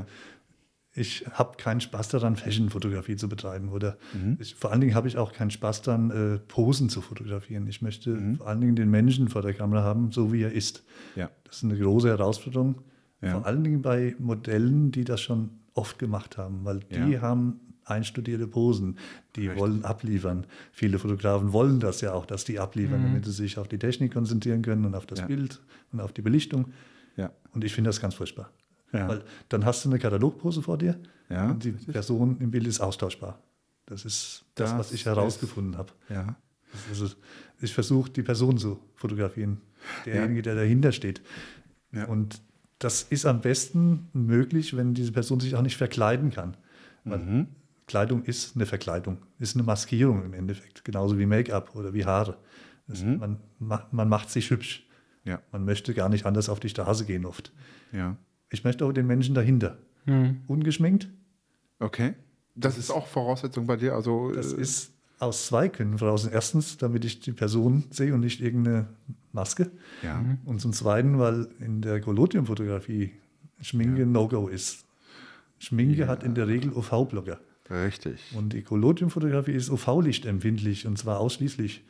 Ich 0.99 1.27
habe 1.31 1.59
keinen 1.59 1.83
Spaß 1.83 2.09
daran, 2.09 2.37
Fashion-Fotografie 2.37 3.17
zu 3.17 3.29
betreiben. 3.29 3.69
Oder 3.69 3.99
Mhm. 4.15 4.39
ich, 4.41 4.55
vor 4.55 4.73
allen 4.73 4.81
Dingen 4.81 4.95
habe 4.95 5.09
ich 5.09 5.19
auch 5.19 5.33
keinen 5.35 5.51
Spaß 5.51 5.83
daran, 5.83 6.11
äh, 6.11 6.39
Posen 6.39 6.89
zu 6.89 7.03
fotografieren. 7.03 7.67
Ich 7.67 7.83
möchte 7.83 8.11
Mhm. 8.11 8.37
vor 8.37 8.47
allen 8.49 8.63
Dingen 8.63 8.77
den 8.77 8.91
Menschen 8.91 9.29
vor 9.29 9.43
der 9.43 9.53
Kamera 9.53 9.83
haben, 9.83 10.11
so 10.11 10.33
wie 10.33 10.41
er 10.43 10.53
ist. 10.53 10.85
Ja. 11.15 11.31
Das 11.45 11.57
ist 11.57 11.65
eine 11.65 11.79
große 11.79 12.09
Herausforderung. 12.09 12.81
Ja. 13.21 13.33
Vor 13.33 13.45
allen 13.47 13.63
Dingen 13.63 13.83
bei 13.83 14.15
Modellen, 14.19 14.91
die 14.91 15.05
das 15.05 15.21
schon 15.21 15.51
oft 15.75 15.99
gemacht 15.99 16.39
haben, 16.39 16.65
weil 16.65 16.81
die 16.81 17.13
Ja. 17.13 17.21
haben 17.21 17.61
einstudierte 17.85 18.47
Posen, 18.47 18.97
die 19.37 19.55
wollen 19.55 19.85
abliefern. 19.85 20.47
Viele 20.73 20.99
Fotografen 20.99 21.53
wollen 21.53 21.79
das 21.79 22.01
ja 22.01 22.15
auch, 22.15 22.25
dass 22.27 22.45
die 22.45 22.59
abliefern, 22.59 23.03
damit 23.03 23.25
sie 23.27 23.33
sich 23.33 23.59
auf 23.59 23.69
die 23.69 23.79
Technik 23.79 24.15
konzentrieren 24.15 24.63
können 24.63 24.85
und 24.87 24.95
auf 24.95 25.05
das 25.07 25.21
Ja. 25.21 25.27
Bild 25.27 25.61
und 25.93 26.01
auf 26.01 26.13
die 26.15 26.23
Belichtung. 26.23 26.73
Ja. 27.17 27.33
Und 27.53 27.65
ich 27.65 27.73
finde 27.75 27.89
das 27.89 28.01
ganz 28.01 28.15
furchtbar. 28.15 28.51
Ja. 28.93 29.09
Weil 29.09 29.23
dann 29.49 29.65
hast 29.65 29.85
du 29.85 29.89
eine 29.91 29.99
Katalogpose 29.99 30.63
vor 30.63 30.79
dir 30.79 30.99
Ja, 31.29 31.51
und 31.51 31.65
die 31.65 31.71
richtig. 31.71 31.93
Person 31.93 32.39
im 32.41 32.51
Bild 32.51 32.67
ist 32.67 32.81
austauschbar. 32.81 33.43
Das 33.87 34.05
ist 34.05 34.45
das, 34.55 34.71
Das 34.71 34.79
was 34.79 34.93
ich 34.93 35.05
herausgefunden 35.07 35.77
habe. 35.77 35.93
ja. 36.09 36.37
Also 36.91 37.09
ich 37.61 37.73
versuche, 37.73 38.11
die 38.11 38.23
Person 38.23 38.59
zu 38.59 38.79
fotografieren, 38.97 39.63
derjenige, 40.05 40.43
der 40.43 40.57
dahinter 40.57 40.93
steht. 40.93 41.23
Ja. 41.93 42.05
Und 42.07 42.43
das 42.81 43.03
ist 43.05 43.25
am 43.25 43.41
besten 43.41 44.09
möglich, 44.13 44.77
wenn 44.77 44.93
diese 44.93 45.13
Person 45.13 45.41
sich 45.41 45.55
auch 45.55 45.63
nicht 45.63 45.77
verkleiden 45.79 46.31
kann. 46.33 46.57
Mhm. 47.05 47.47
Kleidung 47.87 48.25
ist 48.25 48.57
eine 48.57 48.67
Verkleidung, 48.67 49.19
ist 49.39 49.55
eine 49.57 49.63
Maskierung 49.63 50.25
im 50.25 50.35
Endeffekt, 50.35 50.85
genauso 50.85 51.19
wie 51.19 51.25
Make-up 51.25 51.75
oder 51.77 51.95
wie 51.95 52.05
Haare. 52.05 52.37
Das, 52.89 53.03
Mhm. 53.03 53.19
man, 53.19 53.37
ma- 53.59 53.87
man 53.93 54.09
macht 54.09 54.29
sich 54.31 54.51
hübsch. 54.51 54.86
Ja. 55.27 55.41
Man 55.53 55.65
möchte 55.65 55.93
gar 55.93 56.09
nicht 56.09 56.25
anders 56.25 56.49
auf 56.49 56.61
die 56.61 56.71
Straße 56.71 57.05
gehen 57.05 57.27
oft. 57.27 57.53
Ja. 57.93 58.17
Ich 58.49 58.65
möchte 58.65 58.87
auch 58.87 58.93
den 58.93 59.07
Menschen 59.07 59.35
dahinter. 59.35 59.77
Hm. 60.05 60.41
Ungeschminkt, 60.47 61.09
Okay. 61.79 62.15
Das 62.55 62.79
ist 62.79 62.91
auch 62.91 63.07
Voraussetzung 63.07 63.67
bei 63.67 63.77
dir. 63.77 63.95
Also, 63.95 64.33
das 64.33 64.53
äh, 64.55 64.61
ist 64.61 64.93
aus 65.19 65.47
zwei 65.47 65.69
Gründen 65.69 65.99
voraus. 65.99 66.27
Erstens, 66.27 66.79
damit 66.79 67.05
ich 67.05 67.21
die 67.21 67.33
Person 67.33 67.85
sehe 67.91 68.15
und 68.15 68.21
nicht 68.21 68.41
irgendeine 68.41 68.87
Maske. 69.33 69.71
ja. 70.03 70.25
Und 70.45 70.61
zum 70.61 70.73
Zweiten, 70.73 71.19
weil 71.19 71.49
in 71.61 71.83
der 71.83 72.01
Collodium-Fotografie 72.01 73.13
Schminke 73.61 74.07
No-Go 74.07 74.49
ist. 74.49 74.85
Schminke 75.59 76.09
hat 76.09 76.23
in 76.23 76.35
der 76.35 76.47
Regel 76.49 76.73
UV-Blocker. 76.73 77.41
Richtig. 77.71 78.21
Und 78.35 78.53
die 78.53 78.63
Collodium-Fotografie 78.63 79.53
ist 79.53 79.71
UV-Licht-empfindlich 79.71 80.87
und 80.87 80.97
zwar 80.99 81.21
ausschließlich. 81.21 81.85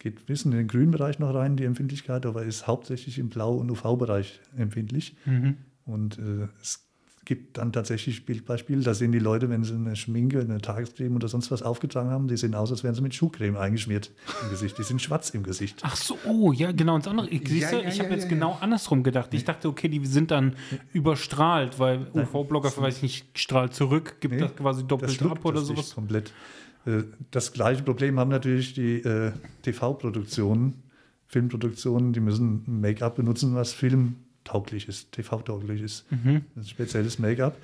Geht 0.00 0.18
ein 0.18 0.24
bisschen 0.26 0.50
in 0.52 0.58
den 0.58 0.66
grünen 0.66 0.90
Bereich 0.90 1.18
noch 1.18 1.32
rein, 1.34 1.56
die 1.56 1.64
Empfindlichkeit, 1.64 2.26
aber 2.26 2.42
ist 2.42 2.66
hauptsächlich 2.66 3.18
im 3.18 3.28
Blau- 3.28 3.54
und 3.54 3.70
UV-Bereich 3.70 4.40
empfindlich. 4.56 5.14
Mhm. 5.26 5.58
Und 5.84 6.18
äh, 6.18 6.48
es 6.60 6.90
gibt 7.30 7.58
dann 7.58 7.72
tatsächlich 7.72 8.26
Bildbeispiele, 8.26 8.82
da 8.82 8.92
sehen 8.92 9.12
die 9.12 9.20
Leute, 9.20 9.48
wenn 9.50 9.62
sie 9.62 9.74
eine 9.74 9.94
Schminke, 9.94 10.40
eine 10.40 10.60
Tagescreme 10.60 11.14
oder 11.14 11.28
sonst 11.28 11.50
was 11.52 11.62
aufgetragen 11.62 12.10
haben, 12.10 12.26
die 12.26 12.36
sehen 12.36 12.56
aus, 12.56 12.72
als 12.72 12.82
wären 12.82 12.94
sie 12.94 13.02
mit 13.02 13.14
Schuhcreme 13.14 13.56
eingeschmiert 13.56 14.10
im 14.42 14.50
Gesicht. 14.50 14.78
Die 14.78 14.82
sind 14.82 15.00
schwarz 15.00 15.30
im 15.30 15.44
Gesicht. 15.44 15.80
Ach 15.82 15.94
so, 15.94 16.18
oh, 16.26 16.50
ja, 16.50 16.72
genau. 16.72 16.96
Und 16.96 17.04
das 17.06 17.10
andere, 17.10 17.28
ich, 17.28 17.46
siehst 17.46 17.70
du, 17.70 17.76
ja, 17.76 17.88
ich 17.88 17.98
ja, 17.98 18.04
habe 18.04 18.14
jetzt 18.14 18.24
ja, 18.24 18.30
genau 18.30 18.58
andersrum 18.60 19.04
gedacht. 19.04 19.32
Ich 19.32 19.44
dachte, 19.44 19.68
okay, 19.68 19.88
die 19.88 20.04
sind 20.06 20.32
dann 20.32 20.56
überstrahlt, 20.92 21.78
weil 21.78 22.08
UV-Blocker, 22.14 22.72
weiß 22.76 22.96
ich 22.96 23.02
nicht, 23.02 23.38
strahlt 23.38 23.74
zurück, 23.74 24.16
gibt 24.20 24.34
Nee, 24.34 24.40
das 24.40 24.56
quasi 24.56 24.84
doppelt 24.84 25.12
schluckt 25.12 25.36
ab 25.36 25.44
oder 25.44 25.60
das 25.60 25.68
sowas. 25.68 25.94
komplett. 25.94 26.32
Äh, 26.86 27.02
Das 27.30 27.52
gleiche 27.52 27.82
Problem 27.82 28.18
haben 28.18 28.30
natürlich 28.30 28.74
die 28.74 28.96
äh, 29.02 29.32
TV-Produktionen, 29.62 30.82
Filmproduktionen, 31.26 32.12
die 32.12 32.20
müssen 32.20 32.64
ein 32.66 32.80
Make-up 32.80 33.16
benutzen, 33.16 33.54
was 33.54 33.72
filmtauglich 33.72 34.88
ist, 34.88 35.12
TV-tauglich 35.12 35.80
ist. 35.82 36.10
Mhm. 36.10 36.42
Das 36.54 36.64
ist 36.64 36.70
spezielles 36.70 37.18
Make-up. 37.18 37.56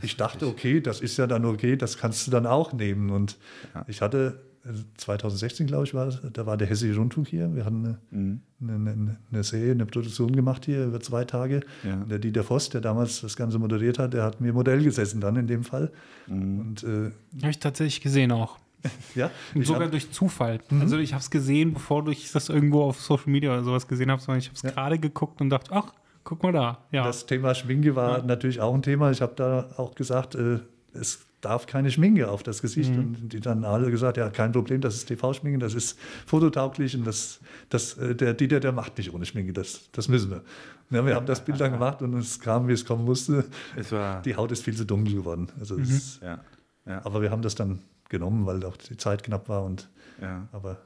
Ich 0.00 0.16
dachte, 0.16 0.46
okay, 0.46 0.80
das 0.80 1.00
ist 1.02 1.18
ja 1.18 1.26
dann 1.26 1.44
okay, 1.44 1.76
das 1.76 1.98
kannst 1.98 2.26
du 2.26 2.30
dann 2.30 2.46
auch 2.46 2.72
nehmen. 2.72 3.10
Und 3.10 3.36
Ja. 3.74 3.84
ich 3.86 4.00
hatte, 4.00 4.40
äh, 4.64 4.70
2016 4.96 5.66
glaube 5.66 5.84
ich 5.84 5.92
war 5.92 6.06
das, 6.06 6.22
da 6.32 6.46
war 6.46 6.56
der 6.56 6.66
Hessische 6.68 6.96
Rundfunk 6.98 7.28
hier. 7.28 7.54
Wir 7.54 7.66
hatten 7.66 7.84
eine, 7.84 7.98
Mhm. 8.10 8.40
eine, 8.62 8.72
eine, 8.92 9.16
eine 9.30 9.44
Serie, 9.44 9.72
eine 9.72 9.84
Produktion 9.84 10.34
gemacht 10.34 10.64
hier 10.64 10.86
über 10.86 11.00
zwei 11.00 11.26
Tage. 11.26 11.60
Ja. 11.84 11.96
Und 12.00 12.10
der 12.10 12.18
Dieter 12.20 12.44
Voss, 12.44 12.70
der 12.70 12.80
damals 12.80 13.20
das 13.20 13.36
Ganze 13.36 13.58
moderiert 13.58 13.98
hat, 13.98 14.14
der 14.14 14.22
hat 14.22 14.40
mir 14.40 14.54
Modell 14.54 14.82
gesessen 14.82 15.20
dann 15.20 15.36
in 15.36 15.46
dem 15.46 15.62
Fall. 15.64 15.92
Mhm. 16.28 16.58
Und 16.60 16.82
äh, 16.84 17.10
Habe 17.42 17.50
ich 17.50 17.58
tatsächlich 17.58 18.00
gesehen 18.00 18.32
auch. 18.32 18.58
ja, 19.14 19.30
sogar 19.62 19.84
hab- 19.84 19.90
durch 19.90 20.10
Zufall. 20.10 20.60
Mhm. 20.70 20.80
Also 20.82 20.98
ich 20.98 21.12
habe 21.12 21.20
es 21.22 21.30
gesehen, 21.30 21.74
bevor 21.74 22.06
ich 22.08 22.30
das 22.32 22.48
irgendwo 22.48 22.82
auf 22.82 23.00
Social 23.00 23.30
Media 23.30 23.52
oder 23.52 23.64
sowas 23.64 23.86
gesehen 23.88 24.10
habe, 24.10 24.20
sondern 24.22 24.38
ich 24.40 24.46
habe 24.48 24.56
es 24.56 24.62
Ja. 24.62 24.70
gerade 24.70 24.98
geguckt 24.98 25.40
und 25.40 25.50
dachte, 25.50 25.70
ach, 25.72 25.92
guck 26.24 26.42
mal 26.42 26.52
da. 26.52 26.78
Ja. 26.90 27.04
Das 27.04 27.26
Thema 27.26 27.54
Schminke 27.54 27.94
war 27.96 28.22
natürlich 28.22 28.60
auch 28.60 28.74
ein 28.74 28.82
Thema. 28.82 29.10
Ich 29.10 29.20
habe 29.22 29.34
da 29.36 29.68
auch 29.76 29.94
gesagt, 29.94 30.34
äh, 30.34 30.60
es 30.94 31.20
darf 31.40 31.66
keine 31.66 31.90
Schminke 31.90 32.30
auf 32.30 32.42
das 32.44 32.62
Gesicht. 32.62 32.90
Und 32.90 33.30
die 33.32 33.40
dann 33.40 33.64
alle 33.64 33.90
gesagt, 33.90 34.16
ja, 34.16 34.30
kein 34.30 34.52
Problem, 34.52 34.80
das 34.80 34.94
ist 34.94 35.06
TV-Schminke, 35.06 35.58
das 35.58 35.74
ist 35.74 35.98
fototauglich 36.26 36.94
und 36.96 37.04
das, 37.04 37.40
das, 37.68 37.94
äh, 37.98 38.14
der 38.14 38.34
Dieter, 38.34 38.60
der 38.60 38.70
macht 38.72 38.96
nicht 38.98 39.12
ohne 39.12 39.24
Schminke, 39.26 39.52
das, 39.52 39.90
das 39.92 40.08
müssen 40.08 40.30
wir. 40.30 40.42
Ja, 40.90 41.04
wir 41.04 41.14
haben 41.16 41.26
das 41.26 41.44
Bild 41.44 41.60
dann 41.60 41.72
gemacht 41.72 42.00
und 42.02 42.14
es 42.14 42.38
kam, 42.38 42.68
wie 42.68 42.72
es 42.72 42.84
kommen 42.84 43.04
musste. 43.04 43.44
Es 43.74 43.90
war. 43.90 44.22
Die 44.22 44.36
Haut 44.36 44.52
ist 44.52 44.62
viel 44.62 44.76
zu 44.76 44.84
dunkel 44.84 45.14
geworden. 45.14 45.48
Also 45.58 45.78
es, 45.78 46.20
ja. 46.22 46.38
Ja. 46.86 47.00
aber 47.04 47.22
wir 47.22 47.30
haben 47.30 47.42
das 47.42 47.54
dann 47.54 47.80
genommen, 48.12 48.46
weil 48.46 48.64
auch 48.64 48.76
die 48.76 48.96
Zeit 48.96 49.24
knapp 49.24 49.48
war. 49.48 49.64
Und, 49.64 49.88
ja. 50.20 50.46
aber 50.52 50.78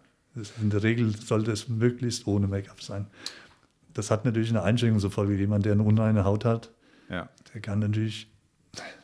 in 0.62 0.70
der 0.70 0.82
Regel 0.82 1.14
sollte 1.14 1.50
es 1.52 1.68
möglichst 1.68 2.26
ohne 2.26 2.46
Make-up 2.46 2.82
sein. 2.82 3.06
Das 3.92 4.10
hat 4.10 4.24
natürlich 4.24 4.48
eine 4.50 4.62
Einschränkung 4.62 4.98
zur 5.00 5.10
Folge. 5.10 5.34
Jemand, 5.36 5.64
der 5.66 5.72
eine 5.72 5.82
unreine 5.82 6.24
Haut 6.24 6.44
hat, 6.46 6.70
Ja. 7.10 7.28
der 7.52 7.60
kann 7.60 7.78
natürlich, 7.80 8.30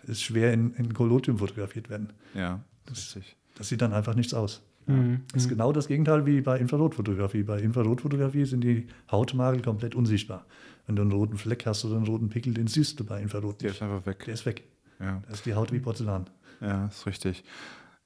ist 0.04 0.22
schwer 0.22 0.52
in, 0.52 0.72
in 0.74 0.92
Collodium 0.94 1.38
fotografiert 1.38 1.88
werden. 1.90 2.12
Ja. 2.34 2.60
Richtig. 2.90 3.36
Das 3.56 3.68
sieht 3.68 3.80
dann 3.82 3.92
einfach 3.92 4.14
nichts 4.14 4.32
aus. 4.34 4.62
Mhm. 4.86 5.20
Das 5.32 5.44
ist 5.44 5.48
genau 5.48 5.72
das 5.72 5.86
Gegenteil 5.86 6.26
wie 6.26 6.40
bei 6.40 6.58
Infrarotfotografie. 6.58 7.44
Bei 7.44 7.60
Infrarotfotografie 7.60 8.44
sind 8.44 8.62
die 8.62 8.88
Hautmakel 9.10 9.62
komplett 9.62 9.94
unsichtbar. 9.94 10.44
Wenn 10.86 10.96
du 10.96 11.02
einen 11.02 11.12
roten 11.12 11.38
Fleck 11.38 11.64
hast 11.66 11.84
oder 11.84 11.96
einen 11.96 12.06
roten 12.06 12.28
Pickel, 12.28 12.52
den 12.54 12.66
siehst 12.66 12.98
du 12.98 13.04
bei 13.04 13.22
Infrarot 13.22 13.60
Der 13.62 13.68
nicht. 13.70 13.76
ist 13.80 13.82
einfach 13.82 14.04
weg. 14.04 14.24
Der 14.26 14.34
ist 14.34 14.44
weg. 14.44 14.64
Ja. 14.98 15.22
Da 15.26 15.32
ist 15.32 15.46
die 15.46 15.54
Haut 15.54 15.72
wie 15.72 15.78
Porzellan. 15.78 16.28
Ja, 16.60 16.86
ist 16.86 17.06
richtig. 17.06 17.44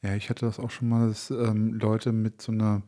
Ja, 0.02 0.14
ich 0.14 0.30
hatte 0.30 0.46
das 0.46 0.58
auch 0.58 0.70
schon 0.70 0.88
mal, 0.88 1.08
dass 1.08 1.30
ähm, 1.30 1.74
Leute 1.74 2.12
mit 2.12 2.40
so 2.42 2.52
einer 2.52 2.82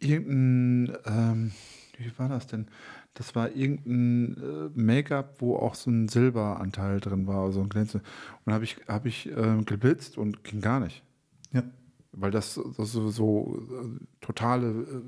irgendein, 0.00 0.96
ähm, 1.06 1.52
wie 1.98 2.10
war 2.18 2.28
das 2.28 2.46
denn? 2.46 2.66
Das 3.14 3.34
war 3.34 3.52
irgendein 3.52 4.36
äh, 4.42 4.70
Make-up, 4.74 5.36
wo 5.38 5.56
auch 5.56 5.74
so 5.74 5.90
ein 5.90 6.08
Silberanteil 6.08 7.00
drin 7.00 7.26
war, 7.26 7.44
also 7.44 7.60
ein 7.60 7.68
Glänze. 7.68 8.00
Und 8.44 8.52
habe 8.52 8.64
ich, 8.64 8.78
hab 8.88 9.06
ich 9.06 9.30
ähm, 9.36 9.64
geblitzt 9.64 10.18
und 10.18 10.42
ging 10.44 10.60
gar 10.60 10.80
nicht. 10.80 11.02
Ja. 11.52 11.62
Weil 12.12 12.30
das, 12.30 12.60
das 12.76 12.92
so, 12.92 13.10
so 13.10 13.62
äh, 13.70 14.04
totale, 14.20 14.68
äh, 14.68 15.02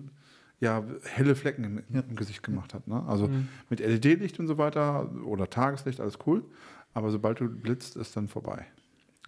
ja, 0.60 0.84
helle 1.04 1.34
Flecken 1.34 1.64
im, 1.64 1.82
Ja. 1.92 2.02
im 2.08 2.16
Gesicht 2.16 2.42
gemacht 2.42 2.74
hat. 2.74 2.86
Ne? 2.86 3.02
Also 3.06 3.28
mit 3.68 3.80
LED-Licht 3.80 4.38
und 4.38 4.46
so 4.46 4.56
weiter 4.58 5.10
oder 5.24 5.50
Tageslicht, 5.50 6.00
alles 6.00 6.18
cool. 6.26 6.44
Aber 6.94 7.10
sobald 7.10 7.40
du 7.40 7.48
blitzt, 7.48 7.96
ist 7.96 8.16
dann 8.16 8.28
vorbei. 8.28 8.66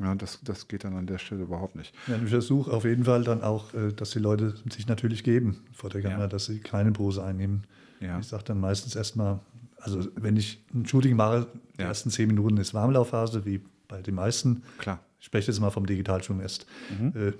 Ja, 0.00 0.14
das, 0.14 0.38
das 0.44 0.68
geht 0.68 0.84
dann 0.84 0.94
an 0.96 1.06
der 1.06 1.18
Stelle 1.18 1.42
überhaupt 1.42 1.74
nicht. 1.74 1.92
Ja, 2.06 2.16
ich 2.22 2.30
versuche 2.30 2.70
auf 2.72 2.84
jeden 2.84 3.04
Fall 3.04 3.24
dann 3.24 3.42
auch, 3.42 3.74
äh, 3.74 3.92
dass 3.92 4.10
die 4.10 4.20
Leute 4.20 4.54
sich 4.72 4.86
natürlich 4.86 5.24
geben 5.24 5.64
vor 5.72 5.90
der 5.90 6.02
Kamera, 6.02 6.20
Ja. 6.22 6.26
dass 6.28 6.46
sie 6.46 6.60
keine 6.60 6.92
Pose 6.92 7.22
einnehmen. 7.24 7.64
Ja. 8.00 8.18
Ich 8.20 8.26
sage 8.28 8.44
dann 8.44 8.60
meistens 8.60 8.94
erstmal, 8.94 9.40
also 9.78 10.06
wenn 10.14 10.36
ich 10.36 10.64
ein 10.72 10.86
Shooting 10.86 11.16
mache, 11.16 11.48
die 11.76 11.82
ersten 11.82 12.10
zehn 12.10 12.28
Minuten 12.28 12.56
ist 12.58 12.74
Warmlaufphase, 12.74 13.44
wie 13.44 13.60
bei 13.88 14.00
den 14.02 14.14
meisten. 14.14 14.62
Klar. 14.78 15.00
Ich 15.18 15.26
spreche 15.26 15.50
jetzt 15.50 15.58
mal 15.60 15.70
vom 15.70 15.84
Digitalshooting 15.86 16.42
erst. 16.42 16.66
Mhm. 16.96 17.12
Äh, 17.16 17.32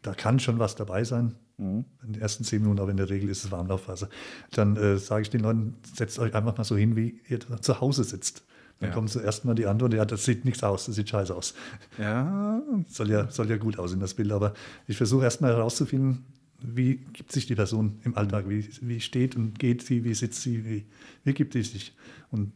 da 0.00 0.14
kann 0.14 0.40
schon 0.40 0.58
was 0.58 0.74
dabei 0.74 1.04
sein. 1.04 1.34
In 1.58 1.84
den 2.02 2.20
ersten 2.20 2.42
zehn 2.44 2.62
Minuten, 2.62 2.80
aber 2.80 2.90
in 2.90 2.96
der 2.96 3.08
Regel 3.10 3.28
ist 3.28 3.44
es 3.44 3.52
Warmlaufphase. 3.52 4.08
Dann 4.52 4.76
äh, 4.76 4.96
sage 4.96 5.22
ich 5.22 5.30
den 5.30 5.42
Leuten, 5.42 5.74
setzt 5.94 6.18
euch 6.18 6.34
einfach 6.34 6.56
mal 6.56 6.64
so 6.64 6.76
hin, 6.76 6.96
wie 6.96 7.20
ihr 7.28 7.38
zu 7.60 7.80
Hause 7.80 8.02
sitzt. 8.04 8.42
Dann 8.82 8.90
Ja. 8.90 8.94
kommt 8.94 9.10
zuerst 9.10 9.44
mal 9.44 9.54
die 9.54 9.66
Antwort, 9.66 9.94
ja, 9.94 10.04
das 10.04 10.24
sieht 10.24 10.44
nichts 10.44 10.62
aus, 10.62 10.86
das 10.86 10.96
sieht 10.96 11.08
scheiße 11.08 11.34
aus. 11.34 11.54
Ja, 11.98 12.60
Soll 12.88 13.10
ja, 13.10 13.30
soll 13.30 13.48
ja 13.48 13.56
gut 13.56 13.78
aussehen, 13.78 14.00
das 14.00 14.14
Bild, 14.14 14.32
aber 14.32 14.52
ich 14.86 14.96
versuche 14.96 15.24
erstmal 15.24 15.52
herauszufinden, 15.52 16.24
wie 16.60 16.96
gibt 17.12 17.32
sich 17.32 17.46
die 17.46 17.54
Person 17.54 18.00
im 18.04 18.16
Alltag, 18.16 18.48
wie, 18.48 18.68
wie 18.82 19.00
steht 19.00 19.34
und 19.36 19.58
geht 19.58 19.82
sie, 19.82 20.04
wie 20.04 20.14
sitzt 20.14 20.42
sie, 20.42 20.64
wie, 20.64 20.84
wie 21.24 21.32
gibt 21.32 21.52
sie 21.54 21.62
sich. 21.62 21.94
Und 22.30 22.52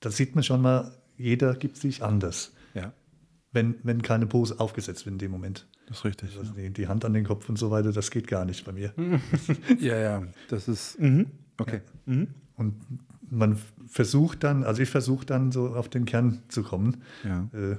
da 0.00 0.10
sieht 0.10 0.34
man 0.34 0.42
schon 0.44 0.62
mal, 0.62 0.92
jeder 1.16 1.54
gibt 1.54 1.76
sich 1.76 2.02
anders, 2.02 2.52
ja, 2.74 2.92
wenn, 3.52 3.76
wenn 3.82 4.02
keine 4.02 4.26
Pose 4.26 4.58
aufgesetzt 4.60 5.06
wird 5.06 5.14
in 5.14 5.18
dem 5.18 5.30
Moment. 5.30 5.66
das 5.86 5.98
ist 5.98 6.04
richtig. 6.04 6.36
Also 6.38 6.52
die, 6.54 6.70
die 6.70 6.88
Hand 6.88 7.04
an 7.04 7.12
den 7.12 7.24
Kopf 7.24 7.48
und 7.48 7.56
so 7.58 7.70
weiter, 7.70 7.92
das 7.92 8.10
geht 8.10 8.26
gar 8.26 8.44
nicht 8.44 8.64
bei 8.64 8.72
mir. 8.72 8.92
Ja, 9.80 9.96
ja, 9.98 10.22
das 10.48 10.66
ist, 10.68 10.98
mhm. 11.00 11.26
okay. 11.58 11.80
Mhm. 12.06 12.28
Und 12.56 12.74
man 13.30 13.58
versucht 13.86 14.44
dann, 14.44 14.64
also 14.64 14.82
ich 14.82 14.90
versuche 14.90 15.24
dann 15.26 15.52
so 15.52 15.74
auf 15.74 15.88
den 15.88 16.04
Kern 16.04 16.42
zu 16.48 16.62
kommen. 16.62 17.02
Ja, 17.24 17.48
Äh, 17.52 17.76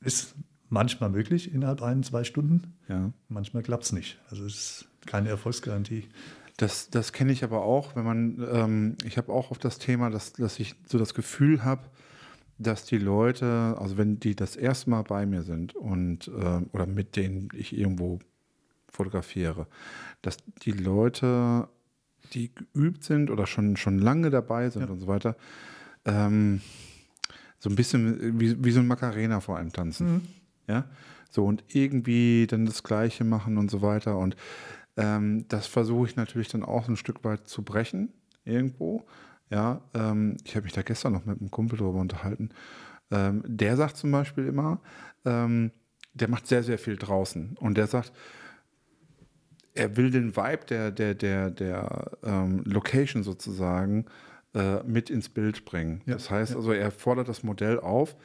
ist 0.00 0.34
manchmal 0.68 1.10
möglich 1.10 1.52
innerhalb 1.52 1.82
ein, 1.82 2.02
zwei 2.02 2.24
Stunden. 2.24 2.74
ja. 2.88 3.12
Manchmal 3.28 3.62
klappt 3.62 3.84
es 3.84 3.92
nicht. 3.92 4.20
Also 4.30 4.44
es 4.44 4.54
ist 4.54 4.88
keine 5.06 5.28
Erfolgsgarantie. 5.28 6.08
Das, 6.56 6.90
das 6.90 7.12
kenne 7.12 7.32
ich 7.32 7.44
aber 7.44 7.62
auch, 7.62 7.94
wenn 7.96 8.04
man, 8.04 8.46
ähm, 8.52 8.96
ich 9.04 9.16
habe 9.16 9.32
auch 9.32 9.50
auf 9.50 9.58
das 9.58 9.78
Thema, 9.78 10.10
dass, 10.10 10.32
dass 10.32 10.58
ich 10.58 10.74
so 10.86 10.98
das 10.98 11.14
Gefühl 11.14 11.64
habe, 11.64 11.82
dass 12.58 12.84
die 12.84 12.98
Leute, 12.98 13.76
also 13.78 13.96
wenn 13.96 14.18
die 14.18 14.34
das 14.34 14.56
erste 14.56 14.90
Mal 14.90 15.02
bei 15.02 15.24
mir 15.26 15.42
sind 15.42 15.74
und 15.76 16.28
ähm, 16.28 16.68
oder 16.72 16.86
mit 16.86 17.14
denen 17.16 17.48
ich 17.54 17.76
irgendwo 17.76 18.18
fotografiere, 18.90 19.66
dass 20.22 20.38
die 20.62 20.72
Leute, 20.72 21.68
die 22.34 22.52
geübt 22.54 23.04
sind 23.04 23.30
oder 23.30 23.46
schon, 23.46 23.76
schon 23.76 23.98
lange 23.98 24.30
dabei 24.30 24.70
sind 24.70 24.82
Ja. 24.82 24.88
und 24.90 25.00
so 25.00 25.06
weiter, 25.06 25.36
ähm, 26.04 26.60
so 27.58 27.68
ein 27.70 27.76
bisschen 27.76 28.38
wie, 28.40 28.62
wie 28.64 28.70
so 28.70 28.80
ein 28.80 28.86
Macarena 28.86 29.40
vor 29.40 29.58
einem 29.58 29.72
tanzen. 29.72 30.28
Ja, 30.66 30.84
so 31.30 31.44
und 31.44 31.64
irgendwie 31.68 32.46
dann 32.46 32.66
das 32.66 32.82
Gleiche 32.82 33.24
machen 33.24 33.56
und 33.58 33.70
so 33.70 33.82
weiter. 33.82 34.18
Und 34.18 34.36
ähm, 34.96 35.46
das 35.48 35.66
versuche 35.66 36.06
ich 36.08 36.16
natürlich 36.16 36.48
dann 36.48 36.62
auch 36.62 36.88
ein 36.88 36.96
Stück 36.96 37.24
weit 37.24 37.48
zu 37.48 37.62
brechen, 37.62 38.12
irgendwo. 38.44 39.06
Ja, 39.50 39.80
ähm, 39.94 40.36
ich 40.44 40.54
habe 40.56 40.64
mich 40.64 40.72
da 40.74 40.82
gestern 40.82 41.14
noch 41.14 41.24
mit 41.24 41.40
einem 41.40 41.50
Kumpel 41.50 41.78
darüber 41.78 42.00
unterhalten. 42.00 42.50
Ähm, 43.10 43.42
der 43.46 43.76
sagt 43.76 43.96
zum 43.96 44.10
Beispiel 44.10 44.46
immer, 44.46 44.80
ähm, 45.24 45.70
der 46.12 46.28
macht 46.28 46.46
sehr, 46.46 46.62
sehr 46.62 46.78
viel 46.78 46.96
draußen. 46.96 47.56
Und 47.58 47.76
der 47.78 47.86
sagt, 47.86 48.12
er 49.78 49.96
will 49.96 50.10
den 50.10 50.36
Vibe 50.36 50.66
der, 50.68 50.90
der, 50.90 51.14
der, 51.14 51.50
der 51.50 52.10
ähm, 52.24 52.62
Location 52.64 53.22
sozusagen 53.22 54.06
äh, 54.54 54.82
mit 54.82 55.10
ins 55.10 55.28
Bild 55.28 55.64
bringen. 55.64 56.02
Ja, 56.06 56.14
das 56.14 56.30
heißt 56.30 56.52
ja. 56.52 56.56
also, 56.56 56.72
er 56.72 56.90
fordert 56.90 57.28
das 57.28 57.42
Modell 57.42 57.78
auf, 57.78 58.16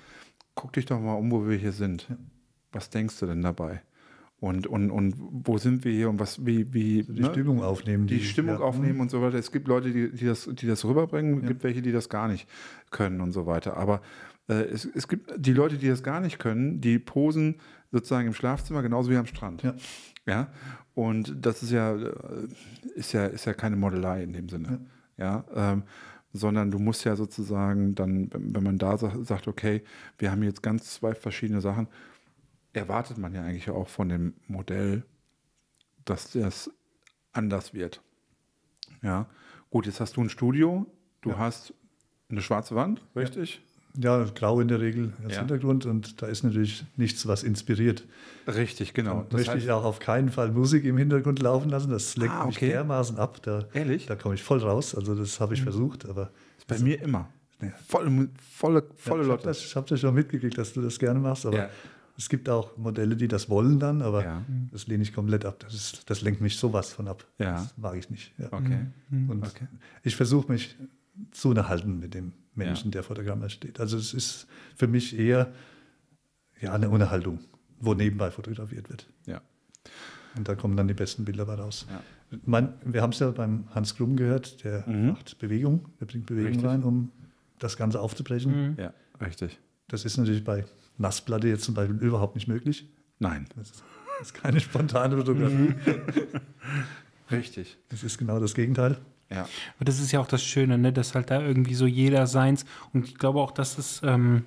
guck 0.55 0.73
dich 0.73 0.85
doch 0.85 0.99
mal 0.99 1.13
um, 1.13 1.31
wo 1.31 1.47
wir 1.47 1.57
hier 1.57 1.71
sind. 1.71 2.07
Was 2.71 2.89
denkst 2.89 3.19
du 3.19 3.27
denn 3.27 3.41
dabei? 3.41 3.81
Und, 4.39 4.67
und, 4.67 4.91
und 4.91 5.15
wo 5.17 5.57
sind 5.57 5.85
wir 5.85 5.93
hier 5.93 6.09
und 6.09 6.19
was, 6.19 6.45
wie, 6.45 6.73
wie 6.73 7.03
Die 7.03 7.21
ne? 7.21 7.29
Stimmung 7.31 7.63
aufnehmen. 7.63 8.07
die 8.07 8.19
Stimmung 8.19 8.55
ja, 8.55 8.61
aufnehmen 8.61 8.99
und 8.99 9.09
so 9.09 9.21
weiter. 9.21 9.37
Es 9.37 9.53
gibt 9.53 9.69
Leute, 9.69 9.91
die, 9.91 10.11
die, 10.11 10.25
das, 10.25 10.49
die 10.51 10.67
das 10.67 10.83
rüberbringen, 10.83 11.41
es 11.41 11.47
gibt 11.47 11.63
welche, 11.63 11.81
die 11.81 11.93
das 11.93 12.09
gar 12.09 12.27
nicht 12.27 12.49
können 12.91 13.21
und 13.21 13.31
so 13.31 13.45
weiter. 13.45 13.77
Aber 13.77 14.01
äh, 14.49 14.55
es, 14.55 14.83
es 14.83 15.07
gibt 15.07 15.31
die 15.37 15.53
Leute, 15.53 15.77
die 15.77 15.87
das 15.87 16.03
gar 16.03 16.19
nicht 16.19 16.39
können, 16.39 16.81
die 16.81 16.99
posen 16.99 17.55
sozusagen 17.91 18.27
im 18.27 18.33
Schlafzimmer 18.33 18.81
genauso 18.81 19.11
wie 19.11 19.15
am 19.15 19.27
Strand. 19.27 19.63
Ja. 19.63 19.75
Ja. 20.25 20.47
Und 20.95 21.35
das 21.45 21.63
ist 21.63 21.71
ja, 21.71 21.95
äh, 21.95 22.47
ist 22.95 23.13
ja, 23.13 23.25
ist 23.25 23.45
ja 23.45 23.53
keine 23.53 23.75
Modelei 23.75 24.23
in 24.23 24.33
dem 24.33 24.49
Sinne. 24.49 24.85
Ja. 25.17 25.45
ähm, 25.53 25.83
sondern 26.35 26.71
du 26.71 26.79
musst 26.79 27.03
ja 27.05 27.15
sozusagen 27.15 27.93
dann, 27.93 28.31
wenn, 28.33 28.63
man 28.63 28.79
da 28.79 28.97
sa- 28.97 29.23
sagt, 29.23 29.47
okay, 29.47 29.83
wir 30.17 30.31
haben 30.31 30.41
jetzt 30.41 30.63
ganz 30.63 30.91
zwei 30.95 31.13
verschiedene 31.13 31.61
Sachen, 31.61 31.87
erwartet 32.73 33.19
man 33.19 33.35
ja 33.35 33.43
eigentlich 33.43 33.69
auch 33.69 33.87
von 33.87 34.09
dem 34.09 34.33
Modell, 34.47 35.05
dass 36.05 36.31
das 36.31 36.71
anders 37.33 37.75
wird. 37.75 38.01
Ja, 39.03 39.27
gut, 39.69 39.85
jetzt 39.85 39.99
hast 39.99 40.17
du 40.17 40.21
ein 40.21 40.29
Studio, 40.29 40.87
du 41.21 41.29
Ja. 41.29 41.37
hast 41.37 41.75
eine 42.29 42.41
schwarze 42.41 42.73
Wand, 42.73 43.05
richtig? 43.15 43.61
Ja, 43.95 44.23
grau 44.33 44.59
in 44.59 44.67
der 44.67 44.79
Regel 44.79 45.13
als 45.23 45.33
Ja. 45.33 45.39
Hintergrund 45.39 45.85
und 45.85 46.21
da 46.21 46.25
ist 46.27 46.43
natürlich 46.43 46.83
nichts, 46.97 47.27
was 47.27 47.43
inspiriert. 47.43 48.03
Richtig, 48.47 48.93
genau. 48.95 49.25
Dann 49.29 49.39
möchte 49.39 49.57
ich 49.57 49.69
auch 49.69 49.83
auf 49.83 49.99
keinen 49.99 50.29
Fall 50.29 50.51
Musik 50.51 50.83
im 50.85 50.97
Hintergrund 50.97 51.39
laufen 51.39 51.69
lassen. 51.69 51.91
Das 51.91 52.17
lenkt 52.17 52.33
Ah, 52.35 52.45
mich 52.47 52.57
okay. 52.57 52.69
dermaßen 52.69 53.17
ab. 53.17 53.41
Da, 53.43 53.65
Ehrlich? 53.73 54.07
Da 54.07 54.15
komme 54.15 54.33
ich 54.35 54.41
voll 54.43 54.59
raus. 54.59 54.95
Also 54.95 55.13
das 55.13 55.39
habe 55.39 55.53
ich 55.53 55.59
Mhm. 55.61 55.65
versucht, 55.65 56.09
aber 56.09 56.31
bei 56.67 56.79
mir 56.79 57.01
immer. 57.01 57.29
Volle, 57.87 58.09
Mu- 58.09 58.27
volle, 58.41 58.83
volle 58.95 59.19
ja, 59.21 59.25
ich 59.27 59.31
habe 59.31 59.43
das, 59.43 59.85
das 59.87 59.99
schon 59.99 60.13
mitgekriegt, 60.15 60.57
dass 60.57 60.73
du 60.73 60.81
das 60.81 60.97
gerne 60.99 61.19
machst. 61.19 61.45
Aber 61.45 61.55
Ja. 61.57 61.69
es 62.17 62.27
gibt 62.27 62.49
auch 62.49 62.75
Modelle, 62.77 63.15
die 63.15 63.27
das 63.29 63.47
wollen 63.47 63.79
dann, 63.79 64.01
aber 64.01 64.23
Ja. 64.23 64.41
das 64.71 64.87
lehne 64.87 65.03
ich 65.03 65.13
komplett 65.13 65.45
ab. 65.45 65.59
Das, 65.59 65.73
ist, 65.73 66.09
das 66.09 66.21
lenkt 66.21 66.41
mich 66.41 66.57
sowas 66.57 66.91
von 66.91 67.07
ab. 67.07 67.23
Das 67.37 67.73
mag 67.77 67.95
ich 67.95 68.09
nicht. 68.09 68.33
Okay. 68.51 68.87
Und 69.29 69.45
Okay. 69.47 69.67
ich 70.03 70.15
versuche 70.15 70.51
mich 70.51 70.75
zu 71.31 71.49
unterhalten 71.49 71.99
mit 71.99 72.13
dem 72.13 72.33
Menschen, 72.55 72.91
der 72.91 73.03
vor 73.03 73.15
der 73.15 73.25
Kamera 73.25 73.49
steht. 73.49 73.79
Also 73.79 73.97
es 73.97 74.13
ist 74.13 74.47
für 74.75 74.87
mich 74.87 75.17
eher 75.17 75.51
ja, 76.61 76.73
eine 76.73 76.89
Unterhaltung, 76.89 77.39
wo 77.79 77.93
nebenbei 77.93 78.31
fotografiert 78.31 78.89
wird. 78.89 79.07
Ja. 79.25 79.41
Und 80.35 80.47
da 80.47 80.55
kommen 80.55 80.75
dann 80.77 80.87
die 80.87 80.93
besten 80.93 81.25
Bilder 81.25 81.45
bei 81.45 81.55
raus. 81.55 81.85
Ja. 81.89 82.39
Man, 82.45 82.73
wir 82.83 83.01
haben 83.01 83.11
es 83.11 83.19
ja 83.19 83.29
beim 83.31 83.65
Hans 83.75 83.95
Krumm 83.95 84.15
gehört, 84.15 84.63
der 84.63 84.87
Mhm. 84.87 85.09
macht 85.09 85.37
Bewegung, 85.39 85.87
der 85.99 86.05
bringt 86.07 86.25
Bewegung 86.25 86.47
Richtig. 86.53 86.65
rein, 86.65 86.83
um 86.83 87.11
das 87.59 87.77
Ganze 87.77 87.99
aufzubrechen. 87.99 88.75
Ja, 88.79 88.93
richtig. 89.21 89.59
Das 89.87 90.05
ist 90.05 90.17
natürlich 90.17 90.43
bei 90.43 90.65
Nassplatte 90.97 91.47
jetzt 91.47 91.63
zum 91.63 91.75
Beispiel 91.75 91.97
überhaupt 91.97 92.35
nicht 92.35 92.47
möglich. 92.47 92.89
Nein. 93.19 93.45
Das 93.55 93.69
ist, 93.71 93.83
das 94.19 94.27
ist 94.29 94.33
keine 94.33 94.59
spontane 94.59 95.15
Fotografie. 95.17 95.75
Richtig. 97.31 97.77
Das 97.89 98.03
ist 98.03 98.17
genau 98.17 98.39
das 98.39 98.53
Gegenteil. 98.53 98.97
Ja. 99.29 99.41
Aber 99.75 99.85
das 99.85 99.99
ist 99.99 100.11
ja 100.11 100.19
auch 100.19 100.27
das 100.27 100.43
Schöne, 100.43 100.77
ne? 100.77 100.93
dass 100.93 101.15
halt 101.15 101.31
da 101.31 101.41
irgendwie 101.41 101.73
so 101.73 101.85
jeder 101.85 102.27
seins. 102.27 102.65
Und 102.93 103.05
ich 103.07 103.17
glaube 103.17 103.39
auch, 103.39 103.51
dass 103.51 103.77
es 103.77 104.01
ähm, 104.03 104.45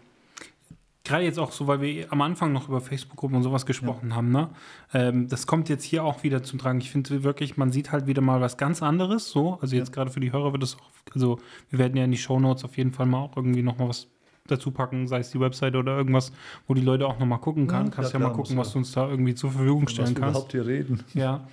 gerade 1.06 1.24
jetzt 1.24 1.38
auch 1.38 1.52
so, 1.52 1.66
weil 1.66 1.80
wir 1.80 2.12
am 2.12 2.20
Anfang 2.20 2.52
noch 2.52 2.68
über 2.68 2.80
Facebook-Gruppen 2.80 3.36
und 3.36 3.42
sowas 3.42 3.64
gesprochen 3.64 4.14
haben, 4.14 4.30
ne? 4.30 4.50
Ähm, 4.92 5.28
das 5.28 5.46
kommt 5.46 5.68
jetzt 5.68 5.84
hier 5.84 6.04
auch 6.04 6.22
wieder 6.22 6.42
zum 6.42 6.58
Tragen. 6.58 6.80
Ich 6.80 6.90
finde 6.90 7.22
wirklich, 7.22 7.56
man 7.56 7.72
sieht 7.72 7.92
halt 7.92 8.06
wieder 8.06 8.20
mal 8.20 8.40
was 8.40 8.56
ganz 8.56 8.82
anderes. 8.82 9.30
So, 9.30 9.58
also 9.60 9.76
jetzt 9.76 9.92
gerade 9.92 10.10
für 10.10 10.20
die 10.20 10.32
Hörer 10.32 10.52
wird 10.52 10.62
es 10.62 10.76
auch, 10.76 10.90
also 11.14 11.38
wir 11.70 11.78
werden 11.78 11.96
ja 11.96 12.04
in 12.04 12.10
die 12.10 12.18
Shownotes 12.18 12.64
auf 12.64 12.76
jeden 12.76 12.92
Fall 12.92 13.06
mal 13.06 13.20
auch 13.20 13.36
irgendwie 13.36 13.62
noch 13.62 13.78
mal 13.78 13.88
was 13.88 14.08
dazu 14.46 14.70
packen, 14.70 15.08
sei 15.08 15.20
es 15.20 15.30
die 15.30 15.40
Webseite 15.40 15.78
oder 15.78 15.96
irgendwas, 15.96 16.32
wo 16.66 16.74
die 16.74 16.80
Leute 16.82 17.06
auch 17.06 17.18
noch 17.18 17.26
mal 17.26 17.38
gucken 17.38 17.66
kann. 17.66 17.86
Ja, 17.86 17.92
Kannst 17.92 18.12
ja, 18.12 18.20
ja, 18.20 18.28
mal 18.28 18.32
gucken, 18.32 18.56
was 18.56 18.68
ja. 18.68 18.72
du 18.74 18.78
uns 18.78 18.92
da 18.92 19.08
irgendwie 19.08 19.34
zur 19.34 19.50
Verfügung 19.50 19.84
Was 19.84 19.92
stellen 19.92 20.08
wir 20.08 20.14
kannst. 20.14 20.30
überhaupt 20.36 20.52
hier 20.52 20.66
reden. 20.66 21.04
Ja. 21.14 21.46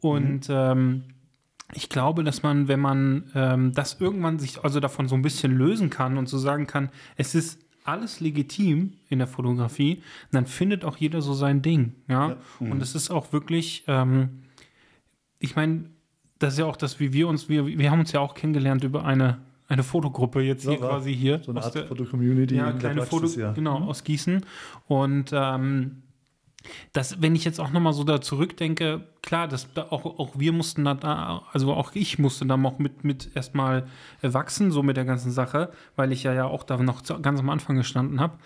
Und 0.00 0.46
ähm, 0.50 1.04
ich 1.72 1.88
glaube, 1.88 2.24
dass 2.24 2.42
man, 2.42 2.68
wenn 2.68 2.80
man 2.80 3.30
ähm, 3.34 3.72
das 3.72 4.00
irgendwann 4.00 4.38
sich 4.38 4.62
also 4.62 4.80
davon 4.80 5.08
so 5.08 5.14
ein 5.14 5.22
bisschen 5.22 5.56
lösen 5.56 5.90
kann 5.90 6.18
und 6.18 6.28
so 6.28 6.38
sagen 6.38 6.66
kann, 6.66 6.90
es 7.16 7.34
ist 7.34 7.60
alles 7.84 8.20
legitim 8.20 8.94
in 9.08 9.18
der 9.18 9.28
Fotografie, 9.28 10.02
dann 10.32 10.46
findet 10.46 10.84
auch 10.84 10.96
jeder 10.96 11.20
so 11.20 11.34
sein 11.34 11.62
Ding. 11.62 11.94
Ja. 12.08 12.36
Und 12.58 12.80
es 12.82 12.94
ist 12.94 13.10
auch 13.10 13.32
wirklich, 13.32 13.84
ähm, 13.86 14.44
ich 15.38 15.54
meine, 15.54 15.90
das 16.38 16.54
ist 16.54 16.58
ja 16.58 16.64
auch 16.64 16.76
das, 16.76 16.98
wie 16.98 17.12
wir 17.12 17.28
uns, 17.28 17.48
wir, 17.48 17.66
wir 17.66 17.90
haben 17.90 18.00
uns 18.00 18.12
ja 18.12 18.20
auch 18.20 18.34
kennengelernt 18.34 18.84
über 18.84 19.04
eine, 19.04 19.38
eine 19.68 19.82
Fotogruppe 19.82 20.40
jetzt 20.40 20.62
hier 20.62 20.74
Ja, 20.74 20.80
war 20.80 20.90
quasi 20.90 21.14
hier. 21.14 21.40
So 21.42 21.52
eine 21.52 21.62
Art 21.62 21.76
Foto-Community 21.76 22.56
ja, 22.56 22.72
kleine 22.72 23.02
Foto, 23.02 23.26
ja. 23.26 23.52
genau, 23.52 23.78
aus 23.80 24.02
Gießen. 24.04 24.44
Und 24.86 25.30
ähm, 25.32 26.02
Das, 26.92 27.20
wenn 27.20 27.34
ich 27.36 27.44
jetzt 27.44 27.60
auch 27.60 27.70
nochmal 27.70 27.92
so 27.92 28.04
da 28.04 28.20
zurückdenke, 28.20 29.06
klar, 29.22 29.48
das, 29.48 29.72
da 29.74 29.82
auch, 29.90 30.04
auch 30.04 30.38
wir 30.38 30.52
mussten 30.52 30.84
da, 30.84 31.42
also 31.52 31.72
auch 31.72 31.92
ich 31.94 32.18
musste 32.18 32.46
da 32.46 32.54
auch 32.62 32.78
mit, 32.78 33.04
mit 33.04 33.30
erstmal 33.34 33.86
wachsen, 34.22 34.70
so 34.70 34.82
mit 34.82 34.96
der 34.96 35.04
ganzen 35.04 35.30
Sache, 35.30 35.70
weil 35.96 36.12
ich 36.12 36.22
ja, 36.22 36.32
ja 36.32 36.46
auch 36.46 36.62
da 36.62 36.76
noch 36.78 37.02
ganz 37.22 37.40
am 37.40 37.50
Anfang 37.50 37.76
gestanden 37.76 38.20
habe. 38.20 38.38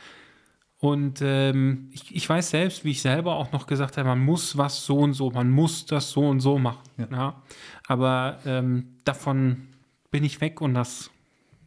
Und 0.80 1.20
ähm, 1.22 1.90
ich, 1.92 2.14
ich 2.14 2.28
weiß 2.28 2.50
selbst, 2.50 2.84
wie 2.84 2.92
ich 2.92 3.02
selber 3.02 3.34
auch 3.34 3.50
noch 3.50 3.66
gesagt 3.66 3.96
habe, 3.96 4.08
man 4.08 4.20
muss 4.20 4.56
was 4.56 4.86
so 4.86 4.98
und 4.98 5.12
so, 5.12 5.30
man 5.30 5.50
muss 5.50 5.86
das 5.86 6.10
so 6.10 6.28
und 6.28 6.40
so 6.40 6.58
machen. 6.58 6.88
Ja. 6.96 7.08
Ja. 7.10 7.42
Aber 7.88 8.38
ähm, 8.46 8.98
davon 9.04 9.68
bin 10.10 10.22
ich 10.22 10.40
weg 10.40 10.60
und 10.60 10.74
das 10.74 11.10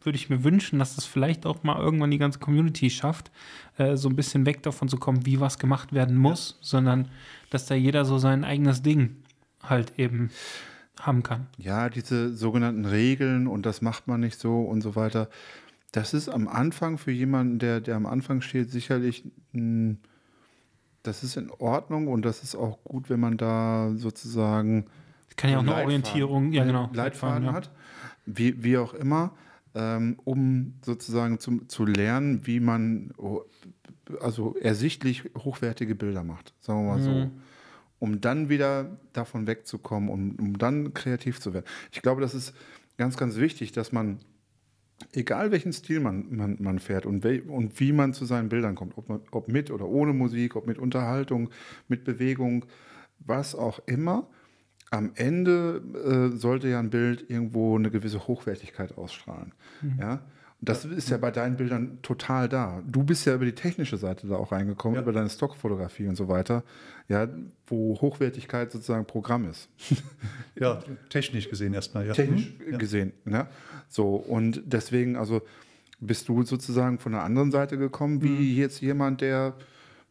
würde 0.00 0.16
ich 0.16 0.30
mir 0.30 0.44
wünschen, 0.44 0.78
dass 0.78 0.96
das 0.96 1.04
vielleicht 1.04 1.46
auch 1.46 1.62
mal 1.62 1.78
irgendwann 1.78 2.10
die 2.10 2.18
ganze 2.18 2.38
Community 2.38 2.90
schafft, 2.90 3.30
äh, 3.78 3.96
so 3.96 4.08
ein 4.08 4.16
bisschen 4.16 4.46
weg 4.46 4.62
davon 4.62 4.88
zu 4.88 4.96
kommen, 4.96 5.26
wie 5.26 5.40
was 5.40 5.58
gemacht 5.58 5.92
werden 5.92 6.16
muss, 6.16 6.58
sondern 6.60 7.08
dass 7.50 7.66
da 7.66 7.74
jeder 7.74 8.04
so 8.04 8.18
sein 8.18 8.44
eigenes 8.44 8.82
Ding 8.82 9.16
halt 9.62 9.98
eben 9.98 10.30
haben 11.00 11.22
kann. 11.22 11.46
Ja, 11.58 11.88
diese 11.88 12.34
sogenannten 12.34 12.84
Regeln 12.84 13.46
und 13.46 13.64
das 13.66 13.80
macht 13.82 14.06
man 14.08 14.20
nicht 14.20 14.38
so 14.38 14.60
und 14.62 14.82
so 14.82 14.94
weiter. 14.94 15.28
Das 15.90 16.14
ist 16.14 16.28
am 16.28 16.48
Anfang 16.48 16.96
für 16.98 17.10
jemanden, 17.10 17.58
der, 17.58 17.80
der 17.80 17.96
am 17.96 18.06
Anfang 18.06 18.40
steht, 18.40 18.70
sicherlich, 18.70 19.24
mh, 19.52 19.96
das 21.02 21.24
ist 21.24 21.36
in 21.36 21.50
Ordnung 21.50 22.08
und 22.08 22.24
das 22.24 22.42
ist 22.42 22.54
auch 22.54 22.78
gut, 22.84 23.10
wenn 23.10 23.20
man 23.20 23.36
da 23.36 23.90
sozusagen 23.96 24.86
Kann 25.36 25.50
ja 25.50 25.56
auch 25.58 25.62
eine 25.62 25.72
Leitfaden- 25.72 25.84
Orientierung, 25.84 26.52
ja 26.52 26.64
genau. 26.64 26.88
Leitfaden 26.92 27.46
ja. 27.46 27.52
hat, 27.52 27.70
wie, 28.24 28.62
wie 28.62 28.78
auch 28.78 28.94
immer, 28.94 29.32
ähm, 29.74 30.18
um 30.24 30.74
sozusagen 30.84 31.38
zum, 31.38 31.68
zu 31.68 31.84
lernen, 31.84 32.46
wie 32.46 32.60
man 32.60 33.12
also 34.20 34.56
ersichtlich 34.56 35.24
hochwertige 35.36 35.94
Bilder 35.94 36.24
macht, 36.24 36.54
sagen 36.60 36.84
wir 36.84 36.92
mal 36.92 37.02
so. 37.02 37.10
Mhm. 37.10 37.30
Um 37.98 38.20
dann 38.20 38.48
wieder 38.48 38.98
davon 39.12 39.46
wegzukommen 39.46 40.08
und 40.08 40.38
um 40.40 40.58
dann 40.58 40.92
kreativ 40.92 41.40
zu 41.40 41.54
werden. 41.54 41.66
Ich 41.92 42.02
glaube, 42.02 42.20
das 42.20 42.34
ist 42.34 42.52
ganz, 42.98 43.16
ganz 43.16 43.36
wichtig, 43.36 43.70
dass 43.70 43.92
man, 43.92 44.18
egal 45.12 45.52
welchen 45.52 45.72
Stil 45.72 46.00
man, 46.00 46.26
man, 46.34 46.56
man 46.60 46.78
fährt 46.80 47.06
und, 47.06 47.22
wel, 47.22 47.42
und 47.42 47.78
wie 47.78 47.92
man 47.92 48.12
zu 48.12 48.24
seinen 48.24 48.48
Bildern 48.48 48.74
kommt, 48.74 48.98
ob, 48.98 49.08
man, 49.08 49.20
ob 49.30 49.46
mit 49.46 49.70
oder 49.70 49.86
ohne 49.86 50.12
Musik, 50.12 50.56
ob 50.56 50.66
mit 50.66 50.78
Unterhaltung, 50.78 51.50
mit 51.86 52.02
Bewegung, 52.02 52.66
was 53.20 53.54
auch 53.54 53.80
immer, 53.86 54.28
am 54.92 55.12
Ende 55.14 55.82
äh, 56.32 56.36
sollte 56.36 56.68
ja 56.68 56.78
ein 56.78 56.90
Bild 56.90 57.28
irgendwo 57.30 57.76
eine 57.76 57.90
gewisse 57.90 58.26
Hochwertigkeit 58.28 58.96
ausstrahlen. 58.98 59.52
Ja? 59.98 60.12
Und 60.60 60.68
das 60.68 60.84
ist 60.84 61.08
ja 61.10 61.16
bei 61.16 61.30
deinen 61.30 61.56
Bildern 61.56 61.98
total 62.02 62.48
da. 62.48 62.82
Du 62.86 63.02
bist 63.02 63.24
ja 63.26 63.34
über 63.34 63.44
die 63.46 63.54
technische 63.54 63.96
Seite 63.96 64.26
da 64.28 64.36
auch 64.36 64.52
reingekommen, 64.52 64.96
Ja. 64.96 65.02
über 65.02 65.12
deine 65.12 65.28
Stockfotografie 65.30 66.06
und 66.06 66.14
so 66.16 66.28
weiter, 66.28 66.62
ja, 67.08 67.26
wo 67.66 67.98
Hochwertigkeit 68.00 68.70
sozusagen 68.70 69.04
Programm 69.06 69.48
ist. 69.50 69.68
Ja, 70.60 70.78
technisch 71.08 71.48
gesehen 71.48 71.72
erstmal, 71.74 72.06
ja. 72.06 72.12
Technisch 72.12 72.52
Mhm. 72.64 72.72
Ja. 72.72 72.78
gesehen. 72.78 73.12
Ne? 73.24 73.46
So, 73.88 74.14
und 74.16 74.62
deswegen, 74.66 75.16
also 75.16 75.40
bist 76.00 76.28
du 76.28 76.42
sozusagen 76.42 76.98
von 76.98 77.12
der 77.12 77.22
anderen 77.22 77.50
Seite 77.50 77.78
gekommen, 77.78 78.22
wie 78.22 78.28
Mhm. 78.28 78.56
jetzt 78.58 78.80
jemand, 78.82 79.22
der 79.22 79.54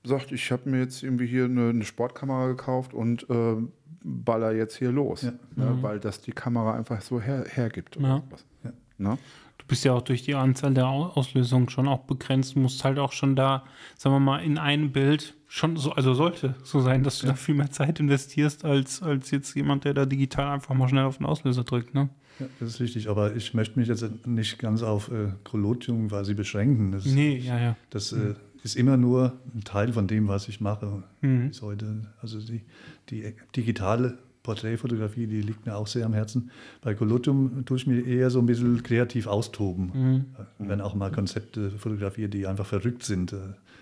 sagt, 0.04 0.32
ich 0.32 0.52
habe 0.52 0.68
mir 0.70 0.80
jetzt 0.80 1.04
irgendwie 1.04 1.28
hier 1.28 1.46
eine, 1.46 1.70
eine 1.70 1.86
Sportkamera 1.86 2.48
gekauft 2.48 2.94
und 2.96 3.30
äh, 3.30 3.56
baller 4.04 4.52
jetzt 4.54 4.78
hier 4.78 4.92
los. 4.92 5.22
Ja. 5.24 5.32
Ne? 5.56 5.78
Weil 5.82 6.00
das 6.00 6.22
die 6.22 6.32
Kamera 6.32 6.74
einfach 6.76 7.02
so 7.02 7.20
her, 7.22 7.46
hergibt. 7.48 7.98
Oder 7.98 8.08
Ja. 8.08 8.24
sowas. 8.28 8.46
Ja. 8.64 8.72
Ne? 8.98 9.18
Du 9.58 9.66
bist 9.68 9.86
ja 9.86 9.94
auch 9.94 10.02
durch 10.02 10.24
die 10.24 10.36
Anzahl 10.36 10.74
der 10.74 10.88
Au- 10.88 11.08
Auslösungen 11.14 11.70
schon 11.70 11.88
auch 11.88 12.00
begrenzt. 12.02 12.56
Musst 12.58 12.84
halt 12.84 12.98
auch 13.00 13.12
schon 13.14 13.36
da, 13.36 13.64
sagen 13.98 14.16
wir 14.16 14.20
mal, 14.20 14.40
in 14.44 14.58
einem 14.58 14.92
Bild 14.92 15.36
schon 15.48 15.78
so, 15.78 15.92
also 15.92 16.14
sollte 16.14 16.56
so 16.64 16.80
sein, 16.82 17.04
dass 17.04 17.20
du 17.20 17.28
da 17.28 17.36
viel 17.36 17.56
mehr 17.56 17.70
Zeit 17.72 18.00
investierst, 18.00 18.66
als, 18.66 19.02
als 19.04 19.32
jetzt 19.32 19.54
jemand, 19.56 19.86
der 19.86 19.94
da 19.94 20.06
digital 20.06 20.48
einfach 20.54 20.74
mal 20.76 20.88
schnell 20.90 21.04
auf 21.06 21.18
den 21.18 21.26
Auslöser 21.26 21.64
drückt, 21.64 21.94
ne? 21.94 22.10
Ja, 22.40 22.48
das 22.60 22.70
ist 22.70 22.80
richtig, 22.80 23.08
aber 23.10 23.36
ich 23.36 23.54
möchte 23.54 23.78
mich 23.78 23.88
jetzt 23.88 24.04
nicht 24.26 24.58
ganz 24.58 24.82
auf 24.82 25.12
äh, 25.12 25.34
Chronotium 25.44 26.08
quasi 26.08 26.34
beschränken. 26.34 26.92
Das, 26.92 27.06
Nee, 27.06 27.38
ja, 27.38 27.60
ja. 27.60 27.76
das 27.92 28.14
äh, 28.14 28.34
ist 28.64 28.76
immer 28.76 28.98
nur 28.98 29.34
ein 29.56 29.64
Teil 29.64 29.92
von 29.94 30.08
dem, 30.08 30.28
was 30.28 30.48
ich 30.48 30.62
mache 30.62 31.04
Mhm. 31.22 31.50
bis 31.50 31.62
heute. 31.62 32.08
Also 32.22 32.40
die, 32.40 32.62
die 33.10 33.34
digitale 33.56 34.18
Porträtfotografie, 34.44 35.28
die 35.28 35.42
liegt 35.42 35.66
mir 35.66 35.76
auch 35.76 35.88
sehr 35.88 36.06
am 36.06 36.14
Herzen. 36.14 36.50
Bei 36.82 36.94
Colotium 36.96 37.64
tue 37.66 37.78
ich 37.78 37.88
mir 37.88 38.06
eher 38.06 38.30
so 38.30 38.40
ein 38.40 38.46
bisschen 38.48 38.82
kreativ 38.84 39.28
austoben. 39.28 39.92
Mhm. 39.94 40.26
Äh, 40.66 40.68
werden 40.70 40.82
auch 40.82 40.96
mal 40.96 41.12
Konzepte 41.12 41.72
fotografiert, 41.72 42.34
die 42.34 42.48
einfach 42.48 42.66
verrückt 42.66 43.04
sind. 43.04 43.34
Äh, 43.34 43.38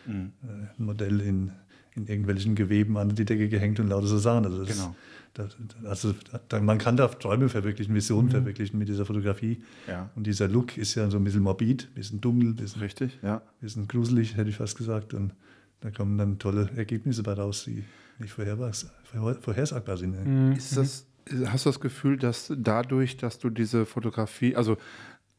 Mhm. 0.06 0.32
äh, 0.44 0.48
ein 0.80 0.86
Modell 0.86 1.20
in, 1.22 1.52
in 1.96 2.08
irgendwelchen 2.08 2.56
Geweben 2.56 2.98
an 2.98 3.10
die 3.16 3.26
Decke 3.26 3.48
gehängt 3.50 3.80
und 3.80 3.90
lauter 3.90 4.08
so 4.08 4.18
Sachen. 4.18 4.46
Also, 4.46 4.64
das, 4.64 4.78
Genau. 4.78 4.96
Das, 5.34 5.56
also 5.86 6.14
man 6.62 6.78
kann 6.78 6.98
da 6.98 7.08
Träume 7.08 7.50
verwirklichen, 7.50 7.94
Visionen 7.96 8.30
verwirklichen 8.30 8.78
mit 8.80 8.88
dieser 8.90 9.06
Fotografie. 9.06 9.62
Ja. 9.88 10.10
Und 10.16 10.26
dieser 10.28 10.48
Look 10.48 10.78
ist 10.78 10.96
ja 10.96 11.10
so 11.10 11.18
ein 11.18 11.24
bisschen 11.24 11.42
morbid, 11.44 11.88
ein 11.92 11.94
bisschen 11.96 12.20
dunkel, 12.22 12.50
ein 12.50 12.56
bisschen, 12.56 12.82
Richtig, 12.82 13.20
ja. 13.22 13.42
bisschen 13.62 13.88
gruselig, 13.88 14.36
hätte 14.38 14.50
ich 14.50 14.58
fast 14.58 14.78
gesagt. 14.78 15.14
Und 15.14 15.34
da 15.82 15.92
kommen 15.92 16.18
dann 16.18 16.40
tolle 16.40 16.70
Ergebnisse 16.76 17.24
bei 17.24 17.34
raus, 17.34 17.64
die 17.66 17.84
nicht 18.20 18.34
vorhersagbar, 18.34 18.74
vorher- 19.04 19.42
vorhersagbar 19.42 19.98
sind. 19.98 20.26
Mhm. 20.26 20.52
Ist 20.54 20.76
das, 20.76 21.06
hast 21.46 21.66
du 21.66 21.70
das 21.70 21.80
Gefühl, 21.80 22.18
dass 22.18 22.52
dadurch, 22.58 23.16
dass 23.18 23.40
du 23.40 23.50
diese 23.50 23.86
Fotografie, 23.86 24.56
also 24.56 24.78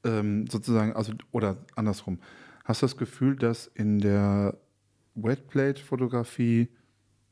ähm, 0.05 0.47
sozusagen, 0.47 0.95
also 0.95 1.13
oder 1.31 1.59
andersrum, 1.77 2.21
hast 2.65 2.81
du 2.81 2.87
das 2.87 2.97
Gefühl, 2.97 3.37
dass 3.37 3.67
in 3.67 3.99
der 3.99 4.57
Wetplate-Fotografie 5.15 6.69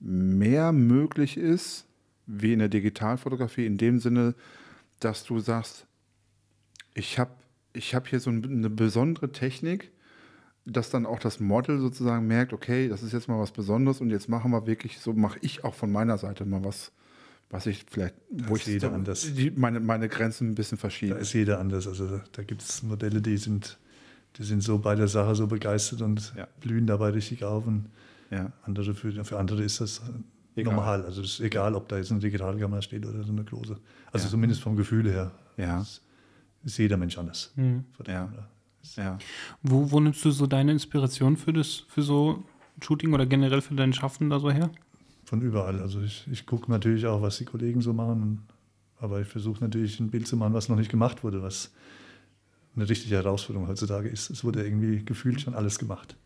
mehr 0.01 0.73
möglich 0.73 1.37
ist 1.37 1.87
wie 2.29 2.53
in 2.53 2.59
der 2.61 2.69
Digitalfotografie, 2.69 3.67
in 3.67 3.79
dem 3.79 3.99
Sinne, 3.99 4.35
dass 5.01 5.25
du 5.25 5.41
sagst, 5.41 5.87
ich 6.95 7.19
habe 7.19 7.31
ich 7.73 7.95
hab 7.95 8.07
hier 8.09 8.21
so 8.21 8.31
ein- 8.31 8.45
eine 8.45 8.71
besondere 8.71 9.31
Technik, 9.33 9.91
dass 10.65 10.91
dann 10.91 11.07
auch 11.07 11.19
das 11.19 11.41
Model 11.41 11.79
sozusagen 11.81 12.27
merkt, 12.27 12.53
okay, 12.53 12.89
das 12.89 13.03
ist 13.03 13.13
jetzt 13.13 13.29
mal 13.29 13.39
was 13.39 13.53
Besonderes 13.53 14.01
und 14.01 14.11
jetzt 14.11 14.29
machen 14.29 14.51
wir 14.51 14.67
wirklich, 14.67 14.99
so 14.99 15.13
mache 15.13 15.39
ich 15.43 15.65
auch 15.65 15.75
von 15.75 15.91
meiner 15.91 16.19
Seite 16.19 16.45
mal 16.45 16.63
was, 16.65 16.93
was 17.51 17.67
ich 17.67 17.87
vielleicht, 17.91 18.15
wo 18.31 18.55
ist 18.57 18.63
ich 18.63 18.75
jeder 18.75 18.89
so, 18.89 18.95
anders. 18.95 19.33
Die, 19.35 19.51
meine, 19.51 19.81
meine 19.81 20.09
Grenzen 20.09 20.51
ein 20.51 20.55
bisschen 20.55 20.77
Da 20.77 20.81
verschiebe. 20.81 21.15
ist 21.15 21.33
jeder 21.33 21.61
anders. 21.61 21.87
Also 21.87 22.07
da, 22.09 22.25
da 22.33 22.43
gibt 22.43 22.63
es 22.63 22.83
Modelle, 22.83 23.23
die 23.23 23.37
sind, 23.39 23.79
die 24.37 24.43
sind 24.43 24.63
so 24.63 24.79
bei 24.79 24.95
der 24.95 25.09
Sache 25.09 25.35
so 25.35 25.47
begeistert 25.47 26.03
und 26.03 26.35
Ja. 26.37 26.47
blühen 26.61 26.87
dabei 26.87 27.11
richtig 27.11 27.45
auf. 27.45 27.67
Und 27.67 27.87
Ja. 28.31 28.53
andere 28.65 28.95
für, 28.95 29.25
für 29.25 29.39
andere 29.39 29.63
ist 29.63 29.81
das 29.81 30.03
Egal. 30.63 30.75
normal. 30.75 31.05
Also 31.05 31.23
es 31.23 31.35
ist 31.35 31.41
egal, 31.41 31.75
ob 31.75 31.89
da 31.89 31.97
jetzt 31.97 32.11
eine 32.11 32.21
Digitalkamera 32.21 32.83
steht 32.83 33.05
oder 33.07 33.23
so 33.25 33.33
eine 33.33 33.45
große. 33.45 33.77
Also 34.13 34.27
Ja. 34.27 34.31
zumindest 34.31 34.61
vom 34.63 34.77
Gefühl 34.77 35.11
her. 35.11 35.31
Ja. 35.57 35.81
Ist, 35.81 36.03
ist 36.65 36.79
jeder 36.79 36.97
Mensch 36.97 37.17
anders. 37.19 37.53
Mhm. 37.57 37.85
Ja. 38.07 38.29
Ja. 38.97 39.19
Wo, 39.63 39.91
wo 39.91 40.01
nimmst 40.01 40.25
du 40.25 40.31
so 40.31 40.47
deine 40.47 40.73
Inspiration 40.73 41.37
für 41.37 41.53
das, 41.53 41.85
für 41.89 42.03
so 42.03 42.45
Shooting 42.81 43.13
oder 43.13 43.27
generell 43.27 43.61
für 43.61 43.75
dein 43.75 43.93
Schaffen 43.93 44.31
da 44.31 44.39
so 44.41 44.51
her? 44.51 44.71
Von 45.25 45.43
überall. 45.43 45.81
Also 45.81 46.01
ich, 46.01 46.27
ich 46.31 46.47
gucke 46.47 46.71
natürlich 46.71 47.07
auch, 47.07 47.21
was 47.21 47.39
die 47.39 47.45
Kollegen 47.45 47.81
so 47.81 47.93
machen. 47.93 48.43
Aber 49.01 49.21
ich 49.21 49.29
versuche 49.29 49.63
natürlich 49.63 50.01
ein 50.01 50.11
Bild 50.11 50.27
zu 50.27 50.37
machen, 50.37 50.55
was 50.55 50.69
noch 50.69 50.77
nicht 50.77 50.91
gemacht 50.91 51.23
wurde, 51.23 51.43
was 51.43 51.71
eine 52.75 52.89
richtige 52.89 53.17
Herausforderung 53.17 53.69
heutzutage 53.69 54.09
ist. 54.09 54.31
Es 54.31 54.43
wurde 54.45 54.65
irgendwie 54.65 55.05
gefühlt 55.05 55.41
schon 55.41 55.55
alles 55.55 55.79
gemacht. 55.79 56.17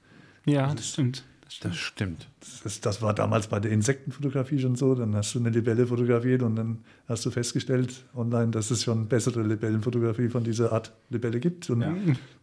Ja, 0.46 0.72
das 0.74 0.88
stimmt. 0.88 1.18
Das 1.18 1.22
stimmt. 1.22 1.24
Das 1.60 1.76
stimmt. 1.76 2.28
Das, 2.64 2.80
das 2.80 3.02
war 3.02 3.14
damals 3.14 3.46
bei 3.46 3.60
der 3.60 3.70
Insektenfotografie 3.70 4.58
schon 4.60 4.76
so. 4.76 4.94
Dann 4.94 5.14
hast 5.14 5.34
du 5.34 5.38
eine 5.38 5.50
Libelle 5.50 5.86
fotografiert 5.86 6.42
und 6.42 6.56
dann 6.56 6.78
hast 7.08 7.24
du 7.26 7.30
festgestellt 7.30 8.04
online, 8.14 8.50
dass 8.50 8.70
es 8.70 8.84
schon 8.84 9.08
bessere 9.08 9.42
Libellenfotografie 9.42 10.28
von 10.28 10.44
dieser 10.44 10.72
Art 10.72 10.92
Libelle 11.10 11.40
gibt. 11.40 11.68
Und 11.70 11.82
Ja. 11.82 11.92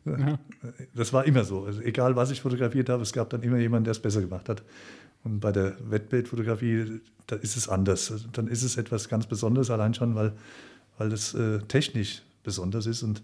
Das 0.96 1.14
war 1.14 1.26
immer 1.26 1.44
so. 1.44 1.66
Also 1.66 1.82
egal, 1.82 2.16
was 2.16 2.32
ich 2.32 2.42
fotografiert 2.42 2.90
habe, 2.90 3.04
es 3.04 3.14
gab 3.14 3.30
dann 3.30 3.42
immer 3.44 3.58
jemanden, 3.58 3.86
der 3.86 3.92
es 3.92 4.00
besser 4.00 4.22
gemacht 4.22 4.50
hat. 4.50 4.64
Und 5.24 5.40
bei 5.40 5.52
der 5.52 5.76
Wettbildfotografie, 5.90 7.02
da 7.28 7.36
ist 7.36 7.58
es 7.58 7.68
anders. 7.68 8.12
Also 8.12 8.28
dann 8.32 8.48
ist 8.48 8.64
es 8.64 8.78
etwas 8.78 9.10
ganz 9.10 9.28
Besonderes, 9.28 9.70
allein 9.70 9.94
schon, 9.94 10.16
weil, 10.16 10.34
weil 10.98 11.12
es 11.12 11.34
äh, 11.34 11.60
technisch 11.68 12.24
besonders 12.44 12.86
ist. 12.86 13.04
Und 13.04 13.22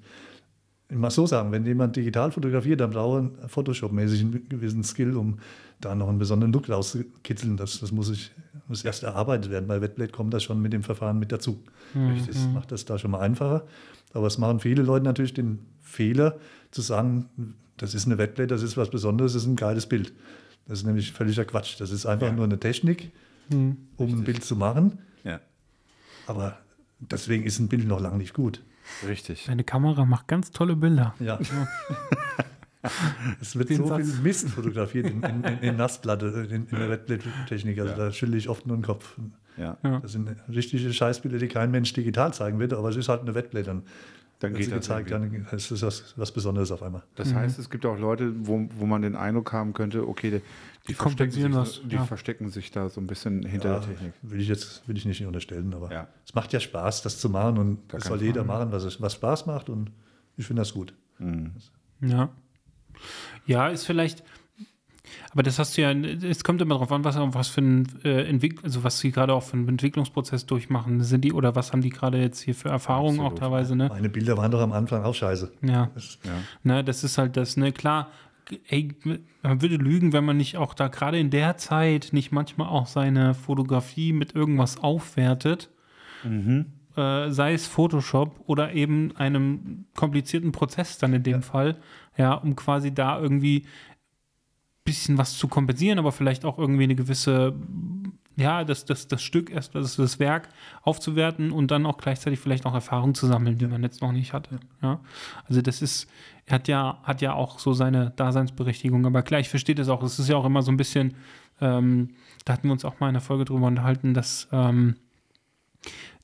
ich 0.90 0.98
muss 0.98 1.16
so 1.16 1.26
sagen, 1.26 1.52
wenn 1.52 1.66
jemand 1.66 1.96
digital 1.96 2.32
fotografiert, 2.32 2.82
dann 2.82 2.92
braucht 2.92 3.32
er 3.42 3.50
Photoshop-mäßig 3.50 4.22
einen 4.22 4.50
gewissen 4.50 4.84
Skill, 4.84 5.16
um 5.16 5.40
da 5.82 5.96
noch 5.96 6.10
einen 6.10 6.20
besonderen 6.20 6.54
Look 6.54 6.70
rauszukitzeln. 6.70 7.58
Das, 7.58 7.80
das 7.80 7.92
muss, 7.92 8.10
ich, 8.10 8.32
muss 8.68 8.84
erst 8.84 9.04
erarbeitet 9.04 9.52
werden. 9.52 9.68
Bei 9.68 9.82
Wetblade 9.82 10.12
kommt 10.12 10.34
das 10.34 10.44
schon 10.44 10.62
mit 10.62 10.74
dem 10.74 10.84
Verfahren 10.84 11.20
mit 11.20 11.32
dazu. 11.32 11.64
Das 12.28 12.48
macht 12.54 12.72
das 12.72 12.86
da 12.86 12.98
schon 12.98 13.12
mal 13.12 13.20
einfacher. 13.20 13.66
Aber 14.14 14.28
es 14.28 14.38
machen 14.38 14.60
viele 14.60 14.82
Leute 14.84 15.06
natürlich 15.06 15.34
den 15.34 15.60
Fehler, 15.82 16.40
zu 16.72 16.82
sagen, 16.82 17.30
das 17.78 17.94
ist 17.94 18.06
eine 18.06 18.18
Wetblade, 18.18 18.48
das 18.48 18.64
ist 18.64 18.78
was 18.78 18.90
Besonderes, 18.90 19.34
das 19.34 19.44
ist 19.44 19.48
ein 19.48 19.56
geiles 19.56 19.86
Bild. 19.86 20.14
Das 20.68 20.80
ist 20.80 20.86
nämlich 20.86 21.12
völliger 21.12 21.46
Quatsch. 21.46 21.80
Das 21.80 21.92
ist 21.92 22.06
einfach 22.06 22.32
nur 22.32 22.46
eine 22.46 22.60
Technik, 22.60 23.12
um 23.50 23.78
ein 24.00 24.24
Bild 24.24 24.44
zu 24.44 24.56
machen. 24.56 25.00
Ja. 25.24 25.40
Aber 26.28 26.58
deswegen 27.00 27.44
ist 27.44 27.60
ein 27.60 27.68
Bild 27.68 27.88
noch 27.88 28.00
lange 28.00 28.18
nicht 28.18 28.34
gut. 28.34 28.64
Richtig. 29.08 29.46
Deine 29.46 29.64
Kamera 29.64 30.06
macht 30.06 30.28
ganz 30.28 30.52
tolle 30.52 30.76
Bilder. 30.76 31.16
Ja. 31.20 31.40
Es 33.42 33.56
wird 33.58 33.70
Den 33.70 33.78
so 33.78 33.88
Satz. 33.88 34.06
viel 34.12 34.22
Mist 34.22 34.50
fotografiert 34.50 35.08
in, 35.10 35.22
in, 35.24 35.44
in, 35.44 35.58
in 35.60 35.76
Nassplatte, 35.78 36.28
in, 36.50 36.68
in 36.68 36.78
der 36.78 36.90
Wetbildtechnik. 36.90 37.80
Also 37.80 37.96
da 37.96 38.12
schüttle 38.12 38.38
ich 38.38 38.50
oft 38.50 38.66
nur 38.68 38.78
den 38.78 38.84
Kopf. 38.84 39.18
Ja. 39.58 39.78
Ja. 39.84 40.00
Das 40.00 40.12
sind 40.12 40.30
richtige 40.50 40.92
Scheißbilder, 40.92 41.38
die 41.38 41.48
kein 41.48 41.72
Mensch 41.72 41.94
digital 41.94 42.34
zeigen 42.34 42.60
wird, 42.60 42.74
aber 42.74 42.90
es 42.90 42.96
ist 42.98 43.08
halt 43.10 43.22
eine 43.22 43.34
Wettblätter. 43.36 43.72
Dann 43.72 43.84
Dann 44.40 44.52
wird 44.52 44.64
geht 44.64 44.72
das 44.72 44.80
gezeigt, 44.82 45.12
irgendwie. 45.12 45.44
dann 45.50 45.58
ist 45.58 45.72
es 45.72 45.82
was, 45.82 46.14
was 46.18 46.32
Besonderes 46.34 46.70
auf 46.72 46.84
einmal. 46.84 47.04
Das 47.16 47.34
heißt, 47.34 47.58
es 47.58 47.70
gibt 47.70 47.86
auch 47.86 47.98
Leute, 47.98 48.34
wo, 48.46 48.68
wo 48.76 48.86
man 48.86 49.02
den 49.02 49.16
Eindruck 49.16 49.54
haben 49.54 49.72
könnte, 49.72 50.06
okay, 50.06 50.30
die, 50.30 50.42
die, 50.90 50.94
verstecken, 50.94 51.32
sich, 51.32 51.44
kompensieren 51.44 51.52
das, 51.54 51.82
die 51.86 51.96
ja. 51.96 52.04
verstecken 52.04 52.50
sich 52.50 52.70
da 52.70 52.90
so 52.90 53.00
ein 53.00 53.08
bisschen 53.08 53.46
hinter 53.46 53.70
Ja, 53.76 53.80
der 53.80 53.88
Technik. 53.88 54.14
will 54.24 54.42
ich 54.42 54.50
jetzt 54.50 54.86
will 54.90 54.98
ich 54.98 55.06
nicht 55.06 55.26
unterstellen, 55.26 55.74
aber 55.74 55.90
Ja. 55.90 56.08
es 56.28 56.36
macht 56.36 56.52
ja 56.52 56.60
Spaß, 56.60 57.02
das 57.04 57.18
zu 57.20 57.30
machen 57.30 57.58
und 57.58 57.80
das 57.88 58.04
keine 58.04 58.18
soll 58.18 58.28
jeder 58.28 58.44
machen, 58.44 58.74
was, 58.74 58.84
es- 58.84 59.02
was 59.02 59.14
Spaß 59.14 59.46
macht 59.46 59.70
und 59.70 59.90
ich 60.36 60.46
finde 60.46 60.64
das 60.64 60.74
gut. 60.74 60.94
Ja. 62.02 62.30
Ja, 63.46 63.68
ist 63.68 63.86
vielleicht. 63.86 64.24
Aber 65.32 65.44
das 65.44 65.60
hast 65.60 65.78
du 65.78 65.82
ja, 65.82 65.92
es 65.92 66.44
kommt 66.44 66.62
immer 66.62 66.76
darauf 66.76 66.92
an, 66.92 67.04
was, 67.04 67.16
was 67.18 67.48
für 67.48 67.62
ein 67.62 67.88
äh, 68.04 68.24
Entwick 68.24 68.64
also 68.64 68.84
was 68.84 69.00
sie 69.00 69.12
gerade 69.12 69.34
auch 69.34 69.44
für 69.44 69.54
einen 69.54 69.68
Entwicklungsprozess 69.68 70.46
durchmachen. 70.46 71.04
Sind 71.04 71.22
die 71.22 71.34
oder 71.34 71.56
was 71.56 71.72
haben 71.72 71.82
die 71.82 71.90
gerade 71.90 72.20
jetzt 72.20 72.42
hier 72.42 72.56
für 72.56 72.70
Erfahrungen 72.70 73.20
auch 73.20 73.32
Absolut. 73.32 73.40
teilweise, 73.40 73.76
ne? 73.76 73.90
Meine 73.90 74.10
Bilder 74.10 74.38
waren 74.38 74.52
doch 74.52 74.62
am 74.62 74.72
Anfang 74.72 75.04
auch 75.04 75.14
scheiße. 75.14 75.52
Ja. 75.62 75.92
Das, 75.94 76.20
Ja. 76.24 76.32
Ne, 76.64 76.84
das 76.84 77.04
ist 77.04 77.18
halt 77.18 77.38
das, 77.38 77.58
ne, 77.58 77.72
klar, 77.72 78.10
ey, 78.68 78.96
man 79.44 79.62
würde 79.62 79.76
lügen, 79.76 80.14
wenn 80.14 80.26
man 80.26 80.38
nicht 80.38 80.58
auch 80.58 80.74
da 80.74 80.88
gerade 80.88 81.20
in 81.20 81.30
der 81.30 81.58
Zeit 81.58 82.10
nicht 82.12 82.32
manchmal 82.32 82.68
auch 82.68 82.88
seine 82.88 83.34
Fotografie 83.34 84.14
mit 84.14 84.36
irgendwas 84.36 84.78
aufwertet. 84.78 85.70
Äh, 86.96 87.30
sei 87.32 87.54
es 87.54 87.68
Photoshop 87.68 88.40
oder 88.46 88.74
eben 88.74 89.16
einem 89.18 89.86
komplizierten 89.96 90.52
Prozess 90.52 90.98
dann 90.98 91.14
in 91.14 91.24
dem 91.24 91.42
Fall, 91.42 91.78
ja, 92.18 92.34
um 92.34 92.56
quasi 92.56 92.94
da 92.94 93.20
irgendwie 93.20 93.66
bisschen 94.86 95.18
was 95.18 95.38
zu 95.38 95.48
kompensieren, 95.48 96.00
aber 96.00 96.12
vielleicht 96.12 96.46
auch 96.46 96.58
irgendwie 96.58 96.84
eine 96.84 96.96
gewisse, 96.96 97.54
ja, 98.38 98.64
das, 98.64 98.86
das, 98.86 99.08
das 99.08 99.22
Stück 99.24 99.50
erst, 99.50 99.74
das, 99.76 99.96
das 99.96 100.20
Werk 100.20 100.48
aufzuwerten 100.84 101.52
und 101.52 101.72
dann 101.72 101.86
auch 101.86 101.98
gleichzeitig 101.98 102.40
vielleicht 102.40 102.66
auch 102.66 102.74
Erfahrungen 102.74 103.16
zu 103.16 103.26
sammeln, 103.26 103.58
die 103.58 103.66
man 103.66 103.82
jetzt 103.82 104.02
noch 104.02 104.12
nicht 104.12 104.32
hatte. 104.32 104.60
Ja. 104.82 105.00
Also 105.48 105.62
das 105.62 105.82
ist, 105.82 106.08
hat 106.50 106.68
ja, 106.68 107.00
hat 107.04 107.22
ja 107.22 107.34
auch 107.34 107.58
so 107.58 107.74
seine 107.74 108.12
Daseinsberechtigung, 108.12 109.06
aber 109.08 109.24
klar, 109.24 109.40
ich 109.40 109.50
verstehe 109.50 109.76
das 109.76 109.90
auch. 109.90 110.04
Es 110.04 110.20
ist 110.20 110.30
ja 110.30 110.38
auch 110.38 110.46
immer 110.46 110.62
so 110.62 110.72
ein 110.72 110.78
bisschen, 110.78 111.16
ähm, 111.60 112.12
da 112.46 112.54
hatten 112.54 112.68
wir 112.68 112.74
uns 112.74 112.86
auch 112.86 113.00
mal 113.00 113.08
in 113.08 113.16
der 113.16 113.22
Folge 113.22 113.46
drüber 113.46 113.66
unterhalten, 113.66 114.14
dass, 114.14 114.48
ähm, 114.52 114.96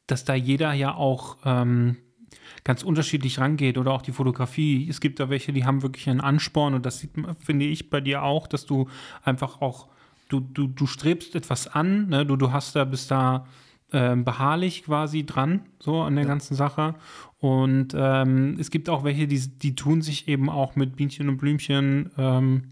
dass 0.07 0.25
da 0.25 0.33
jeder 0.33 0.73
ja 0.73 0.93
auch 0.93 1.37
ähm, 1.45 1.97
ganz 2.63 2.83
unterschiedlich 2.83 3.39
rangeht 3.39 3.77
oder 3.77 3.91
auch 3.91 4.01
die 4.01 4.11
Fotografie. 4.11 4.87
Es 4.89 5.01
gibt 5.01 5.19
da 5.19 5.29
welche, 5.29 5.53
die 5.53 5.65
haben 5.65 5.81
wirklich 5.81 6.09
einen 6.09 6.21
Ansporn 6.21 6.73
und 6.73 6.85
das 6.85 6.99
sieht, 6.99 7.11
finde 7.39 7.65
ich 7.65 7.89
bei 7.89 8.01
dir 8.01 8.23
auch, 8.23 8.47
dass 8.47 8.65
du 8.65 8.87
einfach 9.23 9.61
auch, 9.61 9.87
du, 10.29 10.39
du, 10.39 10.67
du 10.67 10.85
strebst 10.85 11.35
etwas 11.35 11.67
an, 11.67 12.09
ne? 12.09 12.25
du, 12.25 12.35
du 12.35 12.51
hast 12.51 12.75
da, 12.75 12.85
bist 12.85 13.11
da 13.11 13.45
ähm, 13.93 14.23
beharrlich 14.23 14.83
quasi 14.83 15.25
dran, 15.25 15.61
so 15.79 16.01
an 16.01 16.15
der 16.15 16.25
ganzen 16.25 16.55
Sache. 16.55 16.95
Und 17.39 17.93
ähm, 17.95 18.57
es 18.59 18.71
gibt 18.71 18.89
auch 18.89 19.03
welche, 19.03 19.27
die, 19.27 19.39
die 19.39 19.75
tun 19.75 20.01
sich 20.01 20.27
eben 20.27 20.49
auch 20.49 20.75
mit 20.75 20.95
Bienchen 20.95 21.27
und 21.27 21.37
Blümchen, 21.37 22.11
ähm, 22.17 22.63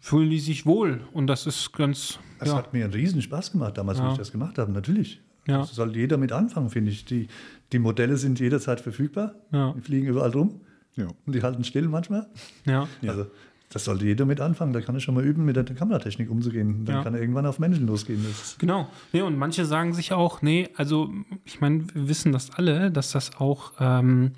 fühlen 0.00 0.30
die 0.30 0.40
sich 0.40 0.66
wohl. 0.66 1.02
Und 1.12 1.26
das 1.26 1.46
ist 1.46 1.72
ganz, 1.72 2.18
das 2.38 2.48
ja, 2.48 2.56
hat 2.56 2.72
mir 2.72 2.84
einen 2.84 2.94
riesen 2.94 3.22
Spaß 3.22 3.52
gemacht 3.52 3.76
damals, 3.78 3.98
Ja. 3.98 4.08
wo 4.08 4.12
ich 4.12 4.18
das 4.18 4.32
gemacht 4.32 4.58
habe, 4.58 4.72
natürlich. 4.72 5.20
Ja. 5.46 5.58
Das 5.58 5.74
soll 5.74 5.94
jeder 5.96 6.16
mit 6.16 6.32
anfangen, 6.32 6.70
finde 6.70 6.90
ich. 6.90 7.04
Die, 7.04 7.28
die 7.72 7.78
Modelle 7.78 8.16
sind 8.16 8.40
jederzeit 8.40 8.80
verfügbar. 8.80 9.34
Ja. 9.52 9.72
Die 9.76 9.80
fliegen 9.80 10.06
überall 10.08 10.30
rum 10.30 10.60
Ja. 10.96 11.08
und 11.26 11.34
die 11.34 11.42
halten 11.42 11.64
still 11.64 11.88
manchmal. 11.88 12.26
ja. 12.64 12.86
Also 13.06 13.26
das 13.70 13.84
sollte 13.84 14.04
jeder 14.06 14.26
mit 14.26 14.40
anfangen. 14.40 14.72
Da 14.72 14.80
kann 14.80 14.94
er 14.94 15.00
schon 15.00 15.14
mal 15.14 15.24
üben, 15.24 15.44
mit 15.44 15.56
der 15.56 15.64
Kameratechnik 15.64 16.30
umzugehen. 16.30 16.84
Dann 16.84 16.96
Ja. 16.96 17.02
kann 17.02 17.14
er 17.14 17.20
irgendwann 17.20 17.46
auf 17.46 17.58
Menschen 17.58 17.86
losgehen. 17.86 18.24
Das, 18.24 18.56
Genau. 18.58 18.88
Nee, 19.12 19.22
und 19.22 19.36
manche 19.36 19.64
sagen 19.64 19.92
sich 19.92 20.12
auch, 20.12 20.40
nee, 20.42 20.68
also 20.76 21.12
ich 21.44 21.60
meine, 21.60 21.84
wir 21.92 22.08
wissen 22.08 22.30
das 22.32 22.50
alle, 22.52 22.90
dass 22.92 23.10
das 23.10 23.36
auch, 23.40 23.72
ähm, 23.80 24.32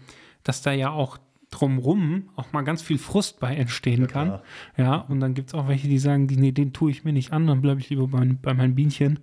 dass 0.44 0.62
da 0.62 0.72
ja 0.72 0.90
auch 0.90 1.18
drumrum 1.50 2.28
auch 2.36 2.52
mal 2.52 2.62
ganz 2.62 2.82
viel 2.82 2.98
Frust 2.98 3.40
bei 3.40 3.54
entstehen 3.54 4.06
kann. 4.06 4.28
klar. 4.28 4.42
Ja, 4.76 4.96
und 4.96 5.20
dann 5.20 5.34
gibt 5.34 5.48
es 5.48 5.54
auch 5.54 5.68
welche, 5.68 5.88
die 5.88 5.98
sagen, 5.98 6.26
die, 6.28 6.36
nee, 6.36 6.52
den 6.52 6.72
tue 6.72 6.90
ich 6.90 7.04
mir 7.04 7.12
nicht 7.12 7.32
an, 7.32 7.46
dann 7.46 7.60
bleibe 7.62 7.80
ich 7.80 7.88
lieber 7.90 8.06
bei, 8.08 8.24
bei 8.40 8.54
meinen 8.54 8.74
Bienchen 8.74 9.18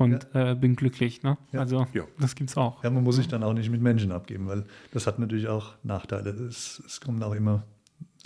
und 0.00 0.26
äh, 0.34 0.54
bin 0.54 0.76
glücklich. 0.76 1.22
Ne? 1.22 1.36
Ja. 1.52 1.60
Also 1.60 1.86
Ja. 1.92 2.04
das 2.18 2.34
gibt's 2.34 2.56
auch. 2.56 2.82
ja, 2.82 2.90
man 2.90 3.04
muss 3.04 3.16
sich 3.16 3.28
dann 3.28 3.42
auch 3.42 3.52
nicht 3.52 3.70
mit 3.70 3.80
Menschen 3.82 4.12
abgeben, 4.12 4.46
weil 4.48 4.64
das 4.92 5.06
hat 5.06 5.18
natürlich 5.18 5.48
auch 5.48 5.74
Nachteile. 5.82 6.30
Es, 6.30 6.82
es 6.86 7.00
kommen 7.00 7.22
auch 7.22 7.34
immer 7.34 7.62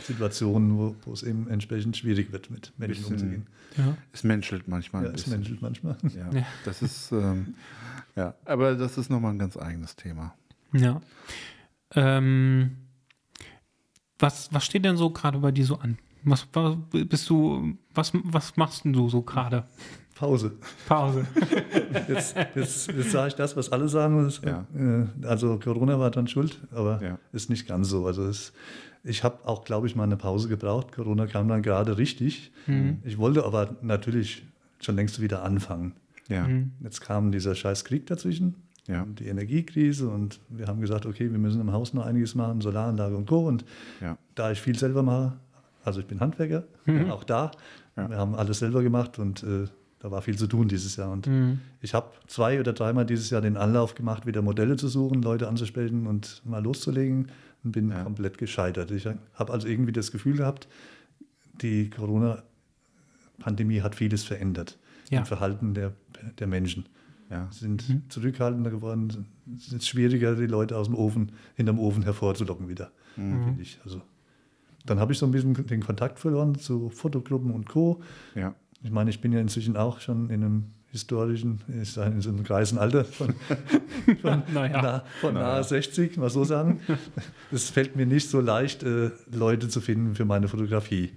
Situationen, 0.01 0.76
wo, 0.78 0.96
wo 1.05 1.12
es 1.12 1.22
eben 1.22 1.48
entsprechend 1.48 1.96
schwierig 1.96 2.32
wird, 2.32 2.51
mit 2.51 2.72
Menschen 2.78 3.02
Bisschen- 3.02 3.12
umzugehen. 3.14 3.46
Ja. 3.76 3.96
Es 4.12 4.22
menschelt 4.24 4.68
manchmal 4.68 5.02
Ja, 5.02 5.09
ein 5.09 5.14
es 5.16 5.22
bisschen. 5.24 5.38
menschelt 5.38 5.62
manchmal. 5.62 5.96
Ja, 6.16 6.30
Ja. 6.32 6.46
das 6.64 6.80
ist, 6.82 7.10
ähm, 7.12 7.55
ja, 8.16 8.34
aber 8.44 8.74
das 8.76 8.96
ist 8.98 9.10
nochmal 9.10 9.32
ein 9.32 9.38
ganz 9.38 9.56
eigenes 9.56 9.96
Thema. 9.96 10.34
ja. 10.72 11.01
Ähm, 11.96 12.76
was, 14.18 14.52
was 14.52 14.64
steht 14.64 14.84
denn 14.84 14.96
so 14.96 15.10
gerade 15.10 15.38
bei 15.38 15.52
dir 15.52 15.64
so 15.64 15.78
an? 15.78 15.98
Was, 16.24 16.46
was 16.52 16.76
bist 16.90 17.28
du, 17.28 17.76
was, 17.92 18.12
was 18.14 18.56
machst 18.56 18.84
denn 18.84 18.92
du 18.92 19.09
so 19.09 19.22
gerade? 19.22 19.66
Pause. 20.14 20.52
Pause. 20.86 21.26
Jetzt, 22.08 22.36
jetzt, 22.54 22.88
jetzt 22.92 23.10
sage 23.10 23.28
ich 23.28 23.34
das, 23.34 23.56
was 23.56 23.72
alle 23.72 23.88
sagen. 23.88 24.30
Ja. 24.44 24.64
äh, 24.76 25.26
Also 25.26 25.58
Corona 25.58 25.98
war 25.98 26.10
dann 26.10 26.26
schuld, 26.28 26.60
aber 26.72 27.02
Ja. 27.02 27.18
ist 27.32 27.50
nicht 27.50 27.66
ganz 27.66 27.88
so. 27.88 28.06
Also 28.06 28.24
es, 28.26 28.52
ich 29.02 29.24
habe 29.24 29.38
auch, 29.46 29.64
glaube 29.64 29.86
ich, 29.86 29.96
mal 29.96 30.04
eine 30.04 30.16
Pause 30.16 30.48
gebraucht. 30.48 30.92
Corona 30.92 31.26
kam 31.26 31.48
dann 31.48 31.62
gerade 31.62 31.98
richtig. 31.98 32.52
Ich 33.02 33.18
wollte 33.18 33.44
aber 33.44 33.76
natürlich 33.82 34.44
schon 34.80 34.96
längst 34.96 35.20
wieder 35.20 35.42
anfangen. 35.42 35.92
Ja, 36.28 36.48
Jetzt 36.80 37.00
kam 37.02 37.32
dieser 37.32 37.54
scheiß 37.54 37.84
Krieg 37.84 38.06
dazwischen, 38.06 38.54
ja, 38.86 39.02
und 39.02 39.20
die 39.20 39.26
Energiekrise 39.28 40.08
und 40.08 40.40
wir 40.48 40.66
haben 40.68 40.80
gesagt, 40.80 41.04
okay, 41.06 41.30
wir 41.30 41.38
müssen 41.38 41.60
im 41.60 41.70
Haus 41.72 41.92
noch 41.92 42.06
einiges 42.06 42.34
machen, 42.34 42.60
Solaranlage 42.62 43.16
und 43.16 43.26
Co. 43.26 43.46
Und 43.46 43.64
ja. 44.00 44.16
da 44.34 44.50
ich 44.52 44.60
viel 44.60 44.78
selber 44.78 45.02
mache, 45.02 45.34
also 45.84 46.00
ich 46.00 46.06
bin 46.06 46.20
Handwerker, 46.20 46.64
auch 47.10 47.24
da, 47.24 47.50
wir 47.96 48.16
haben 48.16 48.34
alles 48.34 48.58
selber 48.60 48.82
gemacht 48.82 49.18
und 49.18 49.42
äh, 49.42 49.66
da 50.05 50.10
war 50.10 50.20
viel 50.20 50.36
zu 50.36 50.47
tun 50.47 50.68
dieses 50.68 50.97
Jahr. 50.97 51.10
Und 51.10 51.26
ich 51.81 51.94
habe 51.94 52.10
zwei 52.26 52.60
oder 52.60 52.74
dreimal 52.74 53.06
dieses 53.06 53.31
Jahr 53.31 53.40
den 53.40 53.56
Anlauf 53.56 53.94
gemacht, 53.94 54.26
wieder 54.26 54.43
Modelle 54.43 54.76
zu 54.76 54.86
suchen, 54.89 55.22
Leute 55.22 55.48
anzusprechen 55.48 56.06
und 56.06 56.43
mal 56.44 56.62
loszulegen 56.62 57.28
und 57.64 57.72
bin 57.72 57.89
Ja. 57.89 58.02
komplett 58.02 58.36
gescheitert. 58.36 58.90
Ich 58.90 59.06
habe 59.06 59.51
also 59.51 59.66
irgendwie 59.66 59.93
das 59.93 60.12
Gefühl 60.12 60.36
gehabt, 60.36 60.68
die 61.62 61.89
Corona-Pandemie 61.89 63.81
hat 63.81 63.94
vieles 63.94 64.24
verändert 64.24 64.78
Ja. 65.10 65.20
im 65.20 65.24
Verhalten 65.26 65.72
der, 65.72 65.93
der 66.39 66.48
Menschen. 66.48 66.85
ja. 67.31 67.48
Sind 67.51 67.82
zurückhaltender 68.10 68.70
geworden, 68.70 69.26
es 69.56 69.72
ist 69.72 69.89
schwieriger, 69.89 70.36
die 70.36 70.47
Leute 70.47 70.76
aus 70.76 70.86
dem 70.89 70.97
Ofen, 70.97 71.32
hinterm 71.55 71.78
Ofen 71.78 72.02
hervorzulocken 72.02 72.68
wieder, 72.68 72.90
finde 73.14 73.62
ich. 73.62 73.81
Also, 73.85 74.02
dann 74.85 75.01
habe 75.01 75.14
ich 75.14 75.18
so 75.18 75.24
ein 75.24 75.32
bisschen 75.32 75.55
den 75.66 75.81
Kontakt 75.82 76.18
verloren 76.18 76.55
zu 76.56 76.90
Fotogruppen 76.90 77.51
und 77.52 77.66
Co. 77.66 78.02
ja. 78.35 78.55
Ich 78.85 78.90
meine, 78.90 79.09
ich 79.11 79.20
bin 79.20 79.32
ja 79.32 79.40
inzwischen 79.40 79.77
auch 79.77 79.98
schon 80.01 80.28
in 80.31 80.44
einem 80.44 80.65
historischen, 80.89 81.61
ich 81.82 81.90
sage 81.90 82.15
in 82.15 82.20
so 82.20 82.28
einem 82.28 82.44
greisen 82.44 82.78
Alter 82.78 83.05
von, 83.05 83.35
von, 84.20 84.43
Naja. 84.52 84.82
nah, 84.82 85.05
von 85.20 85.35
nahe 85.35 85.65
60, 85.65 86.19
mal 86.19 86.31
so 86.31 86.44
sagen. 86.44 86.81
Es 87.51 87.70
fällt 87.70 87.97
mir 87.97 88.06
nicht 88.06 88.28
so 88.31 88.40
leicht, 88.40 88.82
äh, 88.85 89.11
Leute 89.32 89.69
zu 89.69 89.81
finden 89.81 90.15
für 90.15 90.24
meine 90.24 90.47
Fotografie. 90.48 91.11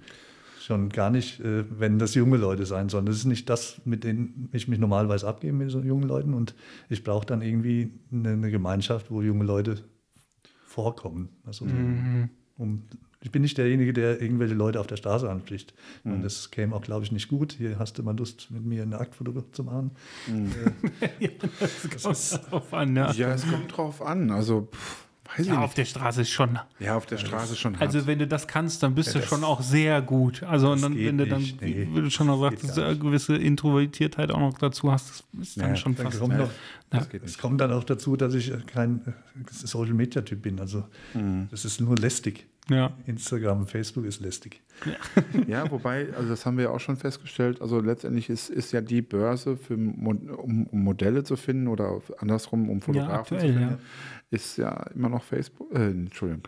Schon 0.60 0.88
gar 0.88 1.10
nicht, 1.10 1.40
äh, 1.40 1.64
wenn 1.78 1.98
das 1.98 2.14
junge 2.14 2.38
Leute 2.38 2.66
sein 2.66 2.88
sollen. 2.88 3.06
Das 3.06 3.16
ist 3.16 3.26
nicht 3.26 3.48
das, 3.48 3.80
mit 3.84 4.02
denen 4.02 4.48
ich 4.52 4.66
mich 4.66 4.78
normalerweise 4.78 5.28
abgebe 5.28 5.52
mit 5.52 5.70
so 5.70 5.80
jungen 5.80 6.08
Leuten. 6.08 6.34
Und 6.34 6.54
ich 6.88 7.04
brauche 7.04 7.26
dann 7.26 7.42
irgendwie 7.42 7.92
eine, 8.10 8.30
eine 8.30 8.50
Gemeinschaft, 8.50 9.10
wo 9.10 9.22
junge 9.22 9.44
Leute 9.44 9.76
vorkommen. 10.66 11.28
Also, 11.46 11.66
um, 12.56 12.82
ich 13.20 13.30
bin 13.32 13.42
nicht 13.42 13.58
derjenige, 13.58 13.92
der 13.92 14.20
irgendwelche 14.22 14.54
Leute 14.54 14.78
auf 14.80 14.86
der 14.86 14.96
Straße 14.96 15.28
anspricht. 15.28 15.74
Und 16.04 16.22
das 16.22 16.50
käme 16.50 16.74
auch, 16.76 16.82
glaube 16.82 17.04
ich, 17.04 17.12
nicht 17.12 17.28
gut. 17.28 17.52
Hier 17.52 17.78
hast 17.78 17.98
du 17.98 18.02
mal 18.02 18.16
Lust, 18.16 18.48
mit 18.50 18.64
mir 18.64 18.82
eine 18.82 18.98
Aktfoto 18.98 19.42
zu 19.52 19.64
machen. 19.64 19.90
Das 22.02 22.38
kommt 22.40 22.50
drauf 22.52 22.74
an, 22.74 22.92
ne? 22.92 23.12
Ja, 23.16 23.32
es 23.32 23.46
kommt 23.48 23.76
drauf 23.76 24.02
an. 24.02 24.30
Also, 24.30 24.68
pff, 24.72 25.06
weiß 25.36 25.46
Ja, 25.46 25.54
ich 25.54 25.58
auf 25.58 25.74
der 25.74 25.84
Straße 25.84 26.22
ist 26.22 26.30
schon. 26.30 26.58
Ja, 26.78 26.96
auf 26.96 27.06
der 27.06 27.18
Straße 27.18 27.56
schon 27.56 27.74
hart. 27.78 27.82
Also 27.94 28.06
wenn 28.06 28.18
du 28.18 28.26
das 28.26 28.46
kannst, 28.46 28.82
dann 28.82 28.94
bist 28.94 29.14
Ja, 29.14 29.20
du 29.20 29.26
schon 29.26 29.44
auch 29.44 29.60
sehr 29.62 30.00
gut. 30.02 30.42
Also 30.42 30.70
und 30.72 30.82
dann, 30.82 30.96
wenn 30.96 31.18
du 31.18 31.26
dann, 31.26 31.40
nicht, 31.40 31.60
nee, 31.60 31.88
wie 31.92 32.00
du 32.00 32.10
schon 32.10 32.28
noch 32.28 32.38
du 32.50 32.82
eine 32.84 32.96
gewisse 32.98 33.36
Introvertiertheit 33.36 34.30
auch 34.30 34.40
noch 34.40 34.58
dazu 34.58 34.90
hast, 34.92 35.24
das 35.32 35.48
ist 35.48 35.60
dann 35.60 35.70
Ja, 35.70 35.76
schon 35.76 35.94
Dann 35.94 36.06
fast. 36.06 36.20
kommt, 36.20 36.36
noch, 36.38 36.50
das 36.90 37.08
geht 37.08 37.24
es 37.24 37.38
kommt 37.38 37.60
dann 37.60 37.72
auch 37.72 37.84
dazu, 37.84 38.16
dass 38.16 38.34
ich 38.34 38.52
kein 38.66 39.00
äh, 39.06 39.12
Social-Media-Typ 39.50 40.40
bin. 40.42 40.60
Also 40.60 40.84
das 41.50 41.64
ist 41.64 41.80
nur 41.80 41.96
lästig. 41.96 42.46
Ja. 42.70 42.92
Instagram, 43.06 43.66
Facebook 43.66 44.04
ist 44.04 44.20
lästig. 44.20 44.60
Ja, 45.46 45.70
wobei, 45.70 46.08
also 46.14 46.28
das 46.28 46.46
haben 46.46 46.56
wir 46.56 46.64
ja 46.64 46.70
auch 46.70 46.80
schon 46.80 46.96
festgestellt, 46.96 47.60
also 47.60 47.80
letztendlich 47.80 48.28
ist, 48.28 48.50
ist 48.50 48.72
ja 48.72 48.80
die 48.80 49.02
Börse, 49.02 49.56
für, 49.56 49.74
um, 49.74 50.66
um 50.66 50.84
Modelle 50.84 51.24
zu 51.24 51.36
finden 51.36 51.68
oder 51.68 52.00
andersrum, 52.18 52.68
um 52.70 52.80
Fotografen 52.80 53.36
aktuell, 53.36 53.40
zu 53.40 53.46
finden, 53.46 53.60
ja. 53.60 53.78
ist 54.30 54.56
ja 54.58 54.84
immer 54.94 55.08
noch 55.08 55.22
Facebook, 55.22 55.72
äh, 55.72 55.90
Entschuldigung, 55.90 56.44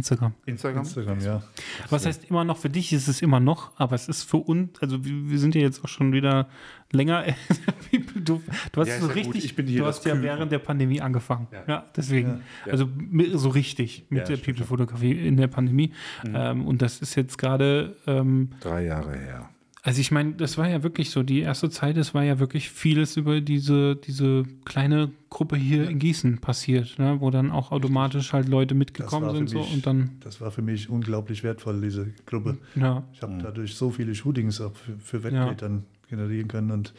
Instagram. 0.00 0.32
Instagram? 0.46 0.82
Instagram, 0.82 1.20
ja. 1.20 1.42
Was 1.90 2.06
heißt 2.06 2.24
immer 2.30 2.44
noch, 2.44 2.56
für 2.58 2.70
dich 2.70 2.92
ist 2.92 3.06
es 3.08 3.20
immer 3.22 3.38
noch, 3.40 3.72
aber 3.76 3.94
es 3.94 4.08
ist 4.08 4.22
für 4.24 4.38
uns, 4.38 4.70
also 4.80 5.04
wir, 5.04 5.30
wir 5.30 5.38
sind 5.38 5.54
ja 5.54 5.60
jetzt 5.60 5.84
auch 5.84 5.88
schon 5.88 6.12
wieder 6.12 6.48
länger. 6.92 7.24
du, 8.24 8.42
du 8.72 8.80
hast 8.80 8.88
Ja, 8.88 8.98
so 9.00 9.08
ja 9.08 9.12
richtig, 9.12 9.44
ich 9.44 9.54
bin 9.56 9.66
hier 9.66 9.80
du 9.82 9.86
hast 9.86 10.04
ja 10.04 10.12
Küken. 10.12 10.24
während 10.24 10.52
der 10.52 10.58
Pandemie 10.58 11.00
angefangen. 11.00 11.46
Ja, 11.52 11.64
Ja. 11.68 11.84
deswegen. 11.96 12.42
Ja. 12.66 12.72
Also 12.72 12.88
so 13.34 13.48
richtig 13.50 14.06
mit 14.08 14.28
Ja, 14.28 14.36
der. 14.36 14.42
People-Fotografie 14.42 15.12
in 15.12 15.36
der 15.36 15.46
Pandemie. 15.48 15.92
Ähm, 16.24 16.66
und 16.66 16.80
das 16.82 17.00
ist 17.00 17.14
jetzt 17.14 17.36
gerade, 17.38 17.96
ähm, 18.06 18.50
Drei 18.60 18.84
Jahre 18.86 19.16
her. 19.16 19.48
Also 19.82 20.00
ich 20.00 20.10
meine, 20.10 20.32
das 20.34 20.58
war 20.58 20.68
ja 20.68 20.82
wirklich 20.82 21.10
so, 21.10 21.22
die 21.22 21.40
erste 21.40 21.70
Zeit, 21.70 21.96
es 21.96 22.12
war 22.14 22.22
ja 22.22 22.38
wirklich 22.38 22.70
vieles 22.70 23.16
über 23.16 23.40
diese, 23.40 23.96
diese 23.96 24.44
kleine 24.64 25.10
Gruppe 25.30 25.56
hier 25.56 25.88
in 25.88 25.98
Gießen 25.98 26.38
passiert, 26.38 26.98
ne, 26.98 27.16
wo 27.20 27.30
dann 27.30 27.50
auch 27.50 27.72
automatisch 27.72 28.32
halt 28.32 28.48
Leute 28.48 28.74
mitgekommen 28.74 29.34
sind 29.34 29.48
so, 29.48 29.58
mich- 29.60 29.72
und 29.72 29.86
dann, 29.86 30.10
Das 30.20 30.40
war 30.40 30.50
für 30.50 30.62
mich 30.62 30.90
unglaublich 30.90 31.42
wertvoll, 31.42 31.80
diese 31.80 32.08
Gruppe. 32.26 32.58
ja, 32.74 33.04
Ich 33.12 33.22
habe 33.22 33.38
dadurch 33.42 33.74
so 33.74 33.90
viele 33.90 34.14
Shootings 34.14 34.60
auch 34.60 34.74
für, 34.76 34.98
für 34.98 35.22
Wettbewerb 35.24 35.58
dann 35.58 35.84
generieren 36.08 36.48
können 36.48 36.70
und 36.72 36.92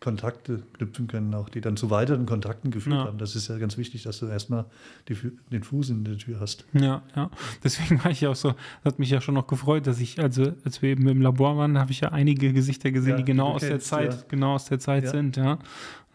Kontakte 0.00 0.62
knüpfen 0.74 1.08
können, 1.08 1.34
auch 1.34 1.48
die 1.48 1.60
dann 1.60 1.76
zu 1.76 1.90
weiteren 1.90 2.24
Kontakten 2.24 2.70
geführt 2.70 2.94
Ja. 2.96 3.04
haben. 3.06 3.18
Das 3.18 3.34
ist 3.34 3.48
ja 3.48 3.58
ganz 3.58 3.76
wichtig, 3.78 4.04
dass 4.04 4.20
du 4.20 4.26
erstmal 4.26 4.66
die, 5.08 5.16
den 5.50 5.64
Fuß 5.64 5.90
in 5.90 6.04
der 6.04 6.16
Tür 6.18 6.38
hast. 6.38 6.66
Ja, 6.72 7.02
ja. 7.16 7.30
Deswegen 7.64 8.02
war 8.04 8.12
ich 8.12 8.20
ja 8.20 8.30
auch 8.30 8.36
so, 8.36 8.54
hat 8.84 9.00
mich 9.00 9.10
ja 9.10 9.20
schon 9.20 9.34
noch 9.34 9.48
gefreut, 9.48 9.88
dass 9.88 9.98
ich, 9.98 10.20
also 10.20 10.52
als 10.64 10.82
wir 10.82 10.90
eben 10.90 11.08
im 11.08 11.20
Labor 11.20 11.56
waren, 11.56 11.78
habe 11.78 11.90
ich 11.90 12.00
ja 12.00 12.10
einige 12.12 12.52
Gesichter 12.52 12.92
gesehen, 12.92 13.10
Ja, 13.12 13.16
die 13.16 13.24
genau 13.24 13.48
aus 13.54 13.62
der 13.62 13.70
kennst, 13.70 13.86
Zeit, 13.88 14.12
ja. 14.14 14.20
genau 14.28 14.54
aus 14.54 14.66
der 14.66 14.78
Zeit 14.78 15.08
sind, 15.08 15.36
ja. 15.36 15.58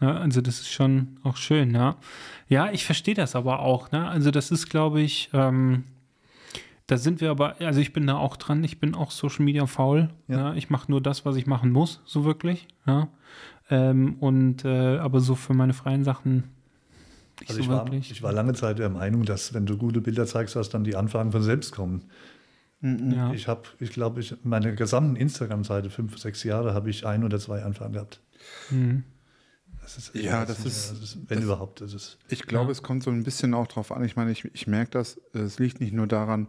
Also 0.00 0.40
das 0.40 0.60
ist 0.60 0.72
schon 0.72 1.18
auch 1.22 1.36
schön, 1.36 1.74
ja. 1.74 1.96
Ja, 2.48 2.70
ich 2.72 2.84
verstehe 2.86 3.14
das 3.14 3.36
aber 3.36 3.60
auch, 3.60 3.90
ne? 3.92 4.08
Also 4.08 4.30
das 4.30 4.50
ist, 4.50 4.70
glaube 4.70 5.02
ich, 5.02 5.28
ähm, 5.34 5.84
da 6.86 6.98
sind 6.98 7.20
wir 7.22 7.30
aber, 7.30 7.56
also 7.60 7.80
ich 7.80 7.92
bin 7.94 8.06
da 8.06 8.16
auch 8.16 8.36
dran, 8.36 8.62
ich 8.64 8.78
bin 8.80 8.94
auch 8.94 9.10
Social 9.10 9.44
Media 9.44 9.66
faul. 9.66 10.10
Ja. 10.28 10.36
Ja. 10.50 10.54
Ich 10.54 10.68
mache 10.68 10.90
nur 10.90 11.00
das, 11.00 11.24
was 11.24 11.36
ich 11.36 11.46
machen 11.46 11.70
muss, 11.70 12.02
so 12.04 12.24
wirklich. 12.24 12.66
Ja. 12.86 13.08
Ähm, 13.70 14.16
und 14.20 14.64
äh, 14.64 14.98
aber 14.98 15.20
so 15.20 15.34
für 15.34 15.54
meine 15.54 15.72
freien 15.72 16.04
Sachen 16.04 16.44
nicht 17.40 17.50
Also 17.50 17.54
so 17.54 17.60
ich 17.60 17.68
war, 17.68 17.84
wirklich. 17.86 18.10
ich 18.10 18.22
war 18.22 18.32
lange 18.32 18.52
Zeit 18.54 18.78
der 18.78 18.90
Meinung, 18.90 19.24
dass 19.24 19.54
wenn 19.54 19.66
du 19.66 19.76
gute 19.78 20.00
Bilder 20.00 20.26
zeigst, 20.26 20.54
dass 20.54 20.68
dann 20.68 20.84
die 20.84 20.96
Anfragen 20.96 21.32
von 21.32 21.42
selbst 21.42 21.72
kommen. 21.72 22.04
ja. 22.82 23.32
Ich 23.32 23.48
habe, 23.48 23.62
ich 23.80 23.90
glaube, 23.90 24.20
ich 24.20 24.36
meine 24.44 24.74
gesamten 24.74 25.16
Instagram-Seite, 25.16 25.88
fünf, 25.90 26.18
sechs 26.18 26.44
Jahre, 26.44 26.74
habe 26.74 26.90
ich 26.90 27.06
ein 27.06 27.24
oder 27.24 27.38
zwei 27.40 27.62
Anfragen 27.62 27.94
gehabt. 27.94 28.20
Mhm. 28.70 29.04
Das 29.80 29.96
ist, 29.98 30.14
Ja, 30.14 30.44
das 30.46 30.58
nicht 30.58 30.66
ist- 30.68 30.92
mehr, 30.92 31.00
das 31.00 31.18
wenn 31.28 31.36
das- 31.38 31.44
überhaupt, 31.44 31.80
das 31.80 31.92
ist. 31.94 32.18
Ich 32.28 32.42
glaube, 32.46 32.66
Ja. 32.66 32.72
es 32.72 32.82
kommt 32.82 33.02
so 33.02 33.10
ein 33.10 33.22
bisschen 33.24 33.52
auch 33.54 33.66
drauf 33.66 33.90
an. 33.92 34.04
Ich 34.04 34.16
meine, 34.16 34.30
ich, 34.30 34.44
ich 34.54 34.66
merke 34.66 34.90
das, 34.92 35.18
es 35.32 35.58
liegt 35.58 35.80
nicht 35.80 35.92
nur 35.94 36.06
daran, 36.06 36.46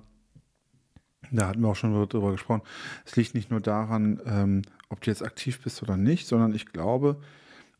da 1.31 1.47
hatten 1.47 1.61
wir 1.61 1.69
auch 1.69 1.75
schon 1.75 1.91
drüber 2.07 2.31
gesprochen, 2.31 2.61
es 3.05 3.15
liegt 3.15 3.33
nicht 3.33 3.49
nur 3.49 3.59
daran, 3.61 4.19
ähm, 4.25 4.61
ob 4.89 5.01
du 5.01 5.09
jetzt 5.11 5.23
aktiv 5.23 5.61
bist 5.61 5.81
oder 5.83 5.97
nicht, 5.97 6.27
sondern 6.27 6.53
ich 6.53 6.67
glaube, 6.67 7.17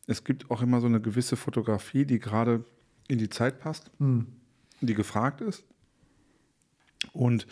es 0.06 0.24
gibt 0.24 0.50
auch 0.50 0.62
immer 0.62 0.80
so 0.80 0.86
eine 0.86 1.00
gewisse 1.00 1.36
Fotografie, 1.36 2.04
die 2.04 2.18
gerade 2.18 2.64
in 3.08 3.18
die 3.18 3.28
Zeit 3.28 3.60
passt, 3.60 3.90
Hm. 3.98 4.26
die 4.80 4.94
gefragt 4.94 5.40
ist 5.40 5.64
und 7.12 7.46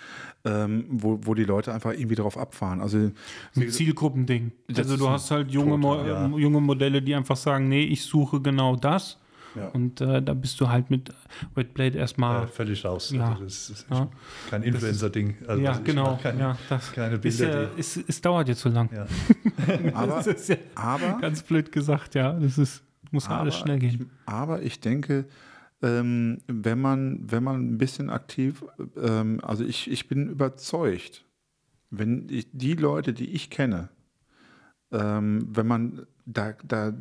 ähm, 0.44 0.84
wo, 0.88 1.18
wo 1.22 1.34
die 1.34 1.44
Leute 1.44 1.72
einfach 1.72 1.92
irgendwie 1.92 2.16
darauf 2.16 2.36
abfahren. 2.38 2.80
Also 2.80 3.10
Ein 3.56 3.70
Zielgruppending. 3.70 4.52
Also 4.76 4.96
du 4.96 5.08
hast 5.08 5.30
halt 5.30 5.50
junge, 5.50 5.76
Mo 5.78 5.94
total, 5.96 6.08
ja. 6.08 6.26
äh, 6.26 6.40
junge 6.40 6.60
Modelle, 6.60 7.02
die 7.02 7.14
einfach 7.14 7.36
sagen, 7.36 7.68
nee, 7.68 7.84
ich 7.84 8.02
suche 8.02 8.40
genau 8.40 8.76
das. 8.76 9.18
Ja. 9.54 9.68
Und 9.68 10.00
äh, 10.00 10.20
da 10.20 10.34
bist 10.34 10.60
du 10.60 10.68
halt 10.68 10.90
mit 10.90 11.12
Wetblade 11.54 11.98
erstmal. 11.98 12.44
Äh, 12.44 12.46
völlig 12.48 12.84
raus. 12.84 13.10
Ja. 13.10 13.30
Also 13.32 13.44
das 13.44 13.70
ist 13.70 13.86
Ja. 13.90 14.08
kein 14.50 14.62
Influencer-ding. 14.62 15.36
Also 15.46 15.62
ja, 15.62 15.72
ich 15.72 15.84
genau. 15.84 16.18
Keine, 16.22 16.40
ja, 16.40 16.58
das 16.68 16.92
keine 16.92 17.14
ist 17.16 17.20
Bilder, 17.22 17.62
ja, 17.62 17.68
es, 17.76 17.96
es 17.96 18.20
dauert 18.20 18.48
jetzt 18.48 18.60
so 18.60 18.68
lang. 18.68 18.90
Ja. 18.92 19.06
aber, 19.94 20.06
das 20.16 20.26
ist 20.26 20.48
ja 20.48 20.56
aber 20.74 21.18
ganz 21.20 21.42
blöd 21.42 21.70
gesagt, 21.72 22.14
ja. 22.14 22.32
Das 22.32 22.58
ist, 22.58 22.82
muss 23.10 23.26
ja 23.26 23.38
alles 23.38 23.56
schnell 23.56 23.78
gehen. 23.78 24.10
Aber 24.26 24.62
ich 24.62 24.80
denke, 24.80 25.26
ähm, 25.82 26.38
wenn, 26.46 26.80
man, 26.80 27.20
wenn 27.30 27.44
man 27.44 27.74
ein 27.74 27.78
bisschen 27.78 28.10
aktiv, 28.10 28.64
ähm, 29.00 29.40
also 29.42 29.64
ich, 29.64 29.90
ich 29.90 30.08
bin 30.08 30.28
überzeugt, 30.30 31.24
wenn 31.90 32.26
ich, 32.28 32.48
die 32.52 32.74
Leute, 32.74 33.12
die 33.12 33.30
ich 33.30 33.50
kenne, 33.50 33.88
ähm, 34.92 35.46
wenn 35.50 35.66
man, 35.66 36.06
da, 36.26 36.54
da 36.66 36.92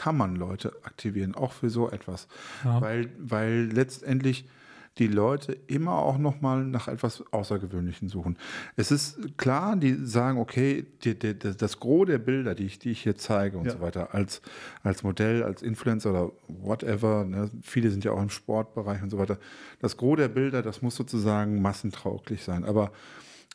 kann 0.00 0.16
man 0.16 0.34
Leute 0.34 0.72
aktivieren, 0.84 1.34
auch 1.34 1.52
für 1.52 1.68
so 1.68 1.90
etwas. 1.90 2.26
Ja. 2.64 2.80
Weil, 2.80 3.10
weil 3.18 3.68
letztendlich 3.70 4.46
die 4.96 5.08
Leute 5.08 5.52
immer 5.66 5.92
auch 5.92 6.16
noch 6.16 6.40
mal 6.40 6.64
nach 6.64 6.88
etwas 6.88 7.22
Außergewöhnlichem 7.32 8.08
suchen. 8.08 8.38
Es 8.76 8.90
ist 8.90 9.36
klar, 9.36 9.76
die 9.76 9.94
sagen, 10.06 10.38
okay, 10.38 10.86
die, 11.04 11.18
die, 11.18 11.38
die, 11.38 11.54
das 11.54 11.80
Gros 11.80 12.06
der 12.06 12.18
Bilder, 12.18 12.54
die 12.54 12.64
ich, 12.64 12.78
die 12.78 12.92
ich 12.92 13.02
hier 13.02 13.16
zeige 13.16 13.58
und 13.58 13.66
Ja. 13.66 13.72
so 13.72 13.80
weiter, 13.82 14.14
als, 14.14 14.40
als 14.82 15.02
Modell, 15.02 15.42
als 15.42 15.60
Influencer 15.60 16.10
oder 16.10 16.32
whatever, 16.48 17.24
ne, 17.26 17.50
viele 17.60 17.90
sind 17.90 18.02
ja 18.02 18.12
auch 18.12 18.22
im 18.22 18.30
Sportbereich 18.30 19.02
und 19.02 19.10
so 19.10 19.18
weiter, 19.18 19.38
das 19.80 19.98
Gros 19.98 20.16
der 20.16 20.28
Bilder, 20.28 20.62
das 20.62 20.80
muss 20.80 20.96
sozusagen 20.96 21.60
massentauglich 21.60 22.42
sein. 22.42 22.64
Aber 22.64 22.90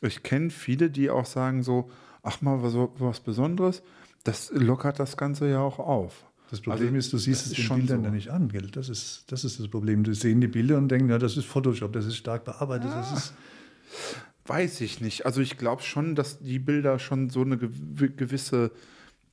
ich 0.00 0.22
kenne 0.22 0.50
viele, 0.50 0.90
die 0.90 1.10
auch 1.10 1.26
sagen 1.26 1.64
so, 1.64 1.90
ach 2.22 2.40
mal, 2.40 2.62
was, 2.62 2.74
was 2.98 3.18
Besonderes, 3.20 3.82
das 4.24 4.50
lockert 4.52 4.98
das 4.98 5.16
Ganze 5.16 5.48
ja 5.48 5.60
auch 5.60 5.78
auf. 5.78 6.24
Das 6.50 6.60
Problem 6.60 6.86
Also, 6.94 6.98
ist, 6.98 7.12
du 7.12 7.18
siehst 7.18 7.46
es 7.46 7.52
den 7.54 7.64
schon 7.64 7.78
Bildern 7.80 8.00
so. 8.00 8.04
ja 8.06 8.10
nicht 8.12 8.28
an. 8.30 8.48
Gell? 8.48 8.68
Das, 8.70 8.88
ist, 8.88 9.24
das 9.28 9.44
ist 9.44 9.58
das 9.58 9.68
Problem. 9.68 10.04
Du 10.04 10.14
sehen 10.14 10.40
die 10.40 10.46
Bilder 10.48 10.78
und 10.78 10.88
denken, 10.88 11.08
ja, 11.10 11.18
das 11.18 11.36
ist 11.36 11.44
Photoshop, 11.46 11.92
das 11.92 12.06
ist 12.06 12.16
stark 12.16 12.44
bearbeitet. 12.44 12.90
Das 12.90 13.12
ist, 13.12 13.34
Weiß 14.46 14.80
ich 14.80 15.00
nicht. 15.00 15.26
Also 15.26 15.40
ich 15.40 15.58
glaube 15.58 15.82
schon, 15.82 16.14
dass 16.14 16.38
die 16.38 16.60
Bilder 16.60 16.98
schon 17.00 17.30
so 17.30 17.40
eine 17.42 17.56
gew- 17.56 18.08
gewisse, 18.14 18.70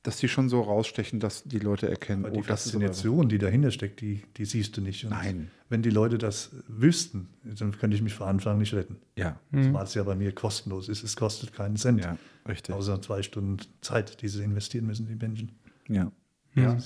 dass 0.02 0.16
die 0.16 0.26
schon 0.28 0.48
so 0.48 0.60
rausstechen, 0.60 1.20
dass 1.20 1.44
die 1.44 1.60
Leute 1.60 1.88
erkennen, 1.88 2.24
aber 2.24 2.34
die 2.34 2.40
oh, 2.40 2.44
das 2.46 2.66
ist 2.66 2.74
aber- 2.74 2.86
Faszination, 2.86 3.28
die 3.28 3.38
dahinter 3.38 3.70
steckt, 3.70 4.00
die, 4.00 4.22
die 4.36 4.44
siehst 4.44 4.76
du 4.76 4.80
nicht. 4.80 5.04
Und 5.04 5.10
Nein. 5.10 5.50
Wenn 5.68 5.82
die 5.82 5.90
Leute 5.90 6.18
das 6.18 6.50
wüssten, 6.66 7.28
dann 7.44 7.70
könnte 7.78 7.96
ich 7.96 8.02
mich 8.02 8.14
vor 8.14 8.26
Anfang 8.26 8.58
nicht 8.58 8.74
retten. 8.74 8.96
Ja, 9.16 9.38
Zumal 9.52 9.84
es 9.84 9.94
ja 9.94 10.02
bei 10.02 10.16
mir 10.16 10.32
kostenlos 10.32 10.88
ist. 10.88 11.04
Es 11.04 11.14
kostet 11.14 11.52
keinen 11.52 11.76
Cent. 11.76 12.00
ja, 12.04 12.18
richtig. 12.48 12.74
Außer 12.74 13.00
zwei 13.00 13.22
Stunden 13.22 13.58
Zeit, 13.82 14.20
die 14.20 14.28
sie 14.28 14.42
investieren 14.42 14.86
müssen, 14.86 15.06
die 15.06 15.14
Menschen. 15.14 15.52
Ja. 15.88 16.10
Ja. 16.54 16.76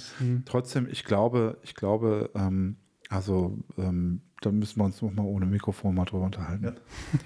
Trotzdem, 0.44 0.88
ich 0.90 1.04
glaube, 1.04 1.58
ich 1.62 1.74
glaube, 1.74 2.30
ähm, 2.34 2.76
also 3.10 3.58
ähm, 3.78 4.22
da 4.40 4.52
müssen 4.52 4.78
wir 4.78 4.84
uns 4.84 5.02
noch 5.02 5.12
mal 5.12 5.22
ohne 5.24 5.46
Mikrofon 5.46 5.94
mal 5.94 6.04
drüber 6.04 6.24
unterhalten. 6.26 6.76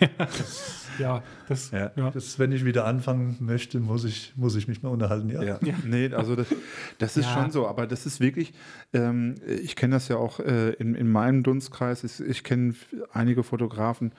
Ja. 0.00 0.08
Ja, 0.98 1.22
das, 1.48 1.70
Ja. 1.70 1.90
ja. 1.96 2.10
Das, 2.10 2.38
wenn 2.38 2.52
ich 2.52 2.64
wieder 2.66 2.84
anfangen 2.84 3.36
möchte, 3.40 3.80
muss 3.80 4.04
ich, 4.04 4.34
muss 4.36 4.54
ich 4.56 4.68
mich 4.68 4.82
mal 4.82 4.90
unterhalten. 4.90 5.30
Ja. 5.30 5.42
Ja. 5.42 5.58
Nee, 5.86 6.12
also 6.12 6.36
das, 6.36 6.48
das 6.98 7.16
ist 7.16 7.24
Ja. 7.26 7.32
schon 7.34 7.50
so, 7.50 7.66
aber 7.66 7.86
das 7.86 8.04
ist 8.04 8.20
wirklich, 8.20 8.52
ähm, 8.92 9.36
ich 9.46 9.74
kenne 9.74 9.94
das 9.96 10.08
ja 10.08 10.16
auch 10.16 10.38
äh, 10.40 10.70
in, 10.74 10.94
in 10.94 11.10
meinem 11.10 11.42
Dunstkreis, 11.42 12.04
ich, 12.04 12.20
ich 12.20 12.44
kenne 12.44 12.74
einige 13.12 13.42
Fotografen, 13.42 14.12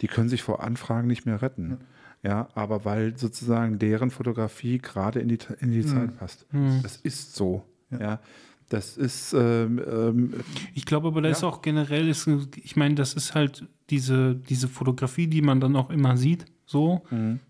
die 0.00 0.06
können 0.06 0.28
sich 0.28 0.42
vor 0.42 0.62
Anfragen 0.62 1.08
nicht 1.08 1.26
mehr 1.26 1.42
retten. 1.42 1.78
Ja, 2.22 2.48
aber 2.54 2.84
weil 2.84 3.16
sozusagen 3.16 3.78
deren 3.78 4.10
Fotografie 4.10 4.78
gerade 4.78 5.20
in 5.20 5.28
die, 5.28 5.38
in 5.60 5.72
die 5.72 5.84
Zeit 5.84 6.18
passt. 6.18 6.46
Das 6.82 6.96
ist 6.96 7.34
so. 7.34 7.64
Ja. 7.90 8.00
Ja. 8.00 8.20
Das 8.68 8.96
ist, 8.96 9.32
ähm, 9.32 9.80
ähm, 9.90 10.34
Ich 10.74 10.86
glaube 10.86 11.08
aber, 11.08 11.22
da 11.22 11.28
Ja. 11.28 11.32
ist 11.32 11.42
auch 11.42 11.60
generell, 11.60 12.08
ist, 12.08 12.28
ich 12.62 12.76
meine, 12.76 12.94
das 12.94 13.14
ist 13.14 13.34
halt 13.34 13.66
diese, 13.90 14.36
diese 14.36 14.68
Fotografie, 14.68 15.26
die 15.26 15.42
man 15.42 15.58
dann 15.60 15.74
auch 15.74 15.90
immer 15.90 16.16
sieht, 16.16 16.44
so. 16.66 17.02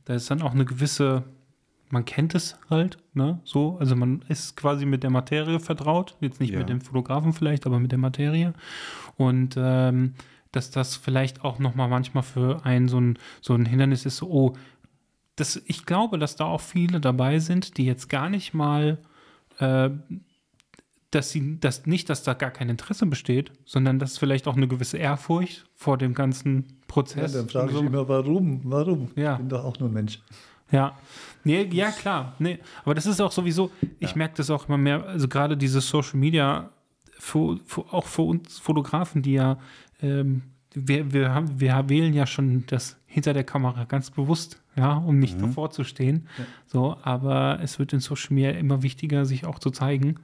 Da 0.06 0.14
ist 0.14 0.30
dann 0.30 0.40
auch 0.40 0.52
eine 0.54 0.64
gewisse, 0.64 1.24
man 1.90 2.06
kennt 2.06 2.34
es 2.34 2.56
halt, 2.70 2.96
ne, 3.12 3.38
so. 3.44 3.76
Also 3.80 3.96
man 3.96 4.24
ist 4.28 4.56
quasi 4.56 4.86
mit 4.86 5.02
der 5.02 5.10
Materie 5.10 5.60
vertraut, 5.60 6.16
jetzt 6.20 6.40
nicht 6.40 6.52
Ja. 6.54 6.60
mit 6.60 6.70
dem 6.70 6.80
Fotografen 6.80 7.34
vielleicht, 7.34 7.66
aber 7.66 7.78
mit 7.80 7.90
der 7.92 7.98
Materie. 7.98 8.54
Und 9.18 9.56
ähm, 9.58 10.14
dass 10.52 10.70
das 10.70 10.96
vielleicht 10.96 11.44
auch 11.44 11.58
nochmal 11.58 11.88
manchmal 11.88 12.22
für 12.22 12.64
einen 12.64 12.88
so 12.88 12.98
ein, 13.00 13.18
so 13.40 13.54
ein 13.54 13.66
Hindernis 13.66 14.06
ist, 14.06 14.16
so, 14.18 14.28
oh, 14.30 14.56
das, 15.36 15.62
ich 15.66 15.86
glaube, 15.86 16.18
dass 16.18 16.36
da 16.36 16.44
auch 16.44 16.60
viele 16.60 17.00
dabei 17.00 17.38
sind, 17.38 17.76
die 17.78 17.84
jetzt 17.86 18.08
gar 18.08 18.28
nicht 18.28 18.52
mal 18.52 18.98
äh, 19.58 19.90
dass 21.10 21.30
sie, 21.30 21.58
dass 21.58 21.86
nicht, 21.86 22.08
dass 22.08 22.22
da 22.22 22.34
gar 22.34 22.50
kein 22.52 22.68
Interesse 22.68 23.04
besteht, 23.06 23.50
sondern 23.64 23.98
dass 23.98 24.16
vielleicht 24.16 24.46
auch 24.46 24.56
eine 24.56 24.68
gewisse 24.68 24.96
Ehrfurcht 24.96 25.66
vor 25.74 25.98
dem 25.98 26.14
ganzen 26.14 26.56
Ja, 26.68 26.74
Prozess. 26.86 27.32
dann 27.32 27.48
frage 27.48 27.72
ich 27.72 27.76
so- 27.78 27.82
immer, 27.82 28.08
warum? 28.08 28.60
Warum? 28.64 29.10
Ja. 29.16 29.32
Ich 29.32 29.38
bin 29.38 29.48
doch 29.48 29.64
auch 29.64 29.76
nur 29.80 29.88
ein 29.88 29.92
Mensch. 29.92 30.20
Ja. 30.70 30.96
Nee, 31.42 31.68
ja, 31.72 31.90
klar. 31.90 32.34
Nee, 32.38 32.60
aber 32.84 32.94
das 32.94 33.06
ist 33.06 33.20
auch 33.20 33.32
sowieso, 33.32 33.72
ich 33.98 34.14
merke 34.14 34.34
das 34.36 34.50
auch 34.50 34.68
immer 34.68 34.78
mehr, 34.78 35.04
also 35.04 35.26
gerade 35.26 35.56
diese 35.56 35.80
Social 35.80 36.16
Media, 36.16 36.70
für, 37.18 37.58
für, 37.66 37.92
auch 37.92 38.06
für 38.06 38.22
uns 38.22 38.58
Fotografen, 38.60 39.20
die 39.22 39.32
ja, 39.32 39.58
ähm, 40.02 40.42
wir, 40.72 41.12
wir, 41.12 41.34
haben, 41.34 41.58
wir 41.60 41.88
wählen 41.88 42.14
ja 42.14 42.26
schon 42.26 42.64
das 42.68 42.96
hinter 43.06 43.32
der 43.34 43.42
Kamera 43.44 43.84
ganz 43.84 44.10
bewusst, 44.12 44.60
ja, 44.76 44.94
um 44.98 45.18
nicht 45.18 45.40
davor 45.42 45.70
zu 45.70 45.82
stehen. 45.82 46.28
So, 46.66 46.96
aber 47.02 47.58
es 47.60 47.80
wird 47.80 47.92
in 47.92 47.98
Social 47.98 48.34
Media 48.34 48.50
immer 48.52 48.82
wichtiger, 48.84 49.24
sich 49.24 49.44
auch 49.44 49.58
zu 49.58 49.70
zeigen, 49.70 50.14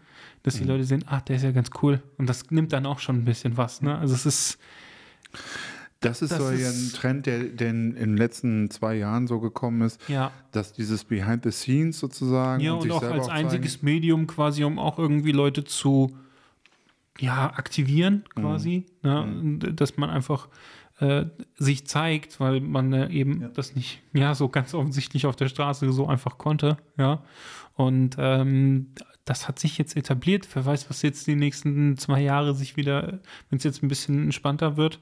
dass 0.45 0.55
die 0.55 0.63
Leute 0.65 0.85
sehen, 0.85 1.05
ah, 1.09 1.21
der 1.21 1.37
ist 1.37 1.43
ja 1.43 1.51
ganz 1.51 1.71
cool. 1.83 2.01
Und 2.17 2.29
das 2.29 2.49
nimmt 2.53 2.73
dann 2.73 2.87
auch 2.87 3.01
schon 3.01 3.17
ein 3.17 3.25
bisschen 3.25 3.57
was. 3.57 3.83
Ne? 3.83 3.99
Also 3.99 4.15
es 4.15 4.25
ist, 4.25 4.59
Das 6.01 6.23
ist 6.23 6.31
Das 6.31 6.39
so 6.39 6.45
ja 6.51 6.69
ein 6.69 6.73
ist- 6.73 6.95
Trend, 6.97 7.27
der, 7.27 7.41
der 7.45 7.71
in, 7.71 7.95
in 7.97 8.11
den 8.11 8.17
letzten 8.17 8.71
zwei 8.71 8.95
Jahren 8.95 9.27
so 9.27 9.41
gekommen 9.41 9.81
ist, 9.81 10.01
Ja. 10.09 10.31
dass 10.53 10.73
dieses 10.73 11.05
Behind 11.05 11.43
the 11.43 11.51
Scenes 11.51 11.99
sozusagen 11.99 12.63
Ja, 12.63 12.75
und, 12.75 12.83
sich 12.83 12.93
auch 12.93 13.03
als 13.03 13.27
zeigen. 13.27 13.47
einziges 13.47 13.83
Medium 13.83 14.27
quasi, 14.29 14.63
um 14.63 14.79
auch 14.79 14.99
irgendwie 14.99 15.33
Leute 15.33 15.65
zu 15.65 16.17
ja, 17.19 17.53
aktivieren, 17.55 18.25
quasi. 18.35 18.87
Ne? 19.03 19.59
Dass 19.75 19.97
man 19.97 20.11
einfach 20.11 20.49
äh, 20.99 21.27
sich 21.57 21.87
zeigt, 21.87 22.41
weil 22.41 22.61
man 22.61 22.93
äh, 22.93 23.09
eben 23.11 23.43
Ja. 23.43 23.49
das 23.49 23.75
nicht 23.75 24.01
ja 24.13 24.35
so 24.35 24.49
ganz 24.49 24.75
offensichtlich 24.75 25.27
auf 25.27 25.37
der 25.37 25.49
Straße 25.49 25.93
so 25.93 26.07
einfach 26.07 26.39
konnte. 26.39 26.77
Ja. 26.99 27.23
Und 27.75 28.17
ähm, 28.19 28.93
das 29.25 29.49
hat 29.49 29.59
sich 29.59 29.77
jetzt 29.77 29.97
etabliert. 29.97 30.49
Wer 30.55 30.65
weiß, 30.65 30.89
was 30.89 31.03
jetzt 31.03 31.27
die 31.27 31.35
nächsten 31.35 31.97
zwei 31.99 32.21
Jahre 32.23 32.55
sich 32.55 32.77
wieder, 32.77 33.21
wenn 33.51 33.59
es 33.59 33.65
jetzt 33.65 33.83
ein 33.83 33.89
bisschen 33.89 34.23
entspannter 34.25 34.77
wird, 34.77 35.01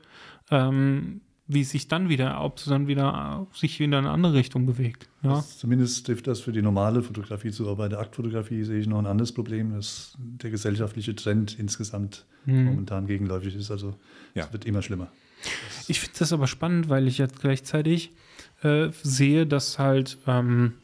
ähm, 0.51 1.20
wie 1.47 1.61
es 1.61 1.71
sich 1.71 1.89
dann 1.89 2.09
wieder, 2.09 2.41
ob 2.43 2.57
es 2.59 2.65
dann 2.65 2.87
wieder 2.87 3.47
sich 3.53 3.79
wieder 3.79 3.99
in 3.99 4.07
eine 4.07 4.11
andere 4.15 4.33
Richtung 4.35 4.65
bewegt. 4.66 5.09
Ja. 5.23 5.35
Das, 5.35 5.59
zumindest 5.59 6.07
trifft 6.07 6.27
das 6.27 6.41
für 6.41 6.53
die 6.53 6.62
normale 6.62 7.03
Fotografie 7.03 7.51
zu. 7.51 7.65
Aber 7.66 7.77
bei 7.77 7.89
der 7.89 7.99
Aktfotografie 8.01 8.62
sehe 8.65 8.81
ich 8.81 8.87
noch 8.87 8.99
ein 8.99 9.07
anderes 9.07 9.33
Problem, 9.33 9.73
dass 9.75 10.16
der 10.19 10.51
gesellschaftliche 10.51 11.15
Trend 11.15 11.59
insgesamt 11.59 12.25
Hm. 12.47 12.65
momentan 12.66 13.07
gegenläufig 13.07 13.55
ist. 13.57 13.71
Also 13.71 13.95
Ja. 14.35 14.45
es 14.45 14.53
wird 14.53 14.65
immer 14.66 14.83
schlimmer. 14.83 15.09
Ich 15.89 16.01
finde 16.01 16.19
das 16.19 16.33
aber 16.33 16.47
spannend, 16.47 16.89
weil 16.89 17.07
ich 17.09 17.19
jetzt 17.19 17.41
gleichzeitig 17.41 18.12
äh, 18.62 18.89
sehe, 19.03 19.47
dass 19.47 19.79
halt 19.79 20.19
ähm, 20.27 20.75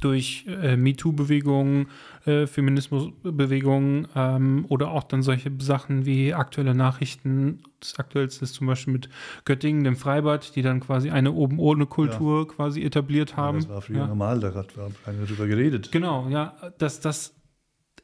durch 0.00 0.44
äh, 0.48 0.76
MeToo-Bewegungen, 0.76 1.88
äh, 2.26 2.46
Feminismusbewegungen 2.46 4.08
ähm, 4.14 4.66
oder 4.68 4.90
auch 4.90 5.04
dann 5.04 5.22
solche 5.22 5.50
Sachen 5.58 6.04
wie 6.06 6.34
aktuelle 6.34 6.74
Nachrichten, 6.74 7.62
das 7.80 7.98
aktuellste 7.98 8.44
ist 8.44 8.54
zum 8.54 8.66
Beispiel 8.66 8.92
mit 8.92 9.08
Göttingen, 9.44 9.84
dem 9.84 9.96
Freibad, 9.96 10.54
die 10.54 10.62
dann 10.62 10.80
quasi 10.80 11.10
eine 11.10 11.32
oben 11.32 11.58
ohne 11.58 11.86
Kultur 11.86 12.46
quasi 12.48 12.82
etabliert 12.82 13.36
haben. 13.36 13.58
das 13.58 13.68
war 13.68 13.80
früher 13.80 13.98
ja. 13.98 14.06
normal, 14.06 14.40
da 14.40 14.54
hat 14.54 14.68
keiner 15.04 15.24
drüber 15.26 15.46
geredet. 15.46 15.92
Genau, 15.92 16.28
ja, 16.28 16.54
dass 16.78 17.00
das, 17.00 17.34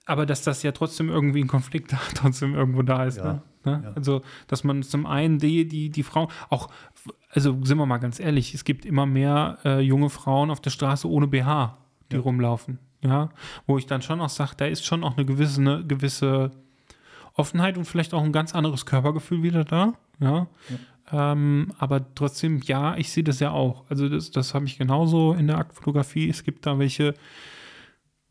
aber 0.06 0.26
dass 0.26 0.42
das 0.42 0.62
ja 0.62 0.72
trotzdem 0.72 1.08
irgendwie 1.08 1.42
ein 1.42 1.48
Konflikt 1.48 1.92
da 1.92 1.98
trotzdem 2.14 2.54
irgendwo 2.54 2.82
da 2.82 3.04
ist. 3.04 3.18
Ja, 3.18 3.24
Ne? 3.34 3.42
Ne? 3.66 3.82
ja. 3.84 3.92
Also, 3.94 4.22
dass 4.46 4.64
man 4.64 4.82
zum 4.82 5.04
einen 5.04 5.38
die, 5.38 5.68
die, 5.68 5.90
die 5.90 6.02
Frauen, 6.02 6.28
auch, 6.48 6.70
also 7.30 7.62
sind 7.64 7.76
wir 7.76 7.84
mal 7.84 7.98
ganz 7.98 8.18
ehrlich, 8.18 8.54
es 8.54 8.64
gibt 8.64 8.86
immer 8.86 9.04
mehr 9.04 9.58
äh, 9.64 9.80
junge 9.80 10.08
Frauen 10.08 10.50
auf 10.50 10.60
der 10.60 10.70
Straße 10.70 11.10
ohne 11.10 11.26
BH, 11.26 11.76
die 12.10 12.16
Ja. 12.16 12.22
rumlaufen. 12.22 12.78
Ja, 13.04 13.28
wo 13.66 13.78
ich 13.78 13.86
dann 13.86 14.02
schon 14.02 14.20
auch 14.20 14.28
sage, 14.30 14.52
da 14.56 14.64
ist 14.66 14.84
schon 14.84 15.04
auch 15.04 15.16
eine 15.16 15.26
gewisse, 15.26 15.60
eine 15.60 15.84
gewisse 15.84 16.50
Offenheit 17.34 17.76
und 17.78 17.84
vielleicht 17.84 18.14
auch 18.14 18.22
ein 18.24 18.32
ganz 18.32 18.54
anderes 18.54 18.86
Körpergefühl 18.86 19.42
wieder 19.42 19.64
da. 19.64 19.92
Ja. 20.18 20.46
Ähm, 21.12 21.72
aber 21.78 22.14
trotzdem, 22.14 22.60
ja, 22.64 22.96
ich 22.96 23.10
sehe 23.10 23.22
das 23.22 23.38
ja 23.38 23.50
auch. 23.52 23.84
Also 23.90 24.08
das, 24.08 24.30
das 24.32 24.54
habe 24.54 24.64
ich 24.64 24.78
genauso 24.78 25.34
in 25.34 25.46
der 25.46 25.58
Aktfotografie. 25.58 26.28
Es 26.28 26.42
gibt 26.42 26.66
da 26.66 26.78
welche, 26.80 27.14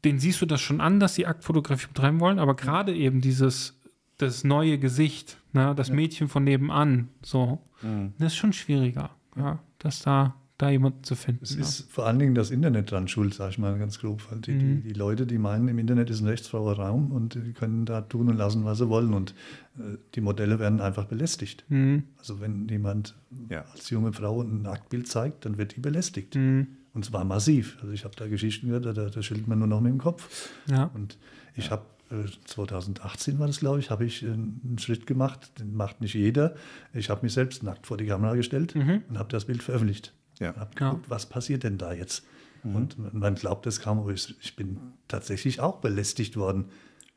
denen 0.03 0.19
siehst 0.19 0.41
du 0.41 0.45
das 0.45 0.59
schon 0.61 0.81
an, 0.81 0.99
dass 0.99 1.15
sie 1.15 1.25
Aktfotografie 1.25 1.87
betreiben 1.87 2.19
wollen, 2.19 2.39
aber 2.39 2.55
gerade 2.55 2.93
eben 2.93 3.21
dieses, 3.21 3.79
das 4.17 4.43
neue 4.43 4.77
Gesicht, 4.77 5.37
ne, 5.53 5.73
das 5.75 5.87
Ja. 5.89 5.95
Mädchen 5.95 6.27
von 6.27 6.43
nebenan, 6.43 7.09
so, 7.21 7.61
Mhm. 7.81 8.13
das 8.17 8.33
ist 8.33 8.37
schon 8.37 8.51
schwieriger, 8.53 9.11
ja, 9.37 9.59
dass 9.79 9.99
da, 10.01 10.35
da 10.57 10.69
jemanden 10.69 11.03
zu 11.03 11.15
finden. 11.15 11.43
Es 11.43 11.55
ja. 11.55 11.61
ist 11.61 11.91
vor 11.91 12.05
allen 12.07 12.17
Dingen 12.17 12.33
das 12.33 12.49
Internet 12.49 12.89
dran 12.91 13.07
schuld, 13.09 13.33
sage 13.33 13.51
ich 13.51 13.57
mal 13.57 13.77
ganz 13.77 13.99
grob. 13.99 14.21
Weil 14.31 14.39
die, 14.39 14.51
Mhm. 14.51 14.81
die, 14.83 14.87
die 14.89 14.93
Leute, 14.93 15.25
die 15.27 15.37
meinen, 15.37 15.67
im 15.67 15.77
Internet 15.79 16.09
ist 16.09 16.21
ein 16.21 16.27
rechtsfreier 16.27 16.73
Raum 16.77 17.11
und 17.11 17.35
die 17.35 17.51
können 17.53 17.85
da 17.85 18.01
tun 18.01 18.29
und 18.29 18.37
lassen, 18.37 18.63
was 18.63 18.77
sie 18.77 18.87
wollen. 18.87 19.13
Und 19.13 19.31
äh, 19.77 19.97
die 20.15 20.21
Modelle 20.21 20.57
werden 20.59 20.79
einfach 20.79 21.05
belästigt. 21.05 21.65
Mhm. 21.69 22.03
Also 22.17 22.39
wenn 22.39 22.67
jemand 22.69 23.15
Ja. 23.49 23.65
als 23.73 23.89
junge 23.89 24.13
Frau 24.13 24.41
ein 24.41 24.61
Nacktbild 24.61 25.07
zeigt, 25.07 25.45
dann 25.45 25.57
wird 25.57 25.75
die 25.75 25.81
belästigt. 25.81 26.35
Mhm. 26.35 26.67
Und 26.93 27.03
zwar 27.03 27.25
massiv. 27.25 27.77
Also 27.81 27.91
ich 27.93 28.05
habe 28.05 28.15
da 28.15 28.27
Geschichten 28.27 28.67
gehört, 28.67 28.85
da, 28.85 28.93
da 28.93 29.21
schüttelt 29.21 29.47
man 29.47 29.59
nur 29.59 29.67
noch 29.67 29.81
mit 29.81 29.91
dem 29.91 29.99
Kopf. 29.99 30.49
Ja. 30.69 30.85
Und 30.93 31.17
ich 31.55 31.69
habe 31.69 31.83
äh, 32.11 32.23
2018 32.45 33.39
war 33.39 33.47
das, 33.47 33.59
glaube 33.59 33.79
ich, 33.79 33.89
habe 33.89 34.05
ich 34.05 34.23
äh, 34.23 34.27
einen 34.27 34.77
Schritt 34.79 35.05
gemacht, 35.05 35.51
den 35.59 35.75
macht 35.75 35.99
nicht 36.01 36.13
jeder. 36.13 36.55
Ich 36.93 37.09
habe 37.09 37.23
mich 37.23 37.33
selbst 37.33 37.63
nackt 37.63 37.85
vor 37.87 37.97
die 37.97 38.05
Kamera 38.05 38.35
gestellt 38.35 38.73
Mhm. 38.75 39.01
und 39.09 39.19
habe 39.19 39.27
das 39.29 39.43
Bild 39.45 39.61
veröffentlicht. 39.61 40.13
Ja. 40.39 40.53
Ja. 40.53 40.67
geguckt, 40.75 41.09
was 41.09 41.25
passiert 41.27 41.63
denn 41.63 41.77
da 41.77 41.93
jetzt? 41.93 42.23
Und 42.63 43.13
man 43.13 43.35
glaubt 43.35 43.67
es 43.67 43.79
kaum, 43.79 43.99
aber 43.99 44.11
ich, 44.11 44.33
ich 44.41 44.55
bin 44.55 44.79
tatsächlich 45.07 45.59
auch 45.59 45.81
belästigt 45.81 46.35
worden. 46.35 46.65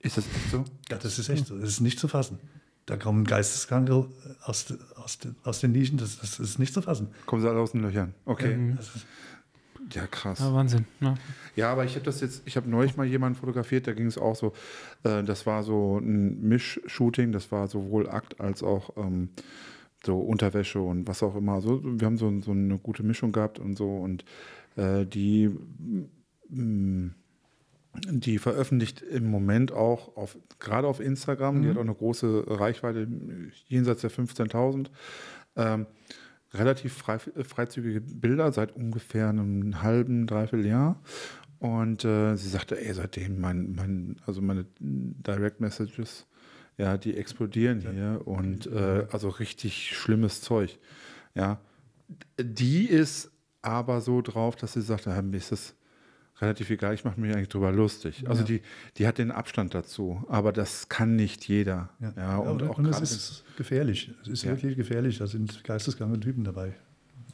Ist 0.01 0.19
das 0.19 0.27
echt 0.27 0.51
so? 0.51 0.65
Ja, 0.91 0.99
das 0.99 1.19
ist 1.19 1.31
echt 1.31 1.47
so. 1.47 1.57
Das 1.59 1.71
ist 1.71 1.81
nicht 1.81 1.99
zu 1.99 2.07
fassen. 2.07 2.39
Da 2.85 2.99
kommen 2.99 3.25
Geisteskranke 3.25 4.07
aus, 4.43 4.67
de- 4.67 4.77
aus, 4.97 5.19
de- 5.19 5.31
aus 5.45 5.61
den 5.61 5.73
Nischen, 5.73 5.97
das, 5.97 6.19
das 6.19 6.39
ist 6.39 6.59
nicht 6.59 6.75
zu 6.75 6.83
fassen. 6.83 7.09
Kommen 7.25 7.41
sie 7.41 7.49
alle 7.49 7.61
aus 7.61 7.73
den 7.73 7.81
Löchern. 7.81 8.13
Okay. 8.27 8.57
Mhm. 8.57 8.77
Das 8.77 8.95
ist, 8.95 9.07
Ja, 9.95 10.07
krass. 10.07 10.39
ja, 10.39 10.53
Wahnsinn. 10.53 10.85
Ne? 11.01 11.15
Ja, 11.57 11.73
aber 11.73 11.87
ich 11.87 11.95
habe 11.95 12.05
das 12.05 12.21
jetzt, 12.21 12.43
ich 12.45 12.59
habe 12.59 12.69
neulich 12.69 12.97
mal 12.99 13.07
jemanden 13.07 13.39
fotografiert, 13.39 13.87
da 13.87 13.95
ging 13.95 14.07
es 14.07 14.19
auch 14.19 14.37
so, 14.37 14.53
äh, 15.05 15.23
das 15.25 15.47
war 15.47 15.63
so 15.63 15.99
ein 15.99 16.43
Misch-Shooting, 16.47 17.33
das 17.33 17.51
war 17.51 17.69
sowohl 17.69 18.09
Akt 18.11 18.39
als 18.39 18.63
auch 18.63 18.97
ähm, 18.99 19.31
so 20.05 20.19
Unterwäsche 20.19 20.81
und 20.81 21.07
was 21.07 21.23
auch 21.23 21.35
immer. 21.35 21.61
So, 21.61 21.81
wir 21.83 22.07
haben 22.07 22.19
so, 22.19 22.41
so 22.41 22.53
eine 22.53 22.79
gute 22.79 23.03
Mischung 23.03 23.33
gehabt 23.33 23.59
und 23.59 23.77
so 23.77 23.97
und 23.97 24.25
äh, 24.77 25.05
die, 25.07 25.51
mm, 26.49 27.09
die 28.11 28.39
veröffentlicht 28.39 29.03
im 29.03 29.31
Moment 29.31 29.73
auch 29.73 30.17
auf, 30.17 30.39
gerade 30.59 30.87
auf 30.87 31.01
Instagram, 31.01 31.63
die 31.63 31.69
hat 31.69 31.77
auch 31.77 31.83
eine 31.83 31.95
große 31.95 32.45
Reichweite, 32.47 33.09
jenseits 33.67 34.03
der 34.03 34.11
15.000. 34.11 34.89
Ähm, 35.57 35.87
relativ 36.55 36.95
frei, 36.95 37.19
freizügige 37.19 38.01
Bilder 38.01 38.53
seit 38.53 38.75
ungefähr 38.75 39.29
einem 39.29 39.83
halben, 39.83 40.27
dreiviertel 40.27 40.67
Jahr. 40.67 41.03
Und 41.59 42.05
äh, 42.05 42.37
sie 42.37 42.49
sagte, 42.49 42.81
ey, 42.81 42.95
seitdem 42.95 43.41
mein, 43.41 43.73
mein, 43.73 44.17
also 44.27 44.41
meine 44.41 44.65
Direct 44.79 45.61
Messages, 45.61 46.27
ja, 46.79 46.97
die 46.97 47.17
explodieren 47.17 47.81
hier 47.81 48.23
und 48.25 48.67
äh, 48.69 49.07
also 49.13 49.29
richtig 49.29 49.95
schlimmes 49.97 50.41
Zeug. 50.41 50.79
Ja. 51.35 51.61
Die 52.41 52.87
ist 52.87 53.31
aber 53.63 54.01
so 54.01 54.23
drauf, 54.23 54.57
dass 54.57 54.73
sie 54.73 54.81
sagt, 54.83 55.07
ja, 55.07 55.21
mir 55.21 55.37
ist 55.37 55.53
das 55.53 55.75
relativ 56.41 56.71
egal, 56.71 56.95
ich 56.95 57.05
mache 57.05 57.21
mich 57.21 57.35
eigentlich 57.35 57.49
drüber 57.49 57.73
lustig. 57.73 58.29
Also 58.29 58.43
Ja. 58.43 58.47
die, 58.47 58.63
die 58.97 59.07
hat 59.09 59.19
den 59.19 59.33
Abstand 59.33 59.75
dazu, 59.75 60.25
aber 60.29 60.53
das 60.53 60.89
kann 60.89 61.17
nicht 61.17 61.47
jeder. 61.49 61.91
Ja, 62.01 62.13
ja. 62.17 62.37
und, 62.39 62.63
und, 62.63 62.69
auch 62.71 62.79
und 62.79 62.87
es 62.87 63.01
ist 63.01 63.45
gefährlich. 63.57 64.13
Es 64.23 64.29
ist 64.29 64.45
Ja. 64.45 64.53
wirklich 64.53 64.77
gefährlich. 64.77 65.19
Da 65.19 65.27
sind 65.27 65.65
geisteskranke 65.65 66.21
Typen 66.21 66.45
dabei. 66.45 66.75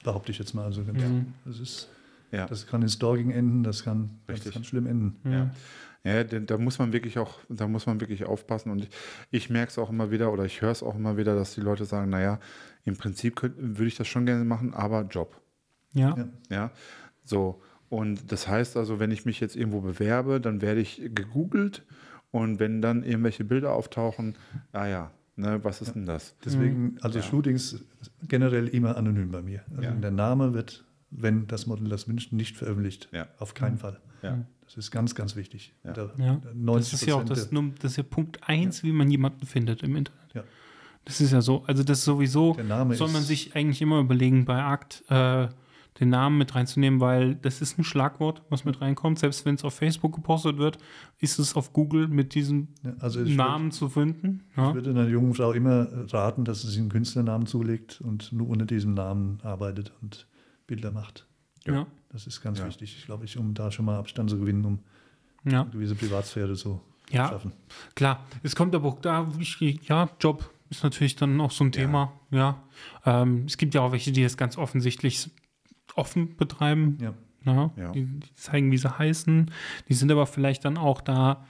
Behaupte 0.02 0.32
ich 0.32 0.38
jetzt 0.38 0.54
mal. 0.54 0.64
Also 0.64 0.82
ganz, 0.84 1.02
Mhm. 1.02 1.34
das, 1.44 1.60
ist, 1.60 1.88
ja. 2.32 2.46
das 2.46 2.66
kann 2.66 2.80
in 2.82 2.88
Stalking 2.88 3.30
enden, 3.30 3.62
das 3.62 3.84
kann, 3.84 4.10
das 4.26 4.42
kann 4.50 4.64
schlimm 4.64 4.86
enden. 4.86 5.16
Ja. 5.30 5.50
Ja, 6.06 6.22
denn 6.22 6.44
da 6.46 6.58
muss 6.58 6.78
man 6.78 6.92
wirklich 6.92 7.18
auch, 7.18 7.38
da 7.48 7.66
muss 7.66 7.86
man 7.86 7.98
wirklich 8.00 8.24
aufpassen. 8.24 8.70
Und 8.70 8.82
ich, 8.84 8.90
ich 9.30 9.50
merke 9.50 9.70
es 9.70 9.78
auch 9.78 9.88
immer 9.90 10.10
wieder 10.10 10.32
oder 10.32 10.44
ich 10.44 10.60
höre 10.60 10.70
es 10.70 10.82
auch 10.82 10.94
immer 10.96 11.16
wieder, 11.16 11.34
dass 11.34 11.54
die 11.54 11.62
Leute 11.62 11.86
sagen, 11.86 12.10
naja, 12.10 12.38
im 12.84 12.96
Prinzip 12.96 13.36
könnt- 13.36 13.54
würde 13.58 13.86
ich 13.86 13.96
das 13.96 14.06
schon 14.06 14.26
gerne 14.26 14.44
machen, 14.44 14.74
aber 14.74 15.02
Job. 15.02 15.40
Ja. 15.94 16.14
Ja. 16.16 16.28
Ja, 16.50 16.70
so. 17.24 17.62
Und 17.88 18.32
das 18.32 18.48
heißt 18.48 18.76
also, 18.76 18.98
wenn 19.00 19.10
ich 19.12 19.24
mich 19.24 19.40
jetzt 19.40 19.56
irgendwo 19.56 19.80
bewerbe, 19.80 20.40
dann 20.40 20.60
werde 20.60 20.80
ich 20.80 21.00
gegoogelt 21.14 21.84
und 22.32 22.58
wenn 22.58 22.82
dann 22.82 23.02
irgendwelche 23.04 23.44
Bilder 23.44 23.72
auftauchen, 23.72 24.36
ah 24.72 24.86
ja, 24.86 25.10
ne, 25.36 25.60
was 25.62 25.80
ist 25.80 25.94
denn 25.94 26.04
das? 26.04 26.36
Deswegen, 26.44 26.98
also 27.00 27.20
Ja. 27.20 27.24
Shootings 27.24 27.82
generell 28.28 28.68
immer 28.68 28.96
anonym 28.96 29.30
bei 29.30 29.40
mir. 29.42 29.62
Also 29.70 29.82
Ja. 29.82 29.90
Der 29.92 30.10
Name 30.10 30.52
wird, 30.52 30.84
wenn 31.10 31.46
das 31.46 31.66
Model 31.66 31.88
das 31.88 32.08
wünscht, 32.08 32.32
nicht 32.32 32.56
veröffentlicht. 32.56 33.08
Ja. 33.12 33.28
Auf 33.38 33.54
keinen 33.54 33.78
Fall. 33.78 34.00
Ja. 34.22 34.44
Das 34.74 34.86
ist 34.86 34.90
ganz, 34.90 35.14
ganz 35.14 35.36
wichtig. 35.36 35.72
Ja. 35.84 35.92
Da- 35.92 36.10
Ja. 36.18 36.40
90 36.54 36.92
Das 36.92 37.02
ist 37.02 37.06
ja 37.08 37.14
auch 37.14 37.24
das, 37.24 37.48
das 37.78 37.90
ist 37.92 37.96
ja 37.96 38.02
Punkt 38.02 38.40
eins, 38.48 38.82
wie 38.82 38.92
man 38.92 39.10
jemanden 39.10 39.46
findet 39.46 39.82
im 39.82 39.94
Internet. 39.96 40.34
Ja. 40.34 40.42
Das 41.04 41.20
ist 41.20 41.32
ja 41.32 41.40
so, 41.42 41.62
also 41.66 41.82
das 41.84 41.98
ist 41.98 42.04
sowieso, 42.04 42.54
Der 42.54 42.64
Name 42.64 42.94
soll 42.94 43.10
man 43.10 43.22
sich 43.22 43.54
eigentlich 43.54 43.80
immer 43.82 44.00
überlegen, 44.00 44.44
bei 44.46 44.62
Akt 44.62 45.04
äh, 45.10 45.48
den 46.00 46.08
Namen 46.08 46.38
mit 46.38 46.54
reinzunehmen, 46.56 46.98
weil 46.98 47.36
das 47.36 47.60
ist 47.60 47.78
ein 47.78 47.84
Schlagwort, 47.84 48.42
was 48.48 48.64
mit 48.64 48.80
reinkommt. 48.80 49.18
Selbst 49.20 49.44
wenn 49.44 49.54
es 49.54 49.62
auf 49.62 49.74
Facebook 49.74 50.12
gepostet 50.14 50.58
wird, 50.58 50.78
ist 51.20 51.38
es 51.38 51.54
auf 51.54 51.72
Google 51.72 52.08
mit 52.08 52.34
diesem 52.34 52.68
Ja, 52.82 52.94
also 52.98 53.20
Namen 53.20 53.70
zu 53.70 53.88
finden. 53.88 54.42
Ja. 54.56 54.70
Ich 54.70 54.74
würde 54.74 54.90
einer 54.90 55.06
jungen 55.06 55.34
Frau 55.34 55.52
immer 55.52 55.86
raten, 56.12 56.44
dass 56.44 56.62
sie 56.62 56.68
sich 56.68 56.78
einen 56.80 56.88
Künstlernamen 56.88 57.46
zulegt 57.46 58.00
und 58.00 58.32
nur 58.32 58.48
unter 58.48 58.66
diesem 58.66 58.94
Namen 58.94 59.38
arbeitet 59.44 59.92
und 60.02 60.26
Bilder 60.66 60.90
macht. 60.90 61.26
Ja. 61.64 61.86
Das 62.14 62.26
ist 62.26 62.40
ganz 62.40 62.60
Ja. 62.60 62.66
wichtig, 62.66 63.04
glaube 63.04 63.24
ich, 63.26 63.36
um 63.36 63.52
da 63.52 63.70
schon 63.70 63.84
mal 63.84 63.98
Abstand 63.98 64.30
zu 64.30 64.38
gewinnen, 64.38 64.64
um 64.64 64.78
ja, 65.44 65.62
eine 65.62 65.70
gewisse 65.70 65.94
Privatsphäre 65.96 66.54
zu 66.54 66.80
Ja. 67.10 67.28
schaffen. 67.28 67.52
klar. 67.94 68.24
Es 68.42 68.56
kommt 68.56 68.74
aber 68.74 68.88
auch 68.88 69.00
da, 69.00 69.30
ich, 69.38 69.60
ja, 69.88 70.08
Job 70.20 70.50
ist 70.70 70.82
natürlich 70.82 71.16
dann 71.16 71.40
auch 71.40 71.50
so 71.50 71.64
ein. 71.64 71.72
Thema. 71.72 72.12
Ja. 72.30 72.62
Ähm, 73.04 73.44
es 73.46 73.58
gibt 73.58 73.74
ja 73.74 73.82
auch 73.82 73.92
welche, 73.92 74.10
die 74.12 74.22
das 74.22 74.36
ganz 74.38 74.56
offensichtlich 74.56 75.28
offen 75.96 76.36
betreiben. 76.36 76.96
Ja. 77.00 77.14
Ja, 77.44 77.70
Ja. 77.76 77.92
Die, 77.92 78.06
die 78.06 78.34
zeigen, 78.36 78.70
wie 78.72 78.78
sie 78.78 78.96
heißen. 78.98 79.50
Die 79.88 79.94
sind 79.94 80.10
aber 80.10 80.26
vielleicht 80.26 80.64
dann 80.64 80.78
auch 80.78 81.02
da, 81.02 81.44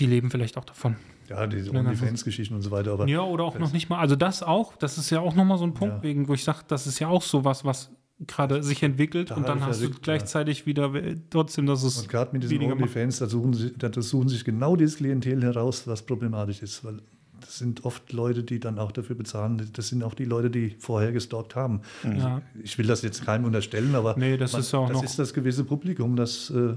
die 0.00 0.06
leben 0.06 0.30
vielleicht 0.30 0.56
auch 0.58 0.64
davon. 0.64 0.96
Ja, 1.28 1.46
diese 1.46 1.70
OnlyFans-Geschichten 1.72 2.54
und 2.54 2.62
so 2.62 2.70
weiter. 2.70 2.92
Aber 2.92 3.06
Ja, 3.06 3.20
oder 3.20 3.44
auch 3.44 3.58
noch 3.58 3.72
nicht 3.72 3.88
mal. 3.90 3.98
Also 3.98 4.16
das 4.16 4.42
auch, 4.42 4.74
das 4.76 4.96
ist 4.98 5.10
ja 5.10 5.20
auch 5.20 5.34
nochmal 5.34 5.58
so 5.58 5.64
ein 5.64 5.74
Punkt, 5.74 5.96
Ja. 5.96 6.02
wegen, 6.02 6.26
wo 6.28 6.34
ich 6.34 6.42
sage, 6.42 6.60
das 6.66 6.86
ist 6.86 6.98
ja 6.98 7.08
auch 7.08 7.22
sowas, 7.22 7.64
was 7.64 7.90
gerade 8.26 8.62
sich 8.62 8.82
entwickelt 8.82 9.30
und 9.30 9.46
dann 9.46 9.60
hast 9.60 9.80
du 9.80 9.84
verrückt, 9.86 10.02
gleichzeitig 10.02 10.66
wieder 10.66 10.92
äh, 10.94 11.16
trotzdem, 11.30 11.66
dass 11.66 11.82
es 11.84 11.98
Und 12.00 12.08
gerade 12.08 12.32
mit 12.32 12.42
diesen. 12.42 12.60
OnlyFans, 12.62 13.18
da 13.18 13.26
suchen, 13.28 13.54
sie, 13.54 13.72
da 13.76 13.90
suchen 14.02 14.28
sich 14.28 14.44
genau 14.44 14.74
dieses 14.76 14.96
Klientel 14.96 15.42
heraus, 15.42 15.86
was 15.86 16.02
problematisch 16.02 16.62
ist. 16.62 16.84
Weil 16.84 17.00
das 17.40 17.58
sind 17.58 17.84
oft 17.84 18.12
Leute, 18.12 18.42
die 18.42 18.58
dann 18.58 18.78
auch 18.80 18.90
dafür 18.90 19.14
bezahlen. 19.14 19.70
Das 19.72 19.88
sind 19.88 20.02
auch 20.02 20.14
die 20.14 20.24
Leute, 20.24 20.50
die 20.50 20.70
vorher 20.80 21.12
gestalkt 21.12 21.54
haben. 21.54 21.82
Ja. 22.02 22.42
Ich 22.64 22.76
will 22.78 22.86
das 22.88 23.02
jetzt 23.02 23.24
keinem 23.24 23.44
unterstellen, 23.44 23.94
aber 23.94 24.16
Nee, 24.18 24.36
das 24.36 24.54
ist 24.54 24.72
ja 24.72 24.80
auch 24.80 24.88
das 24.88 24.96
noch- 24.96 25.04
ist 25.04 25.18
das 25.18 25.32
gewisse 25.32 25.62
Publikum, 25.64 26.16
das. 26.16 26.50
Äh, 26.50 26.74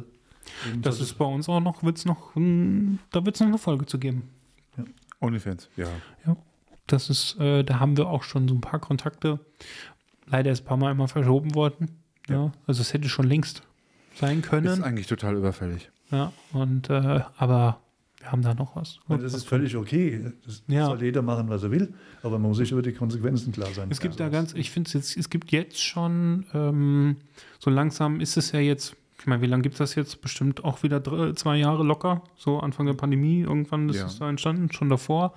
Das 0.82 1.00
ist 1.02 1.18
bei 1.18 1.26
uns 1.26 1.50
auch 1.50 1.60
noch, 1.60 1.82
wird's 1.84 2.06
noch, 2.06 2.36
hm, 2.36 3.00
da 3.12 3.26
wird 3.26 3.36
es 3.36 3.40
noch 3.42 3.48
eine 3.48 3.58
Folge 3.58 3.86
zu 3.88 3.98
geben. 3.98 4.30
OnlyFans, 5.20 5.70
ja. 5.78 5.88
Ja, 6.26 6.36
das 6.88 7.10
ist, 7.10 7.40
äh, 7.40 7.64
da 7.64 7.80
haben 7.80 7.96
wir 7.98 8.08
auch 8.08 8.24
schon 8.24 8.48
so 8.48 8.56
ein 8.56 8.62
paar 8.62 8.80
Kontakte. 8.80 9.40
Leider 10.32 10.52
ist 10.52 10.62
ein 10.62 10.66
paar 10.66 10.78
Mal 10.78 10.92
immer 10.92 11.08
verschoben 11.08 11.54
worden. 11.56 11.90
Ja, 12.30 12.52
also 12.68 12.82
es 12.82 12.94
hätte 12.94 13.10
schon 13.10 13.28
längst 13.28 13.64
sein 14.16 14.40
Ist 14.40 14.50
können. 14.50 14.84
eigentlich 14.84 15.08
total 15.08 15.36
überfällig. 15.36 15.90
Ja, 16.12 16.32
und 16.54 16.90
äh, 16.90 17.22
aber 17.38 17.80
wir 18.20 18.32
haben 18.32 18.42
da 18.44 18.54
noch 18.54 18.76
was. 18.76 19.00
Und 19.08 19.24
das 19.24 19.34
ist 19.34 19.46
völlig 19.48 19.76
okay. 19.76 20.32
Das 20.46 20.64
Ja. 20.68 20.86
soll 20.86 21.02
jeder 21.02 21.22
machen, 21.22 21.50
was 21.50 21.64
er 21.64 21.72
will, 21.72 21.94
aber 22.22 22.38
man 22.38 22.50
muss 22.50 22.58
sich 22.58 22.72
über 22.72 22.82
die 22.84 22.92
Konsequenzen 22.94 23.52
klar 23.52 23.70
sein. 23.74 23.88
Es 23.90 24.00
gibt 24.00 24.20
da 24.20 24.30
ganz, 24.30 24.54
ich 24.54 24.70
finde 24.72 24.88
es 24.88 24.94
jetzt, 24.94 25.18
es 25.18 25.30
gibt 25.30 25.52
jetzt 25.52 25.82
schon, 25.82 26.46
ähm, 26.54 27.18
so 27.60 27.70
langsam 27.72 28.20
ist 28.20 28.38
es 28.38 28.52
ja 28.52 28.60
jetzt, 28.60 28.96
ich 29.20 29.26
meine, 29.28 29.42
wie 29.42 29.48
lange 29.48 29.64
gibt 29.64 29.74
es 29.76 29.80
das 29.80 29.96
jetzt? 29.96 30.22
Bestimmt 30.22 30.64
auch 30.64 30.84
wieder 30.84 31.00
drei, 31.00 31.34
zwei 31.34 31.58
Jahre 31.58 31.84
locker, 31.84 32.22
so 32.36 32.60
Anfang 32.60 32.86
der 32.86 32.94
Pandemie, 32.94 33.42
irgendwann 33.42 33.90
ist 33.90 33.98
Ja. 33.98 34.06
es 34.06 34.20
da 34.20 34.30
entstanden, 34.30 34.72
schon 34.72 34.90
davor. 34.90 35.34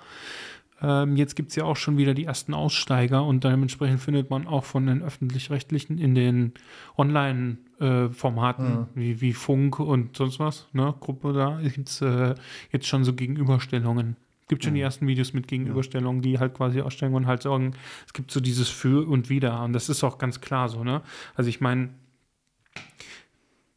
Ähm, 0.87 1.15
jetzt 1.17 1.35
gibt 1.35 1.49
es 1.49 1.55
ja 1.55 1.63
auch 1.63 1.77
schon 1.77 1.97
wieder 1.97 2.13
die 2.13 2.25
ersten 2.25 2.53
Aussteiger 2.53 3.23
und 3.25 3.43
dementsprechend 3.43 4.01
findet 4.01 4.29
man 4.29 4.45
auch 4.45 4.63
von 4.65 4.85
den 4.85 5.01
öffentlich-rechtlichen 5.01 5.97
in 5.97 6.13
den 6.13 6.53
Online-Formaten 6.97 8.65
Ja. 8.69 8.87
wie, 8.93 9.19
wie 9.21 9.33
Funk 9.33 9.79
und 9.79 10.15
sonst 10.15 10.39
was, 10.39 10.67
ne, 10.73 10.93
Gruppe 10.99 11.33
da, 11.33 11.59
gibt 11.61 11.89
es 11.89 12.01
äh, 12.01 12.35
jetzt 12.71 12.87
schon 12.87 13.03
so 13.03 13.13
Gegenüberstellungen. 13.13 14.15
Gibt 14.47 14.63
schon 14.63 14.75
die 14.75 14.81
ersten 14.81 15.07
Videos 15.07 15.33
mit 15.33 15.47
Gegenüberstellungen, 15.47 16.21
die 16.21 16.37
halt 16.37 16.53
quasi 16.53 16.79
aussteigen 16.81 17.15
und 17.15 17.25
halt 17.25 17.41
sagen, 17.41 17.73
es 18.05 18.13
gibt 18.13 18.29
so 18.29 18.39
dieses 18.39 18.69
Für 18.69 19.07
und 19.09 19.27
Wider. 19.29 19.63
Und 19.63 19.73
das 19.73 19.89
ist 19.89 20.03
auch 20.03 20.19
ganz 20.19 20.39
klar 20.39 20.69
so, 20.69 20.83
ne? 20.83 21.01
Also 21.33 21.49
ich 21.49 21.61
meine, 21.61 21.89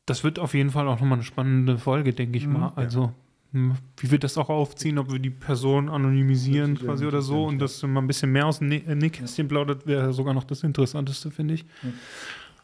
das 0.04 0.24
wird 0.24 0.38
auf 0.38 0.52
jeden 0.52 0.68
Fall 0.70 0.86
auch 0.88 1.00
nochmal 1.00 1.14
eine 1.14 1.22
spannende 1.22 1.78
Folge, 1.78 2.12
denke 2.12 2.36
ich 2.36 2.46
Mhm, 2.46 2.52
mal. 2.52 2.66
ja. 2.68 2.72
Also, 2.76 3.04
hm, 3.06 3.12
wie 3.52 4.10
wird 4.10 4.24
das 4.24 4.36
auch 4.36 4.50
aufziehen, 4.50 4.98
ob 4.98 5.10
wir 5.10 5.18
die 5.18 5.30
Person 5.30 5.88
anonymisieren 5.88 6.74
ja 6.76 6.82
quasi 6.82 7.06
oder 7.06 7.22
so 7.22 7.44
und 7.46 7.54
ja. 7.54 7.60
das 7.60 7.82
mal 7.82 8.00
ein 8.00 8.06
bisschen 8.06 8.30
mehr 8.30 8.46
aus 8.46 8.58
dem 8.58 8.68
Nä- 8.68 8.86
äh, 8.86 8.94
Nähkästchen 8.94 9.48
plaudert, 9.48 9.86
wäre 9.86 10.12
sogar 10.12 10.34
noch 10.34 10.44
das 10.44 10.62
Interessanteste, 10.62 11.30
finde 11.30 11.54
ich. 11.54 11.64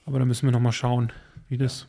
Aber 0.05 0.19
da 0.19 0.25
müssen 0.27 0.47
wir 0.47 0.53
nochmal 0.53 0.73
schauen, 0.73 1.11
wie 1.49 1.57
das. 1.57 1.87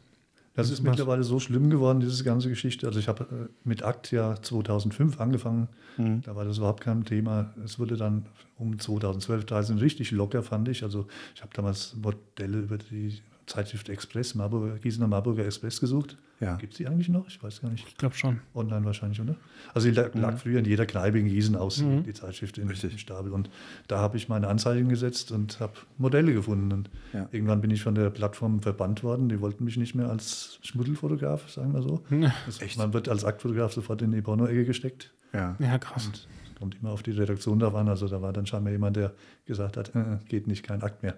Das 0.54 0.68
Das 0.70 0.80
ist 0.80 0.86
was. 0.86 0.92
mittlerweile 0.92 1.24
so 1.26 1.42
schlimm 1.42 1.70
geworden, 1.70 2.00
diese 2.00 2.24
ganze 2.24 2.48
Geschichte. 2.48 2.88
Also 2.88 2.98
ich 3.00 3.10
habe 3.10 3.24
äh, 3.26 3.50
mit 3.68 3.84
Akt 3.84 4.12
ja 4.14 4.42
2005 4.42 5.20
angefangen. 5.20 5.68
Mhm. 5.98 6.22
Da 6.22 6.38
war 6.38 6.46
das 6.46 6.58
überhaupt 6.60 6.80
kein 6.82 7.04
Thema. 7.04 7.54
Es 7.66 7.78
wurde 7.78 7.98
dann 7.98 8.28
um 8.58 8.80
2012, 8.80 9.44
13 9.44 9.78
richtig 9.80 10.12
locker, 10.12 10.42
fand 10.44 10.70
ich. 10.70 10.84
Also 10.84 11.08
ich 11.36 11.42
habe 11.42 11.52
damals 11.54 11.94
Modelle 12.02 12.60
über 12.60 12.78
die 12.78 13.20
Zeitschrift 13.48 13.90
Express, 13.90 14.34
Marburger, 14.36 14.80
Gießener 14.80 15.08
Marburger 15.10 15.46
Express 15.46 15.82
gesucht. 15.82 16.16
Ja. 16.42 16.56
Gibt 16.58 16.74
es 16.74 16.78
die 16.78 16.88
eigentlich 16.88 17.08
noch? 17.08 17.28
Ich 17.28 17.42
weiß 17.42 17.62
gar 17.62 17.70
nicht. 17.72 17.88
Ich 17.88 17.96
glaube 17.96 18.16
schon. 18.16 18.42
Online 18.54 18.84
wahrscheinlich, 18.86 19.22
oder? 19.22 19.36
Also 19.74 19.88
die 19.90 19.94
lag, 19.96 20.14
lag 20.16 20.38
früher 20.38 20.60
in 20.60 20.66
jeder 20.66 20.86
Kneipe 20.86 21.18
in 21.18 21.28
Gießen 21.28 21.56
aus, 21.56 21.82
Mhm. 21.82 22.04
die 22.04 22.14
Zeitschrift 22.14 22.58
in 22.58 22.68
Richtig. 22.68 22.92
im 22.92 22.98
Stapel. 22.98 23.32
Und 23.32 23.50
da 23.88 24.00
habe 24.00 24.18
ich 24.18 24.28
meine 24.28 24.50
Anzeigen 24.50 24.90
gesetzt 24.90 25.32
und 25.32 25.60
habe 25.62 25.74
Modelle 25.98 26.34
gefunden. 26.34 26.72
Und 26.74 26.90
Ja. 27.14 27.30
irgendwann 27.32 27.62
bin 27.62 27.72
ich 27.72 27.82
von 27.84 27.96
der 27.96 28.10
Plattform 28.10 28.60
verbannt 28.62 29.02
worden. 29.04 29.30
Die 29.30 29.40
wollten 29.40 29.64
mich 29.64 29.78
nicht 29.78 29.96
mehr 29.96 30.10
als 30.10 30.60
Schmuddelfotograf, 30.62 31.50
sagen 31.50 31.74
wir 31.74 31.82
so. 31.82 32.04
Das, 32.46 32.76
Man 32.78 32.94
wird 32.94 33.08
als 33.08 33.24
Aktfotograf 33.24 33.72
sofort 33.74 34.02
in 34.02 34.12
die 34.12 34.22
Porno-Ecke 34.22 34.66
gesteckt. 34.66 35.14
Ja. 35.34 35.56
Ja, 35.60 35.78
krass. 35.78 36.08
Und 36.08 36.28
kommt 36.58 36.76
immer 36.82 36.92
auf 36.92 37.04
die 37.04 37.12
Redaktion 37.12 37.60
drauf 37.60 37.76
an. 37.76 37.88
Also 37.90 38.08
da 38.08 38.22
war 38.22 38.34
dann 38.34 38.46
scheinbar 38.46 38.72
jemand, 38.72 38.96
der 38.96 39.14
gesagt 39.46 39.78
hat, 39.78 39.94
äh, 39.96 40.18
geht 40.28 40.48
nicht, 40.48 40.64
kein 40.64 40.82
Akt 40.82 41.04
mehr. 41.04 41.16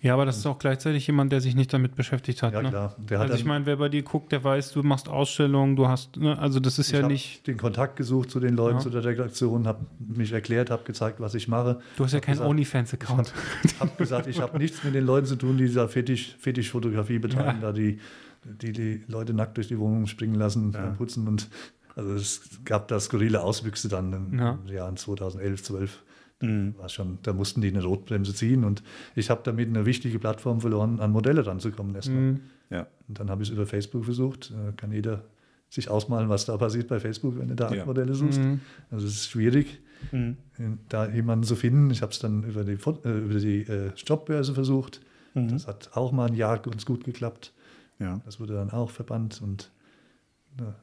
Ja, 0.00 0.14
aber 0.14 0.26
das 0.26 0.36
ist 0.38 0.46
auch 0.46 0.58
gleichzeitig 0.58 1.06
jemand, 1.06 1.32
der 1.32 1.40
sich 1.40 1.54
nicht 1.54 1.72
damit 1.72 1.94
beschäftigt 1.94 2.42
hat. 2.42 2.52
Ja, 2.52 2.62
ne? 2.62 2.68
klar. 2.70 2.96
Der 2.98 3.18
hat 3.18 3.24
Also 3.30 3.36
ich 3.38 3.44
meine, 3.44 3.66
wer 3.66 3.76
bei 3.76 3.88
dir 3.88 4.02
guckt, 4.02 4.32
der 4.32 4.42
weiß, 4.44 4.72
du 4.72 4.82
machst 4.82 5.08
Ausstellungen, 5.08 5.76
du 5.76 5.88
hast, 5.88 6.16
ne, 6.16 6.38
also 6.38 6.60
das 6.60 6.78
ist 6.78 6.88
Ich 6.88 6.92
ja 6.94 7.02
habe 7.02 7.12
nicht, 7.12 7.46
den 7.46 7.56
Kontakt 7.56 7.96
gesucht 7.96 8.30
zu 8.30 8.40
den 8.40 8.54
Leuten, 8.54 8.76
Ja. 8.78 8.82
zu 8.82 8.90
der 8.90 9.04
Redaktion, 9.04 9.66
habe 9.66 9.86
mich 9.98 10.32
erklärt, 10.32 10.70
habe 10.70 10.84
gezeigt, 10.84 11.20
was 11.20 11.34
ich 11.34 11.48
mache. 11.48 11.80
du 11.96 12.04
hast 12.04 12.12
ja 12.12 12.18
Hab 12.18 12.24
keinen 12.26 12.40
OnlyFans-Account. 12.40 13.32
Ich 13.64 13.80
habe 13.80 13.90
gesagt, 13.96 14.26
ich 14.26 14.40
habe 14.40 14.58
nichts 14.58 14.82
mit 14.84 14.94
den 14.94 15.04
Leuten 15.06 15.26
zu 15.26 15.36
tun, 15.36 15.56
die 15.56 15.64
dieser 15.64 15.88
Fetisch, 15.88 16.36
Fetischfotografie 16.38 17.18
betreiben, 17.18 17.60
Ja. 17.62 17.68
da 17.68 17.72
die, 17.72 17.98
die 18.44 18.72
die 18.72 19.00
Leute 19.08 19.32
nackt 19.32 19.56
durch 19.56 19.68
die 19.68 19.78
Wohnung 19.78 20.06
springen 20.06 20.34
lassen, 20.34 20.72
Ja. 20.72 20.82
beim 20.82 20.96
putzen 20.96 21.26
und 21.28 21.48
also 21.96 22.14
es 22.14 22.40
gab 22.64 22.88
da 22.88 22.98
skurrile 23.00 23.42
Auswüchse 23.42 23.88
dann 23.88 24.12
in 24.32 24.38
Ja. 24.38 24.52
den 24.66 24.74
Jahren 24.74 24.96
2011, 24.96 25.62
12. 25.62 26.02
Mhm. 26.40 26.74
War 26.78 26.88
schon, 26.88 27.18
da 27.22 27.32
mussten 27.32 27.60
die 27.60 27.68
eine 27.68 27.82
Rotbremse 27.84 28.34
ziehen 28.34 28.64
und 28.64 28.82
ich 29.14 29.30
habe 29.30 29.40
damit 29.44 29.68
eine 29.68 29.86
wichtige 29.86 30.18
Plattform 30.18 30.60
verloren, 30.60 31.00
an 31.00 31.10
Modelle 31.12 31.46
ranzukommen 31.46 31.94
erstmal. 31.94 32.20
Mhm. 32.20 32.40
Ja. 32.70 32.86
Und 33.08 33.20
dann 33.20 33.30
habe 33.30 33.42
ich 33.42 33.48
es 33.50 33.54
über 33.54 33.66
Facebook 33.66 34.04
versucht. 34.04 34.50
Äh, 34.50 34.72
Kann 34.76 34.90
jeder 34.92 35.24
sich 35.70 35.88
ausmalen, 35.90 36.28
was 36.28 36.44
da 36.44 36.56
passiert 36.56 36.88
bei 36.88 37.00
Facebook, 37.00 37.38
wenn 37.38 37.48
du 37.48 37.54
da 37.54 37.72
Ja. 37.72 37.84
Modelle 37.86 38.14
suchst. 38.14 38.40
Mhm. 38.40 38.60
Also 38.90 39.06
es 39.06 39.14
ist 39.14 39.30
schwierig, 39.30 39.80
Mhm. 40.12 40.36
äh, 40.58 40.62
da 40.88 41.08
jemanden 41.08 41.44
zu 41.44 41.56
finden. 41.56 41.90
Ich 41.90 42.02
habe 42.02 42.12
es 42.12 42.18
dann 42.18 42.42
über 42.44 42.64
die, 42.64 42.72
äh, 42.72 43.18
über 43.18 43.38
die 43.38 43.60
äh, 43.62 43.90
Jobbörse 43.96 44.54
versucht. 44.54 45.00
Mhm. 45.34 45.48
Das 45.48 45.66
hat 45.66 45.90
auch 45.94 46.12
mal 46.12 46.26
ein 46.26 46.34
Jahr 46.34 46.58
ganz 46.58 46.84
gut 46.84 47.04
geklappt. 47.04 47.52
Ja. 48.00 48.20
Das 48.24 48.40
wurde 48.40 48.54
dann 48.54 48.70
auch 48.70 48.90
verbannt 48.90 49.40
und 49.42 49.70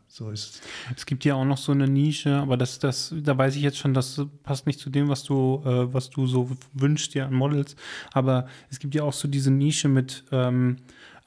so 0.08 0.30
ist 0.30 0.62
Es 0.96 1.06
gibt 1.06 1.24
ja 1.24 1.36
auch 1.36 1.46
noch 1.46 1.58
so 1.58 1.72
eine 1.72 1.88
Nische, 1.88 2.36
aber 2.36 2.58
das, 2.58 2.80
das, 2.80 3.14
da 3.18 3.38
weiß 3.38 3.56
ich 3.56 3.62
jetzt 3.62 3.78
schon, 3.78 3.94
das 3.94 4.22
passt 4.44 4.68
nicht 4.68 4.80
zu 4.80 4.90
dem, 4.90 5.08
was 5.08 5.24
du, 5.24 5.62
äh, 5.66 5.94
was 5.94 6.10
du 6.10 6.28
so 6.28 6.50
wünschst 6.74 7.14
dir 7.14 7.26
an 7.26 7.34
Models. 7.34 7.76
Aber 8.12 8.48
es 8.70 8.80
gibt 8.80 8.96
ja 8.96 9.04
auch 9.04 9.14
so 9.14 9.28
diese 9.28 9.52
Nische 9.52 9.88
mit 9.88 10.26
ähm, 10.32 10.78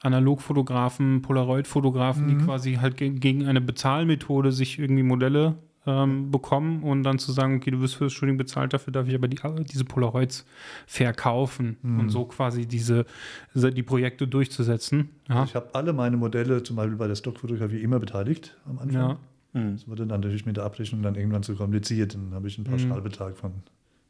Analogfotografen, 0.01 1.23
Polaroid-Fotografen, 1.23 2.27
die 2.27 2.45
quasi 2.45 2.75
halt 2.75 2.97
ge 2.97 3.09
gegen 3.09 3.47
eine 3.47 3.61
Bezahlmethode 3.61 4.51
sich 4.51 4.77
irgendwie 4.77 5.03
Modelle 5.03 5.55
ähm, 5.87 6.31
bekommen 6.31 6.83
und 6.83 7.03
dann 7.03 7.19
zu 7.19 7.31
sagen, 7.31 7.57
okay, 7.57 7.71
du 7.71 7.79
wirst 7.81 7.95
für 7.95 8.05
das 8.05 8.13
Shooting 8.13 8.37
bezahlt, 8.37 8.73
dafür 8.73 8.91
darf 8.93 9.07
ich 9.07 9.15
aber 9.15 9.27
die, 9.27 9.37
diese 9.71 9.85
Polaroids 9.85 10.45
verkaufen 10.87 11.77
und 11.83 12.09
so 12.09 12.25
quasi 12.25 12.65
diese, 12.65 13.05
die 13.53 13.83
Projekte 13.83 14.27
durchzusetzen. 14.27 15.09
Ja. 15.29 15.43
Ich 15.43 15.55
habe 15.55 15.69
alle 15.73 15.93
meine 15.93 16.17
Modelle, 16.17 16.63
zum 16.63 16.75
Beispiel 16.75 16.97
bei 16.97 17.07
der 17.07 17.15
Stockfotografie, 17.15 17.77
immer 17.81 17.99
beteiligt 17.99 18.57
am 18.65 18.79
Anfang. 18.79 19.09
Ja. 19.09 19.17
Mhm. 19.53 19.73
Das 19.73 19.87
wurde 19.87 20.05
dann 20.07 20.21
natürlich 20.21 20.45
mit 20.45 20.57
der 20.57 20.63
Abrechnung 20.65 21.01
dann 21.01 21.15
irgendwann 21.15 21.43
zu 21.43 21.55
kompliziert. 21.55 22.13
Dann 22.15 22.33
habe 22.33 22.47
ich 22.47 22.57
einen 22.57 22.65
Pauschalbetrag 22.65 23.37
von 23.37 23.51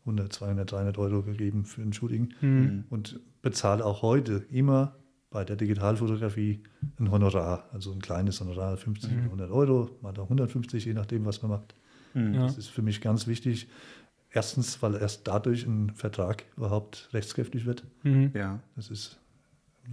100, 0.05 0.31
200, 0.31 0.71
300 0.71 0.97
Euro 0.97 1.23
gegeben 1.23 1.65
für 1.65 1.81
ein 1.81 1.93
Shooting 1.93 2.33
Mhm. 2.41 2.83
und 2.89 3.19
bezahle 3.41 3.83
auch 3.85 4.01
heute 4.01 4.45
immer 4.51 4.95
bei 5.35 5.43
der 5.43 5.57
Digitalfotografie 5.57 6.61
ein 6.97 7.11
Honorar, 7.11 7.67
also 7.73 7.91
ein 7.91 7.99
kleines 8.01 8.39
Honorar, 8.39 8.77
50, 8.77 9.11
100 9.11 9.51
Euro, 9.51 9.89
mal 10.01 10.17
auch 10.17 10.23
150, 10.29 10.85
je 10.85 10.93
nachdem, 10.93 11.25
was 11.25 11.41
man 11.41 11.51
macht. 11.51 11.75
Ja. 12.13 12.43
Das 12.45 12.57
ist 12.57 12.69
für 12.69 12.81
mich 12.81 13.01
ganz 13.01 13.27
wichtig. 13.27 13.67
Erstens, 14.31 14.81
weil 14.81 14.95
erst 14.95 15.27
dadurch 15.27 15.65
ein 15.65 15.89
Vertrag 15.93 16.45
überhaupt 16.55 17.09
rechtskräftig 17.11 17.65
wird. 17.65 17.83
Mhm. 18.03 18.31
Ja. 18.33 18.59
Das 18.77 18.89
ist 18.89 19.19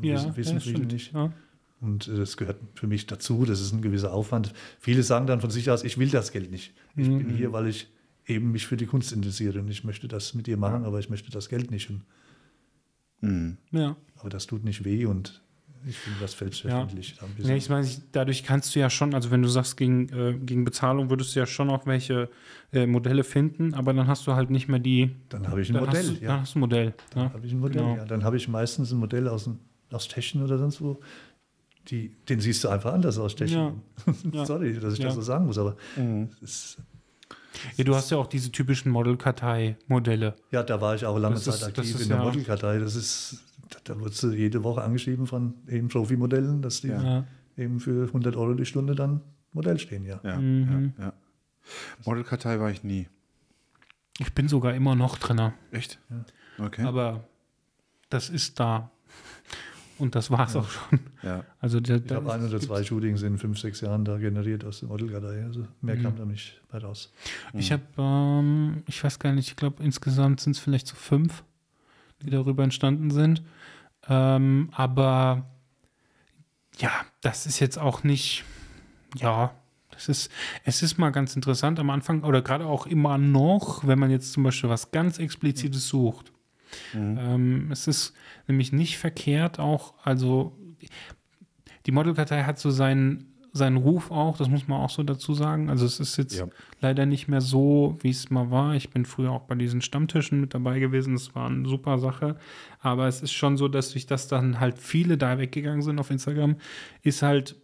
Ja, 0.00 0.36
wissen, 0.36 0.54
ja, 0.54 0.60
viele 0.60 0.86
nicht. 0.86 1.12
Ja. 1.12 1.32
Und 1.80 2.06
äh, 2.06 2.18
das 2.18 2.36
gehört 2.36 2.58
für 2.76 2.86
mich 2.86 3.08
dazu. 3.08 3.44
Das 3.44 3.60
ist 3.60 3.72
ein 3.72 3.82
gewisser 3.82 4.12
Aufwand. 4.12 4.52
Viele 4.78 5.02
sagen 5.02 5.26
dann 5.26 5.40
von 5.40 5.50
sich 5.50 5.68
aus, 5.72 5.82
ich 5.82 5.98
will 5.98 6.08
das 6.10 6.30
Geld 6.30 6.52
nicht. 6.52 6.72
Ich 6.94 7.08
Mhm. 7.08 7.18
bin 7.18 7.30
hier, 7.36 7.52
weil 7.52 7.66
ich 7.66 7.88
eben 8.28 8.52
mich 8.52 8.68
für 8.68 8.76
die 8.76 8.86
Kunst 8.86 9.10
interessiere 9.12 9.58
und 9.58 9.68
ich 9.68 9.82
möchte 9.82 10.06
das 10.06 10.34
mit 10.34 10.46
dir 10.46 10.56
machen, 10.56 10.84
aber 10.84 11.00
ich 11.00 11.10
möchte 11.10 11.32
das 11.32 11.48
Geld 11.48 11.72
nicht. 11.72 11.90
Und, 11.90 12.02
Mhm. 13.22 13.56
ja. 13.70 13.96
aber 14.18 14.28
das 14.30 14.46
tut 14.46 14.62
nicht 14.64 14.84
weh 14.84 15.06
und 15.06 15.40
ich 15.84 15.96
finde 15.98 16.20
das 16.20 16.38
selbstverständlich. 16.38 17.16
Da 17.18 17.26
ein 17.26 17.32
bisschen- 17.34 17.50
Nee, 17.50 17.56
ich 17.56 17.68
meine, 17.68 17.88
dadurch 18.12 18.44
kannst 18.44 18.72
du 18.74 18.78
ja 18.78 18.88
schon, 18.88 19.14
also 19.14 19.32
wenn 19.32 19.42
du 19.42 19.48
sagst, 19.48 19.76
gegen, 19.76 20.08
äh, 20.10 20.34
gegen 20.38 20.64
Bezahlung 20.64 21.10
würdest 21.10 21.34
du 21.34 21.40
ja 21.40 21.46
schon 21.46 21.70
auch 21.70 21.86
welche 21.86 22.28
äh, 22.72 22.86
Modelle 22.86 23.24
finden, 23.24 23.74
aber 23.74 23.92
dann 23.92 24.06
hast 24.06 24.24
du 24.28 24.34
halt 24.34 24.50
nicht 24.50 24.68
mehr 24.68 24.78
die. 24.78 25.10
dann 25.28 25.48
habe 25.48 25.60
ich 25.60 25.70
ein 25.70 25.74
dann 25.74 25.84
Modell. 25.86 26.02
Hast 26.02 26.20
du, 26.20 26.24
ja. 26.24 26.28
Dann 26.28 26.40
hast 26.42 26.54
du 26.54 26.58
ein 26.58 26.60
Modell. 26.60 26.94
Dann 27.10 27.22
Ja. 27.24 27.32
habe 27.32 27.46
ich 27.46 27.52
ein 27.52 27.58
Modell, 27.58 27.82
Genau. 27.82 27.96
ja. 27.96 28.04
Dann 28.04 28.22
habe 28.22 28.36
ich 28.36 28.46
meistens 28.48 28.92
ein 28.92 28.98
Modell 28.98 29.26
aus, 29.26 29.50
aus 29.90 30.06
Tschechien 30.08 30.42
oder 30.44 30.56
sonst 30.58 30.80
wo. 30.80 31.00
Die, 31.88 32.10
den 32.28 32.38
siehst 32.40 32.62
du 32.62 32.68
einfach 32.68 32.92
anders 32.92 33.18
aus 33.18 33.34
Tschechien. 33.34 33.82
Ja. 34.32 34.46
Sorry, 34.46 34.78
dass 34.78 34.92
ich 34.94 35.00
Ja. 35.00 35.06
das 35.06 35.16
so 35.16 35.20
sagen 35.22 35.46
muss, 35.46 35.58
aber 35.58 35.76
Mhm. 35.96 36.28
es 36.40 36.42
ist, 36.42 36.78
Ja, 37.76 37.84
du 37.84 37.94
hast 37.94 38.10
ja 38.10 38.16
auch 38.16 38.26
diese 38.26 38.50
typischen 38.50 38.90
Modelkartei-Modelle. 38.92 40.34
ja, 40.50 40.62
da 40.62 40.80
war 40.80 40.94
ich 40.94 41.04
auch 41.04 41.18
lange 41.18 41.34
Das 41.34 41.44
Zeit 41.44 41.54
ist- 41.54 41.62
aktiv 41.64 41.94
ist 41.94 42.02
in 42.02 42.08
der 42.08 42.18
ja- 42.18 42.24
Modelkartei. 42.24 42.78
Das 42.78 42.94
ist, 42.96 43.42
da, 43.70 43.78
da 43.84 44.00
wurdest 44.00 44.22
du 44.22 44.30
jede 44.32 44.62
Woche 44.64 44.82
angeschrieben 44.82 45.26
von 45.26 45.54
eben 45.68 45.88
Profimodellen, 45.88 46.62
dass 46.62 46.80
die 46.80 46.88
Ja. 46.88 47.24
Eben 47.56 47.80
für 47.80 48.06
100 48.10 48.34
Euro 48.36 48.54
die 48.54 48.64
Stunde 48.64 48.94
dann 48.94 49.20
Modell 49.52 49.78
stehen, 49.78 50.06
ja. 50.06 50.20
Ja. 50.24 50.38
Mhm. 50.38 50.94
Ja. 50.98 51.04
Ja. 51.04 51.12
Modelkartei 52.06 52.58
war 52.58 52.70
ich 52.70 52.82
nie. 52.82 53.08
Ich 54.18 54.32
bin 54.32 54.48
sogar 54.48 54.74
immer 54.74 54.94
noch 54.94 55.18
drin. 55.18 55.52
Echt? 55.70 55.98
Okay. 56.58 56.82
Aber 56.84 57.24
das 58.08 58.30
ist 58.30 58.58
da. 58.60 58.90
Und 60.02 60.16
das 60.16 60.32
war 60.32 60.48
es 60.48 60.56
auch 60.56 60.68
schon. 60.68 60.98
ja. 61.22 61.44
Also 61.60 61.78
der, 61.78 62.04
Ich 62.04 62.10
habe 62.10 62.32
ein 62.32 62.44
oder 62.44 62.58
zwei 62.58 62.82
Shootings 62.82 63.22
in 63.22 63.38
fünf, 63.38 63.60
sechs 63.60 63.80
Jahren 63.82 64.04
da 64.04 64.18
generiert 64.18 64.64
aus 64.64 64.80
der 64.80 64.88
Modelkartei. 64.88 65.44
Also 65.44 65.64
mehr 65.80 65.96
kam 65.96 66.16
da 66.16 66.24
nicht 66.24 66.60
bei 66.72 66.78
raus. 66.78 67.12
Ich 67.54 67.70
habe, 67.70 67.84
ähm, 67.96 68.82
ich 68.88 69.04
weiß 69.04 69.20
gar 69.20 69.32
nicht, 69.32 69.46
ich 69.46 69.54
glaube 69.54 69.80
insgesamt 69.80 70.40
sind 70.40 70.56
es 70.56 70.58
vielleicht 70.58 70.88
so 70.88 70.96
fünf, 70.96 71.44
die 72.20 72.30
darüber 72.30 72.64
entstanden 72.64 73.12
sind. 73.12 73.42
Ähm, 74.08 74.70
aber 74.72 75.46
ja, 76.78 76.90
das 77.20 77.46
ist 77.46 77.60
jetzt 77.60 77.78
auch 77.78 78.02
nicht, 78.02 78.42
ja, 79.14 79.52
das 79.90 80.08
ist, 80.08 80.32
es 80.64 80.82
ist 80.82 80.98
mal 80.98 81.10
ganz 81.10 81.36
interessant 81.36 81.78
am 81.78 81.90
Anfang 81.90 82.24
oder 82.24 82.42
gerade 82.42 82.66
auch 82.66 82.86
immer 82.86 83.18
noch, 83.18 83.86
wenn 83.86 84.00
man 84.00 84.10
jetzt 84.10 84.32
zum 84.32 84.42
Beispiel 84.42 84.68
was 84.68 84.90
ganz 84.90 85.20
Explizites 85.20 85.86
sucht. 85.86 86.31
Ähm, 86.94 87.68
es 87.70 87.86
ist 87.86 88.14
nämlich 88.48 88.72
nicht 88.72 88.98
verkehrt 88.98 89.58
auch, 89.58 89.94
also 90.04 90.56
die 91.86 91.92
Modelkartei 91.92 92.44
hat 92.44 92.58
so 92.58 92.70
seinen, 92.70 93.28
seinen 93.52 93.76
Ruf 93.76 94.10
auch, 94.10 94.38
das 94.38 94.48
muss 94.48 94.66
man 94.68 94.80
auch 94.80 94.88
so 94.90 95.02
dazu 95.02 95.34
sagen. 95.34 95.68
Also 95.68 95.84
es 95.84 96.00
ist 96.00 96.16
jetzt 96.16 96.38
Ja. 96.38 96.46
leider 96.80 97.04
nicht 97.06 97.28
mehr 97.28 97.40
so, 97.40 97.98
wie 98.00 98.10
es 98.10 98.30
mal 98.30 98.50
war. 98.50 98.74
Ich 98.74 98.90
bin 98.90 99.04
früher 99.04 99.30
auch 99.30 99.42
bei 99.42 99.54
diesen 99.56 99.82
Stammtischen 99.82 100.40
mit 100.40 100.54
dabei 100.54 100.78
gewesen. 100.78 101.12
Das 101.14 101.34
war 101.34 101.48
eine 101.50 101.68
super 101.68 101.98
Sache. 101.98 102.36
Aber 102.80 103.08
es 103.08 103.20
ist 103.20 103.32
schon 103.32 103.56
so, 103.58 103.68
dass 103.68 103.90
durch 103.92 104.06
das 104.06 104.26
dann 104.28 104.58
halt 104.60 104.78
viele 104.78 105.18
da 105.18 105.38
weggegangen 105.38 105.82
sind 105.82 105.98
auf 105.98 106.10
Instagram, 106.10 106.56
ist 107.02 107.20
halt 107.22 107.56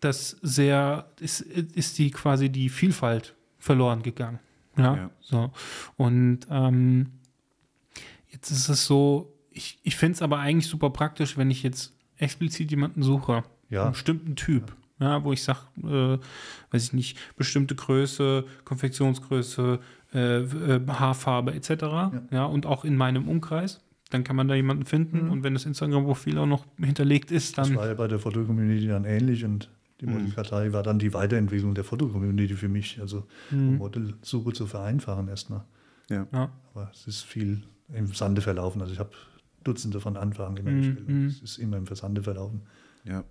das 0.00 0.30
sehr, 0.42 1.10
ist, 1.20 1.40
ist 1.40 1.98
die 1.98 2.10
quasi 2.10 2.50
die 2.50 2.68
Vielfalt 2.68 3.34
verloren 3.58 4.02
gegangen. 4.02 4.40
Ja, 4.76 4.96
Ja. 4.96 5.10
so. 5.20 5.52
Und 5.96 6.40
ähm, 6.50 7.12
jetzt 8.36 8.50
ist 8.50 8.68
es 8.68 8.86
so, 8.86 9.32
ich, 9.50 9.78
ich 9.82 9.96
finde 9.96 10.14
es 10.16 10.22
aber 10.22 10.38
eigentlich 10.38 10.66
super 10.68 10.90
praktisch, 10.90 11.36
wenn 11.36 11.50
ich 11.50 11.62
jetzt 11.62 11.94
explizit 12.18 12.70
jemanden 12.70 13.02
suche, 13.02 13.42
Ja. 13.70 13.84
einen 13.84 13.92
bestimmten 13.92 14.36
Typ, 14.36 14.74
ja, 15.00 15.24
wo 15.24 15.32
ich 15.32 15.42
sage, 15.42 15.60
äh, 15.82 16.18
weiß 16.72 16.84
ich 16.84 16.92
nicht, 16.92 17.18
bestimmte 17.36 17.74
Größe, 17.74 18.44
Konfektionsgröße, 18.64 19.80
äh, 20.14 20.38
äh, 20.40 20.80
Haarfarbe 20.88 21.54
etc. 21.54 21.70
Ja. 22.30 22.44
und 22.44 22.66
auch 22.66 22.84
in 22.84 22.96
meinem 22.96 23.28
Umkreis. 23.28 23.80
Dann 24.10 24.22
kann 24.22 24.36
man 24.36 24.46
da 24.46 24.54
jemanden 24.54 24.84
finden 24.84 25.30
und 25.30 25.42
wenn 25.42 25.54
das 25.54 25.64
Instagram-Profil 25.66 26.38
auch 26.38 26.46
noch 26.46 26.64
hinterlegt 26.78 27.32
ist, 27.32 27.58
Das 27.58 27.66
dann 27.68 27.76
war 27.76 27.88
ja 27.88 27.94
bei 27.94 28.06
der 28.06 28.20
Fotocommunity 28.20 28.86
dann 28.86 29.04
ähnlich 29.04 29.44
und 29.44 29.68
Mhm. 29.68 29.72
die 30.00 30.06
Modelkartei 30.12 30.72
war 30.72 30.82
dann 30.82 30.98
die 30.98 31.12
Weiterentwicklung 31.14 31.74
der 31.74 31.82
Fotocommunity 31.82 32.54
für 32.54 32.68
mich. 32.68 33.00
Also 33.00 33.26
Mhm. 33.50 33.68
um 33.70 33.76
Modelsuche 33.78 34.52
zu 34.52 34.66
vereinfachen 34.66 35.26
erstmal. 35.28 35.64
Ja. 36.08 36.26
ja. 36.32 36.50
Aber 36.72 36.90
es 36.94 37.06
ist 37.08 37.22
viel 37.22 37.62
im 37.92 38.06
Sande 38.14 38.40
verlaufen. 38.40 38.80
Also 38.80 38.92
ich 38.92 38.98
habe 38.98 39.10
Dutzende 39.64 40.00
von 40.00 40.16
Anfragen 40.16 40.56
immer 40.56 40.70
Mhm, 40.70 40.76
gestellt. 40.78 41.08
mhm. 41.08 41.14
und 41.22 41.26
Es 41.28 41.40
ist 41.42 41.58
immer 41.58 41.76
im 41.76 41.86
Versande 41.86 42.22
verlaufen. 42.22 42.62
Ja. 43.04 43.24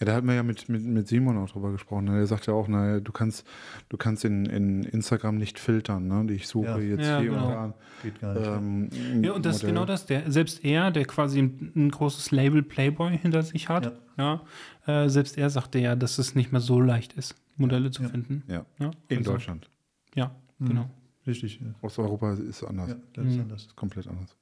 Ja, 0.00 0.06
da 0.06 0.14
hatten 0.14 0.26
wir 0.26 0.34
ja 0.34 0.42
mit, 0.42 0.68
mit, 0.68 0.82
mit 0.82 1.06
Simon 1.06 1.36
auch 1.38 1.48
drüber 1.50 1.70
gesprochen. 1.70 2.06
ne? 2.06 2.18
Er 2.18 2.26
sagt 2.26 2.46
ja 2.46 2.54
auch, 2.54 2.66
na, 2.68 2.98
du 2.98 3.12
kannst, 3.12 3.46
du 3.90 3.96
kannst 3.96 4.24
in, 4.24 4.46
in 4.46 4.82
Instagram 4.82 5.36
nicht 5.36 5.58
filtern. 5.58 6.08
Ne? 6.08 6.32
Ich 6.32 6.48
suche 6.48 6.66
Ja. 6.66 6.78
jetzt 6.78 7.06
Ja, 7.06 7.20
hier 7.20 7.30
genau. 7.30 7.44
und 7.46 7.52
da. 7.52 7.74
Geht 8.02 8.20
gar 8.20 8.34
nicht. 8.34 8.46
Ähm, 8.46 9.22
Ja, 9.22 9.32
und 9.32 9.46
das 9.46 9.56
ist 9.56 9.66
genau 9.66 9.84
das. 9.84 10.06
Der, 10.06 10.32
selbst 10.32 10.64
er, 10.64 10.90
der 10.90 11.04
quasi 11.04 11.38
ein, 11.40 11.70
ein 11.76 11.90
großes 11.90 12.32
Label 12.32 12.62
Playboy 12.62 13.16
hinter 13.16 13.42
sich 13.42 13.68
hat, 13.68 13.92
ja. 14.18 14.40
äh, 14.86 15.08
selbst 15.08 15.38
er 15.38 15.48
sagte 15.50 15.78
ja, 15.78 15.94
dass 15.94 16.18
es 16.18 16.34
nicht 16.34 16.50
mehr 16.50 16.60
so 16.62 16.80
leicht 16.80 17.12
ist, 17.12 17.36
Modelle 17.56 17.90
zu 17.92 18.02
Ja. 18.02 18.08
finden. 18.08 18.42
Ja, 18.48 18.64
Ja, 18.80 18.90
in 19.08 19.18
also, 19.18 19.32
Deutschland. 19.32 19.70
Ja, 20.14 20.34
Mhm. 20.58 20.86
Richtig. 21.26 21.60
Ja, 21.60 21.66
Osteuropa 21.82 22.32
ist 22.34 22.62
anders. 22.64 22.88
ja 22.90 22.96
das 23.14 23.26
ist 23.26 23.34
Mhm. 23.34 23.40
anders. 23.42 23.62
Ist 23.62 23.76
komplett 23.76 24.08
anders. 24.08 24.34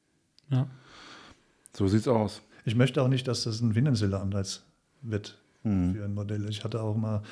Ja. 0.51 0.67
So 1.77 1.87
sieht's 1.89 2.09
aus. 2.09 2.43
Ich 2.65 2.75
möchte 2.75 3.03
auch 3.03 3.09
nicht, 3.09 3.27
dass 3.29 3.45
das 3.45 3.61
ein 3.61 3.75
finanzieller 3.75 4.21
Anreiz 4.21 4.63
wird 5.03 5.39
Mhm. 5.63 5.95
für 5.95 6.05
ein 6.05 6.15
Modell. 6.15 6.49
Ich 6.49 6.65
hatte 6.65 6.83
auch 6.83 6.97
mal 6.97 7.23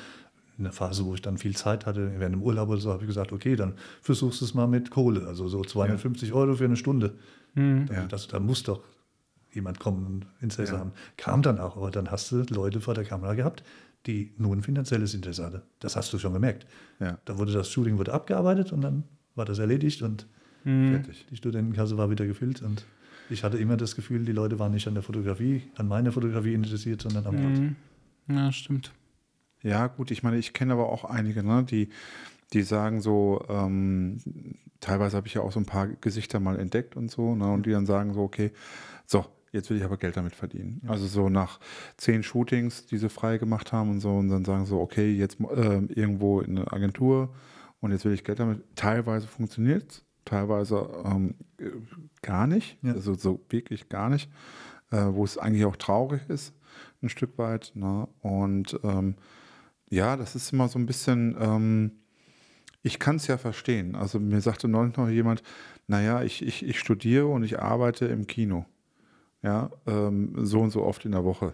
in 0.57 0.63
der 0.65 0.73
Phase, 0.73 1.05
wo 1.05 1.13
ich 1.15 1.21
dann 1.21 1.37
viel 1.37 1.55
Zeit 1.55 1.85
hatte, 1.85 2.11
während 2.19 2.35
dem 2.35 2.43
Urlaub 2.43 2.69
oder 2.69 2.79
so, 2.81 2.91
habe 2.91 3.03
ich 3.03 3.07
gesagt, 3.07 3.31
okay, 3.31 3.55
dann 3.55 3.73
versuchst 4.01 4.41
du 4.41 4.45
es 4.45 4.53
mal 4.53 4.67
mit 4.67 4.91
Kohle. 4.91 5.25
Also 5.25 5.47
so 5.47 5.63
250 5.63 6.33
Euro 6.33 6.55
für 6.55 6.65
eine 6.65 6.75
Stunde. 6.75 7.15
Mhm. 7.55 7.85
Da, 7.87 7.93
Ja. 7.93 8.05
das, 8.07 8.27
da 8.27 8.39
muss 8.39 8.63
doch 8.63 8.81
jemand 9.53 9.79
kommen 9.79 10.05
und 10.05 10.25
Interesse 10.41 10.73
Ja. 10.73 10.79
haben. 10.79 10.91
Kam 11.17 11.41
dann 11.41 11.59
auch, 11.59 11.75
aber 11.77 11.91
dann 11.91 12.11
hast 12.11 12.31
du 12.31 12.43
Leute 12.49 12.81
vor 12.81 12.93
der 12.93 13.05
Kamera 13.05 13.33
gehabt, 13.35 13.63
die 14.05 14.33
nur 14.37 14.53
ein 14.55 14.61
finanzielles 14.61 15.13
Interesse 15.13 15.45
hatten. 15.45 15.61
Das 15.79 15.95
hast 15.95 16.11
du 16.13 16.19
schon 16.19 16.33
gemerkt. 16.33 16.67
Ja, 16.99 17.17
Da 17.25 17.37
wurde 17.37 17.51
das 17.53 17.69
Shooting 17.69 17.97
wurde 17.97 18.13
abgearbeitet 18.13 18.71
und 18.73 18.81
dann 18.81 19.03
war 19.39 19.45
das 19.45 19.57
erledigt 19.57 20.03
und 20.03 20.27
Mhm. 20.65 20.89
fertig. 20.91 21.25
die 21.31 21.37
Studentenkasse 21.37 21.97
war 21.97 22.09
wieder 22.11 22.27
gefüllt. 22.27 22.61
Und 22.61 22.85
ich 23.29 23.43
hatte 23.45 23.57
immer 23.57 23.77
das 23.77 23.95
Gefühl, 23.95 24.25
die 24.25 24.33
Leute 24.33 24.59
waren 24.59 24.73
nicht 24.73 24.87
an 24.87 24.93
der 24.93 25.03
Fotografie, 25.03 25.63
an 25.77 25.87
meiner 25.87 26.11
Fotografie 26.11 26.53
interessiert, 26.53 27.01
sondern 27.01 27.25
am. 27.25 27.35
Mhm. 27.35 27.75
Ja, 28.27 28.51
stimmt. 28.51 28.91
Ja, 29.63 29.87
gut, 29.87 30.11
ich 30.11 30.21
meine, 30.21 30.37
ich 30.37 30.51
kenne 30.53 30.73
aber 30.73 30.89
auch 30.89 31.05
einige, 31.05 31.43
ne, 31.43 31.63
die, 31.63 31.89
die 32.53 32.61
sagen 32.61 32.99
so, 33.01 33.43
ähm, 33.49 34.17
teilweise 34.81 35.15
habe 35.17 35.27
ich 35.27 35.33
ja 35.33 35.41
auch 35.41 35.51
so 35.53 35.59
ein 35.59 35.65
paar 35.65 35.87
Gesichter 35.87 36.39
mal 36.41 36.59
entdeckt 36.59 36.95
und 36.97 37.09
so, 37.09 37.35
ne, 37.35 37.51
und 37.51 37.65
die 37.65 37.71
dann 37.71 37.85
sagen 37.85 38.13
so, 38.13 38.21
okay, 38.21 38.51
so, 39.05 39.25
jetzt 39.51 39.69
will 39.69 39.77
ich 39.77 39.83
aber 39.83 39.97
Geld 39.97 40.15
damit 40.17 40.35
verdienen. 40.35 40.81
Also 40.87 41.07
so 41.07 41.29
nach 41.29 41.59
zehn 41.97 42.21
Shootings, 42.23 42.85
die 42.85 42.97
sie 42.97 43.09
frei 43.09 43.37
gemacht 43.37 43.71
haben 43.73 43.89
und 43.91 43.99
so, 44.01 44.11
und 44.17 44.29
dann 44.29 44.45
sagen 44.45 44.65
so, 44.65 44.79
okay, 44.79 45.11
jetzt 45.11 45.39
äh, 45.41 45.81
irgendwo 45.93 46.41
in 46.41 46.57
eine 46.57 46.71
Agentur 46.71 47.33
und 47.81 47.91
jetzt 47.91 48.05
will 48.05 48.13
ich 48.13 48.23
Geld 48.23 48.39
damit. 48.39 48.63
Teilweise 48.75 49.27
funktioniert 49.27 49.91
es, 49.91 50.05
teilweise 50.25 50.89
ähm, 51.05 51.35
äh, 51.57 51.69
gar 52.21 52.47
nicht, 52.47 52.77
Ja. 52.81 52.93
also 52.93 53.13
so 53.13 53.39
wirklich 53.49 53.89
gar 53.89 54.09
nicht, 54.09 54.29
äh, 54.91 55.05
wo 55.09 55.23
es 55.23 55.37
eigentlich 55.37 55.65
auch 55.65 55.75
traurig 55.75 56.21
ist, 56.29 56.53
ein 57.01 57.09
Stück 57.09 57.37
weit. 57.37 57.71
Ne? 57.75 58.07
Und 58.21 58.79
ähm, 58.83 59.15
ja, 59.89 60.17
das 60.17 60.35
ist 60.35 60.53
immer 60.53 60.67
so 60.67 60.77
ein 60.79 60.85
bisschen, 60.85 61.35
ähm, 61.39 61.91
ich 62.83 62.99
kann 62.99 63.15
es 63.17 63.27
ja 63.27 63.37
verstehen. 63.37 63.95
Also 63.95 64.19
mir 64.19 64.41
sagte 64.41 64.67
neulich 64.67 64.95
noch 64.97 65.09
jemand, 65.09 65.41
naja, 65.87 66.21
ich, 66.23 66.45
ich, 66.45 66.65
ich 66.65 66.79
studiere 66.79 67.27
und 67.27 67.43
ich 67.43 67.59
arbeite 67.59 68.05
im 68.05 68.27
Kino. 68.27 68.65
Ja, 69.41 69.69
ähm, 69.87 70.33
so 70.45 70.59
und 70.59 70.71
so 70.71 70.83
oft 70.83 71.05
in 71.05 71.13
der 71.13 71.23
Woche. 71.23 71.53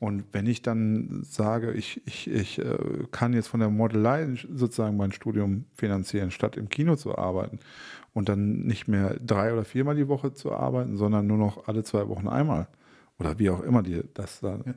Und 0.00 0.24
wenn 0.32 0.46
ich 0.46 0.62
dann 0.62 1.20
sage, 1.22 1.70
ich, 1.72 2.04
ich, 2.04 2.28
ich 2.28 2.58
äh, 2.58 2.76
kann 3.12 3.34
jetzt 3.34 3.46
von 3.46 3.60
der 3.60 3.70
Modelei 3.70 4.34
sozusagen 4.52 4.96
mein 4.96 5.12
Studium 5.12 5.64
finanzieren, 5.72 6.32
statt 6.32 6.56
im 6.56 6.68
Kino 6.68 6.96
zu 6.96 7.16
arbeiten 7.16 7.60
und 8.14 8.28
dann 8.28 8.62
nicht 8.62 8.88
mehr 8.88 9.16
drei 9.24 9.52
oder 9.52 9.64
viermal 9.64 9.94
die 9.94 10.08
Woche 10.08 10.32
zu 10.32 10.50
arbeiten, 10.50 10.96
sondern 10.96 11.28
nur 11.28 11.38
noch 11.38 11.68
alle 11.68 11.84
zwei 11.84 12.08
Wochen 12.08 12.26
einmal 12.26 12.66
oder 13.20 13.38
wie 13.38 13.50
auch 13.50 13.62
immer 13.62 13.84
die 13.84 14.02
das 14.14 14.40
da, 14.40 14.56
Ja. 14.66 14.74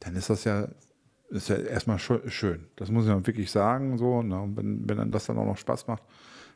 dann 0.00 0.16
ist 0.16 0.30
das 0.30 0.42
ja, 0.42 0.66
ist 1.28 1.48
ja 1.48 1.56
erstmal 1.56 2.00
schön. 2.00 2.66
Das 2.74 2.90
muss 2.90 3.04
ich 3.04 3.10
dann 3.10 3.24
wirklich 3.24 3.52
sagen, 3.52 3.98
so, 3.98 4.20
ne? 4.20 4.40
und 4.40 4.56
wenn, 4.56 4.88
wenn 4.88 4.96
dann 4.96 5.12
das 5.12 5.26
dann 5.26 5.38
auch 5.38 5.46
noch 5.46 5.58
Spaß 5.58 5.86
macht, 5.86 6.02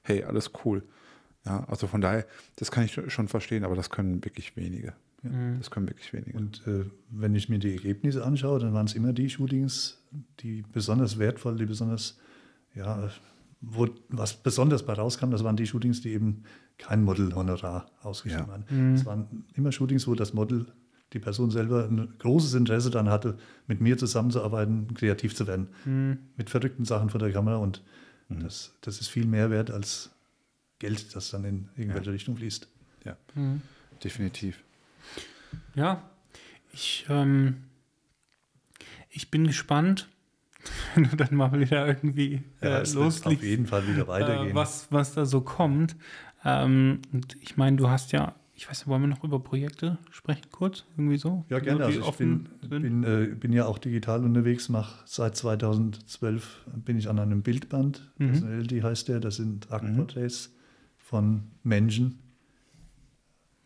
hey, 0.02 0.24
alles 0.24 0.50
cool. 0.64 0.82
Ja, 1.46 1.64
also 1.68 1.86
von 1.86 2.00
daher, 2.00 2.26
das 2.56 2.72
kann 2.72 2.84
ich 2.84 3.00
schon 3.06 3.28
verstehen, 3.28 3.64
aber 3.64 3.76
das 3.76 3.88
können 3.90 4.24
wirklich 4.24 4.56
wenige. 4.56 4.94
Das 5.22 5.70
können 5.70 5.88
wirklich 5.88 6.12
wenige. 6.12 6.38
Und 6.38 6.64
äh, 6.66 6.84
wenn 7.10 7.34
ich 7.34 7.48
mir 7.48 7.58
die 7.58 7.72
Ergebnisse 7.72 8.24
anschaue, 8.24 8.60
dann 8.60 8.72
waren 8.72 8.86
es 8.86 8.94
immer 8.94 9.12
die 9.12 9.28
Shootings, 9.28 10.00
die 10.40 10.62
besonders 10.72 11.18
wertvoll, 11.18 11.56
die 11.56 11.66
besonders, 11.66 12.18
ja, 12.74 13.10
wo 13.60 13.88
was 14.10 14.34
besonders 14.34 14.84
bei 14.86 14.92
rauskam, 14.92 15.30
das 15.32 15.42
waren 15.42 15.56
die 15.56 15.66
Shootings, 15.66 16.00
die 16.02 16.10
eben 16.10 16.44
kein 16.78 17.02
Modelhonorar 17.02 17.90
ausgeschrieben 18.02 18.46
Ja. 18.46 18.52
haben. 18.70 18.94
Es 18.94 19.04
waren 19.04 19.44
immer 19.54 19.72
Shootings, 19.72 20.06
wo 20.06 20.14
das 20.14 20.32
Model, 20.34 20.66
die 21.12 21.18
Person 21.18 21.50
selber 21.50 21.84
ein 21.88 22.14
großes 22.20 22.54
Interesse 22.54 22.90
daran 22.90 23.08
hatte, 23.08 23.36
mit 23.66 23.80
mir 23.80 23.98
zusammenzuarbeiten, 23.98 24.94
kreativ 24.94 25.34
zu 25.34 25.48
werden, 25.48 26.20
mit 26.36 26.48
verrückten 26.50 26.84
Sachen 26.84 27.10
vor 27.10 27.18
der 27.18 27.32
Kamera 27.32 27.56
und 27.56 27.82
das, 28.28 28.72
das 28.82 29.00
ist 29.00 29.08
viel 29.08 29.26
mehr 29.26 29.50
wert 29.50 29.70
als 29.72 30.10
Geld, 30.78 31.16
das 31.16 31.30
dann 31.30 31.44
in 31.44 31.68
irgendwelche 31.76 32.12
Richtung 32.12 32.36
fließt. 32.36 32.68
ja, 33.04 33.16
definitiv. 34.04 34.62
Ja, 35.74 36.08
ich, 36.72 37.06
ähm, 37.08 37.64
ich 39.10 39.30
bin 39.30 39.46
gespannt, 39.46 40.08
wenn 40.94 41.04
du 41.04 41.16
dann 41.16 41.34
mal 41.34 41.58
wieder 41.58 41.86
irgendwie 41.86 42.42
Ja, 42.60 42.78
äh, 42.78 42.82
es 42.82 42.94
wird 42.94 43.26
auf 43.26 43.42
jeden 43.42 43.66
Fall 43.66 43.86
wieder 43.86 44.06
weitergehen. 44.08 44.50
äh, 44.50 44.54
was, 44.54 44.88
was 44.90 45.14
da 45.14 45.24
so 45.26 45.40
kommt. 45.40 45.96
Ähm, 46.44 47.00
und 47.12 47.36
ich 47.40 47.56
meine, 47.56 47.76
du 47.76 47.88
hast 47.88 48.12
ja, 48.12 48.34
ich 48.54 48.68
weiß 48.68 48.80
nicht, 48.80 48.88
wollen 48.88 49.02
wir 49.02 49.08
noch 49.08 49.22
über 49.24 49.40
Projekte 49.40 49.98
sprechen 50.10 50.50
kurz? 50.50 50.84
Irgendwie 50.96 51.16
so? 51.16 51.44
Ja, 51.48 51.58
gerne. 51.60 51.84
Also 51.84 52.00
ich 52.00 52.10
bin, 52.16 52.48
bin, 52.68 53.04
äh, 53.04 53.26
bin 53.34 53.52
ja 53.52 53.66
auch 53.66 53.78
digital 53.78 54.24
unterwegs, 54.24 54.68
mache 54.68 55.02
seit 55.04 55.36
2012 55.36 56.64
bin 56.84 56.98
ich 56.98 57.08
an 57.08 57.18
einem 57.18 57.42
Bildband, 57.42 58.10
Mhm. 58.18 58.26
Personality 58.28 58.80
heißt 58.80 59.08
der, 59.08 59.20
das 59.20 59.36
sind 59.36 59.70
Aktporträts 59.70 60.52
von 60.98 61.44
Menschen, 61.62 62.18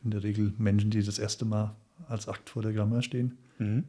in 0.04 0.10
der 0.10 0.22
Regel 0.22 0.52
Menschen, 0.58 0.90
die 0.90 1.02
das 1.02 1.18
erste 1.18 1.44
Mal 1.44 1.74
als 2.08 2.28
Akt 2.28 2.50
vor 2.50 2.62
der 2.62 2.72
Kamera 2.74 3.02
stehen. 3.02 3.38
Mhm. 3.58 3.84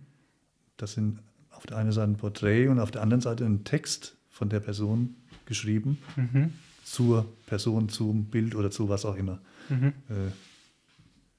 Das 0.77 0.94
sind 0.94 1.19
auf 1.52 1.65
der 1.65 1.77
einen 1.77 1.91
Seite 1.91 2.11
ein 2.11 2.18
Porträt 2.18 2.68
und 2.68 2.80
auf 2.80 2.91
der 2.91 3.02
anderen 3.02 3.22
Seite 3.22 3.45
ein 3.45 3.64
Text 3.64 4.15
von 4.30 4.49
der 4.49 4.60
Person, 4.60 5.15
geschrieben 5.45 5.98
Mhm. 6.15 6.53
zur 6.84 7.26
Person, 7.45 7.90
zum 7.90 8.26
Bild 8.26 8.56
oder 8.56 8.72
zu 8.72 8.90
was 8.90 9.06
auch 9.06 9.15
immer. 9.15 9.40
Mhm. 9.69 9.88
Äh, 10.10 10.31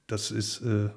das 0.07 0.31
ist 0.31 0.61
äh, 0.61 0.89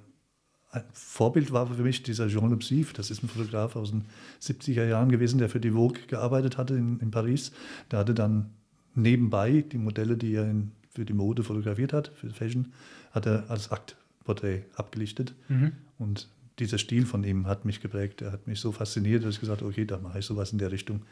ein 0.70 0.82
Vorbild 0.92 1.50
war 1.52 1.66
für 1.66 1.82
mich 1.82 2.02
dieser 2.02 2.28
Jean 2.28 2.50
Le 2.50 2.56
Psif, 2.58 2.92
das 2.92 3.10
ist 3.10 3.22
ein 3.22 3.28
Fotograf 3.28 3.74
aus 3.76 3.90
den 3.90 4.04
70er 4.42 4.86
Jahren 4.86 5.10
gewesen, 5.10 5.38
der 5.38 5.48
für 5.48 5.60
die 5.60 5.70
Vogue 5.70 5.98
gearbeitet 6.08 6.58
hatte 6.58 6.74
in, 6.74 7.00
in 7.00 7.10
Paris. 7.10 7.52
Der 7.90 8.00
hatte 8.00 8.12
dann 8.14 8.50
nebenbei 8.94 9.62
die 9.62 9.78
Modelle, 9.78 10.16
die 10.18 10.34
er 10.34 10.48
in, 10.50 10.72
für 10.90 11.06
die 11.06 11.14
Mode 11.14 11.42
fotografiert 11.42 11.92
hat, 11.94 12.08
für 12.14 12.28
Fashion, 12.30 12.72
hat 13.10 13.26
er 13.26 13.50
als 13.50 13.70
Aktporträt 13.70 14.62
abgelichtet. 14.74 15.34
Mhm. 15.48 15.72
Und 15.98 16.28
dieser 16.58 16.78
Stil 16.78 17.06
von 17.06 17.24
ihm 17.24 17.46
hat 17.46 17.64
mich 17.64 17.80
geprägt. 17.80 18.22
Er 18.22 18.32
hat 18.32 18.46
mich 18.46 18.60
so 18.60 18.72
fasziniert, 18.72 19.24
dass 19.24 19.34
ich 19.34 19.40
gesagt 19.40 19.60
habe, 19.60 19.70
okay, 19.70 19.84
da 19.84 19.98
mache 19.98 20.18
ich 20.18 20.26
sowas 20.26 20.52
in 20.52 20.58
der 20.58 20.72
Richtung. 20.72 21.02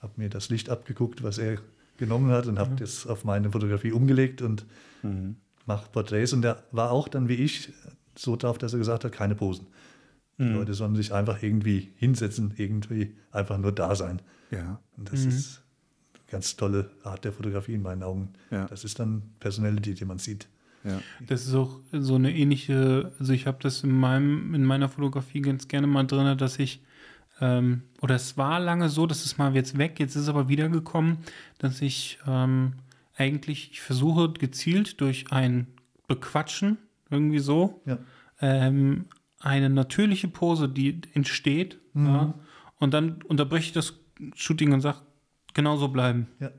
Habe 0.00 0.12
mir 0.16 0.28
das 0.28 0.48
Licht 0.48 0.70
abgeguckt, 0.70 1.22
was 1.22 1.38
er 1.38 1.58
genommen 1.96 2.30
hat 2.30 2.46
und 2.46 2.58
habe 2.58 2.76
das 2.76 3.06
auf 3.06 3.24
meine 3.24 3.50
Fotografie 3.50 3.92
umgelegt 3.92 4.40
und 4.42 4.64
mache 5.66 5.90
Porträts. 5.90 6.32
Und 6.32 6.44
er 6.44 6.62
war 6.70 6.90
auch 6.90 7.08
dann 7.08 7.28
wie 7.28 7.34
ich 7.34 7.72
so 8.16 8.36
drauf, 8.36 8.58
dass 8.58 8.72
er 8.72 8.78
gesagt 8.78 9.04
hat, 9.04 9.12
keine 9.12 9.34
Posen. 9.34 9.66
Die 10.38 10.44
Leute 10.44 10.72
sollen 10.72 10.94
sich 10.94 11.12
einfach 11.12 11.42
irgendwie 11.42 11.90
hinsetzen, 11.96 12.54
irgendwie 12.56 13.16
einfach 13.32 13.58
nur 13.58 13.72
da 13.72 13.96
sein. 13.96 14.22
Ja. 14.52 14.80
Und 14.96 15.12
das 15.12 15.24
ist 15.24 15.62
eine 16.14 16.22
ganz 16.30 16.54
tolle 16.54 16.90
Art 17.02 17.24
der 17.24 17.32
Fotografie 17.32 17.74
in 17.74 17.82
meinen 17.82 18.04
Augen. 18.04 18.34
Ja. 18.52 18.66
Das 18.66 18.84
ist 18.84 19.00
dann 19.00 19.22
Personality, 19.40 19.94
die 19.94 20.04
man 20.04 20.18
sieht. 20.18 20.46
Ja. 20.84 21.00
Das 21.26 21.46
ist 21.46 21.54
auch 21.54 21.80
so 21.92 22.14
eine 22.16 22.34
ähnliche, 22.36 23.12
also 23.18 23.32
ich 23.32 23.46
habe 23.46 23.58
das 23.60 23.82
in 23.84 23.90
meinem, 23.92 24.54
in 24.54 24.64
meiner 24.64 24.88
Fotografie 24.88 25.40
ganz 25.40 25.68
gerne 25.68 25.86
mal 25.86 26.04
drin, 26.04 26.36
dass 26.38 26.58
ich, 26.58 26.82
ähm, 27.40 27.82
oder 28.00 28.14
es 28.16 28.36
war 28.36 28.60
lange 28.60 28.88
so, 28.88 29.06
das 29.06 29.24
ist 29.24 29.38
mal 29.38 29.54
jetzt 29.54 29.76
weg, 29.78 29.98
jetzt 30.00 30.16
ist 30.16 30.22
es 30.22 30.28
aber 30.28 30.48
wiedergekommen, 30.48 31.18
dass 31.58 31.80
ich 31.82 32.18
ähm, 32.26 32.74
eigentlich, 33.16 33.70
ich 33.72 33.80
versuche 33.80 34.32
gezielt 34.32 35.00
durch 35.00 35.30
ein 35.32 35.66
Bequatschen, 36.06 36.78
irgendwie 37.10 37.38
so, 37.40 37.80
Ja. 37.86 37.98
ähm, 38.40 39.06
eine 39.40 39.70
natürliche 39.70 40.28
Pose, 40.28 40.68
die 40.68 41.00
entsteht, 41.14 41.78
Mhm. 41.94 42.06
ja, 42.06 42.34
und 42.78 42.94
dann 42.94 43.22
unterbreche 43.22 43.66
ich 43.66 43.72
das 43.72 43.94
Shooting 44.34 44.72
und 44.72 44.80
sage, 44.80 44.98
genau 45.54 45.76
so 45.76 45.88
bleiben. 45.88 46.28
Ja. 46.40 46.50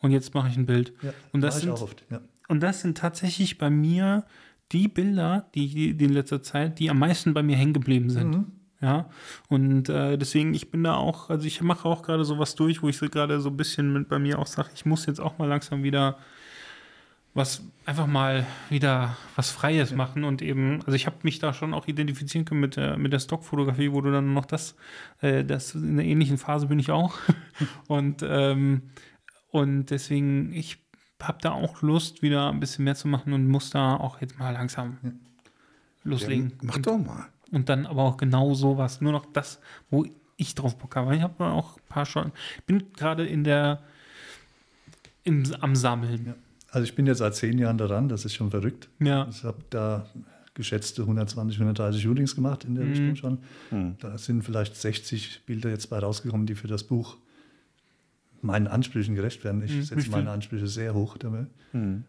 Und 0.00 0.10
jetzt 0.10 0.34
mache 0.34 0.48
ich 0.48 0.56
ein 0.56 0.66
Bild. 0.66 0.92
Ja, 1.02 1.12
Und 1.32 1.40
das 1.40 1.60
sind- 1.60 1.70
auch 1.70 1.80
oft. 1.82 2.04
Ja. 2.44 2.52
Und 2.52 2.62
das 2.62 2.80
sind 2.80 2.98
tatsächlich 2.98 3.58
bei 3.58 3.70
mir 3.70 4.24
die 4.72 4.88
Bilder, 4.88 5.48
die, 5.54 5.94
die 5.94 6.04
in 6.04 6.12
letzter 6.12 6.42
Zeit, 6.42 6.78
die 6.78 6.90
am 6.90 6.98
meisten 6.98 7.34
bei 7.34 7.42
mir 7.42 7.56
hängen 7.56 7.72
geblieben 7.72 8.10
sind. 8.10 8.30
Mhm. 8.30 8.46
Ja, 8.80 9.08
und 9.48 9.88
äh, 9.88 10.18
deswegen, 10.18 10.52
ich 10.52 10.70
bin 10.70 10.84
da 10.84 10.96
auch, 10.96 11.30
also 11.30 11.46
ich 11.46 11.62
mache 11.62 11.88
auch 11.88 12.02
gerade 12.02 12.24
sowas 12.24 12.54
durch, 12.54 12.82
wo 12.82 12.88
ich 12.88 12.98
so 12.98 13.08
gerade 13.08 13.40
so 13.40 13.48
ein 13.48 13.56
bisschen 13.56 13.92
mit 13.94 14.10
bei 14.10 14.18
mir 14.18 14.38
auch 14.38 14.46
sage, 14.46 14.68
ich 14.74 14.84
muss 14.84 15.06
jetzt 15.06 15.20
auch 15.20 15.38
mal 15.38 15.48
langsam 15.48 15.82
wieder 15.82 16.18
was, 17.32 17.64
einfach 17.86 18.06
mal 18.06 18.46
wieder 18.68 19.16
was 19.36 19.50
Freies 19.50 19.92
machen 19.94 20.22
und 20.24 20.42
eben, 20.42 20.80
also 20.84 20.92
ich 20.92 21.06
habe 21.06 21.16
mich 21.22 21.38
da 21.38 21.54
schon 21.54 21.72
auch 21.72 21.88
identifizieren 21.88 22.44
können 22.44 22.60
mit 22.60 22.76
der, 22.76 22.98
mit 22.98 23.12
der 23.12 23.20
Stockfotografie, 23.20 23.90
wo 23.90 24.02
du 24.02 24.12
dann 24.12 24.34
noch 24.34 24.44
das, 24.44 24.76
äh, 25.20 25.44
das 25.44 25.74
in 25.74 25.92
einer 25.92 26.04
ähnlichen 26.04 26.36
Phase 26.36 26.66
bin 26.66 26.78
ich 26.78 26.90
auch. 26.90 27.14
und, 27.88 28.22
ähm, 28.22 28.82
und 29.50 29.86
deswegen, 29.86 30.52
ich 30.52 30.83
habe 31.28 31.38
da 31.40 31.52
auch 31.52 31.82
Lust, 31.82 32.22
wieder 32.22 32.50
ein 32.50 32.60
bisschen 32.60 32.84
mehr 32.84 32.94
zu 32.94 33.08
machen 33.08 33.32
und 33.32 33.46
muss 33.48 33.70
da 33.70 33.96
auch 33.96 34.20
jetzt 34.20 34.38
mal 34.38 34.50
langsam 34.52 34.98
loslegen. 36.04 36.50
Ja, 36.50 36.56
mach 36.62 36.76
und, 36.76 36.86
doch 36.86 36.98
mal. 36.98 37.26
und 37.50 37.68
dann 37.68 37.86
aber 37.86 38.02
auch 38.02 38.16
genau 38.16 38.54
sowas, 38.54 39.00
nur 39.00 39.12
noch 39.12 39.26
das, 39.32 39.60
wo 39.90 40.04
ich 40.36 40.54
drauf 40.54 40.76
Bock 40.78 40.96
habe. 40.96 41.14
Ich 41.16 41.22
habe 41.22 41.44
auch 41.44 41.76
ein 41.76 41.82
paar 41.88 42.06
schon, 42.06 42.32
ich 42.58 42.64
bin 42.64 42.92
gerade 42.94 43.26
in 43.26 43.44
der, 43.44 43.80
im, 45.22 45.44
am 45.60 45.74
Sammeln. 45.76 46.26
Ja. 46.26 46.34
Also 46.70 46.84
ich 46.84 46.94
bin 46.94 47.06
jetzt 47.06 47.18
seit 47.18 47.34
zehn 47.36 47.56
Jahren 47.58 47.78
daran, 47.78 48.08
das 48.08 48.24
ist 48.24 48.34
schon 48.34 48.50
verrückt. 48.50 48.88
Ja. 48.98 49.28
Ich 49.30 49.44
habe 49.44 49.58
da 49.70 50.06
geschätzte 50.54 51.02
120, 51.02 51.56
130 51.58 52.02
Shootings 52.02 52.34
gemacht 52.34 52.64
in 52.64 52.74
der 52.74 52.84
Mhm. 52.84 52.90
Richtung 52.90 53.16
schon. 53.70 53.96
Da 54.00 54.18
sind 54.18 54.42
vielleicht 54.42 54.76
60 54.76 55.42
Bilder 55.46 55.70
jetzt 55.70 55.88
bei 55.90 55.98
rausgekommen, 55.98 56.46
die 56.46 56.54
für 56.54 56.68
das 56.68 56.84
Buch 56.84 57.16
meinen 58.44 58.66
Ansprüchen 58.68 59.14
gerecht 59.14 59.42
werden. 59.44 59.62
Ich 59.64 59.72
Mhm. 59.74 59.82
Setze 59.82 60.10
meine 60.10 60.30
Ansprüche 60.30 60.66
sehr 60.68 60.94
hoch 60.94 61.16
dabei. 61.18 61.46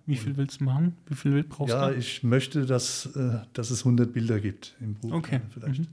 Wie 0.05 0.15
viel 0.15 0.37
willst 0.37 0.59
du 0.61 0.65
machen? 0.65 0.95
Wie 1.07 1.15
viel 1.15 1.31
Bild 1.31 1.49
brauchst 1.49 1.73
Ja, 1.73 1.89
du? 1.89 1.95
ich 1.95 2.21
möchte, 2.23 2.65
dass, 2.67 3.07
äh, 3.15 3.39
dass 3.53 3.71
es 3.71 3.83
100 3.83 4.13
Bilder 4.13 4.39
gibt 4.39 4.75
im 4.79 4.93
Buch. 4.93 5.11
Okay. 5.13 5.41
Vielleicht. 5.49 5.79
Mhm. 5.79 5.87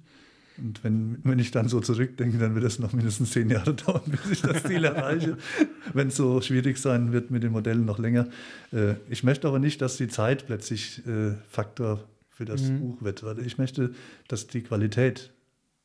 Und 0.58 0.84
wenn, 0.84 1.18
wenn 1.24 1.38
ich 1.38 1.50
dann 1.50 1.66
so 1.68 1.80
zurückdenke, 1.80 2.36
dann 2.36 2.54
wird 2.54 2.64
es 2.66 2.78
noch 2.78 2.92
mindestens 2.92 3.30
zehn 3.30 3.48
Jahre 3.48 3.72
dauern, 3.74 4.02
bis 4.06 4.30
ich 4.30 4.42
das 4.42 4.62
Ziel 4.64 4.84
erreiche. 4.84 5.38
wenn 5.94 6.08
es 6.08 6.16
so 6.16 6.42
schwierig 6.42 6.76
sein 6.76 7.12
wird 7.12 7.30
mit 7.30 7.42
den 7.42 7.52
Modellen 7.52 7.86
noch 7.86 7.98
länger. 7.98 8.28
Äh, 8.72 8.96
ich 9.08 9.24
möchte 9.24 9.48
aber 9.48 9.58
nicht, 9.58 9.80
dass 9.80 9.96
die 9.96 10.08
Zeit 10.08 10.44
plötzlich 10.46 11.00
äh, 11.06 11.32
Faktor 11.48 12.04
für 12.28 12.44
das 12.44 12.62
Mhm. 12.64 12.80
Buch 12.80 13.02
wird. 13.02 13.22
Weil 13.24 13.38
ich 13.46 13.56
möchte, 13.56 13.92
dass 14.28 14.46
die 14.46 14.60
Qualität 14.60 15.32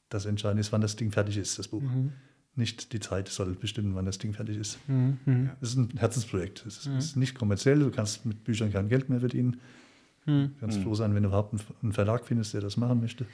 das 0.09 0.25
Entscheidende 0.25 0.59
ist, 0.61 0.73
wann 0.73 0.81
das 0.81 0.97
Ding 0.97 1.11
fertig 1.11 1.37
ist, 1.37 1.57
das 1.57 1.69
Buch. 1.69 1.81
Mhm. 1.81 2.11
Nicht 2.57 2.91
die 2.91 2.99
Zeit 2.99 3.29
soll 3.29 3.53
bestimmen, 3.53 3.95
wann 3.95 4.05
das 4.05 4.17
Ding 4.17 4.33
fertig 4.33 4.57
ist. 4.57 4.77
Mhm. 4.89 5.17
Mhm. 5.25 5.49
Es 5.61 5.69
ist 5.69 5.77
ein 5.77 5.89
Herzensprojekt. 5.95 6.65
Es 6.65 6.77
ist, 6.79 6.87
ist 6.87 7.15
nicht 7.15 7.35
kommerziell. 7.35 7.79
Du 7.79 7.91
kannst 7.91 8.25
mit 8.25 8.43
Büchern 8.43 8.71
kein 8.73 8.89
Geld 8.89 9.07
mehr 9.09 9.19
verdienen. 9.19 9.57
Mhm. 10.25 10.51
Du 10.55 10.59
kannst 10.59 10.79
froh 10.81 10.95
sein, 10.95 11.13
wenn 11.15 11.23
du 11.23 11.29
überhaupt 11.29 11.53
einen- 11.83 11.93
Verlag 11.93 12.25
findest, 12.25 12.53
der 12.55 12.61
das 12.61 12.75
machen 12.75 12.99
möchte. 12.99 13.25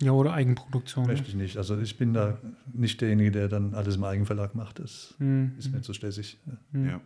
Ja, 0.00 0.10
oder 0.12 0.32
Eigenproduktion. 0.34 1.06
Möchte 1.06 1.28
ich 1.28 1.34
nicht. 1.36 1.56
Also 1.56 1.78
ich 1.78 1.96
bin 1.96 2.12
da 2.12 2.36
nicht 2.72 3.00
derjenige, 3.00 3.30
der 3.30 3.48
dann 3.48 3.74
alles 3.74 3.96
im 3.96 4.04
Eigenverlag 4.04 4.54
macht. 4.54 4.80
Das 4.80 5.14
Mhm. 5.18 5.52
ist 5.56 5.72
mir 5.72 5.80
zu 5.80 5.94
stressig. 5.94 6.36
Ja. 6.72 7.00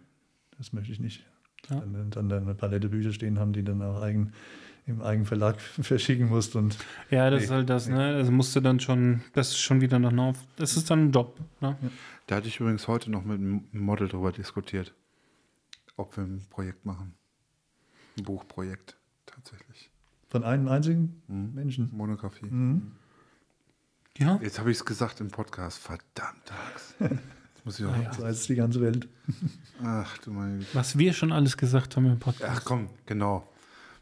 Das 0.56 0.72
möchte 0.72 0.90
ich 0.92 0.98
nicht. 1.00 1.24
Ja. 1.68 1.80
Dann, 1.80 2.10
dann 2.10 2.28
da 2.30 2.38
eine 2.38 2.54
Palette 2.54 2.88
Bücher 2.88 3.12
stehen 3.12 3.38
haben, 3.38 3.52
die 3.52 3.62
dann 3.62 3.82
auch 3.82 4.00
eigen, 4.00 4.32
im 4.88 5.02
Eigenverlag 5.02 5.60
verschicken 5.80 6.28
musst. 6.28 6.56
Und 6.56 6.76
Ja, 7.10 7.30
das 7.30 7.40
Nee, 7.40 7.44
ist 7.44 7.50
halt 7.50 7.70
das, 7.70 7.88
nee. 7.88 7.94
ne? 7.94 8.14
Also 8.16 8.30
musst 8.32 8.54
du 8.56 8.60
dann 8.60 8.80
schon, 8.80 9.22
das 9.34 9.48
ist 9.50 9.58
schon 9.58 9.80
wieder 9.80 9.98
noch 9.98 10.12
auf. 10.16 10.38
Das 10.56 10.76
ist 10.76 10.90
dann 10.90 11.06
ein 11.08 11.12
Job, 11.12 11.38
ne? 11.60 11.76
Da 12.26 12.36
hatte 12.36 12.48
ich 12.48 12.60
übrigens 12.60 12.88
heute 12.88 13.10
noch 13.10 13.24
mit 13.24 13.38
einem 13.40 13.64
Model 13.72 14.08
drüber 14.08 14.32
diskutiert, 14.32 14.94
ob 15.96 16.16
wir 16.16 16.24
ein 16.24 16.42
Projekt 16.50 16.84
machen. 16.84 17.14
Ein 18.18 18.24
Buchprojekt, 18.24 18.96
tatsächlich. 19.26 19.90
von 20.28 20.44
einem 20.44 20.68
einzigen 20.68 21.22
Mhm. 21.28 21.54
Menschen. 21.54 21.88
Monographie. 21.92 22.46
Mhm. 22.46 22.92
Ja. 24.18 24.38
Jetzt 24.42 24.58
habe 24.58 24.70
ich 24.70 24.78
es 24.78 24.84
gesagt 24.84 25.20
im 25.20 25.28
Podcast. 25.28 25.78
Verdammt. 25.78 26.52
Jetzt 26.98 27.64
muss 27.64 27.78
ich 27.80 27.86
auch. 27.86 27.92
Ah, 27.94 28.02
ja. 28.02 28.12
So 28.12 28.24
heißt 28.24 28.40
es 28.40 28.46
die 28.48 28.56
ganze 28.56 28.80
Welt. 28.80 29.08
Ach 29.82 30.18
du 30.18 30.32
meine 30.32 30.58
Güte. 30.58 30.68
Was 30.74 30.98
wir 30.98 31.12
schon 31.12 31.30
alles 31.32 31.56
gesagt 31.56 31.96
haben 31.96 32.06
im 32.06 32.18
Podcast. 32.18 32.52
Ach 32.60 32.64
komm, 32.64 32.90
genau. 33.06 33.48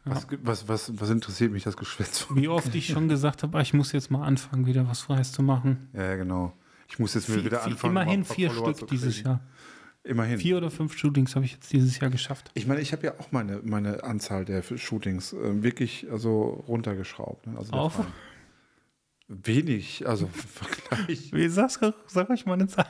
Was, 0.09 0.27
was, 0.41 0.67
was, 0.67 0.99
was 0.99 1.09
interessiert 1.09 1.51
mich 1.51 1.63
das 1.63 1.77
Geschwätz 1.77 2.19
von? 2.19 2.37
Wie 2.37 2.47
oft 2.47 2.73
ich 2.73 2.87
schon 2.87 3.07
gesagt 3.07 3.43
habe, 3.43 3.57
ah, 3.57 3.61
ich 3.61 3.73
muss 3.73 3.91
jetzt 3.91 4.11
mal 4.11 4.25
anfangen, 4.25 4.65
wieder 4.65 4.87
was 4.87 5.01
Freies 5.01 5.31
zu 5.31 5.41
machen. 5.41 5.89
Ja, 5.93 6.15
genau. 6.15 6.53
Ich 6.89 6.99
muss 6.99 7.13
jetzt 7.13 7.25
Vier, 7.25 7.43
wieder 7.43 7.63
anfangen. 7.63 7.91
immerhin 7.91 8.25
vier 8.25 8.49
Follower 8.49 8.75
Stück 8.75 8.89
dieses. 8.89 9.21
Jahr. 9.21 9.41
Immerhin. 10.03 10.39
Vier 10.39 10.57
oder 10.57 10.71
fünf 10.71 10.97
Shootings 10.97 11.35
habe 11.35 11.43
ich 11.43 11.51
jetzt 11.51 11.73
dieses 11.73 11.99
Jahr 11.99 12.09
geschafft. 12.09 12.49
Ich 12.53 12.65
meine, 12.65 12.79
ich 12.79 12.93
habe 12.93 13.05
ja 13.05 13.19
auch 13.19 13.31
meine, 13.33 13.61
meine 13.63 14.03
Anzahl 14.03 14.45
der 14.45 14.63
Shootings 14.63 15.33
äh, 15.33 15.63
wirklich 15.63 16.07
also 16.09 16.63
runtergeschraubt. 16.67 17.47
Ne? 17.47 17.57
Also 17.57 17.73
Auf? 17.73 18.05
Wenig, 19.27 20.07
also 20.07 20.25
im 20.33 20.33
Vergleich. 20.33 21.33
Wie 21.33 21.49
sagst 21.49 21.81
du, 21.81 21.93
sag 22.07 22.29
euch 22.29 22.45
mal 22.45 22.53
eine 22.53 22.67
Zahl. 22.67 22.87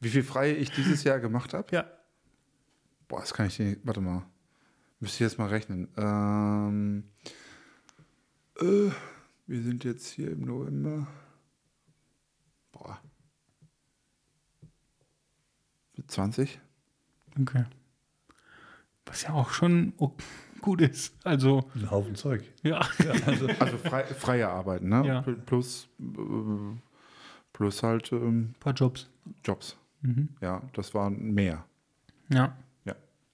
Wie 0.00 0.08
viel 0.08 0.22
freie 0.22 0.54
ich 0.54 0.70
dieses 0.70 1.04
Jahr 1.04 1.20
gemacht 1.20 1.52
habe? 1.52 1.66
Ja. 1.70 1.84
Boah, 3.08 3.20
das 3.20 3.34
kann 3.34 3.46
ich 3.46 3.58
nicht. 3.58 3.80
Warte 3.84 4.00
mal. 4.00 4.24
Müsste 5.02 5.16
ich 5.24 5.30
jetzt 5.32 5.38
mal 5.38 5.48
rechnen. 5.48 5.88
Ähm, 5.96 7.02
äh, 8.60 8.90
wir 9.48 9.62
sind 9.62 9.82
jetzt 9.82 10.06
hier 10.06 10.30
im 10.30 10.42
November. 10.42 11.08
Boah. 12.70 13.00
Mit 15.96 16.08
20? 16.08 16.60
Okay. 17.40 17.64
Was 19.06 19.22
ja 19.22 19.30
auch 19.32 19.50
schon 19.50 19.92
gut 20.60 20.80
ist. 20.80 21.16
Also, 21.24 21.68
Ein 21.74 21.90
Haufen 21.90 22.14
Zeug. 22.14 22.44
ja. 22.62 22.78
Also, 23.26 23.48
Also 23.58 23.78
frei, 23.78 24.04
freie 24.04 24.48
Arbeiten, 24.48 24.88
ne? 24.88 25.04
Ja. 25.04 25.20
Pl- 25.22 25.34
Plus, 25.44 25.88
äh, 25.98 26.78
plus 27.52 27.82
halt 27.82 28.12
ähm, 28.12 28.50
Ein 28.50 28.56
paar 28.60 28.72
Jobs. 28.74 29.10
Jobs. 29.44 29.76
Mhm. 30.02 30.28
Ja, 30.40 30.62
das 30.74 30.94
waren 30.94 31.34
mehr. 31.34 31.66
Ja. 32.28 32.56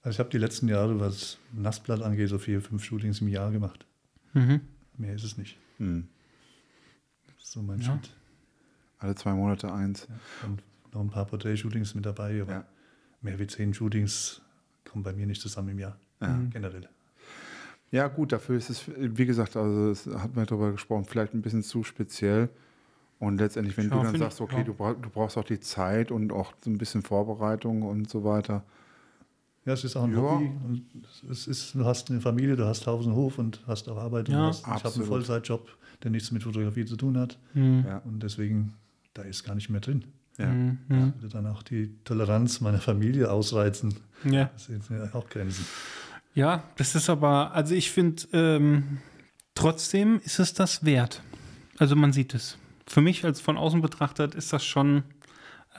Ja. 0.09 0.11
also 0.11 0.15
ich 0.15 0.19
habe 0.19 0.29
die 0.29 0.37
letzten 0.37 0.67
Jahre, 0.67 0.99
was 0.99 1.37
Nassblatt 1.53 2.01
angeht, 2.01 2.29
so 2.29 2.37
vier, 2.39 2.61
fünf 2.61 2.83
Shootings 2.83 3.21
im 3.21 3.27
Jahr 3.27 3.51
gemacht. 3.51 3.85
Mhm. 4.33 4.61
Mehr 4.97 5.13
ist 5.15 5.23
es 5.23 5.37
nicht. 5.37 5.57
Hm. 5.77 6.07
Das 7.27 7.43
ist 7.45 7.51
so 7.51 7.61
mein 7.61 7.79
Ja. 7.79 7.85
Schritt. 7.85 8.11
Alle 8.97 9.15
zwei 9.15 9.33
Monate 9.33 9.71
eins. 9.71 10.07
Und 10.45 10.61
noch 10.93 11.01
ein 11.01 11.09
paar 11.09 11.25
Porträt-Shootings 11.25 11.95
mit 11.95 12.05
dabei, 12.05 12.41
aber 12.41 12.51
Ja. 12.51 12.65
mehr 13.21 13.39
wie 13.39 13.47
zehn 13.47 13.73
Shootings 13.73 14.41
kommen 14.83 15.03
bei 15.03 15.13
mir 15.13 15.25
nicht 15.25 15.41
zusammen 15.41 15.69
im 15.69 15.79
Jahr. 15.79 15.97
Ja. 16.21 16.37
Generell. 16.51 16.89
Ja, 17.91 18.07
gut, 18.07 18.31
dafür 18.33 18.57
ist 18.57 18.69
es, 18.69 18.83
wie 18.87 19.25
gesagt, 19.25 19.55
also 19.55 19.89
es 19.91 20.05
hat 20.07 20.35
man 20.35 20.45
darüber 20.45 20.71
gesprochen, 20.71 21.05
vielleicht 21.05 21.33
ein 21.33 21.41
bisschen 21.41 21.63
zu 21.63 21.83
speziell. 21.83 22.49
Und 23.19 23.39
letztendlich, 23.39 23.75
wenn 23.77 23.89
Ja, 23.89 23.97
du 23.97 24.03
dann 24.03 24.17
sagst, 24.17 24.41
okay, 24.41 24.57
ja. 24.57 24.63
du, 24.63 24.73
brauch, 24.73 24.95
du 24.99 25.09
brauchst 25.09 25.37
auch 25.37 25.43
die 25.43 25.59
Zeit 25.59 26.11
und 26.11 26.31
auch 26.31 26.53
so 26.63 26.69
ein 26.69 26.77
bisschen 26.77 27.01
Vorbereitung 27.03 27.81
und 27.83 28.09
so 28.09 28.23
weiter. 28.23 28.63
Ja, 29.69 29.73
es 29.75 29.83
ist 29.83 29.95
auch 29.95 30.05
ein 30.05 30.13
Ja. 30.13 30.17
Hobby. 30.17 30.49
Und 30.65 30.81
es 31.29 31.45
ist, 31.45 31.75
du 31.75 31.85
hast 31.85 32.09
eine 32.09 32.21
Familie, 32.21 32.55
du 32.55 32.65
hast 32.65 32.87
Haus 32.87 33.05
und 33.05 33.13
Hof 33.13 33.37
und 33.37 33.61
hast 33.67 33.87
auch 33.87 33.97
Arbeit. 33.97 34.27
Und 34.27 34.33
Ja, 34.33 34.47
hast, 34.47 34.61
ich 34.61 34.65
habe 34.83 34.95
einen. 34.95 35.05
Vollzeitjob, 35.05 35.69
der 36.01 36.09
nichts 36.09 36.31
mit 36.31 36.41
Fotografie 36.41 36.85
zu 36.85 36.95
tun 36.95 37.15
hat. 37.19 37.37
Mhm. 37.53 37.83
Ja. 37.87 37.99
Und 37.99 38.23
deswegen, 38.23 38.73
da 39.13 39.21
ist 39.21 39.43
gar 39.43 39.53
nicht 39.53 39.69
mehr 39.69 39.79
drin. 39.79 40.05
Ja. 40.39 40.47
Mhm. 40.47 40.79
Ich 41.17 41.21
würde 41.21 41.33
dann 41.33 41.45
auch 41.45 41.61
die 41.61 41.93
Toleranz 42.03 42.61
meiner 42.61 42.79
Familie 42.79 43.29
ausreizen. 43.29 43.93
ja. 44.23 44.45
Das 44.53 44.65
sind 44.65 44.83
ja 44.89 45.07
auch 45.13 45.29
Grenzen. 45.29 45.65
Ja, 46.33 46.63
das 46.77 46.95
ist 46.95 47.07
aber, 47.07 47.53
also 47.53 47.75
ich 47.75 47.91
finde, 47.91 48.23
ähm, 48.33 48.97
trotzdem 49.53 50.19
ist 50.23 50.39
es 50.39 50.55
das 50.55 50.83
wert. 50.83 51.21
Also 51.77 51.95
man 51.95 52.11
sieht 52.11 52.33
es. 52.33 52.57
Für 52.87 53.01
mich 53.01 53.23
als 53.23 53.39
von 53.39 53.55
außen 53.55 53.81
betrachtet 53.81 54.33
ist 54.33 54.51
das 54.51 54.65
schon, 54.65 55.03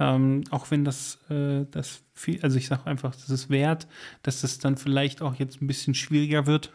ähm, 0.01 0.43
auch 0.51 0.71
wenn 0.73 0.85
das, 0.85 1.19
äh, 1.31 1.67
das 1.71 2.03
viel, 2.15 2.41
also 2.43 2.57
ich 2.59 2.67
sage 2.67 2.87
einfach, 2.87 3.13
das 3.15 3.31
ist 3.31 3.51
wert, 3.51 3.87
dass 4.23 4.43
es 4.43 4.59
dann 4.59 4.77
vielleicht 4.77 5.23
auch 5.23 5.35
jetzt 5.37 5.61
ein 5.63 5.67
bisschen 5.69 5.95
schwieriger 5.95 6.47
wird, 6.47 6.73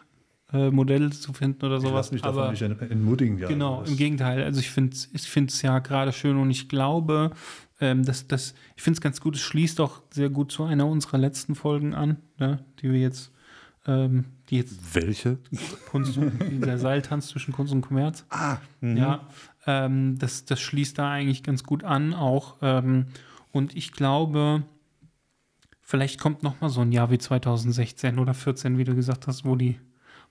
äh, 0.52 0.70
Modelle 0.70 1.10
zu 1.10 1.32
finden 1.32 1.64
oder 1.66 1.76
Ich 1.76 1.82
sowas. 1.82 1.92
lasse 2.06 2.14
mich 2.14 2.22
davon 2.22 2.42
aber 2.42 2.50
nicht 2.52 2.62
entmutigen. 2.62 3.38
Ja. 3.38 3.48
Genau, 3.48 3.80
im 3.80 3.86
das- 3.86 3.96
Gegenteil. 3.96 4.42
Also 4.44 4.60
ich 4.60 4.70
finde 4.70 4.92
es 4.94 5.10
ich 5.12 5.22
find's 5.22 5.60
ja 5.62 5.80
gerade 5.80 6.12
schön 6.12 6.36
und 6.36 6.50
ich 6.50 6.68
glaube, 6.68 7.32
ähm, 7.80 8.04
dass 8.04 8.26
das, 8.28 8.54
ich 8.76 8.82
finde 8.82 8.96
es 8.98 9.00
ganz 9.02 9.20
gut, 9.20 9.34
es 9.34 9.42
schließt 9.42 9.80
auch 9.80 10.00
sehr 10.10 10.30
gut 10.30 10.52
zu 10.52 10.62
einer 10.64 10.86
unserer 10.86 11.18
letzten 11.18 11.54
Folgen 11.56 11.94
an, 11.94 12.18
ne, 12.38 12.64
die 12.80 12.90
wir 12.92 13.00
jetzt, 13.00 13.32
ähm, 13.88 14.24
die 14.48 14.56
jetzt 14.58 14.94
Welche? 14.94 15.38
Kunst, 15.90 16.16
der 16.50 16.78
Seiltanz 16.78 17.26
zwischen 17.26 17.52
Kunst 17.52 17.72
und 17.72 17.82
Kommerz. 17.82 18.24
Ah, 18.30 18.58
Ja, 18.80 19.26
ähm, 19.66 20.18
das, 20.18 20.44
das 20.44 20.60
schließt 20.60 20.98
da 20.98 21.10
eigentlich 21.10 21.42
ganz 21.42 21.64
gut 21.64 21.84
an 21.84 22.14
auch. 22.14 22.56
Ähm, 22.62 23.06
und 23.52 23.76
ich 23.76 23.92
glaube, 23.92 24.62
vielleicht 25.82 26.20
kommt 26.20 26.42
noch 26.42 26.60
mal 26.60 26.68
so 26.68 26.80
ein 26.80 26.92
Jahr 26.92 27.10
wie 27.10 27.18
2016 27.18 28.18
oder 28.18 28.34
14, 28.34 28.78
wie 28.78 28.84
du 28.84 28.94
gesagt 28.94 29.26
hast, 29.26 29.44
wo 29.44 29.56
die 29.56 29.78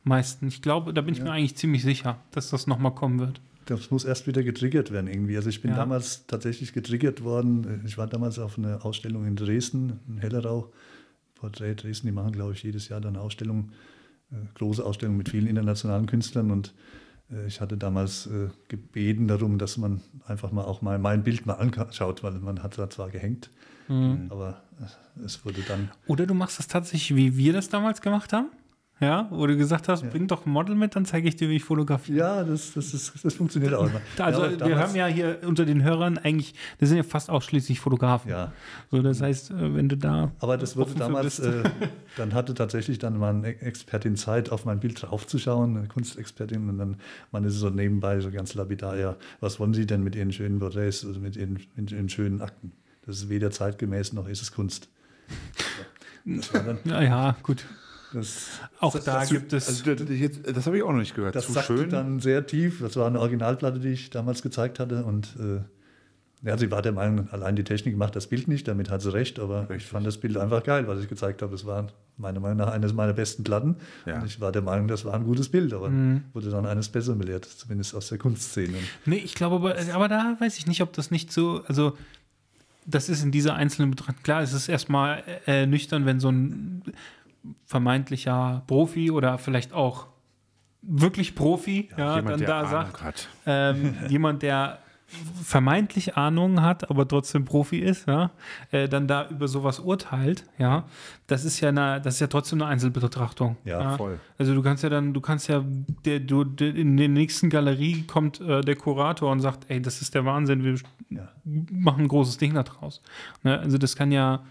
meisten, 0.04 0.48
ich 0.48 0.62
glaube, 0.62 0.94
da 0.94 1.02
bin 1.02 1.16
ich 1.16 1.22
mir 1.22 1.32
eigentlich 1.32 1.56
ziemlich 1.56 1.84
sicher, 1.84 2.20
dass 2.32 2.50
das 2.50 2.68
noch 2.68 2.78
mal 2.78 2.92
kommen 2.92 3.20
wird. 3.20 3.42
Das 3.66 3.90
muss 3.90 4.06
erst 4.06 4.28
wieder 4.28 4.44
getriggert 4.44 4.92
werden 4.92 5.08
irgendwie. 5.08 5.36
Also 5.38 5.50
ich 5.50 5.62
bin 5.62 5.72
Ja. 5.72 5.78
damals 5.78 6.28
tatsächlich 6.28 6.72
getriggert 6.74 7.24
worden. 7.24 7.82
Ich 7.86 7.98
war 7.98 8.06
damals 8.06 8.38
auf 8.38 8.60
einer 8.60 8.86
Ausstellung 8.86 9.26
in 9.26 9.36
Dresden, 9.36 10.00
in 10.08 10.20
Hellerau. 10.20 10.72
Porträt 11.34 11.76
Dresden, 11.76 12.08
die 12.08 12.14
machen, 12.14 12.32
glaube 12.32 12.54
ich, 12.54 12.62
jedes 12.64 12.90
Jahr 12.90 13.02
dann 13.02 13.18
Ausstellungen, 13.18 13.72
äh, 14.32 14.36
große 14.54 14.86
Ausstellungen 14.86 15.18
mit 15.18 15.30
vielen 15.30 15.48
internationalen 15.48 16.06
Künstlern. 16.06 16.52
Und 16.52 16.74
ich 17.48 17.60
hatte 17.60 17.76
damals 17.78 18.28
äh, 18.28 18.50
gebeten 18.68 19.28
darum, 19.28 19.58
dass 19.58 19.78
man 19.78 20.02
einfach 20.28 20.52
mal 20.52 20.64
auch 20.64 20.82
mal 20.82 21.00
mein 21.00 21.24
Bild 21.24 21.46
mal 21.46 21.54
anschaut, 21.56 22.24
weil 22.24 22.34
man 22.34 22.62
hat 22.62 22.78
da 22.78 22.90
zwar 22.90 23.10
gehängt, 23.10 23.50
aber 24.30 24.62
äh, 24.80 25.24
es 25.24 25.46
wurde 25.46 25.62
dann 25.68 25.90
Oder 26.08 26.26
du 26.26 26.34
machst 26.34 26.60
das 26.60 26.68
tatsächlich, 26.68 27.16
wie 27.16 27.38
wir 27.38 27.54
das 27.54 27.70
damals 27.70 28.02
gemacht 28.02 28.34
haben. 28.34 28.50
Ja, 29.02 29.28
wo 29.30 29.46
du 29.46 29.58
gesagt 29.58 29.90
hast, 29.90 30.10
bring 30.10 30.26
doch 30.28 30.46
ein 30.46 30.52
Model 30.52 30.74
mit, 30.74 30.96
dann 30.96 31.04
zeige 31.04 31.28
ich 31.28 31.36
dir, 31.36 31.50
wie 31.50 31.58
ich 31.58 31.66
fotografiere. 31.66 32.18
Ja, 32.18 32.44
das, 32.46 32.74
das, 32.76 32.94
ist, 32.94 33.26
das 33.26 33.34
funktioniert 33.34 33.74
auch 33.74 33.88
immer. 33.90 34.00
Also 34.18 34.46
ja, 34.46 34.66
wir 34.66 34.78
haben 34.78 34.96
ja 34.96 35.06
hier 35.08 35.40
unter 35.46 35.66
den 35.66 35.84
Hörern 35.84 36.18
eigentlich, 36.18 36.54
das 36.80 36.88
sind 36.90 36.98
ja 37.00 37.04
fast 37.04 37.30
ausschließlich 37.30 37.82
Fotografen. 37.82 38.32
Ja, 38.32 38.54
So, 38.92 39.02
das 39.02 39.20
heißt, 39.20 39.52
äh, 39.52 39.76
wenn 39.76 39.90
du 39.90 39.98
da. 39.98 40.32
aber 40.40 40.58
das 40.58 40.78
wurde 40.78 40.94
damals, 40.96 41.40
äh, 41.40 41.64
dann 42.16 42.34
hatte 42.34 42.54
tatsächlich 42.54 42.98
dann 42.98 43.18
mal 43.18 43.36
eine 43.36 43.60
Expertin 43.60 44.16
Zeit, 44.16 44.50
auf 44.50 44.64
mein 44.64 44.80
Bild 44.80 45.02
draufzuschauen, 45.02 45.76
eine 45.78 45.88
Kunstexpertin, 45.90 46.70
und 46.70 46.78
dann 46.78 46.96
man 47.34 47.44
ist 47.44 47.56
so 47.56 47.70
nebenbei 47.70 48.22
so 48.22 48.32
ganz 48.32 48.54
lapidar, 48.54 48.98
ja, 48.98 49.18
was 49.42 49.60
wollen 49.60 49.74
Sie 49.74 49.86
denn 49.86 50.04
mit 50.06 50.16
Ihren 50.16 50.32
schönen 50.32 50.60
Porträts, 50.60 51.06
also 51.06 51.20
mit 51.20 51.36
Ihren, 51.36 51.60
mit 51.76 51.92
Ihren 51.92 52.08
schönen 52.08 52.42
Akten? 52.42 52.72
Das 53.06 53.18
ist 53.18 53.28
weder 53.30 53.52
zeitgemäß 53.52 54.14
noch 54.14 54.30
ist 54.30 54.42
es 54.42 54.54
Kunst. 54.54 54.88
Dann, 56.54 56.80
Naja, 56.86 57.36
gut. 57.44 57.66
Das, 58.16 58.48
Auch 58.80 58.94
Das- 58.94 59.04
da 59.06 59.20
das- 59.20 59.30
gibt 59.30 59.54
es. 59.54 59.68
Also, 59.68 59.96
das 59.96 60.66
habe 60.66 60.78
ich 60.78 60.84
auch 60.84 60.92
noch 60.92 61.00
nicht 61.00 61.16
gehört. 61.16 61.36
das 61.36 61.46
Zu 61.48 61.54
sackte 61.54 61.78
schön. 61.78 61.90
dann 61.90 62.20
sehr 62.20 62.46
tief. 62.48 62.80
Das 62.82 62.96
war 62.96 63.08
eine 63.08 63.20
Originalplatte, 63.20 63.80
die 63.80 63.90
ich 63.90 64.10
damals 64.10 64.42
gezeigt 64.42 64.80
hatte. 64.80 65.04
Und 65.06 65.36
äh, 65.40 65.60
ja, 66.48 66.58
sie 66.58 66.70
war 66.70 66.82
der 66.82 66.92
Meinung, 66.92 67.28
allein 67.32 67.56
die 67.56 67.64
Technik 67.64 67.98
macht 67.98 68.16
das 68.16 68.28
Bild 68.28 68.48
nicht, 68.48 68.68
damit 68.68 68.90
hat 68.90 69.02
sie 69.02 69.12
recht. 69.14 69.40
Aber 69.40 69.64
ich 69.64 69.70
Richtig. 69.70 69.88
fand 69.92 70.06
das 70.06 70.18
Bild 70.18 70.38
einfach 70.38 70.64
geil, 70.64 70.88
was 70.88 71.00
ich 71.00 71.08
gezeigt 71.10 71.42
habe. 71.42 71.52
Das 71.52 71.66
war 71.66 71.88
meiner 72.18 72.40
Meinung 72.40 72.58
nach 72.58 72.72
eines 72.72 72.94
meiner 72.94 73.14
besten 73.14 73.44
Platten. 73.44 73.76
Ja. 74.06 74.20
Und 74.20 74.26
ich 74.26 74.40
war 74.40 74.52
der 74.52 74.62
Meinung, 74.62 74.88
das 74.88 75.04
war 75.06 75.14
ein 75.16 75.24
gutes 75.26 75.50
Bild, 75.50 75.74
aber 75.74 75.90
Mhm. 75.90 76.24
wurde 76.34 76.50
dann 76.50 76.66
eines 76.66 76.90
Besseren 76.90 77.18
belehrt, 77.20 77.46
zumindest 77.46 77.94
aus 77.96 78.08
der 78.10 78.18
Kunstszene. 78.18 78.78
Nee, 79.06 79.18
ich 79.18 79.36
glaube, 79.36 79.56
aber, 79.56 79.76
aber 79.94 80.08
da 80.08 80.36
weiß 80.40 80.58
ich 80.58 80.68
nicht, 80.68 80.82
ob 80.82 80.94
das 80.94 81.12
nicht 81.12 81.32
so, 81.34 81.64
also 81.68 81.98
das 82.86 83.10
ist 83.10 83.24
in 83.24 83.32
dieser 83.32 83.56
einzelnen 83.56 83.90
Betrachtung, 83.90 84.22
klar, 84.24 84.44
es 84.44 84.54
ist 84.54 84.70
erstmal 84.70 85.24
äh, 85.48 85.66
nüchtern, 85.66 86.06
wenn 86.06 86.20
so 86.20 86.30
ein 86.30 86.84
vermeintlicher 87.66 88.64
Profi 88.68 89.12
oder 89.12 89.38
vielleicht 89.38 89.74
auch 89.74 90.08
wirklich 90.82 91.36
Profi, 91.36 91.90
ja, 91.98 92.16
Jemand, 92.18 92.30
dann 92.34 92.40
der 92.40 92.48
da 92.48 92.60
Ahnung 92.60 92.72
sagt, 92.72 93.04
hat. 93.04 93.30
ähm, 93.46 93.96
jemand, 94.10 94.42
der 94.44 94.80
vermeintlich 95.44 96.18
Ahnung 96.18 96.62
hat, 96.62 96.90
aber 96.90 97.08
trotzdem 97.08 97.46
Profi 97.46 97.78
ist, 97.80 98.08
ja, 98.08 98.32
äh, 98.72 98.90
dann 98.90 99.08
da 99.08 99.30
über 99.30 99.48
sowas 99.48 99.80
urteilt, 99.80 100.44
ja, 100.58 100.86
das 101.28 101.46
ist 101.46 101.60
ja 101.62 101.70
eine, 101.70 102.02
das 102.02 102.16
ist 102.16 102.20
ja 102.22 102.28
trotzdem 102.28 102.62
eine 102.62 102.70
Einzelbetrachtung. 102.72 103.56
Ja, 103.66 103.98
voll. 103.98 104.20
Also 104.40 104.56
du 104.56 104.62
kannst 104.64 104.84
ja 104.84 104.90
dann, 104.90 105.14
du 105.14 105.22
kannst 105.22 105.48
ja, 105.48 105.64
der, 106.06 106.20
du, 106.22 106.44
der, 106.44 106.76
in 106.76 106.98
der 106.98 107.08
nächsten 107.10 107.50
Galerie 107.52 108.04
kommt 108.04 108.42
äh, 108.42 108.62
der 108.62 108.76
Kurator 108.76 109.32
und 109.32 109.42
sagt, 109.42 109.66
ey, 109.70 109.80
das 109.82 110.02
ist 110.02 110.16
der 110.16 110.26
Wahnsinn, 110.26 110.64
wir 110.64 110.76
Ja. 111.10 111.30
machen 111.44 112.06
ein 112.06 112.08
großes 112.08 112.38
Ding 112.40 112.56
da 112.56 112.64
draus. 112.64 113.02
Ne? 113.44 113.60
Also 113.60 113.78
das 113.78 113.96
kann 113.96 114.12
ja, 114.12 114.44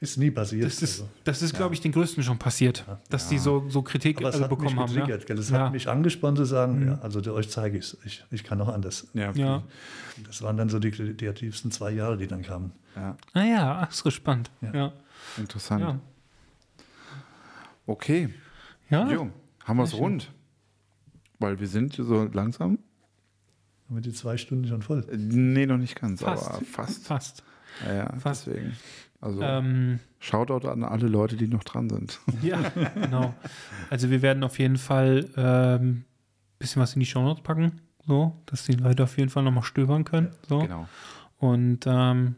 Ist 0.00 0.16
nie 0.16 0.30
passiert. 0.30 0.64
das 0.66 0.80
ist, 0.82 1.00
also. 1.00 1.10
das 1.24 1.42
ist, 1.42 1.54
glaube 1.56 1.74
ich, 1.74 1.80
den 1.80 1.90
Größten 1.92 2.22
schon 2.22 2.38
passiert, 2.38 2.84
dass 3.10 3.28
die 3.28 3.38
so, 3.38 3.68
so 3.68 3.82
Kritik 3.82 4.18
Aber 4.18 4.28
es 4.28 4.36
hat 4.40 4.42
mich 4.50 4.58
bekommen 4.58 4.78
haben. 4.78 4.92
getriggert. 4.94 5.22
Ja? 5.22 5.26
gell? 5.26 5.38
Es 5.38 5.50
Ja. 5.50 5.58
Mhm. 5.58 5.62
hat 5.64 5.72
mich 5.72 5.88
angespannt 5.88 6.38
zu 6.38 6.44
sagen, 6.44 6.86
ja, 6.86 6.98
also 7.00 7.20
euch 7.32 7.50
zeige 7.50 7.78
ich 7.78 7.84
es. 7.86 7.98
Ich, 8.04 8.24
ich 8.30 8.44
kann 8.44 8.60
auch 8.60 8.68
anders. 8.68 9.08
Ja. 9.14 9.32
Ja. 9.32 9.62
Das 10.26 10.40
waren 10.42 10.56
dann 10.56 10.68
so 10.68 10.78
die 10.78 10.90
kreativsten 10.92 11.70
zwei 11.72 11.90
Jahre, 11.90 12.16
die 12.16 12.26
dann 12.28 12.42
kamen. 12.42 12.72
ja. 12.96 13.16
Ah 13.32 13.42
ja, 13.44 13.78
ach, 13.88 13.92
so 13.92 14.10
spannend. 14.10 14.50
Ja. 14.60 14.72
Ja. 14.74 14.92
Interessant. 15.36 15.80
Ja. 15.82 16.00
Okay. 17.86 18.28
Ja. 18.90 19.08
Jo, 19.10 19.30
haben 19.64 19.76
wir 19.78 19.84
es 19.84 19.94
rund. 19.94 20.30
Weil 21.40 21.60
wir 21.60 21.68
sind 21.68 21.94
so 21.94 22.24
langsam. 22.32 22.78
Haben 23.88 23.96
wir 23.96 24.00
die 24.02 24.12
zwei 24.12 24.36
Stunden 24.36 24.66
schon 24.68 24.82
voll. 24.82 25.06
Äh, 25.10 25.16
Nee, 25.16 25.66
noch 25.66 25.78
nicht 25.78 25.98
ganz, 26.00 26.20
Fast. 26.20 26.48
aber 26.48 26.60
fast. 26.64 27.06
Fast. 27.06 27.42
Ja, 27.86 27.94
ja, 27.94 28.16
Fast. 28.18 28.46
deswegen. 28.46 28.76
Also 29.20 29.40
Ähm, 29.42 30.00
Shoutout 30.20 30.68
an 30.68 30.84
alle 30.84 31.06
Leute, 31.08 31.36
die 31.36 31.48
noch 31.48 31.64
dran 31.64 31.88
sind. 31.90 32.20
ja, 32.42 32.58
genau. 32.94 33.34
Also 33.90 34.10
wir 34.10 34.22
werden 34.22 34.42
auf 34.44 34.58
jeden 34.58 34.76
Fall 34.76 35.28
ein 35.36 35.82
ähm, 35.82 36.04
bisschen 36.58 36.82
was 36.82 36.94
in 36.94 37.00
die 37.00 37.06
Shownotes 37.06 37.42
packen, 37.42 37.80
so, 38.06 38.36
dass 38.46 38.64
die 38.64 38.72
Leute 38.72 39.04
auf 39.04 39.16
jeden 39.18 39.30
Fall 39.30 39.42
nochmal 39.42 39.64
stöbern 39.64 40.04
können. 40.04 40.30
So. 40.48 40.60
Genau. 40.60 40.88
Und 41.38 41.84
ähm, 41.86 42.36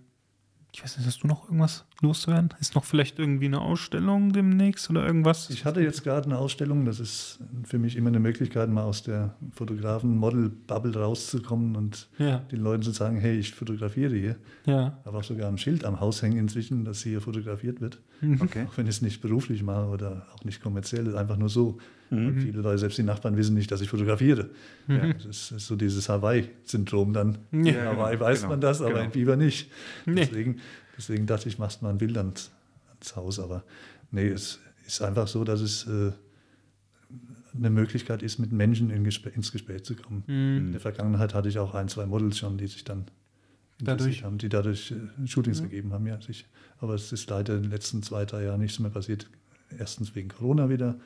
ich 0.73 0.83
weiß 0.83 0.99
nicht, 0.99 1.07
hast 1.07 1.23
du 1.23 1.27
noch 1.27 1.45
irgendwas 1.45 1.85
loszuwerden? 2.01 2.51
Ist 2.61 2.75
noch 2.75 2.85
vielleicht 2.85 3.19
irgendwie 3.19 3.47
eine 3.47 3.61
Ausstellung 3.61 4.33
demnächst 4.33 4.89
oder 4.91 5.05
irgendwas? 5.05 5.51
Ich 5.51 5.65
hatte 5.65 5.81
jetzt 5.81 6.05
gerade 6.05 6.27
eine 6.27 6.39
Ausstellung, 6.39 6.85
das 6.85 7.01
ist 7.01 7.41
für 7.65 7.79
mich 7.79 7.97
immer 7.97 8.09
eine 8.09 8.21
Möglichkeit, 8.21 8.69
mal 8.71 8.85
aus 8.85 9.03
der 9.03 9.35
Fotografen-Model-Bubble 9.53 10.97
rauszukommen 10.97 11.77
und 11.77 12.09
ja, 12.19 12.39
den 12.39 12.61
Leuten 12.61 12.83
zu 12.83 12.93
sagen, 12.93 13.17
hey, 13.19 13.39
ich 13.39 13.55
fotografiere 13.55 14.17
hier. 14.17 14.37
ja. 14.67 14.99
Habe 15.05 15.19
auch 15.19 15.25
sogar 15.25 15.49
ein 15.49 15.59
Schild 15.59 15.85
am 15.85 16.01
Haus 16.01 16.23
hängen 16.23 16.39
inzwischen, 16.39 16.85
dass 16.85 17.03
hier 17.03 17.21
fotografiert 17.21 17.81
wird. 17.81 18.01
Okay. 18.41 18.67
Auch 18.69 18.77
wenn 18.77 18.87
ich 18.87 18.97
es 18.97 19.03
nicht 19.03 19.21
beruflich 19.21 19.63
mache 19.63 19.87
oder 19.89 20.27
auch 20.35 20.45
nicht 20.45 20.63
kommerziell, 20.63 21.07
ist 21.07 21.15
einfach 21.15 21.37
nur 21.37 21.49
so. 21.49 21.79
Und 22.11 22.41
viele 22.41 22.61
Leute, 22.61 22.79
selbst 22.79 22.99
die 22.99 23.05
Nachbarn, 23.05 23.37
wissen 23.37 23.55
nicht, 23.55 23.71
dass 23.71 23.81
ich 23.81 23.89
fotografiere. 23.89 24.51
Ja, 24.89 25.13
das 25.13 25.53
ist, 25.53 25.67
so 25.67 25.77
dieses 25.77 26.09
Hawaii-Syndrom 26.09 27.13
dann. 27.13 27.39
Ja, 27.53 27.59
In 27.59 27.85
Hawaii 27.85 28.19
weiß 28.19 28.41
genau, 28.41 28.51
man 28.51 28.61
das, 28.61 28.81
aber 28.81 28.95
genau. 28.95 29.05
in 29.05 29.11
Biber 29.13 29.37
nicht. 29.37 29.71
Nee. 30.07 30.27
Deswegen, 30.27 30.59
deswegen 30.97 31.27
dachte 31.27 31.49
ich, 31.49 31.59
machst 31.59 31.83
mal 31.83 31.91
ein 31.91 31.99
Bild 31.99 32.17
ans, 32.19 32.51
ans 32.89 33.17
Haus. 33.17 33.39
Aber 33.39 33.63
nee, 34.11 34.27
es 34.27 34.59
ist 34.87 35.03
einfach 35.03 35.29
so, 35.29 35.45
dass 35.45 35.61
es 35.61 35.87
äh, 35.87 36.11
eine 37.57 37.71
Möglichkeit 37.71 38.23
ist, 38.23 38.39
mit 38.39 38.53
Menschen 38.53 38.91
in 38.91 39.05
Gespr 39.05 39.33
ins 39.35 39.53
Gespräch 39.53 39.85
zu 39.85 39.95
kommen. 39.95 40.25
In 40.27 40.73
der 40.73 40.81
Vergangenheit 40.81 41.35
hatte 41.35 41.49
ich 41.49 41.59
auch 41.59 41.75
ein, 41.75 41.89
zwei 41.89 42.07
Models 42.07 42.39
schon, 42.39 42.59
die 42.59 42.67
sich 42.67 42.85
dann 42.85 43.07
Dadurch? 43.83 44.25
haben, 44.25 44.39
die 44.39 44.49
dadurch 44.49 44.93
äh, 44.93 45.27
Shootings 45.27 45.63
gegeben 45.63 45.93
haben, 45.93 46.07
ja. 46.07 46.21
Sich. 46.21 46.47
Aber 46.79 46.95
es 46.95 47.13
ist 47.13 47.29
leider 47.31 47.57
in 47.57 47.63
den 47.63 47.71
letzten 47.71 48.03
zwei, 48.03 48.25
drei 48.25 48.45
Jahren 48.45 48.61
nichts 48.61 48.79
mehr 48.79 48.91
passiert. 48.91 49.29
Erstens 49.79 50.15
wegen 50.15 50.29
Corona 50.29 50.69
wieder, 50.69 50.99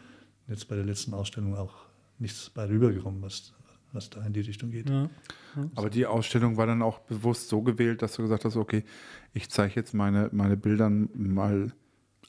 jetzt 0.48 0.68
bei 0.68 0.76
der 0.76 0.84
letzten 0.84 1.14
Ausstellung 1.14 1.56
auch 1.56 1.74
nichts 2.18 2.50
bei 2.50 2.66
rübergekommen, 2.68 3.22
was, 3.22 3.52
was 3.92 4.10
da 4.10 4.24
in 4.24 4.32
die 4.32 4.40
Richtung 4.40 4.70
geht. 4.70 4.88
ja. 4.88 5.08
Aber 5.76 5.88
die 5.90 6.04
Ausstellung 6.06 6.56
war 6.56 6.66
dann 6.66 6.82
auch 6.82 6.98
bewusst 7.00 7.48
so 7.48 7.62
gewählt, 7.62 8.02
dass 8.02 8.14
du 8.16 8.22
gesagt 8.22 8.44
hast, 8.44 8.56
okay, 8.56 8.82
ich 9.32 9.48
zeige 9.50 9.74
jetzt 9.76 9.94
meine, 9.94 10.28
meine 10.32 10.56
Bilder 10.56 10.90
mal 10.90 11.72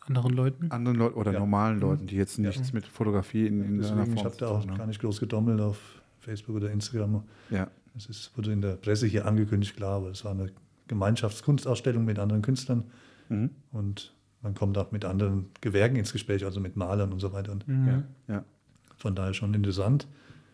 Anderen 0.08 0.34
Leuten? 0.36 0.70
anderen 0.70 0.98
Leuten 0.98 1.16
oder 1.18 1.34
Ja. 1.34 1.40
normalen 1.40 1.80
Leuten, 1.80 2.06
die 2.06 2.16
jetzt 2.16 2.38
nichts 2.38 2.72
mit 2.74 2.86
Fotografie 2.86 3.48
in, 3.48 3.62
in 3.62 3.78
Deswegen, 3.80 3.84
seiner 3.84 4.04
ich 4.08 4.14
Form 4.14 4.26
habe 4.26 4.36
da 4.38 4.48
auch 4.50 4.64
tun 4.64 4.78
gar 4.78 4.86
nicht 4.86 5.02
groß 5.02 5.20
gedommelt 5.20 5.60
auf 5.60 5.80
Facebook 6.20 6.58
oder 6.58 6.70
Instagram. 6.70 7.24
Ja. 7.50 7.68
Es 7.98 8.06
ist, 8.06 8.38
wurde 8.38 8.52
in 8.54 8.62
der 8.62 8.76
Presse 8.76 9.08
hier 9.08 9.26
angekündigt, 9.26 9.76
klar, 9.76 9.94
aber 9.98 10.10
es 10.12 10.24
war 10.24 10.32
eine 10.34 10.52
Gemeinschaftskunstausstellung 10.88 12.06
mit 12.06 12.20
anderen 12.20 12.42
Künstlern 12.42 12.84
Mhm. 13.30 13.50
und 13.72 14.14
man 14.46 14.54
kommt 14.54 14.78
auch 14.78 14.92
mit 14.92 15.04
anderen 15.06 15.48
Gewerken 15.60 15.96
ins 15.96 16.14
Gespräch, 16.14 16.46
also 16.46 16.60
mit 16.60 16.76
Malern 16.78 17.12
und 17.12 17.20
so 17.20 17.34
weiter. 17.34 17.52
Und 17.52 17.66
Ja. 17.68 18.04
Ja. 18.28 18.46
von 18.96 19.16
daher 19.16 19.34
schon 19.34 19.54
interessant. 19.56 20.08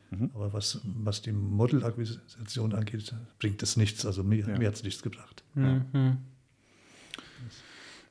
Mhm. 0.09 0.31
Aber 0.33 0.53
was, 0.53 0.79
was 1.03 1.21
die 1.21 1.33
Modelakquisition 1.33 2.73
angeht, 2.73 3.13
bringt 3.39 3.61
es 3.61 3.75
nichts. 3.77 4.05
Also 4.05 4.23
mir, 4.23 4.47
Ja. 4.47 4.57
mir 4.57 4.67
hat 4.69 4.75
es 4.75 4.83
nichts 4.83 5.03
gebracht. 5.03 5.43
Mhm. 5.55 6.17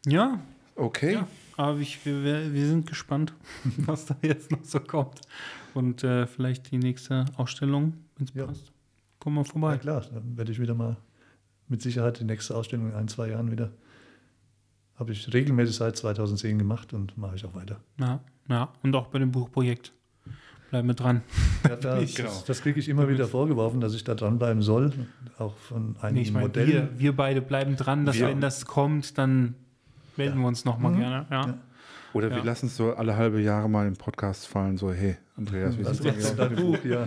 Ja, 0.06 0.40
Okay. 0.76 1.14
ja. 1.14 1.28
Aber 1.56 1.78
ich, 1.78 2.04
wir, 2.06 2.22
wir 2.54 2.66
sind 2.66 2.86
gespannt, 2.86 3.34
was 3.78 4.06
da 4.06 4.16
jetzt 4.22 4.50
noch 4.50 4.64
so 4.64 4.80
kommt. 4.80 5.20
Und 5.74 6.04
äh, 6.04 6.26
vielleicht 6.26 6.70
die 6.70 6.78
nächste 6.78 7.24
Ausstellung, 7.36 7.94
wenn 8.16 8.26
es 8.26 8.34
Ja. 8.34 8.46
passt. 8.46 8.72
Kommen 9.18 9.36
wir 9.36 9.42
Ja, 9.44 9.50
vorbei. 9.50 9.76
klar, 9.78 10.02
dann 10.12 10.36
werde 10.38 10.52
ich 10.52 10.58
wieder 10.60 10.74
mal 10.74 10.96
mit 11.68 11.82
Sicherheit 11.82 12.18
die 12.20 12.24
nächste 12.24 12.54
Ausstellung 12.56 12.88
in 12.90 12.94
ein, 12.94 13.08
zwei 13.08 13.28
Jahren 13.28 13.50
wieder. 13.50 13.70
Habe 15.00 15.12
ich 15.12 15.32
regelmäßig 15.34 15.74
seit 15.76 15.96
2010 15.96 16.58
gemacht 16.58 16.92
und 16.92 17.16
mache 17.18 17.34
ich 17.34 17.44
auch 17.44 17.54
weiter. 17.54 17.80
Ja, 17.98 18.20
ja. 18.48 18.68
Und 18.82 18.94
auch 18.94 19.06
bei 19.08 19.18
dem 19.18 19.32
Buchprojekt. 19.32 19.92
Bleiben 20.70 20.86
wir 20.86 20.94
dran. 20.94 21.22
Ja, 21.68 21.76
da, 21.76 21.98
Genau. 21.98 22.28
das 22.28 22.44
das 22.44 22.62
kriege 22.62 22.78
ich 22.80 22.88
immer 22.88 23.06
wieder 23.08 23.26
vorgeworfen, 23.26 23.80
dass 23.82 23.92
ich 23.94 24.02
da 24.04 24.14
dranbleiben 24.14 24.62
soll, 24.62 24.92
auch 25.38 25.54
von 25.58 25.94
einigen 26.00 26.14
Nee, 26.14 26.22
ich 26.22 26.32
meine, 26.32 26.46
Modellen. 26.46 26.72
wir, 26.72 26.98
wir 26.98 27.16
beide 27.16 27.42
bleiben 27.42 27.76
dran, 27.76 28.06
dass 28.06 28.18
Wir- 28.18 28.28
wenn 28.28 28.40
das 28.40 28.64
kommt, 28.64 29.18
dann 29.18 29.54
melden 30.16 30.36
Ja. 30.38 30.42
wir 30.44 30.48
uns 30.48 30.64
nochmal 30.64 30.92
Mhm. 30.92 30.98
gerne. 31.00 31.26
Ja. 31.30 31.46
Ja. 31.48 31.54
Oder 32.14 32.30
Ja. 32.30 32.36
wir 32.36 32.44
lassen 32.44 32.66
es 32.66 32.76
so 32.76 32.94
alle 32.94 33.16
halbe 33.16 33.40
Jahre 33.42 33.68
mal 33.68 33.86
im 33.86 33.94
Podcast 33.96 34.46
fallen, 34.48 34.78
so, 34.78 34.90
hey, 34.92 35.16
Andreas, 35.36 35.76
wie 35.78 35.82
Das 35.82 36.00
ist 36.00 36.30
denn 36.30 36.36
dein? 36.36 36.56
Buch, 36.56 36.78
ja. 36.84 37.06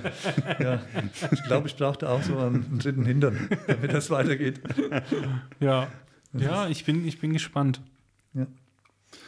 ja. 0.60 0.80
Ich 1.32 1.44
glaube, 1.44 1.68
ich 1.68 1.76
brauchte 1.76 2.08
auch 2.10 2.22
so 2.22 2.38
einen, 2.38 2.66
einen 2.66 2.80
dritten 2.80 3.06
Hintern, 3.06 3.50
damit 3.68 3.92
das 3.94 4.10
weitergeht. 4.12 4.62
Ja, 5.60 5.88
ja 6.34 6.68
ich, 6.68 6.86
bin, 6.86 7.08
ich 7.08 7.20
bin 7.20 7.34
gespannt. 7.34 7.82
Ja. 8.34 8.48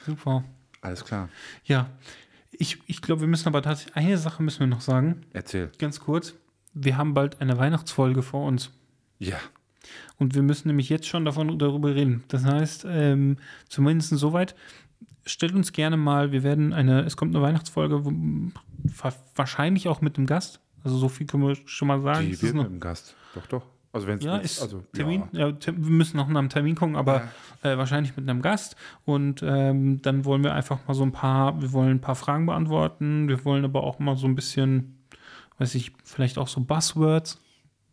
Super. 0.05 0.43
Alles 0.81 1.03
klar. 1.03 1.29
Ja, 1.63 1.89
ich, 2.51 2.79
ich 2.87 3.01
glaube, 3.01 3.21
wir 3.21 3.27
müssen 3.27 3.47
aber 3.47 3.61
tatsächlich, 3.61 3.95
eine 3.95 4.17
Sache 4.17 4.41
müssen 4.43 4.61
wir 4.61 4.67
noch 4.67 4.81
sagen, 4.81 5.21
Erzähl. 5.33 5.71
ganz 5.77 5.99
kurz. 5.99 6.33
Wir 6.73 6.97
haben 6.97 7.13
bald 7.13 7.41
eine 7.41 7.57
Weihnachtsfolge 7.57 8.21
vor 8.21 8.45
uns. 8.47 8.71
Ja. 9.19 9.37
Und 10.17 10.35
wir 10.35 10.41
müssen 10.41 10.67
nämlich 10.67 10.89
jetzt 10.89 11.07
schon 11.07 11.25
davon 11.25 11.57
darüber 11.59 11.93
reden. 11.95 12.23
Das 12.27 12.43
heißt, 12.45 12.85
ähm, 12.89 13.37
zumindest 13.69 14.09
soweit, 14.17 14.55
stellt 15.25 15.53
uns 15.53 15.73
gerne 15.73 15.97
mal, 15.97 16.31
wir 16.31 16.43
werden 16.43 16.73
eine, 16.73 17.01
es 17.01 17.17
kommt 17.17 17.35
eine 17.35 17.43
Weihnachtsfolge, 17.43 18.05
wo, 18.05 18.11
wahrscheinlich 19.35 19.87
auch 19.87 20.01
mit 20.01 20.17
einem 20.17 20.27
Gast. 20.27 20.59
Also 20.83 20.97
so 20.97 21.09
viel 21.09 21.27
können 21.27 21.47
wir 21.47 21.55
schon 21.65 21.87
mal 21.87 22.01
sagen. 22.01 22.27
Die 22.27 22.41
wird 22.41 22.53
mit 22.53 22.67
dem 22.67 22.79
Gast. 22.79 23.15
Doch, 23.33 23.47
doch. 23.47 23.65
Also 23.95 24.07
wenn 24.07 24.17
es 24.17 24.25
Ja, 24.25 24.35
ist 24.35 24.61
also, 24.61 24.83
Termin. 24.93 25.23
Ja. 25.31 25.47
Ja. 25.47 25.57
Wir 25.65 25.73
müssen 25.73 26.17
noch 26.17 26.27
nach 26.27 26.37
einem 26.37 26.49
Termin 26.49 26.75
gucken, 26.75 26.97
aber 26.97 27.29
äh, 27.63 27.77
wahrscheinlich 27.77 28.17
mit 28.17 28.29
einem 28.29 28.41
Gast. 28.41 28.75
Und 29.05 29.41
ähm, 29.41 30.01
dann 30.01 30.25
wollen 30.25 30.43
wir 30.43 30.53
einfach 30.53 30.85
mal 30.85 30.93
so 30.93 31.03
ein 31.03 31.13
paar, 31.13 31.61
wir 31.61 31.71
wollen 31.71 31.91
ein 31.91 32.01
paar 32.01 32.15
Fragen 32.15 32.45
beantworten. 32.45 33.29
Wir 33.29 33.45
wollen 33.45 33.63
aber 33.63 33.83
auch 33.85 33.97
mal 33.99 34.17
so 34.17 34.27
ein 34.27 34.35
bisschen, 34.35 34.97
weiß 35.59 35.75
ich, 35.75 35.93
vielleicht 36.03 36.37
auch 36.37 36.49
so 36.49 36.59
Buzzwords. 36.59 37.39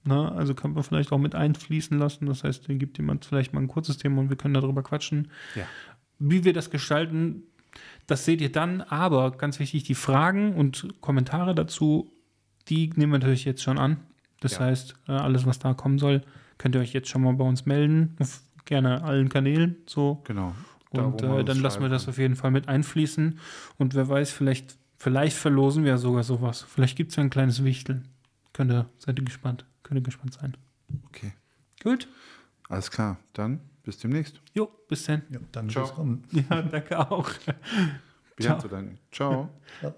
Ne? 0.02 0.32
Also 0.32 0.54
können 0.54 0.74
wir 0.74 0.82
vielleicht 0.82 1.12
auch 1.12 1.18
mit 1.18 1.36
einfließen 1.36 1.96
lassen. 1.96 2.26
Das 2.26 2.42
heißt, 2.42 2.68
da 2.68 2.74
gibt 2.74 2.98
jemand 2.98 3.24
vielleicht 3.24 3.52
mal 3.52 3.60
ein 3.60 3.68
kurzes 3.68 3.96
Thema 3.96 4.22
und 4.22 4.28
wir 4.28 4.36
können 4.36 4.54
darüber 4.54 4.82
quatschen. 4.82 5.30
Ja. 5.54 5.62
Wie 6.18 6.42
wir 6.42 6.52
das 6.52 6.70
gestalten, 6.70 7.44
das 8.08 8.24
seht 8.24 8.40
ihr 8.40 8.50
dann. 8.50 8.80
Aber 8.80 9.30
ganz 9.30 9.60
wichtig, 9.60 9.84
die 9.84 9.94
Fragen 9.94 10.56
und 10.56 11.00
Kommentare 11.00 11.54
dazu, 11.54 12.10
die 12.68 12.90
nehmen 12.96 13.12
wir 13.12 13.18
natürlich 13.20 13.44
jetzt 13.44 13.62
schon 13.62 13.78
an. 13.78 13.98
Das 14.42 14.52
Ja. 14.54 14.60
heißt, 14.60 14.94
äh, 15.08 15.12
alles, 15.12 15.46
was 15.46 15.58
da 15.58 15.72
kommen 15.74 15.98
soll, 15.98 16.22
könnt 16.58 16.74
ihr 16.74 16.80
euch 16.80 16.92
jetzt 16.92 17.08
schon 17.08 17.22
mal 17.22 17.32
bei 17.34 17.44
uns 17.44 17.64
melden. 17.64 18.16
Auf 18.20 18.42
gerne 18.64 19.02
allen 19.02 19.28
Kanälen. 19.28 19.76
So. 19.86 20.20
Genau. 20.24 20.54
Da, 20.92 21.04
Und 21.04 21.22
äh, 21.22 21.44
dann 21.44 21.60
lassen 21.60 21.80
wir 21.80 21.88
das 21.88 22.06
auf 22.08 22.18
jeden 22.18 22.36
Fall 22.36 22.50
mit 22.50 22.68
einfließen. 22.68 23.38
Und 23.78 23.94
wer 23.94 24.08
weiß, 24.08 24.30
vielleicht, 24.32 24.76
vielleicht 24.98 25.36
verlosen 25.36 25.84
wir 25.84 25.96
sogar 25.98 26.22
sowas. 26.22 26.62
Vielleicht 26.68 26.96
gibt 26.96 27.10
es 27.10 27.16
ja 27.16 27.22
ein 27.22 27.30
kleines 27.30 27.64
Wichteln. 27.64 28.08
Könnt 28.52 28.70
ihr, 28.70 28.86
seid 28.98 29.18
ihr 29.18 29.24
gespannt. 29.24 29.64
Könnt 29.82 29.98
ihr 30.00 30.04
gespannt 30.04 30.34
sein. 30.34 30.56
Okay. 31.06 31.32
Gut. 31.82 32.08
Alles 32.68 32.90
klar. 32.90 33.18
Dann 33.32 33.60
bis 33.84 33.98
demnächst. 33.98 34.40
Jo, 34.54 34.70
bis 34.88 35.04
dann. 35.04 35.22
Ja, 35.30 35.38
danke 35.50 35.72
Ciao. 35.72 36.18
Ja, 36.32 36.62
danke 36.62 36.98
auch. 37.10 37.30
Zu 38.38 38.68
danken. 38.68 38.98
Ciao. 39.10 39.48
Ja. 39.82 39.94